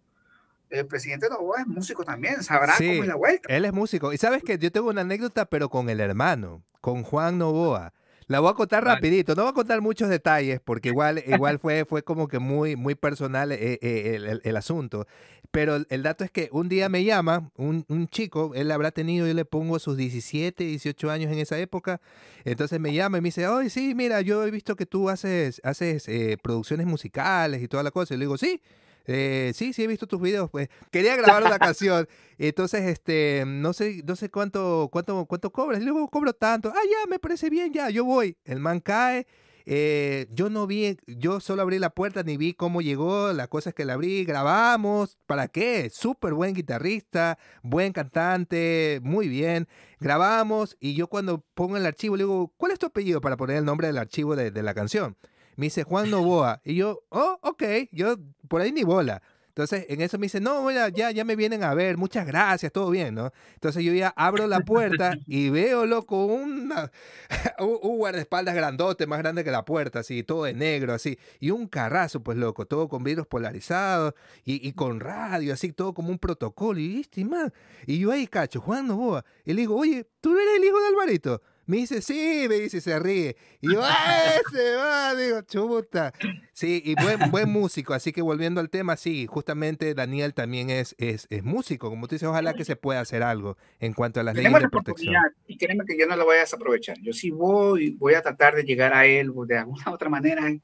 El 0.71 0.87
presidente 0.87 1.29
Novoa 1.29 1.61
es 1.61 1.67
músico 1.67 2.05
también, 2.05 2.43
sabrá 2.43 2.75
cómo 2.79 2.91
es 2.91 3.07
la 3.07 3.15
vuelta. 3.15 3.55
Él 3.55 3.65
es 3.65 3.73
músico. 3.73 4.13
Y 4.13 4.19
sabes 4.19 4.43
que 4.43 4.59
yo 4.59 4.73
tengo 4.73 4.89
una 4.89 5.03
anécdota, 5.03 5.45
pero 5.45 5.69
con 5.69 5.91
el 5.91 6.01
hermano, 6.01 6.65
con 6.81 7.03
Juan 7.03 7.39
Novoa. 7.39 7.93
La 8.27 8.41
voy 8.41 8.51
a 8.51 8.55
contar 8.55 8.85
rapidito, 8.85 9.35
no 9.35 9.43
voy 9.43 9.51
a 9.51 9.55
contar 9.55 9.81
muchos 9.81 10.09
detalles 10.09 10.61
porque 10.61 10.89
igual, 10.95 11.23
igual 11.27 11.59
fue, 11.59 11.85
fue 11.85 12.03
como 12.03 12.29
que 12.29 12.39
muy, 12.39 12.77
muy 12.77 12.95
personal 12.95 13.53
eh, 13.53 13.79
eh, 13.83 14.41
el, 14.43 14.57
asunto. 14.57 15.07
Pero 15.51 15.77
el, 15.89 16.03
dato 16.03 16.25
es 16.25 16.31
que 16.31 16.49
un 16.51 16.69
día 16.69 16.89
me 16.89 17.05
llama 17.05 17.51
un, 17.57 18.09
chico, 18.09 18.53
él 18.55 18.71
habrá 18.71 18.91
tenido, 18.91 19.27
yo 19.27 19.35
le 19.35 19.45
pongo 19.45 19.79
sus 19.79 19.97
17, 19.97 20.65
18 20.65 21.11
años 21.11 21.33
en 21.33 21.39
esa 21.39 21.59
época, 21.59 22.01
entonces 22.45 22.81
me 22.81 22.93
llama 22.93 23.19
y 23.19 23.21
me 23.21 23.29
dice, 23.29 23.47
oye, 23.47 23.71
sí, 23.71 23.95
mira, 23.95 24.21
yo 24.21 24.45
he 24.45 24.51
visto 24.51 24.75
que 24.75 24.87
tú 24.87 25.11
haces, 25.11 25.61
haces 25.63 26.09
eh, 26.09 26.37
producciones 26.43 26.87
musicales 26.87 27.63
y 27.63 27.69
toda 27.69 27.83
la 27.83 27.91
cosa. 27.91 28.15
Y 28.15 28.17
le 28.17 28.25
digo, 28.25 28.37
sí. 28.39 28.61
Eh, 29.07 29.53
sí, 29.55 29.73
sí 29.73 29.83
he 29.85 29.87
visto 29.87 30.07
tus 30.07 30.21
videos, 30.21 30.51
pues. 30.51 30.69
Quería 30.91 31.17
grabar 31.17 31.43
una 31.45 31.59
canción. 31.59 32.09
Entonces, 32.39 32.83
este, 32.83 33.45
no 33.47 33.73
sé, 33.73 34.03
no 34.07 34.17
sé 34.17 34.31
cuánto, 34.31 34.89
cuánto, 34.91 35.27
cuánto 35.27 35.53
cobras. 35.53 35.81
Y 35.81 35.85
luego 35.85 36.09
cobro 36.09 36.33
tanto. 36.33 36.71
Ah, 36.75 36.83
ya, 36.85 37.09
me 37.09 37.19
parece 37.19 37.51
bien, 37.51 37.73
ya, 37.73 37.91
yo 37.91 38.05
voy. 38.05 38.37
El 38.45 38.61
man 38.61 38.81
cae. 38.81 39.27
Eh, 39.67 40.27
yo 40.31 40.51
no 40.51 40.67
vi, 40.67 40.99
yo 41.07 41.41
solo 41.41 41.63
abrí 41.63 41.79
la 41.79 41.89
puerta 41.89 42.23
ni 42.23 42.37
vi 42.37 42.53
cómo 42.55 42.83
llegó. 42.83 43.33
La 43.33 43.49
cosa 43.49 43.71
es 43.71 43.75
que 43.75 43.85
la 43.85 43.95
abrí, 43.95 44.25
grabamos. 44.25 45.19
¿Para 45.27 45.49
qué? 45.49 45.91
Súper 45.91 46.35
buen 46.35 46.55
guitarrista, 46.55 47.39
buen 47.63 47.93
cantante, 47.93 49.01
muy 49.03 49.29
bien. 49.29 49.69
Grabamos 50.01 50.77
y 50.81 50.95
yo 50.95 51.09
cuando 51.09 51.45
pongo 51.55 51.77
el 51.77 51.87
archivo 51.87 52.17
le 52.17 52.25
digo, 52.25 52.53
¿cuál 52.57 52.73
es 52.73 52.79
tu 52.79 52.87
apellido 52.87 53.21
para 53.21 53.37
poner 53.37 53.57
el 53.57 53.65
nombre 53.65 53.87
del 53.87 53.99
archivo 53.99 54.37
de 54.37 54.63
la 54.63 54.75
canción? 54.75 55.17
Me 55.57 55.67
dice 55.67 55.85
Juan 55.85 56.11
Novoa. 56.11 56.61
Y 56.65 56.77
yo, 56.77 57.03
oh, 57.11 57.39
ok, 57.43 57.63
yo 57.93 58.17
por 58.49 58.61
ahí 58.61 58.73
ni 58.73 58.85
bola. 58.85 59.23
Entonces, 59.55 59.87
en 59.89 60.01
eso 60.01 60.19
me 60.19 60.25
dice, 60.25 60.41
no, 60.41 60.69
ya, 60.89 61.13
ya 61.13 61.25
me 61.25 61.37
vienen 61.37 61.63
a 61.63 61.75
ver, 61.75 61.97
muchas 61.97 62.27
gracias, 62.27 62.73
todo 62.73 62.91
bien, 62.91 63.15
¿no? 63.15 63.31
Entonces 63.55 63.85
yo 63.85 63.93
ya 63.93 64.13
abro 64.17 64.49
la 64.49 64.59
puerta 64.59 65.17
y 65.29 65.49
veo, 65.49 65.87
loco, 65.87 66.27
una, 66.27 66.91
un, 67.61 67.97
guardaespaldas 67.99 68.57
grandote, 68.57 69.07
más 69.07 69.21
grande 69.21 69.45
que 69.45 69.53
la 69.53 69.65
puerta, 69.65 70.01
así, 70.01 70.25
todo 70.25 70.43
de 70.43 70.55
negro, 70.55 70.93
así, 70.93 71.21
y 71.39 71.53
un 71.53 71.69
carrazo, 71.69 72.21
pues, 72.21 72.37
loco, 72.37 72.67
todo 72.67 72.89
con 72.89 73.05
vidrios 73.05 73.29
polarizados 73.29 74.15
y, 74.45 74.73
con 74.73 74.99
radio, 74.99 75.55
así, 75.55 75.73
todo 75.73 75.95
como 75.95 76.09
un 76.09 76.19
protocolo, 76.19 76.81
y 76.81 77.03
este, 77.03 77.25
man, 77.25 77.53
y 77.87 78.01
yo 78.01 78.11
ahí, 78.11 78.27
cacho, 78.27 78.61
Juan 78.61 78.89
Novoa, 78.89 79.25
y 79.45 79.53
le 79.53 79.61
digo, 79.61 79.77
oye, 79.77 80.05
¿tú 80.21 80.37
eres 80.37 80.57
el 80.57 80.65
hijo 80.65 80.81
de 80.81 80.87
Alvarito? 80.89 81.43
Me 81.67 81.79
dice, 81.79 82.03
sí, 82.03 82.47
me 82.49 82.57
dice, 82.57 82.81
se 82.81 82.99
ríe. 82.99 83.37
Y 83.61 83.73
yo, 83.73 83.81
¡ah, 83.83 84.25
ese 84.53 84.75
va! 84.77 85.15
Digo, 85.15 85.41
chuta. 85.43 86.13
Sí, 86.53 86.83
y 86.85 86.95
buen, 86.95 87.31
buen 87.31 87.51
músico. 87.51 87.95
Así 87.95 88.13
que 88.13 88.21
volviendo 88.21 88.61
al 88.61 88.69
tema, 88.69 88.97
sí, 88.97 89.27
justamente 89.27 89.95
Daniel 89.95 90.35
también 90.35 90.69
es, 90.69 90.95
es, 90.99 91.27
es 91.31 91.43
músico. 91.43 91.89
Como 91.89 92.07
tú 92.07 92.15
dices, 92.17 92.29
ojalá 92.29 92.55
que 92.55 92.65
se 92.65 92.77
pueda 92.77 93.01
hacer 93.01 93.23
algo 93.23 93.57
en 93.81 93.95
cuanto 93.95 94.21
a 94.21 94.23
las 94.23 94.35
leyes 94.35 94.53
de 94.53 94.69
protección. 94.69 95.15
Y 95.47 95.57
créeme 95.57 95.85
que 95.87 95.99
yo 95.99 96.07
no 96.07 96.17
lo 96.17 96.27
voy 96.27 96.37
a 96.37 96.41
desaprovechar. 96.41 96.99
Yo 97.01 97.13
sí 97.13 97.31
voy, 97.31 97.95
voy 97.95 98.15
a 98.15 98.23
tratar 98.23 98.55
de 98.55 98.65
llegar 98.65 98.93
a 98.93 99.07
él 99.07 99.33
de 99.47 99.59
alguna 99.59 99.85
otra 99.93 100.11
manera, 100.11 100.49
eh, 100.49 100.61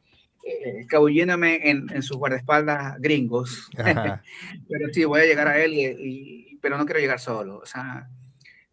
escabulléndome 0.81 1.71
en, 1.71 1.87
en 1.91 2.03
sus 2.03 2.19
guardaespaldas 2.19 3.01
gringos. 3.01 3.71
pero 3.77 4.89
sí, 4.93 5.05
voy 5.05 5.23
a 5.23 5.27
llegar 5.27 5.49
a 5.49 5.59
él, 5.63 5.73
y, 5.75 6.59
pero 6.61 6.77
no 6.77 6.85
quiero 6.85 7.01
llegar 7.01 7.21
solo. 7.21 7.59
O 7.59 7.67
sea, 7.67 8.09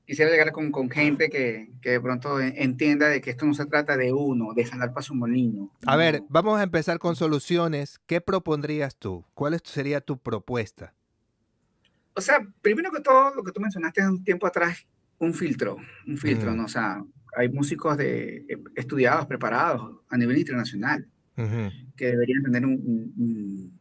quisiera 0.07 0.31
llegar 0.31 0.53
con, 0.53 0.71
con 0.71 0.89
gente 0.89 1.29
que, 1.29 1.69
que, 1.81 1.91
de 1.91 2.01
pronto 2.01 2.39
entienda 2.39 3.09
de 3.09 3.21
que 3.21 3.29
esto 3.29 3.45
no 3.45 3.53
se 3.53 3.65
trata 3.65 3.97
de 3.97 4.13
uno, 4.13 4.53
de 4.55 4.65
jalar 4.65 4.93
para 4.93 5.03
su 5.03 5.13
molino. 5.13 5.69
A 5.85 5.97
ver, 5.97 6.23
vamos 6.29 6.59
a 6.59 6.63
empezar 6.63 6.97
con 6.97 7.15
soluciones. 7.15 7.99
¿Qué 8.07 8.21
propondrías 8.21 8.95
tú? 8.95 9.25
¿Cuál 9.33 9.59
sería 9.63 9.99
tu 9.99 10.17
propuesta? 10.17 10.93
O 12.15 12.21
sea, 12.21 12.39
primero 12.61 12.89
que 12.89 13.01
todo, 13.01 13.35
lo 13.35 13.43
que 13.43 13.51
tú 13.51 13.59
mencionaste 13.59 14.01
hace 14.01 14.09
un 14.09 14.23
tiempo 14.23 14.47
atrás, 14.47 14.87
un 15.19 15.33
filtro, 15.33 15.77
un 16.07 16.17
filtro, 16.17 16.53
mm. 16.53 16.57
¿no? 16.57 16.65
O 16.65 16.69
sea, 16.69 17.03
hay 17.35 17.49
músicos 17.49 17.97
de, 17.97 18.45
estudiados, 18.75 19.25
preparados 19.27 19.99
a 20.09 20.17
nivel 20.17 20.37
internacional, 20.37 21.05
que 21.95 22.05
deberían 22.07 22.41
tener 22.41 22.65
un, 22.65 23.77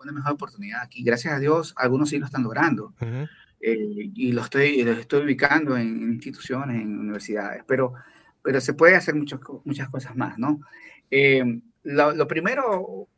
una 0.00 0.12
mejor 0.12 0.32
oportunidad 0.32 0.82
aquí. 0.82 1.04
Gracias 1.04 1.34
a 1.34 1.38
Dios, 1.38 1.74
algunos 1.76 2.08
sí 2.08 2.18
lo 2.18 2.26
están 2.26 2.42
logrando. 2.42 2.94
Eh, 3.60 4.10
y 4.14 4.32
lo 4.32 4.42
estoy, 4.42 4.82
lo 4.82 4.92
estoy 4.92 5.24
ubicando 5.24 5.76
en, 5.76 6.02
instituciones, 6.12 6.80
en 6.80 6.98
universidades, 6.98 7.64
pero, 7.66 7.94
pero 8.42 8.60
se 8.60 8.74
puede 8.74 8.94
hacer 8.94 9.14
muchas 9.14 9.40
muchas 9.64 9.88
cosas 9.88 10.16
más, 10.16 10.38
¿no? 10.38 10.60
Eh, 11.10 11.60
lo, 11.82 12.12
lo, 12.12 12.28
primero 12.28 13.08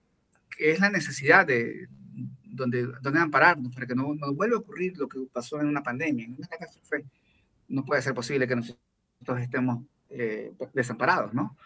es 0.59 0.81
la 0.81 0.91
necesidad 0.91 1.47
de 1.47 1.89
donde, 2.43 2.87
donde 3.01 3.21
ampararnos 3.21 3.73
para 3.73 3.87
que 3.87 3.95
no, 3.95 4.15
no 4.15 4.35
vuelva 4.35 4.57
a 4.57 4.61
ocurrir 4.61 4.97
lo 4.97 5.09
que 5.09 5.19
pasó 5.33 5.61
en 5.61 5.69
una 5.69 5.83
pandemia, 5.83 6.25
en 6.25 6.35
una 6.37 6.47
catástrofe. 6.47 7.05
No 7.69 7.85
puede 7.85 8.03
ser 8.03 8.15
posible 8.15 8.47
que 8.47 8.57
nosotros 8.57 9.41
estemos 9.41 9.85
eh, 10.09 10.53
desamparados, 10.75 11.33
¿no? 11.33 11.57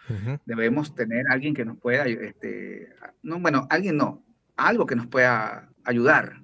Debemos 0.45 0.95
tener 0.95 1.27
alguien 1.31 1.55
que 1.55 1.65
nos 1.65 1.79
pueda, 1.79 2.07
este, 2.07 2.91
no, 3.23 3.41
bueno, 3.41 3.67
alguien 3.71 3.97
no, 3.97 4.23
algo 4.57 4.87
que 4.87 4.97
nos 4.97 5.07
pueda 5.07 5.71
ayudar, 5.83 6.43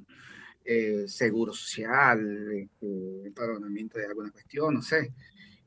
eh, 0.64 1.04
seguro 1.08 1.52
social, 1.52 2.52
este, 2.52 3.26
empadronamiento 3.26 3.98
de 3.98 4.06
alguna 4.06 4.30
cuestión, 4.30 4.74
no 4.74 4.82
sé. 4.82 5.12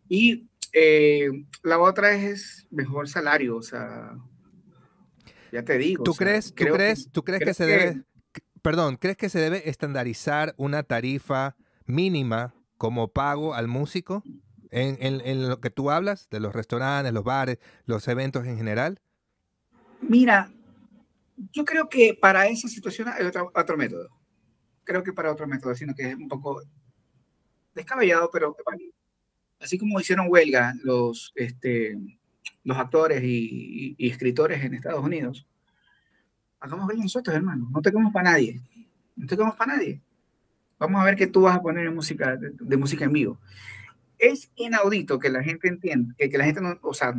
Y 0.07 0.47
eh, 0.71 1.29
la 1.63 1.79
otra 1.79 2.13
es 2.13 2.67
mejor 2.69 3.09
salario, 3.09 3.57
o 3.57 3.61
sea, 3.61 4.15
ya 5.51 5.63
te 5.63 5.77
digo. 5.77 6.03
¿Tú 6.03 6.13
crees, 6.13 6.53
¿tú 6.53 6.63
crees, 6.65 7.05
que, 7.05 7.11
¿tú 7.11 7.23
crees 7.23 7.43
que 7.43 7.53
se 7.53 7.65
debe, 7.65 8.03
perdón, 8.61 8.97
crees 8.97 9.17
que 9.17 9.29
se 9.29 9.39
debe 9.39 9.69
estandarizar 9.69 10.53
una 10.57 10.83
tarifa 10.83 11.55
mínima 11.85 12.53
como 12.77 13.09
pago 13.09 13.55
al 13.55 13.67
músico 13.67 14.23
en, 14.71 14.97
en, 14.99 15.49
lo 15.49 15.59
que 15.59 15.69
tú 15.69 15.91
hablas, 15.91 16.29
de 16.29 16.39
los 16.39 16.53
restaurantes, 16.53 17.13
los 17.13 17.23
bares, 17.23 17.59
los 17.85 18.07
eventos 18.07 18.45
en 18.45 18.57
general? 18.57 18.99
Mira, 20.01 20.51
yo 21.51 21.65
creo 21.65 21.89
que 21.89 22.17
para 22.19 22.47
esa 22.47 22.67
situación 22.67 23.07
hay 23.09 23.25
otro, 23.25 23.51
otro 23.53 23.77
método 23.77 24.22
creo 24.83 25.03
que 25.03 25.13
para 25.13 25.31
otro 25.31 25.47
método, 25.47 25.75
sino 25.75 25.93
que 25.93 26.09
es 26.09 26.15
un 26.15 26.27
poco 26.27 26.61
descabellado, 27.73 28.29
pero 28.31 28.55
así 29.59 29.77
como 29.77 29.99
hicieron 29.99 30.27
huelga 30.29 30.73
los, 30.83 31.31
este, 31.35 31.97
los 32.63 32.77
actores 32.77 33.21
y, 33.23 33.95
escritores 33.97 34.63
en 34.63 34.73
Estados 34.73 35.03
Unidos, 35.03 35.47
hagamos 36.59 36.87
huelga 36.87 37.03
nosotros, 37.03 37.35
hermano. 37.35 37.69
No 37.71 37.81
tenemos 37.81 38.13
para 38.13 38.31
nadie. 38.31 38.61
No 39.15 39.27
tenemos 39.27 39.55
para 39.55 39.75
nadie. 39.75 40.01
Vamos 40.79 41.01
a 41.01 41.05
ver 41.05 41.15
qué 41.15 41.27
tú 41.27 41.41
vas 41.41 41.55
a 41.55 41.61
poner 41.61 41.87
en 41.87 41.95
música, 41.95 42.35
de, 42.35 42.77
música 42.77 43.05
en 43.05 43.13
vivo. 43.13 43.39
Es 44.17 44.51
inaudito 44.55 45.19
que 45.19 45.29
la 45.29 45.43
gente 45.43 45.67
entienda, 45.67 46.13
que, 46.17 46.29
que 46.29 46.37
la 46.37 46.45
gente 46.45 46.61
no, 46.61 46.77
o 46.81 46.93
sea, 46.93 47.13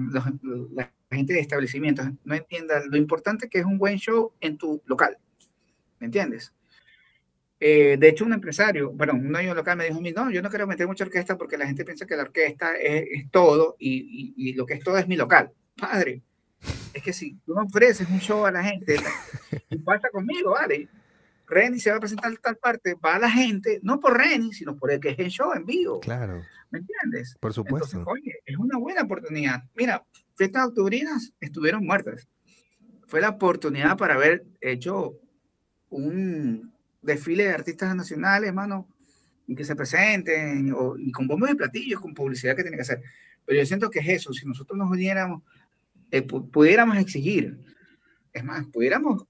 la 0.73 0.93
gente 1.11 1.35
de 1.35 1.41
establecimientos 1.41 2.07
no 2.25 2.35
entienda 2.35 2.83
lo 2.87 2.97
importante 2.97 3.49
que 3.49 3.59
es 3.59 3.65
un 3.65 3.79
buen 3.79 3.99
show 3.99 4.33
en 4.41 4.59
tu 4.59 4.83
local. 4.87 5.19
¿Me 5.99 6.07
entiendes? 6.07 6.53
Eh, 7.67 7.97
de 7.99 8.09
hecho, 8.11 8.27
un 8.27 8.35
empresario, 8.35 8.91
bueno, 8.91 9.15
un 9.15 9.33
dueño 9.33 9.55
local 9.55 9.79
me 9.79 9.87
dijo 9.87 9.97
a 9.97 10.03
mí, 10.03 10.13
no, 10.13 10.31
yo 10.31 10.43
no 10.43 10.51
quiero 10.51 10.67
meter 10.67 10.87
mucha 10.87 11.05
orquesta 11.05 11.39
porque 11.39 11.57
la 11.57 11.67
gente 11.67 11.83
piensa 11.83 12.05
que 12.05 12.15
la 12.15 12.25
orquesta 12.25 12.77
es, 12.77 13.31
todo 13.31 13.77
y, 13.79 14.35
y, 14.37 14.53
lo 14.53 14.67
que 14.67 14.75
es 14.75 14.85
todo 14.85 14.99
es 14.99 15.09
mi 15.09 15.17
local. 15.17 15.51
Padre, 15.75 16.21
es 16.93 17.03
que 17.03 17.15
si 17.15 17.37
tú 17.37 17.55
no 17.55 17.63
ofreces 17.63 18.07
un 18.11 18.21
show 18.21 18.45
a 18.45 18.51
la 18.51 18.63
gente 18.63 18.97
y 19.71 19.79
pasa 19.79 20.11
conmigo, 20.11 20.51
¿vale? 20.51 20.91
Reni 21.47 21.81
se 21.81 21.91
va 21.91 21.97
a 21.97 22.01
presentar 22.01 22.31
en 22.31 22.37
tal 22.37 22.57
parte, 22.57 22.97
va 23.03 23.19
la 23.19 23.31
gente, 23.31 23.81
no 23.83 23.99
por 23.99 24.15
Reni, 24.15 24.53
sino 24.53 24.77
por 24.77 24.93
el 24.93 25.01
que 25.01 25.13
es 25.13 25.19
el 25.19 25.31
show 25.31 25.55
en 25.55 25.65
vivo. 25.65 26.01
Claro. 26.01 26.43
¿Me 26.71 26.81
entiendes? 26.81 27.35
Por 27.41 27.55
supuesto. 27.55 27.97
Entonces, 27.97 28.07
oye, 28.07 28.43
es 28.45 28.59
una 28.59 28.77
buena 28.77 29.05
oportunidad. 29.05 29.63
Mira, 29.75 30.05
fiestas 30.37 30.67
octubrinas 30.67 31.33
estuvieron 31.41 31.87
muertas. 31.87 32.29
Fue 33.07 33.23
la 33.23 33.31
oportunidad 33.31 33.97
para 33.97 34.17
haber 34.17 34.45
hecho 34.61 35.15
un 35.89 36.74
desfile 37.05 37.45
de 37.45 37.51
artistas 37.51 37.95
nacionales, 37.95 38.49
hermano, 38.49 38.89
y 39.47 39.55
que 39.55 39.65
se 39.65 39.77
presenten, 39.77 40.73
o, 40.73 40.97
y 40.97 41.13
con 41.13 41.27
bombos 41.27 41.49
de 41.49 41.57
platillos, 41.57 42.01
con 42.01 42.15
publicidad 42.15 42.57
que 42.57 42.63
tiene 42.63 42.77
que 42.77 42.83
hacer. 42.83 43.03
Pero 43.45 43.61
yo 43.61 43.67
siento 43.67 43.91
que 43.91 44.01
es 44.01 44.09
eso, 44.09 44.33
si 44.33 44.47
nosotros 44.47 44.79
nos 44.79 44.91
uniéramos, 44.91 45.43
eh, 46.11 46.23
pudiéramos 46.23 46.97
exigir, 46.97 47.59
es 48.33 48.45
más, 48.45 48.67
pudiéramos 48.67 49.25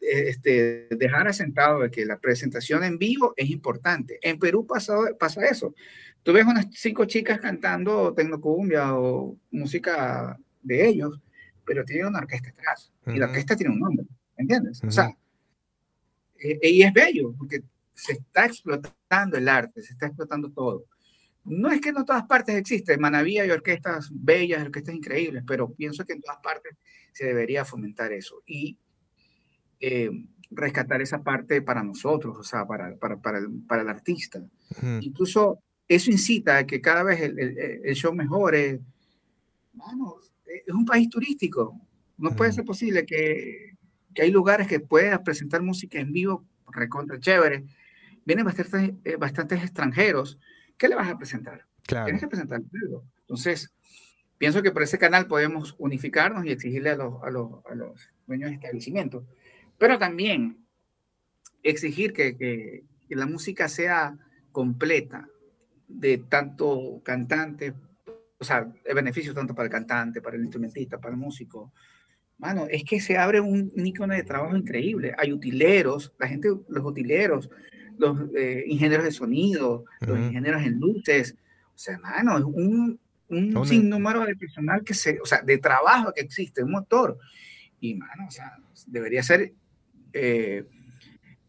eh, 0.00 0.28
este, 0.28 0.88
dejar 0.90 1.28
asentado 1.28 1.80
de 1.80 1.90
que 1.90 2.04
la 2.04 2.18
presentación 2.18 2.84
en 2.84 2.98
vivo 2.98 3.34
es 3.36 3.50
importante. 3.50 4.18
En 4.22 4.38
Perú 4.38 4.66
pasa, 4.66 4.94
pasa 5.18 5.44
eso. 5.46 5.74
Tú 6.22 6.32
ves 6.32 6.44
unas 6.44 6.66
cinco 6.72 7.04
chicas 7.04 7.38
cantando 7.40 8.12
tecnocumbia 8.12 8.94
o 8.94 9.38
música 9.50 10.38
de 10.62 10.88
ellos, 10.88 11.20
pero 11.64 11.84
tienen 11.84 12.06
una 12.06 12.18
orquesta 12.18 12.50
atrás. 12.50 12.92
Y 13.06 13.18
la 13.18 13.26
orquesta 13.26 13.56
tiene 13.56 13.72
un 13.72 13.80
nombre, 13.80 14.06
¿entiendes? 14.36 14.82
O 14.82 14.90
sea, 14.90 15.16
eh, 16.38 16.58
y 16.62 16.82
es 16.82 16.92
bello, 16.92 17.34
porque 17.36 17.62
se 17.94 18.12
está 18.12 18.46
explotando 18.46 19.36
el 19.36 19.48
arte, 19.48 19.82
se 19.82 19.92
está 19.92 20.06
explotando 20.06 20.50
todo. 20.50 20.84
No 21.44 21.70
es 21.70 21.80
que 21.80 21.90
en 21.90 22.04
todas 22.04 22.24
partes 22.24 22.56
existe, 22.56 22.98
Manaví 22.98 23.38
hay 23.38 23.50
orquestas 23.50 24.08
bellas, 24.12 24.62
orquestas 24.64 24.94
increíbles, 24.94 25.44
pero 25.46 25.72
pienso 25.72 26.04
que 26.04 26.14
en 26.14 26.20
todas 26.20 26.40
partes 26.40 26.76
se 27.12 27.24
debería 27.24 27.64
fomentar 27.64 28.12
eso 28.12 28.42
y 28.46 28.76
eh, 29.80 30.10
rescatar 30.50 31.00
esa 31.02 31.22
parte 31.22 31.62
para 31.62 31.82
nosotros, 31.82 32.36
o 32.38 32.42
sea, 32.42 32.66
para, 32.66 32.96
para, 32.96 33.16
para, 33.16 33.38
el, 33.38 33.62
para 33.66 33.82
el, 33.82 33.88
artista. 33.88 34.40
Incluso 35.00 35.60
eso 35.88 36.10
incita 36.10 36.58
a 36.58 36.66
que 36.66 36.80
cada 36.80 37.02
vez 37.02 37.20
el, 37.20 37.38
el, 37.38 37.94
show 37.94 38.12
mejore. 38.12 38.80
Vamos, 39.72 40.32
es 40.44 40.74
un 40.74 40.84
país 40.84 41.08
turístico. 41.08 41.80
No 42.18 42.34
puede 42.34 42.52
ser 42.52 42.64
posible 42.64 43.04
que, 43.04 43.76
que 44.16 44.22
hay 44.22 44.32
lugares 44.32 44.66
que 44.66 44.80
puedas 44.80 45.20
presentar 45.20 45.62
música 45.62 46.00
en 46.00 46.12
vivo, 46.12 46.44
recontra 46.72 47.20
chévere. 47.20 47.64
Vienen 48.24 48.44
bastantes, 48.44 48.94
eh, 49.04 49.16
bastantes 49.16 49.62
extranjeros 49.62 50.40
¿qué 50.76 50.88
le 50.88 50.94
vas 50.94 51.08
a 51.08 51.18
presentar? 51.18 51.66
Claro. 51.86 52.06
Tienes 52.06 52.22
que 52.22 52.28
presentar 52.28 52.60
algo. 52.82 53.04
Entonces, 53.20 53.72
pienso 54.38 54.62
que 54.62 54.72
por 54.72 54.82
ese 54.82 54.98
canal 54.98 55.26
podemos 55.26 55.74
unificarnos 55.78 56.44
y 56.44 56.50
exigirle 56.50 56.90
a 56.90 56.96
los, 56.96 57.22
a 57.22 57.30
los, 57.30 57.64
a 57.66 57.74
los 57.74 58.10
dueños 58.26 58.50
de 58.50 58.56
establecimientos, 58.56 59.24
pero 59.78 59.98
también 59.98 60.66
exigir 61.62 62.12
que, 62.12 62.36
que, 62.36 62.84
que, 63.08 63.16
la 63.16 63.26
música 63.26 63.68
sea 63.68 64.16
completa 64.52 65.28
de 65.88 66.18
tanto 66.18 67.00
cantante, 67.04 67.74
o 68.38 68.44
sea, 68.44 68.72
el 68.84 68.94
beneficio 68.94 69.34
tanto 69.34 69.54
para 69.54 69.66
el 69.66 69.72
cantante, 69.72 70.20
para 70.20 70.36
el 70.36 70.42
instrumentista, 70.42 70.98
para 70.98 71.14
el 71.14 71.20
músico. 71.20 71.72
Mano, 72.38 72.66
es 72.70 72.84
que 72.84 73.00
se 73.00 73.16
abre 73.16 73.40
un, 73.40 73.72
un 73.74 73.86
icono 73.86 74.14
de 74.14 74.22
trabajo 74.22 74.56
increíble. 74.56 75.14
Hay 75.18 75.32
utileros, 75.32 76.12
la 76.18 76.28
gente, 76.28 76.48
los 76.68 76.84
utileros, 76.84 77.48
los 77.98 78.18
eh, 78.36 78.64
ingenieros 78.66 79.04
de 79.04 79.12
sonido, 79.12 79.84
los 80.00 80.18
ingenieros 80.18 80.62
en 80.62 80.78
luces, 80.78 81.36
o 81.76 81.78
sea, 81.78 81.98
mano, 81.98 82.38
es 82.38 82.44
un, 82.44 82.98
un 83.28 83.66
sinnúmero 83.66 84.24
de 84.24 84.34
personal 84.34 84.82
que 84.82 84.94
se, 84.94 85.20
o 85.20 85.26
sea, 85.26 85.42
de 85.42 85.58
trabajo 85.58 86.12
que 86.14 86.22
existe, 86.22 86.62
un 86.62 86.70
motor. 86.70 87.18
Y, 87.80 87.94
mano, 87.94 88.26
o 88.26 88.30
sea, 88.30 88.56
debería 88.86 89.22
ser 89.22 89.52
eh, 90.14 90.64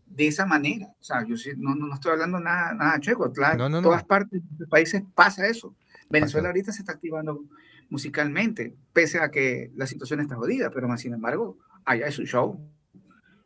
de 0.05 0.27
esa 0.27 0.45
manera. 0.45 0.87
O 0.99 1.03
sea, 1.03 1.25
yo 1.25 1.35
no, 1.57 1.75
no, 1.75 1.93
estoy 1.93 2.11
hablando 2.11 2.41
nada, 2.41 2.73
nada 2.73 2.99
checo, 2.99 3.31
claro, 3.31 3.67
en 3.67 3.83
todas 3.83 4.03
partes 4.03 4.41
de 4.57 4.67
países 4.67 5.01
pasa 5.15 5.47
eso. 5.47 5.73
Venezuela 6.09 6.49
ahorita 6.49 6.73
se 6.73 6.81
está 6.81 6.93
activando 6.93 7.45
musicalmente, 7.89 8.75
pese 8.93 9.19
a 9.19 9.29
que 9.29 9.71
la 9.75 9.87
situación 9.87 10.19
está 10.19 10.35
jodida, 10.35 10.69
pero 10.71 10.87
más 10.87 11.01
sin 11.01 11.13
embargo, 11.13 11.57
allá 11.85 12.07
es 12.07 12.15
su 12.15 12.25
show, 12.25 12.59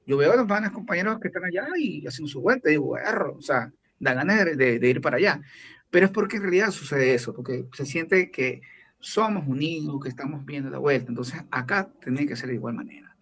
yo 0.05 0.18
veo 0.18 0.34
a 0.34 0.35
los 0.35 0.47
vanos 0.47 0.72
compañeros 0.72 1.19
que 1.19 1.27
están 1.27 1.45
allá 1.45 1.68
y 1.77 2.05
hacen 2.07 2.27
su 2.27 2.41
vuelta 2.41 2.69
y 2.69 2.73
digo, 2.73 2.97
o 2.97 3.41
sea, 3.41 3.72
da 3.99 4.13
ganas 4.13 4.45
de, 4.57 4.80
de, 4.80 4.89
ir 4.89 4.99
para 4.99 5.18
allá. 5.18 5.41
Pero 5.89 6.07
es 6.07 6.11
porque 6.11 6.38
en 6.38 6.43
realidad 6.43 6.72
sucede 6.72 7.13
eso, 7.13 7.34
porque 7.34 7.65
se 7.73 7.85
siente 7.85 8.31
que 8.31 8.61
somos 8.99 9.47
unidos, 9.47 10.01
que 10.01 10.09
estamos 10.09 10.45
viendo 10.45 10.69
la 10.69 10.80
vuelta. 10.80 11.09
Entonces, 11.09 11.41
acá 11.51 11.91
tiene 12.01 12.26
que 12.26 12.35
ser 12.35 12.49
de 12.49 12.55
igual 12.55 12.73
manera. 12.73 13.15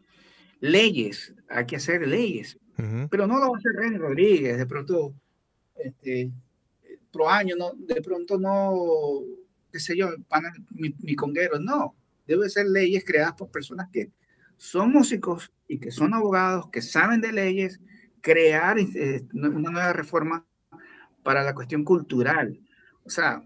Leyes, 0.61 1.33
hay 1.49 1.65
que 1.65 1.75
hacer 1.75 2.07
leyes, 2.07 2.57
pero 3.09 3.27
no 3.27 3.39
lo 3.39 3.51
va 3.51 3.57
a 3.57 3.59
hacer 3.59 3.73
René 3.73 3.97
Rodríguez, 3.97 4.57
de 4.57 4.65
pronto, 4.65 5.13
este, 5.75 6.31
pro 7.11 7.29
año, 7.29 7.55
no, 7.57 7.73
de 7.73 8.01
pronto 8.01 8.37
no, 8.37 9.21
qué 9.71 9.79
sé 9.79 9.97
yo, 9.97 10.09
mi, 10.71 10.95
mi 10.99 11.15
conguero, 11.15 11.59
no. 11.59 11.95
Debe 12.27 12.49
ser 12.49 12.67
leyes 12.67 13.03
creadas 13.05 13.33
por 13.33 13.49
personas 13.49 13.89
que 13.91 14.11
son 14.57 14.91
músicos 14.91 15.51
y 15.67 15.79
que 15.79 15.91
son 15.91 16.13
abogados, 16.13 16.69
que 16.71 16.81
saben 16.81 17.21
de 17.21 17.31
leyes, 17.31 17.79
crear 18.21 18.77
eh, 18.79 19.25
una 19.33 19.71
nueva 19.71 19.93
reforma 19.93 20.45
para 21.23 21.43
la 21.43 21.55
cuestión 21.55 21.83
cultural. 21.83 22.59
O 23.03 23.09
sea, 23.09 23.41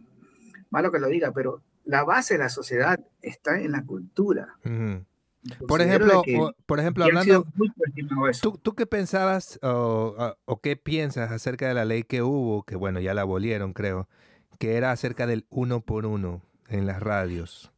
malo 0.70 0.92
que 0.92 1.00
lo 1.00 1.08
diga, 1.08 1.32
pero 1.32 1.62
la 1.86 2.04
base 2.04 2.36
de 2.36 2.40
la 2.40 2.50
sociedad 2.50 3.00
está 3.22 3.60
en 3.60 3.72
la 3.72 3.86
cultura. 3.86 4.58
Por 5.68 5.82
ejemplo, 5.82 6.24
por 6.66 6.80
ejemplo, 6.80 7.04
hablando, 7.04 7.46
¿tú, 8.42 8.58
¿tú, 8.58 8.74
qué 8.74 8.86
pensabas 8.86 9.60
o, 9.62 10.36
o, 10.46 10.62
qué 10.62 10.78
piensas 10.78 11.32
acerca 11.32 11.68
de 11.68 11.74
la 11.74 11.84
ley 11.84 12.04
que 12.04 12.22
hubo, 12.22 12.64
que 12.64 12.78
bueno, 12.78 13.02
ya 13.02 13.14
la 13.14 13.22
abolieron, 13.22 13.74
creo, 13.74 14.08
que 14.60 14.76
era 14.76 14.92
acerca 14.92 15.28
del 15.28 15.46
uno 15.50 15.82
por 15.82 16.06
uno 16.06 16.42
en 16.68 16.88
las 16.88 17.02
radios? 17.02 17.74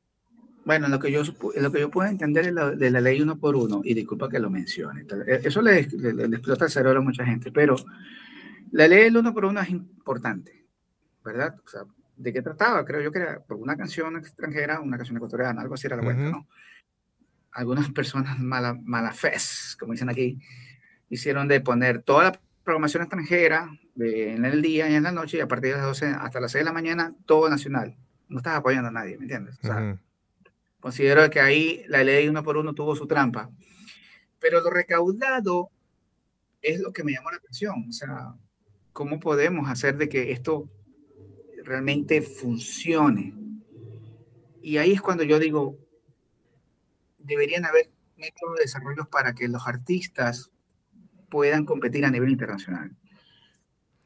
Bueno, 0.65 0.87
lo 0.87 0.99
que 0.99 1.11
yo, 1.11 1.21
lo 1.57 1.71
que 1.71 1.79
yo 1.79 1.91
puedo 1.91 2.09
entender 2.09 2.47
es 2.47 2.79
de 2.79 2.89
la 2.89 2.99
ley 2.99 3.21
uno 3.21 3.37
por 3.37 3.55
uno, 3.55 3.81
y 3.83 3.93
disculpa 3.93 4.27
que 4.27 4.39
lo 4.39 4.49
mencione, 4.49 5.05
eso 5.43 5.61
le, 5.61 5.79
explota 5.79 6.65
el 6.65 6.71
cerebro 6.71 6.99
a 6.99 7.03
mucha 7.03 7.23
gente, 7.23 7.51
pero 7.51 7.75
la 8.71 8.87
ley 8.87 9.03
del 9.03 9.17
uno 9.17 9.31
por 9.31 9.45
uno 9.45 9.61
es 9.61 9.69
importante, 9.69 10.65
¿verdad? 11.23 11.55
O 11.63 11.69
sea, 11.69 11.81
¿de 12.17 12.33
qué 12.33 12.41
trataba? 12.41 12.83
Creo 12.83 13.01
yo 13.01 13.11
que 13.11 13.19
era 13.19 13.43
por 13.43 13.57
una 13.57 13.77
canción 13.77 14.17
extranjera, 14.17 14.79
una 14.79 14.97
canción 14.97 15.17
ecuatoriana, 15.17 15.61
algo 15.61 15.75
así 15.75 15.85
era 15.85 15.97
la 15.97 16.03
cuenta, 16.03 16.31
¿no? 16.31 16.47
Algunas 17.51 17.91
personas 17.91 18.39
mala, 18.39 18.75
mala 18.83 19.13
como 19.79 19.93
dicen 19.93 20.09
aquí, 20.09 20.39
hicieron 21.09 21.47
de 21.47 21.61
poner 21.61 22.01
toda 22.01 22.23
la 22.23 22.41
programación 22.65 23.03
extranjera 23.03 23.69
en 23.97 24.43
el 24.43 24.61
día 24.61 24.89
y 24.89 24.95
en 24.95 25.03
la 25.03 25.11
noche, 25.11 25.37
y 25.37 25.41
a 25.41 25.47
partir 25.47 25.71
de 25.71 25.77
las 25.77 25.85
12 25.85 26.07
hasta 26.07 26.39
las 26.41 26.51
6 26.51 26.61
de 26.61 26.65
la 26.65 26.73
mañana, 26.73 27.15
todo 27.25 27.49
nacional. 27.49 27.95
No 28.27 28.39
estás 28.39 28.57
apoyando 28.57 28.89
a 28.89 28.91
nadie, 28.91 29.17
¿me 29.17 29.23
entiendes? 29.23 29.57
O 29.63 29.67
sea, 29.67 29.97
Considero 30.85 31.27
que 31.31 31.39
ahí 31.39 31.83
la 31.87 32.03
ley 32.03 32.27
uno 32.27 32.43
por 32.43 32.57
uno 32.57 32.75
tuvo 32.75 32.95
su 32.95 33.07
trampa. 33.07 33.49
Pero 34.39 34.61
lo 34.61 34.69
recaudado 34.69 35.71
es 36.61 36.79
lo 36.79 36.93
que 36.93 37.03
me 37.03 37.11
llamó 37.13 37.31
la 37.31 37.37
atención. 37.37 37.87
O 37.89 37.91
sea, 37.91 38.35
¿cómo 38.93 39.19
podemos 39.19 39.67
hacer 39.67 39.97
de 39.97 40.07
que 40.07 40.31
esto 40.31 40.67
realmente 41.63 42.21
funcione? 42.21 43.33
Y 44.61 44.77
ahí 44.77 44.91
es 44.91 45.01
cuando 45.01 45.23
yo 45.23 45.39
digo, 45.39 45.75
deberían 47.17 47.65
haber 47.65 47.89
métodos 48.15 48.57
de 48.57 48.65
desarrollo 48.65 49.09
para 49.09 49.33
que 49.33 49.47
los 49.47 49.65
artistas 49.67 50.51
puedan 51.29 51.65
competir 51.65 52.05
a 52.05 52.11
nivel 52.11 52.29
internacional. 52.29 52.91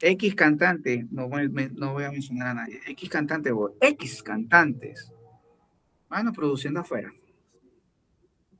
X 0.02 0.36
cantante, 0.36 1.08
no 1.12 1.28
voy, 1.28 1.50
no 1.50 1.94
voy 1.94 2.06
a 2.06 2.12
mencionar 2.12 2.50
a 2.50 2.54
nadie, 2.54 2.80
X 2.88 3.10
cantante 3.10 3.52
o 3.52 3.76
X 3.82 4.24
cantantes 4.24 5.12
bueno, 6.10 6.34
produciendo 6.34 6.80
afuera. 6.80 7.12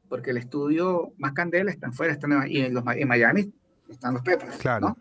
Porque 0.08 0.32
el 0.32 0.38
estudio 0.38 1.14
más 1.18 1.34
candela 1.34 1.72
está 1.72 1.88
afuera, 1.88 2.14
está 2.14 2.28
y 2.48 2.62
en, 2.62 2.74
los, 2.74 2.84
en 2.96 3.08
Miami 3.08 3.52
están 3.90 4.14
los 4.14 4.24
Pepas. 4.24 4.58
Claro. 4.58 4.96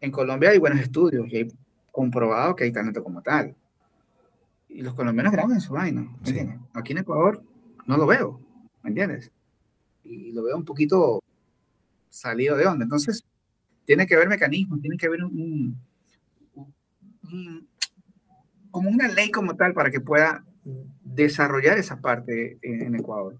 En 0.00 0.10
Colombia 0.10 0.50
hay 0.50 0.58
buenos 0.58 0.80
estudios 0.80 1.30
y 1.32 1.36
hay 1.36 1.48
comprobado 1.90 2.54
que 2.54 2.64
hay 2.64 2.72
talento 2.72 3.02
como 3.02 3.20
tal. 3.22 3.54
Y 4.68 4.82
los 4.82 4.94
colombianos 4.94 5.32
graban 5.32 5.60
su 5.60 5.74
vaina, 5.74 6.02
¿me 6.02 6.28
entiendes? 6.28 6.58
Aquí 6.72 6.92
en 6.92 6.98
Ecuador 6.98 7.42
no 7.86 7.96
lo 7.96 8.06
veo, 8.06 8.40
¿me 8.82 8.90
entiendes? 8.90 9.30
Y 10.02 10.32
lo 10.32 10.42
veo 10.42 10.56
un 10.56 10.64
poquito 10.64 11.22
salido 12.14 12.56
de 12.56 12.66
onda. 12.66 12.84
Entonces, 12.84 13.24
tiene 13.84 14.06
que 14.06 14.14
haber 14.14 14.28
mecanismos, 14.28 14.80
tiene 14.80 14.96
que 14.96 15.06
haber 15.06 15.24
un, 15.24 15.78
como 18.70 18.90
una 18.90 19.08
ley 19.08 19.30
como 19.30 19.56
tal 19.56 19.74
para 19.74 19.90
que 19.90 20.00
pueda 20.00 20.44
desarrollar 21.02 21.78
esa 21.78 22.00
parte 22.00 22.58
en, 22.62 22.94
Ecuador. 22.94 23.38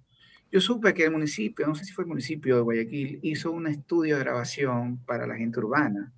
Yo 0.50 0.60
supe 0.60 0.94
que 0.94 1.04
el 1.04 1.10
municipio, 1.10 1.66
no 1.66 1.74
sé 1.74 1.84
si 1.84 1.92
fue 1.92 2.04
el 2.04 2.08
municipio 2.08 2.56
de 2.56 2.62
Guayaquil, 2.62 3.18
hizo 3.22 3.50
un 3.50 3.66
estudio 3.66 4.16
de 4.16 4.24
grabación 4.24 4.98
para 5.04 5.26
la 5.26 5.36
gente 5.36 5.58
urbana. 5.58 6.12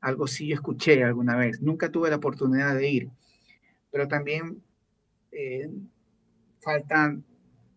Algo 0.00 0.26
sí 0.26 0.48
yo 0.48 0.54
escuché 0.54 1.02
alguna 1.02 1.36
vez. 1.36 1.62
Nunca 1.62 1.90
tuve 1.90 2.10
la 2.10 2.16
oportunidad 2.16 2.74
de 2.74 2.90
ir, 2.90 3.10
pero 3.90 4.08
también 4.08 4.62
eh, 5.32 5.70
faltan 6.60 7.24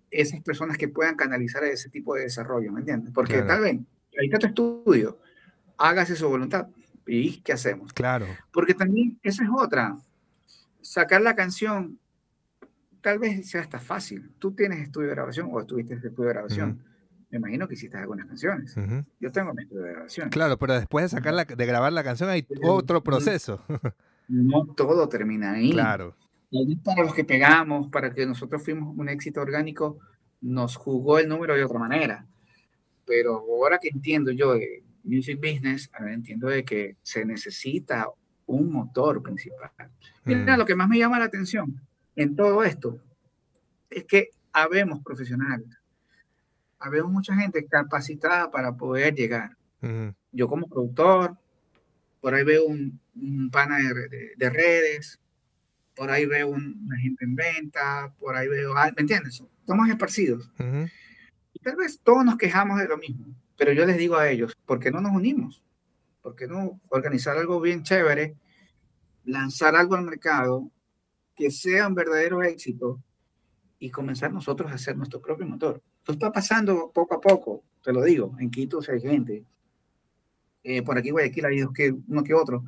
esas 0.09 0.41
personas 0.41 0.77
que 0.77 0.87
puedan 0.87 1.15
canalizar 1.15 1.63
ese 1.63 1.89
tipo 1.89 2.15
de 2.15 2.23
desarrollo, 2.23 2.71
¿me 2.71 2.79
entiendes? 2.81 3.11
Porque 3.13 3.41
tal 3.41 3.61
vez 3.61 3.79
ahí 4.19 4.27
está 4.31 4.39
tu 4.39 4.47
estudio, 4.47 5.19
hágase 5.77 6.15
su 6.15 6.27
voluntad. 6.27 6.67
¿Y 7.05 7.41
qué 7.41 7.53
hacemos? 7.53 7.91
Claro. 7.93 8.25
Porque 8.51 8.73
también 8.73 9.19
esa 9.23 9.43
es 9.43 9.49
otra. 9.53 9.97
Sacar 10.81 11.21
la 11.21 11.35
canción 11.35 11.99
tal 13.01 13.19
vez 13.19 13.49
sea 13.49 13.61
hasta 13.61 13.79
fácil. 13.79 14.31
Tú 14.39 14.53
tienes 14.53 14.79
estudio 14.79 15.09
de 15.09 15.15
grabación 15.15 15.49
o 15.51 15.59
estuviste 15.59 15.93
en 15.93 15.99
estudio 15.99 16.29
de 16.29 16.33
grabación. 16.33 16.83
Me 17.29 17.37
imagino 17.37 17.67
que 17.67 17.73
hiciste 17.73 17.97
algunas 17.97 18.25
canciones. 18.27 18.75
Yo 19.19 19.31
tengo 19.31 19.53
mi 19.53 19.63
estudio 19.63 19.83
de 19.83 19.91
grabación. 19.91 20.29
Claro, 20.29 20.57
pero 20.57 20.73
después 20.73 21.03
de, 21.03 21.09
sacar 21.09 21.45
de 21.45 21.65
grabar 21.65 21.91
la 21.91 22.03
canción 22.03 22.29
hay 22.29 22.47
otro 22.63 23.03
proceso. 23.03 23.61
No 24.29 24.65
todo 24.67 25.09
termina 25.09 25.51
ahí. 25.51 25.71
Claro. 25.71 26.15
Y 26.49 26.77
para 26.77 27.03
los 27.03 27.13
que 27.13 27.25
pegamos, 27.25 27.89
para 27.89 28.11
que 28.11 28.25
nosotros 28.25 28.63
fuimos 28.63 28.95
un 28.97 29.09
éxito 29.09 29.41
orgánico, 29.41 29.99
nos 30.39 30.75
jugó 30.75 31.19
el 31.19 31.27
número 31.27 31.55
de 31.55 31.65
otra 31.65 31.79
manera. 31.79 32.25
Pero 33.15 33.37
ahora 33.37 33.77
que 33.77 33.89
entiendo 33.89 34.31
yo 34.31 34.55
de 34.55 34.83
music 35.03 35.37
business, 35.39 35.87
ahora 35.93 36.15
entiendo 36.15 36.47
de 36.47 36.65
que 36.65 36.97
se 37.03 37.23
necesita 37.23 38.07
un 38.47 38.71
motor 38.71 39.21
principal. 39.21 39.69
Mira, 40.25 40.55
mm. 40.55 40.57
lo 40.57 40.65
que 40.65 40.73
más 40.73 40.89
me 40.89 40.97
llama 40.97 41.19
la 41.19 41.25
atención 41.25 41.79
en 42.15 42.35
todo 42.35 42.63
esto 42.63 42.99
es 43.91 44.05
que 44.05 44.29
habemos 44.51 45.03
profesionales, 45.03 45.67
habemos 46.79 47.11
mucha 47.11 47.35
gente 47.35 47.67
capacitada 47.67 48.49
para 48.49 48.75
poder 48.75 49.13
llegar. 49.13 49.55
Yo 50.31 50.47
como 50.47 50.67
productor, 50.67 51.37
por 52.19 52.33
ahí 52.33 52.43
veo 52.43 52.65
un, 52.65 52.99
un 53.15 53.51
pana 53.51 53.77
de, 53.77 54.49
redes, 54.49 55.19
por 55.95 56.09
ahí 56.09 56.25
veo 56.25 56.47
una 56.47 56.97
gente 56.97 57.25
en 57.25 57.35
venta, 57.35 58.11
por 58.17 58.35
ahí 58.35 58.47
veo, 58.47 58.73
¿me 58.73 59.01
entiendes? 59.01 59.43
Estamos 59.59 59.87
esparcidos. 59.87 60.49
Y 60.57 60.89
tal 61.63 61.75
vez 61.75 61.99
todos 62.03 62.23
nos 62.23 62.37
quejamos 62.37 62.79
de 62.79 62.87
lo 62.87 62.97
mismo, 62.97 63.25
pero 63.57 63.71
yo 63.71 63.85
les 63.85 63.97
digo 63.97 64.17
a 64.17 64.29
ellos, 64.29 64.57
¿por 64.65 64.79
qué 64.79 64.91
no 64.91 65.01
nos 65.01 65.13
unimos? 65.13 65.63
¿Por 66.21 66.35
qué 66.35 66.47
no 66.47 66.79
organizar 66.89 67.37
algo 67.37 67.59
bien 67.59 67.83
chévere, 67.83 68.35
lanzar 69.25 69.75
algo 69.75 69.95
al 69.95 70.03
mercado 70.03 70.69
que 71.35 71.51
sea 71.51 71.87
un 71.87 71.95
verdadero 71.95 72.43
éxito 72.43 73.01
y 73.79 73.89
comenzar 73.89 74.31
nosotros 74.31 74.71
a 74.71 74.75
hacer 74.75 74.95
nuestro 74.95 75.21
propio 75.21 75.45
motor? 75.45 75.81
Esto 75.99 76.13
está 76.13 76.31
pasando 76.31 76.91
poco 76.93 77.15
a 77.15 77.21
poco, 77.21 77.63
te 77.83 77.91
lo 77.91 78.03
digo, 78.03 78.35
en 78.39 78.51
Quito 78.51 78.79
hay 78.89 79.01
gente, 79.01 79.45
eh, 80.63 80.81
por 80.81 80.97
aquí 80.97 81.09
Guayaquil 81.11 81.45
hay 81.45 81.59
dos 81.59 81.73
que, 81.73 81.93
uno 82.07 82.23
que 82.23 82.33
otro, 82.33 82.63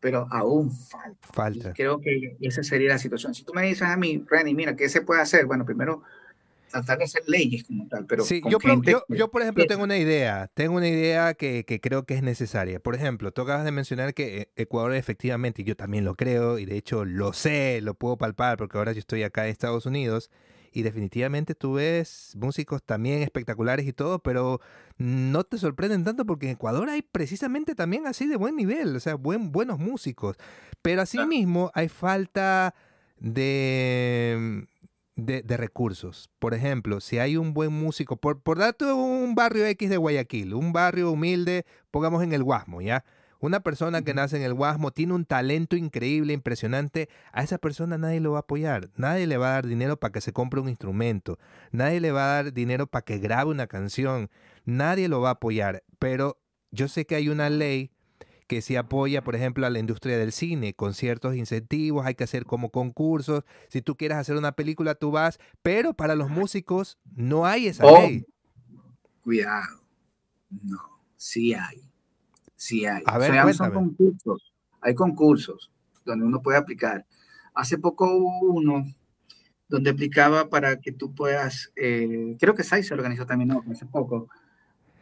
pero 0.00 0.26
aún 0.30 0.70
falta. 0.70 1.28
Falta. 1.32 1.72
creo 1.72 2.00
que 2.00 2.36
esa 2.40 2.62
sería 2.62 2.90
la 2.90 2.98
situación. 2.98 3.34
Si 3.34 3.42
tú 3.42 3.54
me 3.54 3.62
dices 3.62 3.82
a 3.82 3.96
mí, 3.96 4.22
Renny, 4.28 4.54
mira, 4.54 4.76
¿qué 4.76 4.88
se 4.88 5.00
puede 5.00 5.22
hacer? 5.22 5.46
Bueno, 5.46 5.64
primero 5.64 6.02
tratar 6.70 6.98
de 6.98 7.04
hacer 7.04 7.22
leyes 7.26 7.64
como 7.64 7.86
tal, 7.88 8.06
pero 8.06 8.24
sí, 8.24 8.40
yo, 8.48 8.58
yo, 8.82 9.04
yo, 9.08 9.30
por 9.30 9.42
ejemplo 9.42 9.64
tengo 9.66 9.84
una 9.84 9.96
idea, 9.96 10.50
tengo 10.54 10.76
una 10.76 10.88
idea 10.88 11.34
que, 11.34 11.64
que, 11.64 11.80
creo 11.80 12.04
que 12.04 12.14
es 12.14 12.22
necesaria. 12.22 12.80
Por 12.80 12.94
ejemplo, 12.94 13.32
tú 13.32 13.42
acabas 13.42 13.64
de 13.64 13.72
mencionar 13.72 14.14
que 14.14 14.38
eh, 14.42 14.48
Ecuador 14.56 14.94
efectivamente, 14.94 15.62
y 15.62 15.64
yo 15.64 15.76
también 15.76 16.04
lo 16.04 16.14
creo, 16.16 16.58
y 16.58 16.66
de 16.66 16.76
hecho 16.76 17.04
lo 17.04 17.32
sé, 17.32 17.80
lo 17.82 17.94
puedo 17.94 18.16
palpar, 18.16 18.56
porque 18.56 18.78
ahora 18.78 18.92
yo 18.92 18.98
estoy 18.98 19.22
acá 19.22 19.44
en 19.44 19.50
Estados 19.50 19.86
Unidos, 19.86 20.30
y 20.76 20.82
definitivamente 20.82 21.54
tú 21.54 21.74
ves 21.74 22.32
músicos 22.36 22.82
también 22.82 23.22
espectaculares 23.22 23.86
y 23.86 23.94
todo, 23.94 24.18
pero 24.18 24.60
no 24.98 25.42
te 25.42 25.56
sorprenden 25.56 26.04
tanto 26.04 26.26
porque 26.26 26.46
en 26.46 26.52
Ecuador 26.52 26.90
hay 26.90 27.00
precisamente 27.00 27.74
también 27.74 28.06
así 28.06 28.26
de 28.26 28.36
buen 28.36 28.56
nivel, 28.56 28.94
o 28.94 29.00
sea, 29.00 29.14
buen, 29.14 29.52
buenos 29.52 29.78
músicos. 29.78 30.36
Pero 30.82 31.00
asimismo 31.00 31.70
hay 31.72 31.88
falta 31.88 32.74
de, 33.18 34.66
de, 35.16 35.42
recursos. 35.56 36.30
Por 36.38 36.54
ejemplo, 36.54 37.00
si 37.00 37.18
hay 37.18 37.36
un 37.36 37.54
buen 37.54 37.72
músico, 37.72 38.16
por, 38.16 38.40
por 38.42 38.58
darte 38.58 38.84
un 38.92 39.34
barrio 39.34 39.66
X 39.66 39.90
de 39.90 39.96
Guayaquil, 39.96 40.54
un 40.54 40.72
barrio 40.72 41.10
humilde, 41.10 41.64
pongamos 41.90 42.22
en 42.22 42.32
el 42.32 42.44
Guasmo, 42.44 42.82
¿ya? 42.82 43.04
Una 43.38 43.60
persona 43.60 44.02
que 44.02 44.14
nace 44.14 44.36
en 44.36 44.42
el 44.42 44.54
Guasmo 44.54 44.92
tiene 44.92 45.12
un 45.12 45.26
talento 45.26 45.76
increíble, 45.76 46.32
impresionante. 46.32 47.08
A 47.32 47.42
esa 47.42 47.58
persona 47.58 47.98
nadie 47.98 48.20
lo 48.20 48.32
va 48.32 48.38
a 48.38 48.40
apoyar. 48.40 48.88
Nadie 48.96 49.26
le 49.26 49.36
va 49.36 49.48
a 49.48 49.52
dar 49.52 49.66
dinero 49.66 49.98
para 49.98 50.12
que 50.12 50.22
se 50.22 50.32
compre 50.32 50.60
un 50.60 50.70
instrumento. 50.70 51.38
Nadie 51.70 52.00
le 52.00 52.12
va 52.12 52.24
a 52.24 52.42
dar 52.42 52.52
dinero 52.52 52.86
para 52.86 53.04
que 53.04 53.18
grabe 53.18 53.50
una 53.50 53.66
canción. 53.66 54.30
Nadie 54.64 55.08
lo 55.08 55.20
va 55.20 55.30
a 55.30 55.32
apoyar. 55.32 55.82
Pero 55.98 56.38
yo 56.70 56.88
sé 56.88 57.04
que 57.04 57.14
hay 57.14 57.28
una 57.28 57.50
ley 57.50 57.90
que 58.46 58.62
sí 58.62 58.76
apoya, 58.76 59.22
por 59.22 59.34
ejemplo, 59.34 59.66
a 59.66 59.70
la 59.70 59.78
industria 59.78 60.18
del 60.18 60.32
cine, 60.32 60.74
con 60.74 60.94
ciertos 60.94 61.34
incentivos, 61.36 62.06
hay 62.06 62.14
que 62.14 62.24
hacer 62.24 62.44
como 62.44 62.70
concursos. 62.70 63.44
Si 63.68 63.82
tú 63.82 63.96
quieres 63.96 64.18
hacer 64.18 64.36
una 64.36 64.52
película, 64.52 64.94
tú 64.94 65.10
vas, 65.10 65.38
pero 65.62 65.94
para 65.94 66.14
los 66.14 66.30
músicos 66.30 66.98
no 67.14 67.46
hay 67.46 67.66
esa 67.66 67.84
oh, 67.84 68.00
ley. 68.00 68.26
Cuidado. 69.22 69.80
No, 70.62 70.78
sí 71.16 71.54
hay. 71.54 71.82
Sí 72.54 72.86
hay. 72.86 73.02
A 73.06 73.18
ver, 73.18 73.32
concursos. 73.72 74.52
Hay 74.80 74.94
concursos 74.94 75.72
donde 76.04 76.24
uno 76.24 76.40
puede 76.40 76.58
aplicar. 76.58 77.04
Hace 77.54 77.78
poco 77.78 78.06
hubo 78.06 78.54
uno 78.54 78.84
donde 79.68 79.90
aplicaba 79.90 80.48
para 80.48 80.80
que 80.80 80.92
tú 80.92 81.14
puedas, 81.14 81.72
eh, 81.76 82.36
creo 82.38 82.54
que 82.54 82.62
SAI 82.62 82.84
se 82.84 82.94
organizó 82.94 83.26
también 83.26 83.48
¿no? 83.48 83.64
hace 83.70 83.86
poco, 83.86 84.28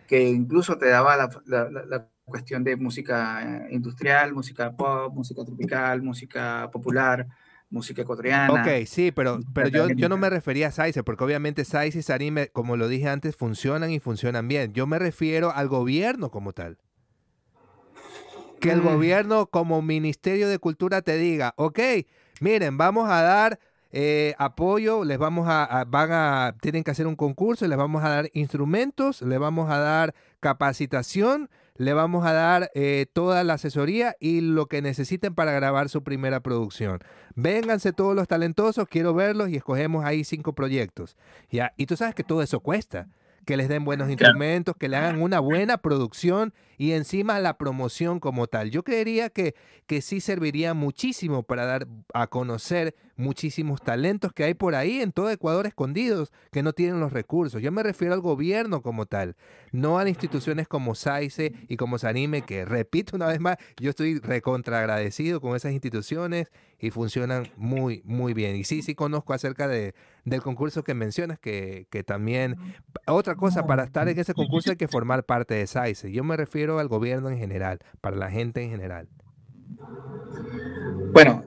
que 0.07 0.29
incluso 0.29 0.79
te 0.79 0.89
daba 0.89 1.17
la, 1.17 1.29
la, 1.45 2.09
cuestión 2.25 2.65
de 2.65 2.77
música 2.77 3.67
industrial, 3.71 4.33
música 4.33 4.73
pop, 4.73 5.15
música 5.15 5.45
tropical, 5.45 6.03
música 6.03 6.71
popular, 6.73 7.27
música 7.71 8.03
ecuatoriana. 8.03 8.53
Ok, 8.53 8.87
sí, 8.87 9.13
pero, 9.13 9.41
pero 9.53 9.69
yo, 9.69 9.89
yo 9.91 10.09
no 10.09 10.17
me 10.17 10.31
refería 10.31 10.69
a 10.69 10.73
Saize, 10.73 11.03
porque 11.03 11.25
obviamente 11.25 11.65
Saize 11.65 11.99
y 11.99 12.03
Sarime, 12.03 12.49
como 12.49 12.77
lo 12.77 12.89
dije 12.89 13.09
antes, 13.09 13.37
funcionan 13.37 13.91
y 13.91 14.01
funcionan 14.01 14.49
bien. 14.49 14.73
Yo 14.73 14.87
me 14.87 14.99
refiero 14.99 15.53
al 15.53 15.69
gobierno 15.69 16.31
como 16.31 16.53
tal 16.53 16.79
que 18.65 18.71
el 18.71 18.81
mm. 18.81 18.85
gobierno 18.85 19.47
como 19.47 19.83
Ministerio 19.83 20.49
de 20.49 20.59
Cultura 20.59 21.03
te 21.03 21.19
diga, 21.19 21.53
ok, 21.57 21.79
miren, 22.41 22.79
vamos 22.79 23.11
a 23.11 23.21
dar 23.21 23.61
eh, 23.93 24.35
apoyo, 24.39 25.05
les 25.05 25.19
vamos 25.19 25.47
a, 25.51 25.85
van 25.87 26.13
a, 26.13 26.57
tienen 26.63 26.83
que 26.83 26.91
hacer 26.91 27.07
un 27.07 27.15
concurso, 27.15 27.69
les 27.69 27.77
vamos 27.77 28.03
a 28.03 28.09
dar 28.09 28.31
instrumentos, 28.33 29.21
les 29.21 29.39
vamos 29.39 29.71
a 29.71 29.79
dar 29.79 30.15
capacitación, 30.41 31.51
le 31.77 31.93
vamos 31.93 32.25
a 32.25 32.33
dar 32.33 32.71
eh, 32.75 33.07
toda 33.13 33.43
la 33.43 33.55
asesoría 33.55 34.17
y 34.21 34.41
lo 34.41 34.67
que 34.67 34.83
necesiten 34.83 35.35
para 35.35 35.53
grabar 35.53 35.89
su 35.89 36.03
primera 36.03 36.41
producción. 36.41 37.01
Vénganse 37.35 37.93
todos 37.93 38.15
los 38.15 38.29
talentosos, 38.29 38.87
quiero 38.89 39.15
verlos 39.15 39.49
y 39.49 39.57
escogemos 39.57 40.05
ahí 40.05 40.25
cinco 40.25 40.55
proyectos. 40.55 41.17
¿ya? 41.51 41.73
Y 41.77 41.87
tú 41.87 41.97
sabes 41.97 42.15
que 42.15 42.25
todo 42.25 42.43
eso 42.43 42.61
cuesta 42.61 43.09
que 43.45 43.57
les 43.57 43.69
den 43.69 43.85
buenos 43.85 44.09
instrumentos, 44.09 44.75
que 44.77 44.89
le 44.89 44.97
hagan 44.97 45.21
una 45.21 45.39
buena 45.39 45.79
producción 45.79 46.55
y 46.79 46.93
encima 46.93 47.41
la 47.41 47.59
promoción 47.59 48.21
como 48.21 48.47
tal. 48.47 48.71
Yo 48.71 48.83
creería 48.83 49.31
que, 49.31 49.55
que 49.87 50.01
sí 50.01 50.21
serviría 50.21 50.75
muchísimo 50.75 51.43
para 51.43 51.67
dar 51.67 51.87
a 52.13 52.27
conocer 52.27 52.95
muchísimos 53.17 53.81
talentos 53.81 54.33
que 54.33 54.45
hay 54.45 54.55
por 54.55 54.75
ahí 54.75 55.01
en 55.01 55.13
todo 55.13 55.31
Ecuador 55.31 55.67
escondidos 55.67 56.33
que 56.51 56.63
no 56.63 56.73
tienen 56.73 57.01
los 57.01 57.13
recursos. 57.13 57.63
Yo 57.63 57.71
me 57.71 57.83
refiero 57.83 58.15
al 58.15 58.21
gobierno 58.21 58.83
como 58.83 59.07
tal, 59.07 59.37
no 59.73 59.99
a 59.99 60.09
instituciones 60.09 60.69
como 60.69 60.95
SAICE 60.95 61.53
y 61.69 61.77
como 61.77 61.99
Sanime, 61.99 62.43
que 62.43 62.65
repito 62.65 63.17
una 63.17 63.27
vez 63.27 63.41
más, 63.41 63.57
yo 63.81 63.91
estoy 63.91 64.19
recontra 64.19 64.81
agradecido 64.81 65.41
con 65.41 65.57
esas 65.57 65.73
instituciones 65.73 66.51
y 66.79 66.91
funcionan 66.91 67.49
muy, 67.57 68.03
muy 68.05 68.35
bien. 68.35 68.57
Y 68.57 68.65
sí, 68.65 68.83
sí 68.83 68.95
conozco 68.95 69.33
acerca 69.33 69.69
de, 69.69 69.95
del 70.25 70.43
concurso 70.43 70.83
que 70.85 70.95
mencionas, 70.95 71.39
que, 71.39 71.87
que 71.91 72.03
también, 72.03 72.57
otra 73.07 73.37
cosa, 73.37 73.67
para 73.67 73.85
estar 73.85 74.09
en 74.09 74.19
ese 74.19 74.35
concurso 74.35 74.71
hay 74.71 74.77
que 74.77 74.89
formar 74.89 75.25
parte 75.25 75.55
de 75.55 75.67
SAICE. 75.67 76.13
Yo 76.13 76.25
me 76.25 76.37
refiero 76.37 76.64
al 76.79 76.89
gobierno 76.89 77.31
en 77.31 77.39
general, 77.39 77.79
para 78.01 78.17
la 78.17 78.31
gente 78.31 78.63
en 78.63 78.71
general. 78.71 79.09
Bueno, 81.13 81.45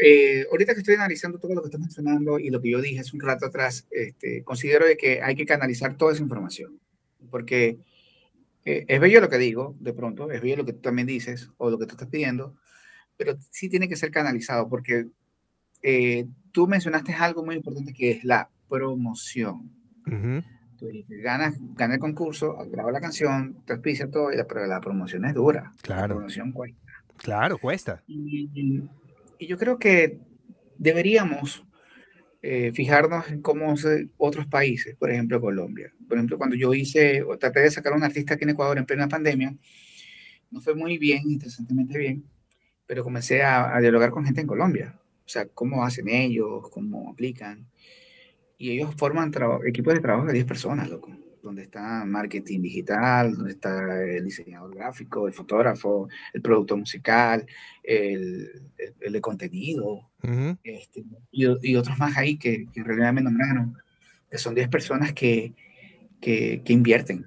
eh, 0.00 0.46
ahorita 0.50 0.74
que 0.74 0.80
estoy 0.80 0.94
analizando 0.94 1.38
todo 1.38 1.54
lo 1.54 1.60
que 1.60 1.66
estás 1.66 1.80
mencionando 1.80 2.38
y 2.38 2.50
lo 2.50 2.60
que 2.60 2.70
yo 2.70 2.80
dije 2.80 3.00
hace 3.00 3.16
un 3.16 3.22
rato 3.22 3.46
atrás, 3.46 3.86
este, 3.90 4.44
considero 4.44 4.86
de 4.86 4.96
que 4.96 5.22
hay 5.22 5.34
que 5.34 5.44
canalizar 5.44 5.96
toda 5.96 6.12
esa 6.12 6.22
información, 6.22 6.78
porque 7.30 7.78
eh, 8.64 8.84
es 8.86 9.00
bello 9.00 9.20
lo 9.20 9.28
que 9.28 9.38
digo, 9.38 9.74
de 9.80 9.92
pronto, 9.92 10.30
es 10.30 10.40
bello 10.40 10.58
lo 10.58 10.64
que 10.64 10.72
tú 10.72 10.80
también 10.80 11.08
dices 11.08 11.50
o 11.56 11.70
lo 11.70 11.78
que 11.78 11.86
tú 11.86 11.92
estás 11.92 12.08
pidiendo, 12.08 12.54
pero 13.16 13.36
sí 13.50 13.68
tiene 13.68 13.88
que 13.88 13.96
ser 13.96 14.12
canalizado, 14.12 14.68
porque 14.68 15.08
eh, 15.82 16.26
tú 16.52 16.68
mencionaste 16.68 17.12
algo 17.14 17.44
muy 17.44 17.56
importante 17.56 17.92
que 17.92 18.12
es 18.12 18.24
la 18.24 18.50
promoción. 18.68 19.70
Ganas, 21.08 21.54
gana 21.74 21.94
el 21.94 22.00
concurso, 22.00 22.56
graba 22.70 22.92
la 22.92 23.00
canción, 23.00 23.62
te 23.64 23.72
auspicia 23.72 24.10
todo, 24.10 24.30
pero 24.48 24.66
la 24.66 24.80
promoción 24.80 25.24
es 25.24 25.34
dura. 25.34 25.72
Claro. 25.82 26.08
La 26.08 26.14
promoción 26.14 26.52
cuesta. 26.52 26.78
Claro, 27.16 27.58
cuesta. 27.58 28.02
y, 28.06 28.48
y 29.38 29.46
yo 29.46 29.56
creo 29.56 29.78
que 29.78 30.18
deberíamos 30.76 31.64
eh, 32.42 32.70
fijarnos 32.72 33.28
en 33.30 33.42
cómo 33.42 33.74
otros 34.16 34.46
países, 34.46 34.96
por 34.96 35.10
ejemplo 35.10 35.40
Colombia. 35.40 35.92
Por 36.06 36.18
ejemplo, 36.18 36.38
cuando 36.38 36.56
yo 36.56 36.72
hice, 36.74 37.22
o 37.22 37.36
traté 37.38 37.60
de 37.60 37.70
sacar 37.70 37.92
a 37.92 37.96
un 37.96 38.04
artista 38.04 38.34
aquí 38.34 38.44
en 38.44 38.50
Ecuador 38.50 38.78
en 38.78 38.86
plena 38.86 39.08
pandemia, 39.08 39.54
no 40.50 40.60
fue 40.60 40.74
muy 40.74 40.98
bien, 40.98 41.30
interesantemente 41.30 41.98
bien, 41.98 42.24
pero 42.86 43.04
comencé 43.04 43.42
a, 43.42 43.78
dialogar 43.80 44.10
con 44.10 44.24
gente 44.24 44.40
en 44.40 44.46
Colombia. 44.46 44.98
O 45.26 45.28
sea, 45.28 45.46
cómo 45.46 45.84
hacen 45.84 46.08
ellos, 46.08 46.70
cómo 46.70 47.10
aplican. 47.10 47.66
Y 48.58 48.72
ellos 48.72 48.92
forman 48.96 49.32
equipos 49.66 49.94
de 49.94 50.00
trabajo 50.00 50.26
de 50.26 50.34
10 50.34 50.44
personas, 50.44 50.90
loco. 50.90 51.16
donde 51.42 51.62
está 51.62 52.04
marketing 52.04 52.60
digital, 52.60 53.32
donde 53.32 53.52
está 53.52 54.02
el 54.04 54.24
diseñador 54.24 54.74
gráfico, 54.74 55.28
el 55.28 55.32
fotógrafo, 55.32 56.08
el 56.34 56.42
producto 56.42 56.76
musical, 56.76 57.46
el, 57.84 58.50
el, 59.00 59.12
de 59.12 59.20
contenido, 59.20 60.10
este, 60.64 61.04
y, 61.30 61.76
otros 61.76 61.96
más 61.98 62.16
ahí 62.16 62.36
que, 62.36 62.66
que, 62.72 62.80
en 62.80 62.86
realidad 62.86 63.12
me 63.12 63.22
nombraron, 63.22 63.78
que 64.28 64.38
son 64.38 64.54
10 64.56 64.68
personas 64.68 65.12
que, 65.12 65.54
que, 66.20 66.60
que, 66.64 66.72
invierten. 66.72 67.26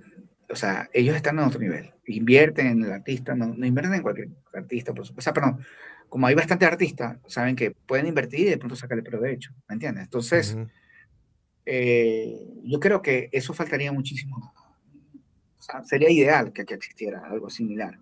O 0.50 0.56
sea, 0.58 0.90
ellos 0.94 1.16
están 1.16 1.40
en 1.40 1.46
otro 1.46 1.62
nivel, 1.62 1.92
invierten 2.06 2.68
en 2.68 2.84
el 2.84 2.92
artista, 2.92 3.34
no, 3.36 3.56
no 3.56 3.66
invierten 3.66 3.94
en 3.94 4.02
cualquier 4.02 4.30
artista, 4.54 4.94
por 4.94 5.06
supuesto. 5.06 5.32
O 5.32 5.34
sea, 5.34 5.34
perdón, 5.34 5.66
como 6.10 6.28
hay 6.28 6.36
bastantes 6.36 6.68
artistas, 6.68 7.18
saben 7.26 7.56
que 7.56 7.72
pueden 7.72 8.06
invertir 8.06 8.42
y 8.42 8.50
de 8.50 8.58
pronto 8.58 8.76
sacarle 8.76 9.02
provecho, 9.02 9.54
¿me 9.70 9.76
entiendes? 9.76 10.04
Entonces, 10.04 10.58
eh, 11.66 12.48
yo 12.64 12.80
creo 12.80 13.02
que 13.02 13.30
eso 13.32 13.54
faltaría 13.54 13.92
muchísimo. 13.92 14.54
sería 15.84 16.10
ideal 16.10 16.52
que, 16.54 16.66
que, 16.66 16.74
existiera 16.74 17.26
algo 17.26 17.50
similar. 17.50 18.00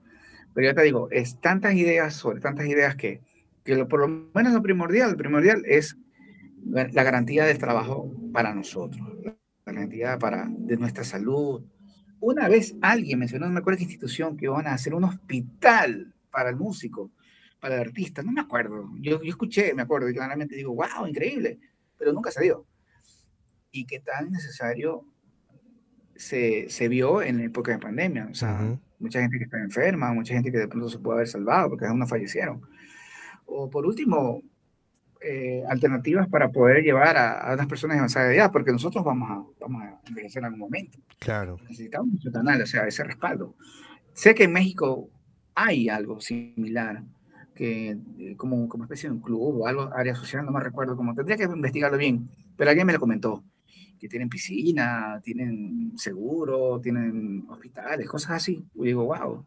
Pero 0.54 0.68
ya 0.68 0.74
te 0.74 0.84
digo, 0.84 1.10
es 1.12 1.40
tantas 1.40 1.76
ideas 1.76 2.14
sobre 2.14 2.40
tantas 2.40 2.66
ideas 2.68 2.96
que, 2.96 3.22
que 3.64 3.76
lo, 3.76 3.88
por 3.88 4.00
lo 4.00 4.30
menos 4.34 4.54
lo 4.54 4.62
primordial, 4.62 5.12
lo 5.12 5.18
primordial 5.18 5.64
es 5.66 5.98
la 6.66 7.04
garantía 7.04 7.46
del 7.46 7.58
trabajo 7.58 8.12
para 8.34 8.54
nosotros, 8.54 9.02
la 9.24 9.36
garantía 9.66 10.18
para, 10.18 10.48
de 10.50 10.78
nuestra 10.78 11.04
salud. 11.04 11.64
Una 12.20 12.50
vez 12.50 12.76
alguien 12.82 13.20
mencionó, 13.20 13.46
no 13.46 13.54
me 13.54 13.60
acuerdo 13.60 13.78
qué 13.78 13.84
institución, 13.84 14.36
que 14.36 14.48
van 14.48 14.68
a 14.68 14.74
hacer 14.74 14.94
un 14.94 15.06
hospital 15.06 16.14
para 16.32 16.50
el 16.50 16.56
músico, 16.58 17.12
para 17.60 17.76
el 17.76 17.82
artista, 17.82 18.24
no 18.24 18.32
me 18.32 18.42
acuerdo. 18.42 18.90
Yo, 19.00 19.22
yo 19.22 19.30
escuché, 19.30 19.74
me 19.74 19.84
acuerdo, 19.84 20.10
y 20.10 20.14
claramente 20.14 20.56
digo, 20.56 20.74
wow, 20.74 21.08
increíble, 21.08 21.60
pero 21.98 22.12
nunca 22.12 22.32
se 22.32 22.44
dio 22.44 22.66
y 23.72 23.86
qué 23.86 24.00
tan 24.00 24.32
necesario 24.32 25.06
se, 26.16 26.70
se, 26.70 26.88
vio 26.88 27.22
en 27.22 27.38
la 27.38 27.44
época 27.46 27.72
de 27.72 27.80
pandemia. 27.80 28.28
O 28.30 28.34
sea, 28.34 28.78
mucha 29.00 29.22
gente 29.22 29.38
que 29.38 29.46
está 29.46 29.58
enferma, 29.58 30.14
mucha 30.14 30.34
gente 30.34 30.52
que 30.52 30.58
de 30.58 30.68
pronto 30.68 30.90
se 30.90 31.00
puede 31.00 31.18
haber 31.18 31.28
salvado 31.28 31.70
porque 31.70 31.86
aún 31.86 32.00
no 32.00 32.08
fallecieron. 32.08 32.62
O 33.46 33.70
por 33.70 33.86
último, 33.86 34.42
eh, 35.22 35.64
alternativas 35.70 36.28
para 36.28 36.50
poder 36.50 36.84
llevar 36.84 37.18
a, 37.18 37.40
a 37.40 37.54
unas 37.54 37.68
personas 37.68 37.96
de 37.96 38.00
avanzada 38.00 38.34
edad, 38.34 38.52
porque 38.52 38.72
nosotros 38.72 39.04
vamos 39.04 39.30
a, 39.30 39.44
vamos 39.60 39.84
a 39.84 40.00
envejecer 40.08 40.40
en 40.42 40.46
algún 40.46 40.60
momento. 40.60 41.00
Claro. 41.20 41.58
Necesitamos 41.64 42.26
un 42.26 42.32
canal, 42.32 42.62
o 42.62 42.66
sea, 42.66 42.88
ese 42.88 43.04
respaldo. 43.04 43.56
Sé 44.14 44.36
que 44.36 44.46
en 44.46 44.54
México 44.54 45.10
hay 45.56 45.90
algo 45.90 46.22
similar, 46.22 47.04
que 47.54 47.98
eh, 48.18 48.36
como, 48.38 48.68
como 48.70 48.86
especie 48.86 49.10
de 49.10 49.16
un 49.16 49.22
club 49.22 49.62
o 49.62 49.68
algo, 49.68 49.90
área 49.94 50.16
social, 50.16 50.46
no 50.46 50.52
me 50.52 50.62
recuerdo 50.62 50.96
cómo, 50.96 51.14
tendría 51.14 51.38
que 51.38 51.44
investigarlo 51.44 51.98
bien, 51.98 52.30
pero 52.56 52.70
alguien 52.70 52.88
me 52.88 52.94
lo 52.94 53.00
comentó 53.00 53.44
que 54.00 54.08
tienen 54.08 54.30
piscina, 54.30 55.20
tienen 55.24 55.94
seguro, 55.98 56.80
tienen 56.82 57.46
hospitales, 57.50 58.08
cosas 58.08 58.32
así. 58.32 58.66
Y 58.76 58.86
digo, 58.86 59.06
wow, 59.06 59.46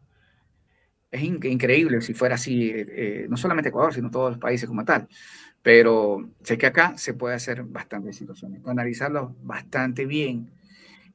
es 1.11 1.21
increíble 1.23 2.01
si 2.01 2.13
fuera 2.13 2.35
así, 2.35 2.69
eh, 2.69 2.85
eh, 2.89 3.27
no 3.29 3.37
solamente 3.37 3.69
Ecuador, 3.69 3.93
sino 3.93 4.09
todos 4.09 4.31
los 4.31 4.39
países 4.39 4.67
como 4.67 4.85
tal. 4.85 5.07
Pero 5.61 6.29
sé 6.43 6.57
que 6.57 6.65
acá 6.65 6.97
se 6.97 7.13
puede 7.13 7.35
hacer 7.35 7.63
bastantes 7.63 8.17
situaciones, 8.17 8.61
analizarlo 8.65 9.35
bastante 9.41 10.05
bien. 10.05 10.51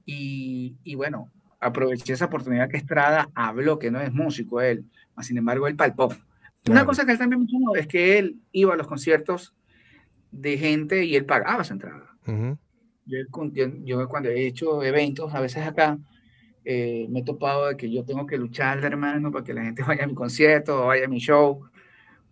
Y, 0.07 0.77
y, 0.85 0.95
bueno, 0.95 1.31
aproveché 1.61 2.15
esa 2.15 2.27
oportunidad 2.27 2.69
que 2.69 2.79
Estrada 2.79 3.29
habló, 3.35 3.79
que 3.79 3.91
no 3.91 4.01
es 4.01 4.13
músico 4.13 4.61
él, 4.61 4.85
sin 5.21 5.37
embargo 5.37 5.67
él 5.67 5.77
palpó. 5.77 6.15
Una 6.69 6.85
cosa 6.85 7.05
que 7.05 7.13
él 7.13 7.19
también 7.19 7.41
mencionó 7.41 7.75
es 7.75 7.87
que 7.87 8.19
él 8.19 8.41
iba 8.53 8.75
a 8.75 8.77
los 8.77 8.87
conciertos 8.87 9.55
de 10.31 10.59
gente 10.59 11.05
y 11.05 11.17
él 11.17 11.25
pagaba 11.25 11.65
su 11.65 11.73
entrada. 11.73 12.17
Yo, 13.09 13.19
yo, 13.85 14.09
cuando 14.09 14.29
he 14.29 14.47
hecho 14.47 14.83
eventos, 14.83 15.35
a 15.35 15.41
veces 15.41 15.67
acá, 15.67 15.99
eh, 16.65 17.07
me 17.09 17.21
he 17.21 17.25
topado 17.25 17.69
de 17.69 17.77
que 17.77 17.91
yo 17.91 18.05
tengo 18.05 18.27
que 18.27 18.37
luchar, 18.37 18.85
hermano, 18.85 19.33
para 19.33 19.45
que 19.45 19.55
la 19.55 19.63
gente 19.63 19.83
vaya 19.87 20.05
a 20.05 20.07
mi 20.07 20.15
concierto 20.15 20.85
o 20.85 20.87
vaya 20.89 21.07
a 21.07 21.09
mi 21.09 21.19
show, 21.19 21.63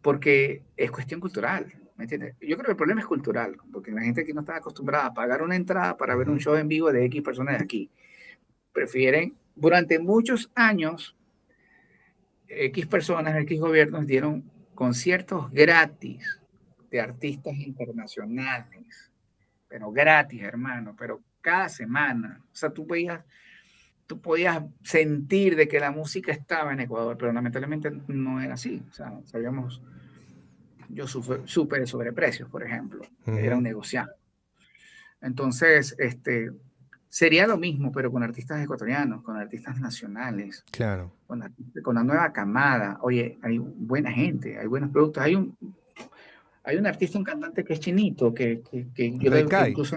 porque 0.02 0.62
es 0.76 0.90
cuestión 0.90 1.20
cultural, 1.20 1.72
¿me 1.96 2.04
entiendes? 2.04 2.34
Yo 2.40 2.56
creo 2.56 2.66
que 2.66 2.70
el 2.72 2.76
problema 2.76 3.00
es 3.00 3.06
cultural, 3.06 3.56
porque 3.72 3.90
la 3.90 4.02
gente 4.02 4.20
aquí 4.20 4.34
no 4.34 4.40
está 4.40 4.56
acostumbrada 4.56 5.06
a 5.06 5.14
pagar 5.14 5.42
una 5.42 5.56
entrada 5.56 5.96
para 5.96 6.14
ver 6.14 6.28
un 6.28 6.38
show 6.38 6.54
en 6.56 6.68
vivo 6.68 6.92
de 6.92 7.06
X 7.06 7.22
personas 7.22 7.56
de 7.58 7.64
aquí. 7.64 7.90
Prefieren, 8.72 9.34
durante 9.54 9.98
muchos 9.98 10.52
años, 10.54 11.16
X 12.48 12.86
personas, 12.86 13.34
X 13.42 13.58
gobiernos 13.60 14.06
dieron 14.06 14.44
conciertos 14.74 15.50
gratis 15.50 16.38
de 16.90 17.00
artistas 17.00 17.56
internacionales 17.56 19.05
pero 19.68 19.90
gratis, 19.90 20.42
hermano, 20.42 20.94
pero 20.96 21.22
cada 21.40 21.68
semana. 21.68 22.40
O 22.52 22.56
sea, 22.56 22.70
tú 22.70 22.86
podías, 22.86 23.24
tú 24.06 24.20
podías 24.20 24.62
sentir 24.82 25.56
de 25.56 25.68
que 25.68 25.80
la 25.80 25.90
música 25.90 26.32
estaba 26.32 26.72
en 26.72 26.80
Ecuador, 26.80 27.16
pero 27.18 27.32
lamentablemente 27.32 27.90
no 28.08 28.40
era 28.40 28.54
así. 28.54 28.82
O 28.88 28.92
sea, 28.92 29.12
sabíamos, 29.24 29.82
yo 30.88 31.06
supe, 31.06 31.78
de 31.80 31.86
sobreprecios, 31.86 32.48
por 32.48 32.62
ejemplo, 32.62 33.02
era 33.26 33.56
un 33.56 33.62
negociante. 33.62 34.14
Entonces, 35.20 35.94
este, 35.98 36.50
sería 37.08 37.46
lo 37.46 37.56
mismo, 37.56 37.90
pero 37.92 38.12
con 38.12 38.22
artistas 38.22 38.62
ecuatorianos, 38.62 39.22
con 39.22 39.36
artistas 39.36 39.80
nacionales. 39.80 40.64
Claro. 40.70 41.12
Con, 41.26 41.42
con 41.82 41.94
la 41.94 42.04
nueva 42.04 42.32
camada. 42.32 42.98
Oye, 43.02 43.38
hay 43.42 43.58
buena 43.58 44.12
gente, 44.12 44.58
hay 44.58 44.66
buenos 44.66 44.90
productos, 44.90 45.22
hay 45.22 45.34
un 45.34 45.56
hay 46.66 46.76
un 46.76 46.86
artista, 46.86 47.16
un 47.16 47.24
cantante 47.24 47.64
que 47.64 47.74
es 47.74 47.80
chinito, 47.80 48.34
que, 48.34 48.60
que, 48.60 48.92
que 48.92 49.16
yo 49.16 49.38
incluso 49.68 49.96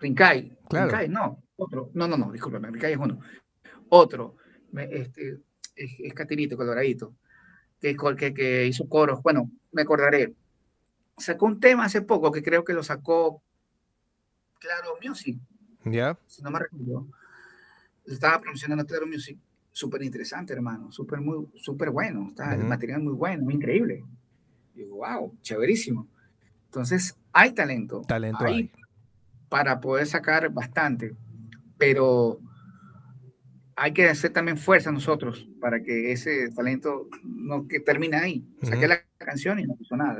Rinkai. 0.00 0.56
Claro. 0.66 0.86
Rinkai, 0.86 1.08
no, 1.10 1.42
otro. 1.56 1.90
No, 1.92 2.08
no, 2.08 2.16
no, 2.16 2.32
discúlpame, 2.32 2.70
Rinkai 2.70 2.92
es 2.92 2.98
uno. 2.98 3.20
Otro, 3.90 4.36
este, 4.74 5.40
es, 5.76 5.90
es 5.98 6.14
catirito, 6.14 6.56
coloradito, 6.56 7.14
que, 7.78 7.94
que, 8.16 8.32
que 8.32 8.66
hizo 8.66 8.88
coros. 8.88 9.22
Bueno, 9.22 9.50
me 9.72 9.82
acordaré. 9.82 10.32
Sacó 11.18 11.44
un 11.44 11.60
tema 11.60 11.84
hace 11.84 12.00
poco 12.00 12.32
que 12.32 12.42
creo 12.42 12.64
que 12.64 12.72
lo 12.72 12.82
sacó 12.82 13.42
Claro 14.60 14.94
Music. 15.06 15.38
Ya. 15.84 16.18
Si 16.26 16.40
no 16.40 16.50
me 16.50 16.60
recuerdo. 16.60 17.08
Estaba 18.06 18.40
promocionando 18.40 18.86
Claro 18.86 19.06
Music. 19.06 19.38
Súper 19.70 20.02
interesante, 20.02 20.54
hermano. 20.54 20.90
Súper, 20.90 21.20
muy, 21.20 21.46
súper 21.56 21.90
bueno. 21.90 22.28
Está 22.28 22.54
el 22.54 22.64
material 22.64 23.02
muy 23.02 23.12
bueno, 23.12 23.44
muy 23.44 23.54
increíble 23.54 24.02
digo, 24.82 24.96
wow, 24.96 25.36
chéverísimo. 25.42 26.08
Entonces, 26.66 27.16
hay 27.32 27.52
talento. 27.52 28.02
Talento 28.06 28.44
hay. 28.44 28.70
Para 29.48 29.80
poder 29.80 30.06
sacar 30.06 30.50
bastante, 30.50 31.14
pero 31.78 32.40
hay 33.76 33.92
que 33.92 34.08
hacer 34.08 34.32
también 34.32 34.58
fuerza 34.58 34.90
nosotros 34.90 35.48
para 35.60 35.82
que 35.82 36.12
ese 36.12 36.50
talento 36.50 37.08
no 37.22 37.66
que 37.66 37.80
termine 37.80 38.16
ahí. 38.16 38.44
Saqué 38.62 38.88
la 38.88 39.02
canción 39.16 39.58
y 39.60 39.64
no 39.64 39.74
puso 39.74 39.96
nada. 39.96 40.18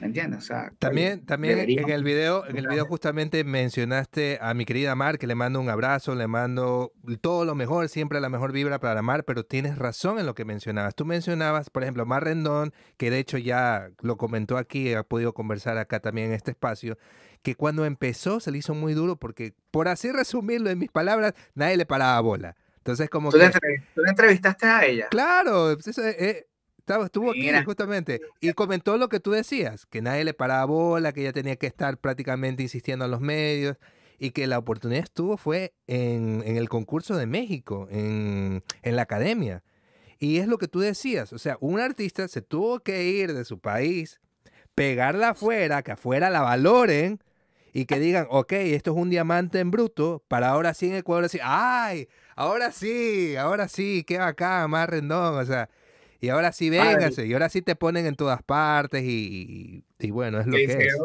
¿Me 0.00 0.08
entiendes? 0.08 0.50
también 0.78 1.24
también 1.24 1.58
en 1.58 1.90
el 1.90 2.04
video, 2.04 2.46
en 2.46 2.56
el 2.56 2.66
video 2.66 2.86
justamente 2.86 3.44
mencionaste 3.44 4.38
a 4.40 4.52
mi 4.54 4.64
querida 4.64 4.94
Mar, 4.94 5.18
que 5.18 5.26
le 5.26 5.34
mando 5.34 5.60
un 5.60 5.68
abrazo, 5.68 6.14
le 6.14 6.26
mando 6.26 6.92
todo 7.20 7.44
lo 7.44 7.54
mejor, 7.54 7.88
siempre 7.88 8.20
la 8.20 8.28
mejor 8.28 8.52
vibra 8.52 8.80
para 8.80 9.02
Mar, 9.02 9.24
pero 9.24 9.44
tienes 9.44 9.78
razón 9.78 10.18
en 10.18 10.26
lo 10.26 10.34
que 10.34 10.44
mencionabas. 10.44 10.94
Tú 10.94 11.04
mencionabas, 11.04 11.70
por 11.70 11.82
ejemplo, 11.82 12.06
Mar 12.06 12.24
Rendón, 12.24 12.72
que 12.96 13.10
de 13.10 13.18
hecho 13.18 13.38
ya 13.38 13.90
lo 14.00 14.16
comentó 14.16 14.58
aquí, 14.58 14.92
ha 14.94 15.02
podido 15.02 15.32
conversar 15.32 15.78
acá 15.78 16.00
también 16.00 16.28
en 16.28 16.34
este 16.34 16.50
espacio, 16.50 16.98
que 17.42 17.54
cuando 17.54 17.84
empezó 17.84 18.40
se 18.40 18.50
le 18.50 18.58
hizo 18.58 18.74
muy 18.74 18.94
duro 18.94 19.16
porque, 19.16 19.54
por 19.70 19.88
así 19.88 20.10
resumirlo 20.10 20.70
en 20.70 20.78
mis 20.78 20.90
palabras, 20.90 21.34
nadie 21.54 21.76
le 21.76 21.86
paraba 21.86 22.20
bola. 22.20 22.56
Entonces, 22.78 23.08
como 23.08 23.30
¿Tú, 23.30 23.38
que... 23.38 23.50
le 23.96 24.10
entrevistaste 24.10 24.66
a 24.66 24.84
ella? 24.84 25.08
Claro, 25.08 25.70
pues 25.74 25.86
eso 25.86 26.04
es, 26.04 26.44
estuvo 27.04 27.30
aquí 27.30 27.50
justamente 27.64 28.20
y 28.40 28.52
comentó 28.52 28.96
lo 28.96 29.08
que 29.08 29.20
tú 29.20 29.30
decías, 29.30 29.86
que 29.86 30.02
nadie 30.02 30.24
le 30.24 30.34
paraba 30.34 30.64
bola, 30.66 31.12
que 31.12 31.22
ella 31.22 31.32
tenía 31.32 31.56
que 31.56 31.66
estar 31.66 31.98
prácticamente 31.98 32.62
insistiendo 32.62 33.04
en 33.04 33.10
los 33.10 33.20
medios 33.20 33.76
y 34.18 34.30
que 34.30 34.46
la 34.46 34.58
oportunidad 34.58 35.02
estuvo 35.02 35.36
fue 35.36 35.74
en, 35.86 36.42
el 36.44 36.68
concurso 36.68 37.16
de 37.16 37.26
México, 37.26 37.88
en, 37.90 38.62
la 38.82 39.02
academia. 39.02 39.62
Y 40.18 40.38
es 40.38 40.46
lo 40.46 40.58
que 40.58 40.68
tú 40.68 40.80
decías, 40.80 41.32
o 41.32 41.38
sea, 41.38 41.56
un 41.60 41.80
artista 41.80 42.28
se 42.28 42.40
tuvo 42.40 42.80
que 42.80 43.04
ir 43.04 43.34
de 43.34 43.44
su 43.44 43.58
país, 43.58 44.20
pegarla 44.74 45.30
afuera, 45.30 45.82
que 45.82 45.92
afuera 45.92 46.30
la 46.30 46.40
valoren 46.40 47.20
y 47.72 47.86
que 47.86 47.98
digan, 47.98 48.26
ok, 48.30 48.52
esto 48.52 48.92
es 48.92 48.96
un 48.96 49.10
diamante 49.10 49.58
en 49.58 49.70
bruto, 49.70 50.22
para 50.28 50.50
ahora 50.50 50.74
sí 50.74 50.86
en 50.88 50.94
Ecuador 50.94 51.24
decir, 51.24 51.40
ay, 51.42 52.08
ahora 52.36 52.70
sí, 52.70 53.34
ahora 53.36 53.68
sí, 53.68 54.04
qué 54.06 54.18
bacán, 54.18 54.70
más 54.70 54.88
rendón, 54.88 55.34
o 55.34 55.44
sea, 55.44 55.68
y 56.24 56.28
ahora 56.30 56.52
sí 56.52 56.70
véngase, 56.70 57.26
y 57.26 57.32
ahora 57.34 57.48
sí 57.48 57.62
te 57.62 57.76
ponen 57.76 58.06
en 58.06 58.14
todas 58.14 58.42
partes 58.42 59.02
y, 59.04 59.84
bueno, 60.10 60.40
es 60.40 60.46
lo 60.46 60.52
que 60.56 60.64
es. 60.64 60.96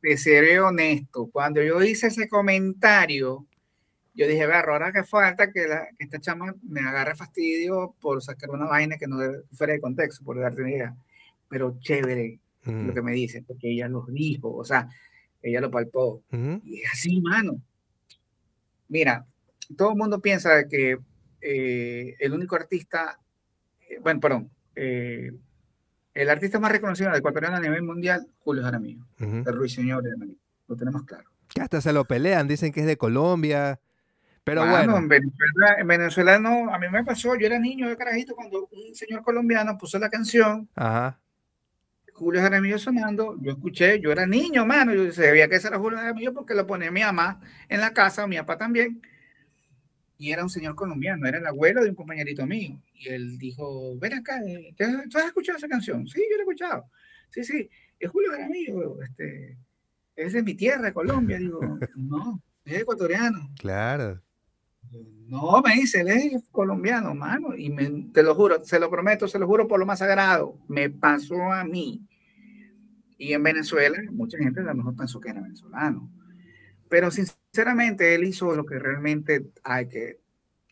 Te 0.00 0.16
seré 0.16 0.58
honesto, 0.58 1.28
cuando 1.30 1.62
yo 1.62 1.80
hice 1.82 2.08
ese 2.08 2.28
comentario, 2.28 3.46
yo 4.14 4.26
dije, 4.26 4.46
vea, 4.46 4.60
ahora 4.60 4.92
que 4.92 5.04
falta 5.04 5.52
que, 5.52 5.66
la, 5.66 5.86
que 5.96 6.04
esta 6.04 6.20
chama 6.20 6.54
me 6.62 6.80
agarre 6.80 7.14
fastidio 7.14 7.94
por 8.00 8.22
sacar 8.22 8.50
una 8.50 8.66
vaina 8.66 8.98
que 8.98 9.06
no 9.06 9.16
debe 9.18 9.42
fuera 9.52 9.72
de 9.74 9.80
contexto, 9.80 10.24
por 10.24 10.38
darte 10.40 10.60
una 10.60 10.70
idea. 10.70 10.96
Pero 11.48 11.78
chévere 11.78 12.38
lo 12.64 12.92
que 12.92 13.02
me 13.02 13.12
dice, 13.12 13.42
porque 13.42 13.70
ella 13.70 13.88
lo 13.88 14.04
dijo, 14.08 14.54
o 14.54 14.64
sea, 14.64 14.88
ella 15.42 15.60
lo 15.60 15.70
palpó. 15.70 16.22
Y 16.64 16.80
es 16.80 16.92
así, 16.92 17.20
mano. 17.20 17.60
Mira, 18.88 19.24
todo 19.76 19.90
el 19.90 19.96
mundo 19.96 20.20
piensa 20.20 20.66
que 20.68 20.98
eh, 21.40 22.16
el 22.18 22.32
único 22.32 22.56
artista, 22.56 23.18
eh, 23.88 23.98
bueno, 24.00 24.20
perdón, 24.20 24.50
eh, 24.76 25.32
el 26.14 26.30
artista 26.30 26.60
más 26.60 26.72
reconocido 26.72 27.10
de 27.10 27.18
ecuatoriano 27.18 27.56
a 27.56 27.60
nivel 27.60 27.82
mundial, 27.82 28.26
Julio 28.40 28.62
Jaramillo, 28.62 29.04
el 29.18 29.44
Ruiseñor 29.44 30.02
de 30.02 30.10
lo 30.68 30.76
tenemos 30.76 31.04
claro. 31.04 31.30
Que 31.48 31.60
hasta 31.60 31.80
se 31.80 31.92
lo 31.92 32.04
pelean, 32.04 32.48
dicen 32.48 32.72
que 32.72 32.80
es 32.80 32.86
de 32.86 32.96
Colombia. 32.96 33.78
Pero 34.44 34.66
bueno. 34.66 34.96
En 34.96 35.08
Venezuela, 35.08 35.76
en 35.78 35.86
Venezuela 35.86 36.38
no, 36.38 36.72
a 36.72 36.78
mí 36.78 36.86
me 36.90 37.04
pasó, 37.04 37.36
yo 37.36 37.46
era 37.46 37.58
niño 37.58 37.88
de 37.88 37.96
carajito 37.96 38.34
cuando 38.34 38.68
un 38.70 38.94
señor 38.94 39.22
colombiano 39.22 39.78
puso 39.78 39.98
la 39.98 40.08
canción. 40.08 40.68
Ajá. 40.74 41.18
Julio 42.12 42.40
Jaramillo 42.40 42.78
sonando, 42.78 43.36
yo 43.40 43.52
escuché, 43.52 44.00
yo 44.00 44.12
era 44.12 44.26
niño, 44.26 44.66
mano, 44.66 44.92
yo 44.92 45.10
sabía 45.12 45.48
que 45.48 45.56
ese 45.56 45.68
era 45.68 45.78
Julio 45.78 45.98
Jaramillo 45.98 46.34
porque 46.34 46.54
lo 46.54 46.66
ponía 46.66 46.90
mi 46.90 47.00
mamá 47.00 47.40
en 47.68 47.80
la 47.80 47.92
casa, 47.92 48.26
mi 48.26 48.36
papá 48.36 48.58
también, 48.58 49.00
y 50.22 50.30
era 50.30 50.44
un 50.44 50.50
señor 50.50 50.76
colombiano, 50.76 51.26
era 51.26 51.38
el 51.38 51.46
abuelo 51.46 51.82
de 51.82 51.90
un 51.90 51.96
compañerito 51.96 52.46
mío, 52.46 52.80
y 52.94 53.08
él 53.08 53.38
dijo, 53.38 53.98
ven 53.98 54.12
acá, 54.12 54.40
eh, 54.46 54.72
¿tú 55.10 55.18
has 55.18 55.26
escuchado 55.26 55.58
esa 55.58 55.66
canción? 55.66 56.06
Sí, 56.06 56.20
yo 56.30 56.36
la 56.36 56.42
he 56.42 56.46
escuchado, 56.46 56.84
sí, 57.28 57.42
sí, 57.42 57.68
es 57.98 58.08
Julio 58.08 58.30
Jaramillo, 58.30 59.02
este, 59.02 59.58
es 60.14 60.32
de 60.32 60.44
mi 60.44 60.54
tierra, 60.54 60.94
Colombia, 60.94 61.38
digo, 61.38 61.58
no, 61.96 62.40
es 62.64 62.82
ecuatoriano. 62.82 63.50
Claro. 63.58 64.22
No, 65.26 65.60
me 65.60 65.74
dice, 65.74 66.02
él 66.02 66.08
es 66.08 66.44
colombiano, 66.52 67.16
mano, 67.16 67.56
y 67.56 67.74
te 68.12 68.22
lo 68.22 68.36
juro, 68.36 68.64
se 68.64 68.78
lo 68.78 68.88
prometo, 68.88 69.26
se 69.26 69.40
lo 69.40 69.48
juro 69.48 69.66
por 69.66 69.80
lo 69.80 69.86
más 69.86 69.98
sagrado, 69.98 70.56
me 70.68 70.88
pasó 70.88 71.50
a 71.50 71.64
mí. 71.64 72.06
Y 73.18 73.32
en 73.32 73.42
Venezuela, 73.42 73.98
mucha 74.12 74.38
gente 74.38 74.60
a 74.60 74.64
lo 74.64 74.74
mejor 74.76 74.94
pensó 74.94 75.20
que 75.20 75.30
era 75.30 75.40
venezolano. 75.40 76.08
Pero 76.92 77.10
sinceramente, 77.10 78.14
él 78.14 78.24
hizo 78.24 78.54
lo 78.54 78.66
que 78.66 78.78
realmente 78.78 79.46
hay 79.62 79.88
que 79.88 80.18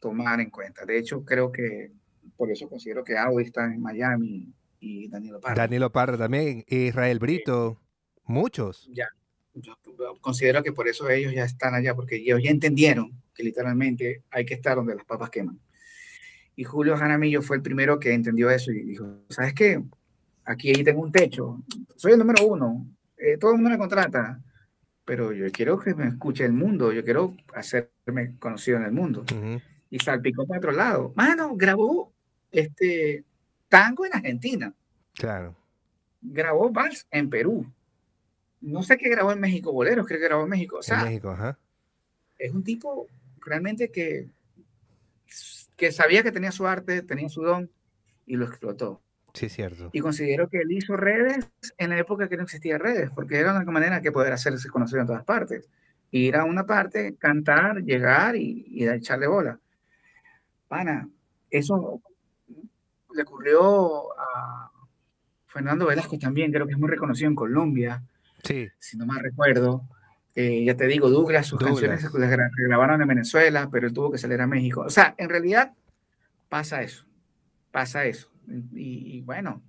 tomar 0.03 0.39
en 0.39 0.51
cuenta. 0.51 0.85
De 0.85 0.99
hecho, 0.99 1.25
creo 1.25 1.51
que 1.51 1.93
por 2.37 2.51
eso 2.51 2.69
considero 2.69 3.03
que 3.03 3.17
Audi 3.17 3.45
está 3.45 3.65
en 3.65 3.81
Miami 3.81 4.53
y 4.81 5.09
Danilo 5.09 5.41
Parra. 5.41 5.55
Danilo 5.55 5.91
Parra 5.91 6.19
también, 6.19 6.63
Israel 6.69 7.21
Brito, 7.21 7.81
muchos. 8.25 8.87
Ya, 8.93 9.09
yo 9.55 9.79
considero 10.21 10.63
que 10.63 10.75
por 10.75 10.89
eso 10.89 11.09
ellos 11.09 11.33
ya 11.33 11.45
están 11.45 11.75
allá, 11.75 11.95
porque 11.95 12.17
ellos 12.17 12.43
ya 12.43 12.51
entendieron 12.51 13.13
que 13.35 13.43
literalmente 13.43 14.25
hay 14.31 14.45
que 14.45 14.53
estar 14.53 14.77
donde 14.77 14.97
las 14.97 15.07
papas 15.07 15.31
queman. 15.31 15.59
Y 16.55 16.65
Julio 16.65 16.99
Jaramillo 16.99 17.41
fue 17.41 17.57
el 17.57 17.63
primero 17.63 17.99
que 17.99 18.13
entendió 18.13 18.51
eso 18.51 18.73
y 18.73 18.83
dijo, 18.83 19.23
¿sabes 19.31 19.55
qué? 19.55 19.83
Aquí 20.45 20.85
tengo 20.85 21.01
un 21.01 21.13
techo, 21.13 21.65
soy 21.97 22.13
el 22.13 22.19
número 22.19 22.45
uno, 22.47 22.87
eh, 23.17 23.39
todo 23.39 23.53
el 23.53 23.57
mundo 23.57 23.71
me 23.71 23.79
contrata, 23.79 24.39
pero 25.11 25.33
yo 25.33 25.51
quiero 25.51 25.77
que 25.81 25.93
me 25.93 26.07
escuche 26.07 26.45
el 26.45 26.53
mundo, 26.53 26.93
yo 26.93 27.03
quiero 27.03 27.35
hacerme 27.53 28.39
conocido 28.39 28.77
en 28.77 28.85
el 28.85 28.93
mundo. 28.93 29.25
Y 29.91 29.99
salpicó 29.99 30.47
para 30.47 30.59
otro 30.59 30.71
lado. 30.71 31.13
Mano, 31.17 31.57
grabó 31.57 32.13
este 32.53 33.25
tango 33.69 34.07
en 34.07 34.15
Argentina. 34.15 34.73
Claro. 35.15 35.57
Grabó 36.23 36.71
vals 36.71 37.09
en 37.11 37.29
Perú 37.29 37.67
no 38.61 38.85
sé 38.85 38.99
qué 38.99 39.09
grabó 39.09 39.33
en 39.33 39.41
México, 39.41 39.73
boleros 39.73 40.07
creo 40.07 40.21
que 40.21 40.27
grabó 40.27 40.45
en 40.45 40.51
México. 40.51 40.77
O 40.77 40.83
sea, 40.83 41.03
México, 41.03 41.31
ajá. 41.31 41.59
es 42.39 42.53
un 42.53 42.63
tipo 42.63 43.09
realmente 43.41 43.91
que, 43.91 44.29
que 45.77 45.91
sabía 45.91 46.23
que 46.23 46.31
tenía 46.31 46.53
su 46.53 46.69
arte, 46.69 47.03
tenía 47.03 47.29
su 47.29 47.43
don 47.43 47.69
y 48.27 48.37
lo 48.37 48.45
explotó. 48.45 49.03
Sí, 49.35 49.49
cierto. 49.49 49.91
Y 49.93 50.01
considero 50.01 50.49
que 50.49 50.59
él 50.59 50.73
hizo 50.73 50.97
redes 50.97 51.51
en 51.79 51.91
la 51.91 51.99
época 51.99 52.29
que 52.29 52.37
no 52.37 52.43
existía 52.43 52.79
redes, 52.79 53.11
porque 53.15 53.39
era 53.39 53.53
la 53.53 53.59
única 53.59 53.73
manera 53.73 54.01
que 54.01 54.13
poder 54.13 54.33
hacerse 54.33 54.69
conocido 54.69 55.01
en 55.01 55.07
todas 55.07 55.25
partes. 55.25 55.69
Ir 56.11 56.37
a 56.37 56.45
una 56.45 56.67
parte, 56.67 57.17
cantar, 57.17 57.83
llegar 57.83 58.37
y, 58.37 58.67
y 58.69 58.89
echarle 58.89 59.27
bola. 59.27 59.59
Pana, 60.69 61.09
eso 61.51 62.01
le 63.15 63.23
ocurrió 63.23 64.13
a 64.19 64.71
Fernando 65.47 65.87
Velasco 65.87 66.19
también, 66.19 66.53
creo 66.53 66.67
que 66.67 66.73
es 66.73 66.79
muy 66.79 66.89
reconocido 66.89 67.29
en 67.29 67.35
Colombia. 67.35 68.03
Sí. 68.45 68.69
Si 68.79 68.97
no 68.97 69.07
mal 69.07 69.21
recuerdo. 69.21 69.83
Eh, 70.37 70.65
ya 70.65 70.77
te 70.77 70.87
digo, 70.87 71.11
Douglas, 71.11 71.49
sus 71.49 71.59
canciones 71.59 72.01
se 72.01 72.09
grabaron 72.69 73.03
en 73.03 73.09
Venezuela, 73.09 73.69
pero 73.71 73.89
él 73.89 73.93
tuvo 73.93 74.13
que 74.13 74.19
salir 74.19 74.41
a 74.41 74.47
México. 74.47 74.83
O 74.83 74.91
sea, 74.91 75.15
en 75.19 75.29
realidad 75.29 75.73
pasa 76.49 76.83
eso. 76.83 77.05
Pasa 77.73 78.05
eso. 78.05 78.30
Y, 78.47 79.21
bueno, 79.23 79.63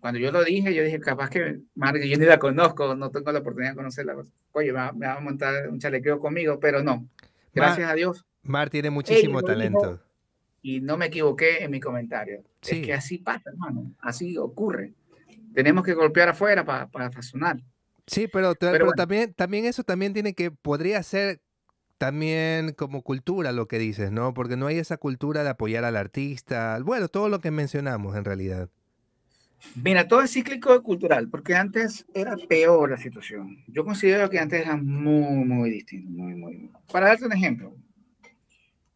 cuando 0.00 0.20
yo 0.20 0.30
lo 0.32 0.44
dije, 0.44 0.74
yo 0.74 0.82
dije, 0.82 1.00
capaz 1.00 1.30
que 1.30 1.60
Mar, 1.74 1.96
yo 1.98 2.18
ni 2.18 2.24
la 2.24 2.38
conozco, 2.38 2.94
no 2.94 3.10
tengo 3.10 3.32
la 3.32 3.40
oportunidad 3.40 3.72
de 3.72 3.76
conocerla. 3.76 4.16
Oye, 4.52 4.72
me 4.72 5.06
va, 5.06 5.16
a 5.16 5.20
montar 5.20 5.68
un 5.68 5.78
chalequeo 5.78 6.18
conmigo, 6.18 6.58
pero 6.60 6.82
no. 6.82 7.08
Gracias 7.52 7.90
a 7.90 7.94
Dios. 7.94 8.24
Mar 8.42 8.70
tiene 8.70 8.90
muchísimo 8.90 9.42
talento. 9.42 10.00
y 10.62 10.80
no 10.80 10.96
me 10.96 11.06
equivoqué 11.06 11.64
en 11.64 11.70
mi 11.70 11.80
comentario. 11.80 12.44
Es 12.62 12.80
que 12.80 12.92
así 12.92 13.18
pasa, 13.18 13.50
hermano. 13.50 13.92
Así 14.00 14.36
ocurre 14.38 14.94
tenemos 15.54 15.84
que 15.84 15.94
golpear 15.94 16.28
afuera 16.28 16.64
para, 16.64 16.88
para 16.88 17.10
Sí, 18.06 18.28
pero, 18.28 18.54
pero, 18.58 18.92
también, 18.92 19.32
también 19.34 19.66
eso 19.66 19.84
también 19.84 20.12
tiene 20.12 20.34
que, 20.34 20.50
podría 20.50 21.02
ser 21.02 21.40
también 22.00 22.72
como 22.72 23.02
cultura 23.02 23.52
lo 23.52 23.68
que 23.68 23.78
dices, 23.78 24.10
¿no? 24.10 24.32
Porque 24.32 24.56
no 24.56 24.66
hay 24.66 24.78
esa 24.78 24.96
cultura 24.96 25.44
de 25.44 25.50
apoyar 25.50 25.84
al 25.84 25.98
artista, 25.98 26.78
bueno, 26.82 27.08
todo 27.08 27.28
lo 27.28 27.40
que 27.40 27.50
mencionamos 27.50 28.16
en 28.16 28.24
realidad. 28.24 28.70
Mira, 29.74 30.08
todo 30.08 30.22
es 30.22 30.32
cíclico 30.32 30.82
cultural, 30.82 31.28
porque 31.28 31.54
antes 31.54 32.06
era 32.14 32.38
peor 32.48 32.92
la 32.92 32.96
situación. 32.96 33.58
Yo 33.66 33.84
considero 33.84 34.30
que 34.30 34.38
antes 34.38 34.62
era 34.62 34.78
muy, 34.78 35.44
muy 35.44 35.68
distinto, 35.68 36.08
muy, 36.10 36.34
muy. 36.34 36.70
Para 36.90 37.08
darte 37.08 37.26
un 37.26 37.34
ejemplo, 37.34 37.76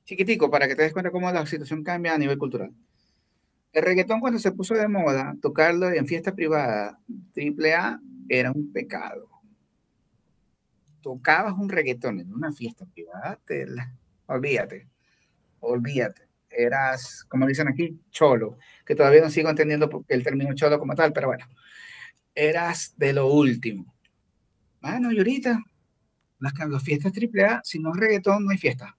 chiquitico, 0.06 0.50
para 0.50 0.66
que 0.66 0.74
te 0.74 0.84
des 0.84 0.94
cuenta 0.94 1.10
cómo 1.10 1.30
la 1.30 1.44
situación 1.44 1.84
cambia 1.84 2.14
a 2.14 2.18
nivel 2.18 2.38
cultural. 2.38 2.72
El 3.74 3.82
reggaetón 3.82 4.20
cuando 4.20 4.38
se 4.38 4.52
puso 4.52 4.72
de 4.72 4.88
moda, 4.88 5.36
tocarlo 5.42 5.90
en 5.90 6.06
fiesta 6.06 6.34
privada, 6.34 6.98
triple 7.34 7.74
A, 7.74 8.00
era 8.30 8.50
un 8.50 8.72
pecado. 8.72 9.33
Tocabas 11.04 11.52
un 11.58 11.68
reggaetón 11.68 12.18
en 12.18 12.32
una 12.32 12.50
fiesta 12.50 12.86
privada, 12.86 13.38
olvídate, 14.24 14.88
olvídate. 15.60 16.22
Eras, 16.48 17.26
como 17.28 17.46
dicen 17.46 17.68
aquí, 17.68 18.00
cholo, 18.10 18.56
que 18.86 18.94
todavía 18.94 19.20
no 19.20 19.28
sigo 19.28 19.50
entendiendo 19.50 20.02
el 20.08 20.24
término 20.24 20.54
cholo 20.54 20.78
como 20.78 20.94
tal, 20.94 21.12
pero 21.12 21.26
bueno, 21.26 21.44
eras 22.34 22.94
de 22.96 23.12
lo 23.12 23.26
último. 23.26 23.94
Bueno, 24.80 25.12
y 25.12 25.18
ahorita, 25.18 25.62
las, 26.38 26.54
las 26.70 26.82
fiestas 26.82 27.12
triple 27.12 27.44
A, 27.44 27.60
si 27.62 27.80
no 27.80 27.92
es 27.92 28.00
reggaetón, 28.00 28.46
no 28.46 28.52
hay 28.52 28.56
fiesta. 28.56 28.96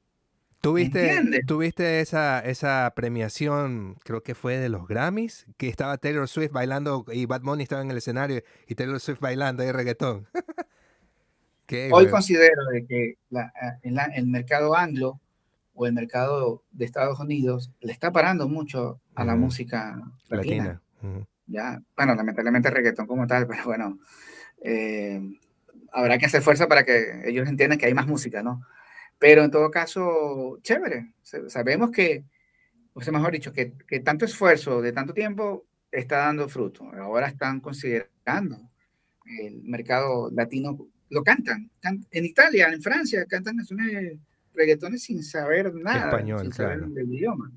¿Tuviste, 0.62 1.44
¿Tuviste 1.48 2.02
esa, 2.02 2.40
esa 2.40 2.94
premiación, 2.96 3.98
creo 4.04 4.22
que 4.22 4.36
fue 4.36 4.58
de 4.58 4.70
los 4.70 4.88
Grammys, 4.88 5.48
que 5.58 5.70
estaba 5.70 5.98
Taylor 5.98 6.28
Swift 6.28 6.52
bailando 6.52 7.04
y 7.12 7.26
Bad 7.26 7.42
Bunny 7.42 7.64
estaba 7.64 7.82
en 7.82 7.90
el 7.90 7.98
escenario 7.98 8.44
y 8.68 8.76
Taylor 8.76 9.00
Swift 9.00 9.22
bailando 9.22 9.64
y 9.64 9.72
reggaetón? 9.72 10.28
Hoy 11.92 12.08
considero 12.10 12.62
que 12.88 13.18
la, 13.30 13.52
el 13.82 14.28
mercado 14.28 14.76
anglo 14.76 15.20
o 15.74 15.86
el 15.86 15.94
mercado 15.94 16.64
de 16.72 16.86
Estados 16.86 17.20
Unidos 17.20 17.72
le 17.82 17.92
está 17.92 18.12
parando 18.12 18.48
mucho 18.48 19.02
a 19.14 19.26
la 19.26 19.36
música 19.36 20.02
latina. 20.30 20.82
Ya, 21.48 21.82
bueno, 21.96 22.16
lamentablemente 22.16 22.72
reggaetón 22.72 23.06
como 23.06 23.28
tal, 23.28 23.46
pero 23.48 23.66
bueno, 23.66 24.00
eh, 24.64 25.22
habrá 25.92 26.18
que 26.18 26.26
hacer 26.26 26.42
fuerza 26.42 26.68
para 26.68 26.84
que 26.84 27.22
ellos 27.26 27.48
entiendan 27.48 27.78
que 27.78 27.86
hay 27.86 27.94
más 27.94 28.08
música, 28.08 28.42
¿no? 28.42 28.62
Pero 29.20 29.44
en 29.44 29.52
todo 29.52 29.70
caso, 29.72 30.60
chévere. 30.62 31.14
Sabemos 31.22 31.92
que, 31.92 32.26
o 32.94 33.02
sea, 33.02 33.14
mejor 33.14 33.32
dicho, 33.32 33.54
que, 33.54 33.74
que 33.88 34.00
tanto 34.00 34.26
esfuerzo 34.26 34.82
de 34.82 34.92
tanto 34.92 35.14
tiempo 35.14 35.66
está 35.92 36.18
dando 36.18 36.50
fruto. 36.50 36.90
Ahora 37.00 37.28
están 37.28 37.60
considerando 37.60 38.70
el 39.26 39.64
mercado 39.64 40.30
latino, 40.32 40.78
lo 41.10 41.24
cantan. 41.24 41.70
En 42.12 42.26
Italia, 42.26 42.68
en 42.68 42.82
Francia, 42.82 43.26
cantan 43.26 43.58
canciones 43.58 44.18
reggaetones 44.54 45.04
sin 45.04 45.24
saber 45.24 45.74
nada, 45.74 46.06
Español, 46.06 46.42
sin 46.42 46.54
saber 46.54 46.86
del 46.88 47.14
idioma. 47.14 47.52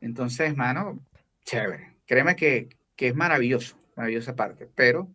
Entonces, 0.00 0.56
mano, 0.56 1.04
chévere. 1.44 1.96
Créeme 2.06 2.36
que, 2.36 2.68
que 2.96 3.08
es 3.08 3.14
maravilloso, 3.14 3.76
maravillosa 3.96 4.34
parte. 4.34 4.68
Pero 4.74 5.14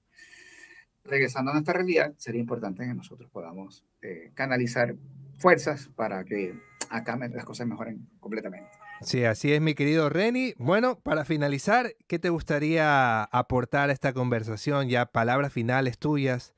regresando 1.04 1.52
a 1.52 1.54
nuestra 1.54 1.74
realidad, 1.74 2.14
sería 2.18 2.42
importante 2.42 2.86
que 2.86 2.94
nosotros 2.94 3.30
podamos 3.30 3.86
eh, 4.02 4.32
canalizar 4.34 4.96
fuerzas 5.38 5.90
para 5.96 6.24
que 6.24 6.54
acá 6.90 7.18
las 7.18 7.46
cosas 7.46 7.68
mejoren 7.68 8.08
completamente. 8.20 8.70
Sí, 9.02 9.26
así 9.26 9.52
es, 9.52 9.60
mi 9.60 9.74
querido 9.74 10.10
Reni. 10.10 10.54
Bueno, 10.58 11.00
para 11.00 11.26
finalizar, 11.26 11.94
¿qué 12.08 12.20
te 12.20 12.30
gustaría 12.30 13.24
aportar 13.24 13.90
a 13.90 13.94
esta 13.94 14.14
conversación? 14.14 14.88
Ya 14.88 15.08
palabras 15.08 15.52
finales 15.52 15.98
tuyas, 15.98 16.54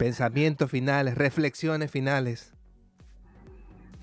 pensamientos 0.00 0.70
finales, 0.70 1.14
reflexiones 1.14 1.90
finales. 1.90 2.54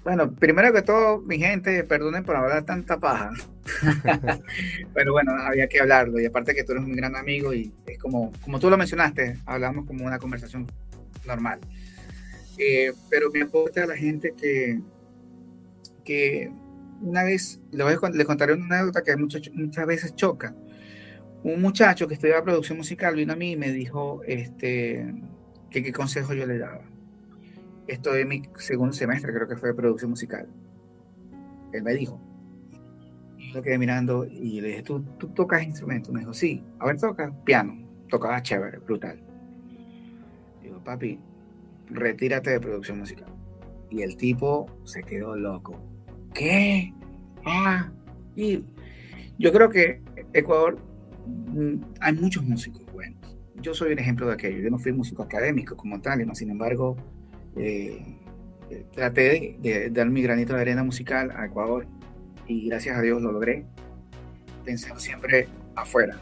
Bueno, 0.03 0.31
primero 0.31 0.71
que 0.71 0.83
todo, 0.83 1.19
mi 1.21 1.39
gente, 1.39 1.83
perdonen 1.83 2.23
por 2.23 2.35
hablar 2.35 2.63
tanta 2.65 2.99
paja. 2.99 3.31
Pero 4.93 5.11
bueno, 5.11 5.31
había 5.31 5.67
que 5.67 5.79
hablarlo. 5.79 6.19
Y 6.19 6.25
aparte 6.27 6.53
que 6.53 6.63
tú 6.63 6.73
eres 6.73 6.83
un 6.83 6.95
gran 6.95 7.15
amigo 7.15 7.51
y 7.51 7.73
es 7.87 7.97
como, 7.97 8.31
como 8.41 8.59
tú 8.59 8.69
lo 8.69 8.77
mencionaste, 8.77 9.39
hablamos 9.47 9.87
como 9.87 10.05
una 10.05 10.19
conversación 10.19 10.71
normal. 11.25 11.59
Eh, 12.59 12.93
pero 13.09 13.31
me 13.31 13.41
aporta 13.41 13.83
a 13.83 13.87
la 13.87 13.97
gente 13.97 14.33
que 14.39 14.79
que 16.05 16.51
una 17.01 17.23
vez, 17.23 17.59
le 17.71 18.25
contaré 18.25 18.53
una 18.53 18.77
anécdota 18.77 19.03
que 19.03 19.17
muchas, 19.17 19.41
muchas 19.53 19.85
veces 19.85 20.15
choca. 20.15 20.55
Un 21.43 21.59
muchacho 21.59 22.07
que 22.07 22.13
estudiaba 22.13 22.43
producción 22.43 22.77
musical 22.77 23.15
vino 23.15 23.33
a 23.33 23.35
mí 23.35 23.51
y 23.51 23.57
me 23.57 23.71
dijo 23.71 24.21
este, 24.25 25.13
qué 25.69 25.91
consejo 25.91 26.33
yo 26.33 26.45
le 26.45 26.57
daba. 26.57 26.81
Esto 27.87 28.11
de 28.13 28.25
mi 28.25 28.43
segundo 28.57 28.93
semestre, 28.93 29.33
creo 29.33 29.47
que 29.47 29.55
fue 29.55 29.69
de 29.69 29.75
producción 29.75 30.11
musical. 30.11 30.47
Él 31.71 31.83
me 31.83 31.93
dijo. 31.93 32.21
Yo 33.53 33.61
quedé 33.61 33.77
mirando 33.77 34.25
y 34.25 34.59
le 34.59 34.69
dije, 34.69 34.83
¿tú, 34.83 35.01
tú 35.17 35.29
tocas 35.29 35.63
instrumentos? 35.63 36.11
Me 36.11 36.19
dijo, 36.19 36.33
sí. 36.33 36.63
A 36.79 36.85
ver, 36.85 36.99
toca 36.99 37.33
piano. 37.45 37.77
Tocaba 38.09 38.41
chévere, 38.41 38.79
brutal. 38.79 39.19
Digo, 40.61 40.83
papi, 40.83 41.19
retírate 41.89 42.51
de 42.51 42.59
producción 42.59 42.99
musical. 42.99 43.29
Y 43.89 44.01
el 44.01 44.17
tipo 44.17 44.69
se 44.83 45.03
quedó 45.03 45.35
loco. 45.35 45.79
¿Qué? 46.33 46.93
Ah, 47.45 47.89
y 48.35 48.65
yo 49.37 49.51
creo 49.53 49.69
que 49.69 50.01
Ecuador 50.33 50.77
mm, 51.25 51.75
hay 52.01 52.13
muchos 52.13 52.43
músicos 52.43 52.85
buenos. 52.91 53.26
Yo 53.61 53.73
soy 53.73 53.93
un 53.93 53.99
ejemplo 53.99 54.27
de 54.27 54.33
aquello. 54.33 54.59
Yo 54.59 54.69
no 54.69 54.79
fui 54.79 54.91
músico 54.91 55.23
académico 55.23 55.75
como 55.75 55.99
tal, 56.01 56.25
¿no? 56.25 56.35
sin 56.35 56.51
embargo, 56.51 56.95
eh, 57.55 58.17
eh, 58.69 58.85
traté 58.93 59.57
de, 59.61 59.89
dar 59.89 60.09
mi 60.09 60.21
granito 60.21 60.53
de 60.53 60.61
arena 60.61 60.83
musical 60.83 61.31
a 61.31 61.45
Ecuador 61.45 61.87
y 62.47 62.67
gracias 62.69 62.97
a 62.97 63.01
Dios 63.01 63.21
lo 63.21 63.31
logré. 63.31 63.65
Pensé 64.63 64.91
siempre 64.97 65.47
afuera, 65.75 66.19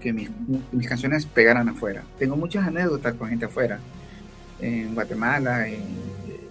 que 0.00 0.12
mis, 0.12 0.30
mis 0.72 0.88
canciones 0.88 1.26
pegaran 1.26 1.68
afuera. 1.68 2.02
Tengo 2.18 2.36
muchas 2.36 2.66
anécdotas 2.66 3.14
con 3.14 3.28
gente 3.28 3.44
afuera 3.44 3.78
en 4.60 4.94
Guatemala, 4.94 5.68
en, 5.68 5.82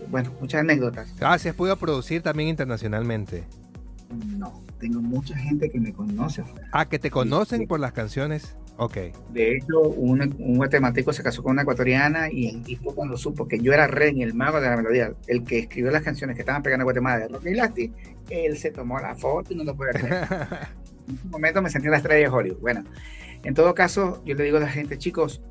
bueno, 0.10 0.32
muchas 0.40 0.62
anécdotas. 0.62 1.14
Ah, 1.22 1.38
¿se 1.38 1.50
has 1.50 1.56
podido 1.56 1.76
producir 1.78 2.22
también 2.22 2.50
internacionalmente? 2.50 3.44
No, 4.38 4.62
tengo 4.80 5.02
mucha 5.02 5.36
gente 5.38 5.70
que 5.70 5.80
me 5.80 5.92
conoce 5.92 6.42
afuera. 6.42 6.68
Ah, 6.72 6.88
que 6.88 7.00
te 7.00 7.12
conocen 7.12 7.68
por 7.68 7.80
las 7.80 7.92
canciones. 7.92 8.56
Ok. 8.78 8.98
De 9.34 9.58
hecho, 9.58 9.82
un, 9.82 10.22
un, 10.22 10.58
guatemalteco 10.58 11.12
se 11.12 11.24
casó 11.24 11.42
con 11.42 11.54
una 11.54 11.64
ecuatoriana 11.64 12.32
y 12.32 12.48
el 12.48 12.62
tipo 12.62 12.94
cuando 12.94 13.18
supo 13.18 13.48
que 13.48 13.60
yo 13.60 13.74
era 13.74 13.88
Ren, 13.88 14.22
el 14.22 14.36
mago 14.36 14.62
de 14.62 14.70
la 14.70 14.78
melodía, 14.78 15.14
el 15.26 15.44
que 15.44 15.60
escribió 15.60 15.90
las 15.92 16.04
canciones 16.04 16.36
que 16.36 16.44
estaban 16.44 16.62
pegando 16.62 16.84
en 16.84 16.86
Guatemala 16.86 17.20
de 17.20 17.28
Rocky 17.28 17.56
Lasti, 17.56 17.92
él 18.30 18.58
se 18.58 18.72
tomó 18.72 19.00
la 19.00 19.16
foto 19.16 19.54
y 19.54 19.56
no 19.56 19.64
lo 19.64 19.76
puede 19.76 19.94
creer. 19.94 20.28
en 21.08 21.20
un 21.24 21.30
momento 21.32 21.62
me 21.62 21.72
sentí 21.72 21.88
la 21.88 21.98
estrella 21.98 22.30
de 22.30 22.36
Hollywood. 22.36 22.60
Bueno, 22.60 22.84
en 23.44 23.54
todo 23.56 23.74
caso, 23.74 24.22
yo 24.26 24.36
le 24.36 24.44
digo 24.44 24.58
a 24.58 24.62
la 24.62 24.70
gente, 24.70 24.98
chicos, 25.00 25.42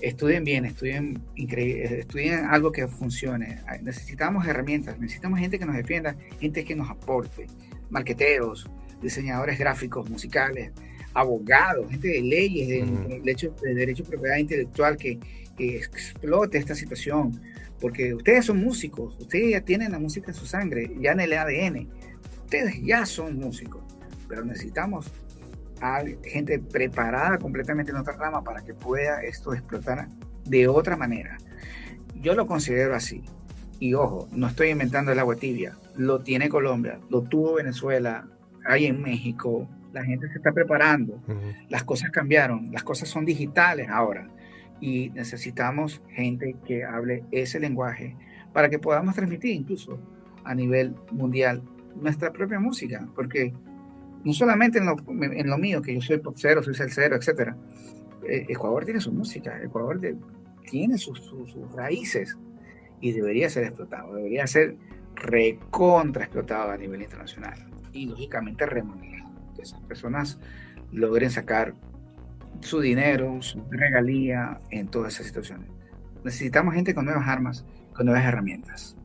estudien 0.00 0.42
bien, 0.44 0.64
estudien, 0.64 1.22
estudien 1.36 2.46
algo 2.46 2.72
que 2.72 2.88
funcione. 2.88 3.60
Necesitamos 3.82 4.46
herramientas, 4.46 4.98
necesitamos 4.98 5.38
gente 5.38 5.58
que 5.58 5.66
nos 5.66 5.76
defienda, 5.76 6.16
gente 6.40 6.64
que 6.64 6.74
nos 6.74 6.90
aporte, 6.90 7.46
marqueteros, 7.90 8.68
diseñadores 9.00 9.58
gráficos, 9.58 10.08
musicales, 10.10 10.72
abogados, 11.14 11.88
gente 11.90 12.08
de 12.08 12.22
leyes, 12.22 12.68
de, 12.68 13.20
derecho, 13.20 13.54
de 13.62 13.74
derecho 13.74 14.02
de 14.02 14.08
propiedad 14.10 14.36
intelectual 14.36 14.96
que, 14.96 15.18
que, 15.56 15.78
explote 15.78 16.58
esta 16.58 16.74
situación. 16.74 17.40
Porque 17.80 18.14
ustedes 18.14 18.46
son 18.46 18.58
músicos, 18.58 19.16
ustedes 19.18 19.52
ya 19.52 19.60
tienen 19.60 19.92
la 19.92 19.98
música 19.98 20.30
en 20.30 20.34
su 20.34 20.46
sangre, 20.46 20.90
ya 21.00 21.12
en 21.12 21.20
el 21.20 21.32
ADN. 21.32 21.88
Ustedes 22.44 22.82
ya 22.82 23.04
son 23.06 23.38
músicos, 23.38 23.82
pero 24.28 24.44
necesitamos 24.44 25.12
gente 26.24 26.58
preparada 26.58 27.38
completamente 27.38 27.90
en 27.90 27.98
otra 27.98 28.14
rama 28.14 28.42
para 28.42 28.62
que 28.62 28.74
pueda 28.74 29.22
esto 29.22 29.52
explotar 29.52 30.08
de 30.44 30.68
otra 30.68 30.96
manera. 30.96 31.38
Yo 32.20 32.34
lo 32.34 32.46
considero 32.46 32.94
así. 32.94 33.22
Y 33.80 33.94
ojo, 33.94 34.28
no 34.32 34.46
estoy 34.46 34.70
inventando 34.70 35.12
el 35.12 35.18
agua 35.18 35.36
tibia. 35.36 35.76
Lo 35.96 36.20
tiene 36.20 36.48
Colombia, 36.48 37.00
lo 37.10 37.22
tuvo 37.22 37.54
Venezuela, 37.54 38.26
hay 38.64 38.86
en 38.86 39.02
México. 39.02 39.68
La 39.94 40.04
gente 40.04 40.28
se 40.28 40.34
está 40.38 40.52
preparando. 40.52 41.22
Las 41.68 41.84
cosas 41.84 42.10
cambiaron, 42.10 42.70
las 42.72 42.82
cosas 42.82 43.08
son 43.08 43.24
digitales 43.24 43.88
ahora. 43.88 44.28
Y 44.80 45.10
necesitamos 45.10 46.02
gente 46.10 46.56
que 46.66 46.84
hable 46.84 47.24
ese 47.30 47.60
lenguaje 47.60 48.16
para 48.52 48.68
que 48.68 48.78
podamos 48.78 49.14
transmitir 49.14 49.52
incluso 49.52 49.98
a 50.44 50.54
nivel 50.54 50.94
mundial 51.12 51.62
nuestra 51.94 52.32
propia 52.32 52.58
música. 52.58 53.08
Porque 53.14 53.54
no 54.24 54.32
solamente 54.32 54.78
en 54.78 54.86
lo, 54.86 54.96
en 55.08 55.48
lo 55.48 55.58
mío, 55.58 55.80
que 55.80 55.94
yo 55.94 56.00
soy 56.00 56.18
popcero, 56.18 56.62
soy 56.62 56.74
salsero, 56.74 57.16
etc. 57.16 57.54
Eh, 58.26 58.46
Ecuador 58.48 58.84
tiene 58.84 59.00
su 59.00 59.12
música, 59.12 59.62
Ecuador 59.62 60.00
tiene 60.68 60.98
sus, 60.98 61.20
sus, 61.20 61.72
raíces 61.72 62.36
y 63.00 63.12
debería 63.12 63.50
ser 63.50 63.64
explotado, 63.64 64.14
debería 64.14 64.46
ser 64.46 64.76
recontra 65.14 66.24
explotado 66.24 66.72
a 66.72 66.76
nivel 66.76 67.02
internacional 67.02 67.66
y 67.92 68.06
lógicamente 68.06 68.66
remunerado. 68.66 69.23
Esas 69.68 69.80
personas 69.82 70.38
logren 70.92 71.30
sacar 71.30 71.74
su 72.60 72.80
dinero, 72.80 73.42
su 73.42 73.62
regalía 73.70 74.60
en 74.70 74.88
todas 74.88 75.14
esas 75.14 75.26
situaciones. 75.26 75.68
Necesitamos 76.24 76.74
gente 76.74 76.94
con 76.94 77.04
nuevas 77.04 77.28
armas, 77.28 77.64
con 77.94 78.06
nuevas 78.06 78.24
herramientas. 78.24 78.96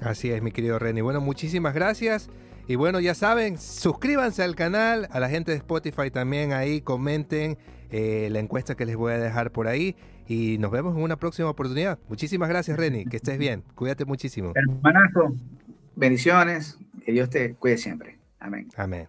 Así 0.00 0.30
es, 0.30 0.42
mi 0.42 0.50
querido 0.50 0.78
René. 0.78 1.02
Bueno, 1.02 1.20
muchísimas 1.20 1.74
gracias. 1.74 2.30
Y 2.66 2.76
bueno, 2.76 2.98
ya 2.98 3.14
saben, 3.14 3.58
suscríbanse 3.58 4.42
al 4.42 4.56
canal, 4.56 5.06
a 5.10 5.20
la 5.20 5.28
gente 5.28 5.52
de 5.52 5.58
Spotify 5.58 6.10
también 6.10 6.52
ahí, 6.52 6.80
comenten 6.80 7.58
eh, 7.90 8.28
la 8.30 8.40
encuesta 8.40 8.74
que 8.74 8.86
les 8.86 8.96
voy 8.96 9.12
a 9.12 9.18
dejar 9.18 9.52
por 9.52 9.68
ahí 9.68 9.96
y 10.26 10.56
nos 10.58 10.70
vemos 10.70 10.96
en 10.96 11.02
una 11.02 11.16
próxima 11.16 11.50
oportunidad. 11.50 11.98
Muchísimas 12.08 12.48
gracias, 12.48 12.78
Reni, 12.78 13.04
que 13.04 13.16
estés 13.16 13.38
bien, 13.38 13.62
cuídate 13.74 14.06
muchísimo. 14.06 14.52
Hermanazo, 14.54 15.36
bendiciones, 15.94 16.78
que 17.04 17.12
Dios 17.12 17.28
te 17.28 17.54
cuide 17.54 17.76
siempre. 17.76 18.18
Amén. 18.40 18.68
Amén. 18.76 19.08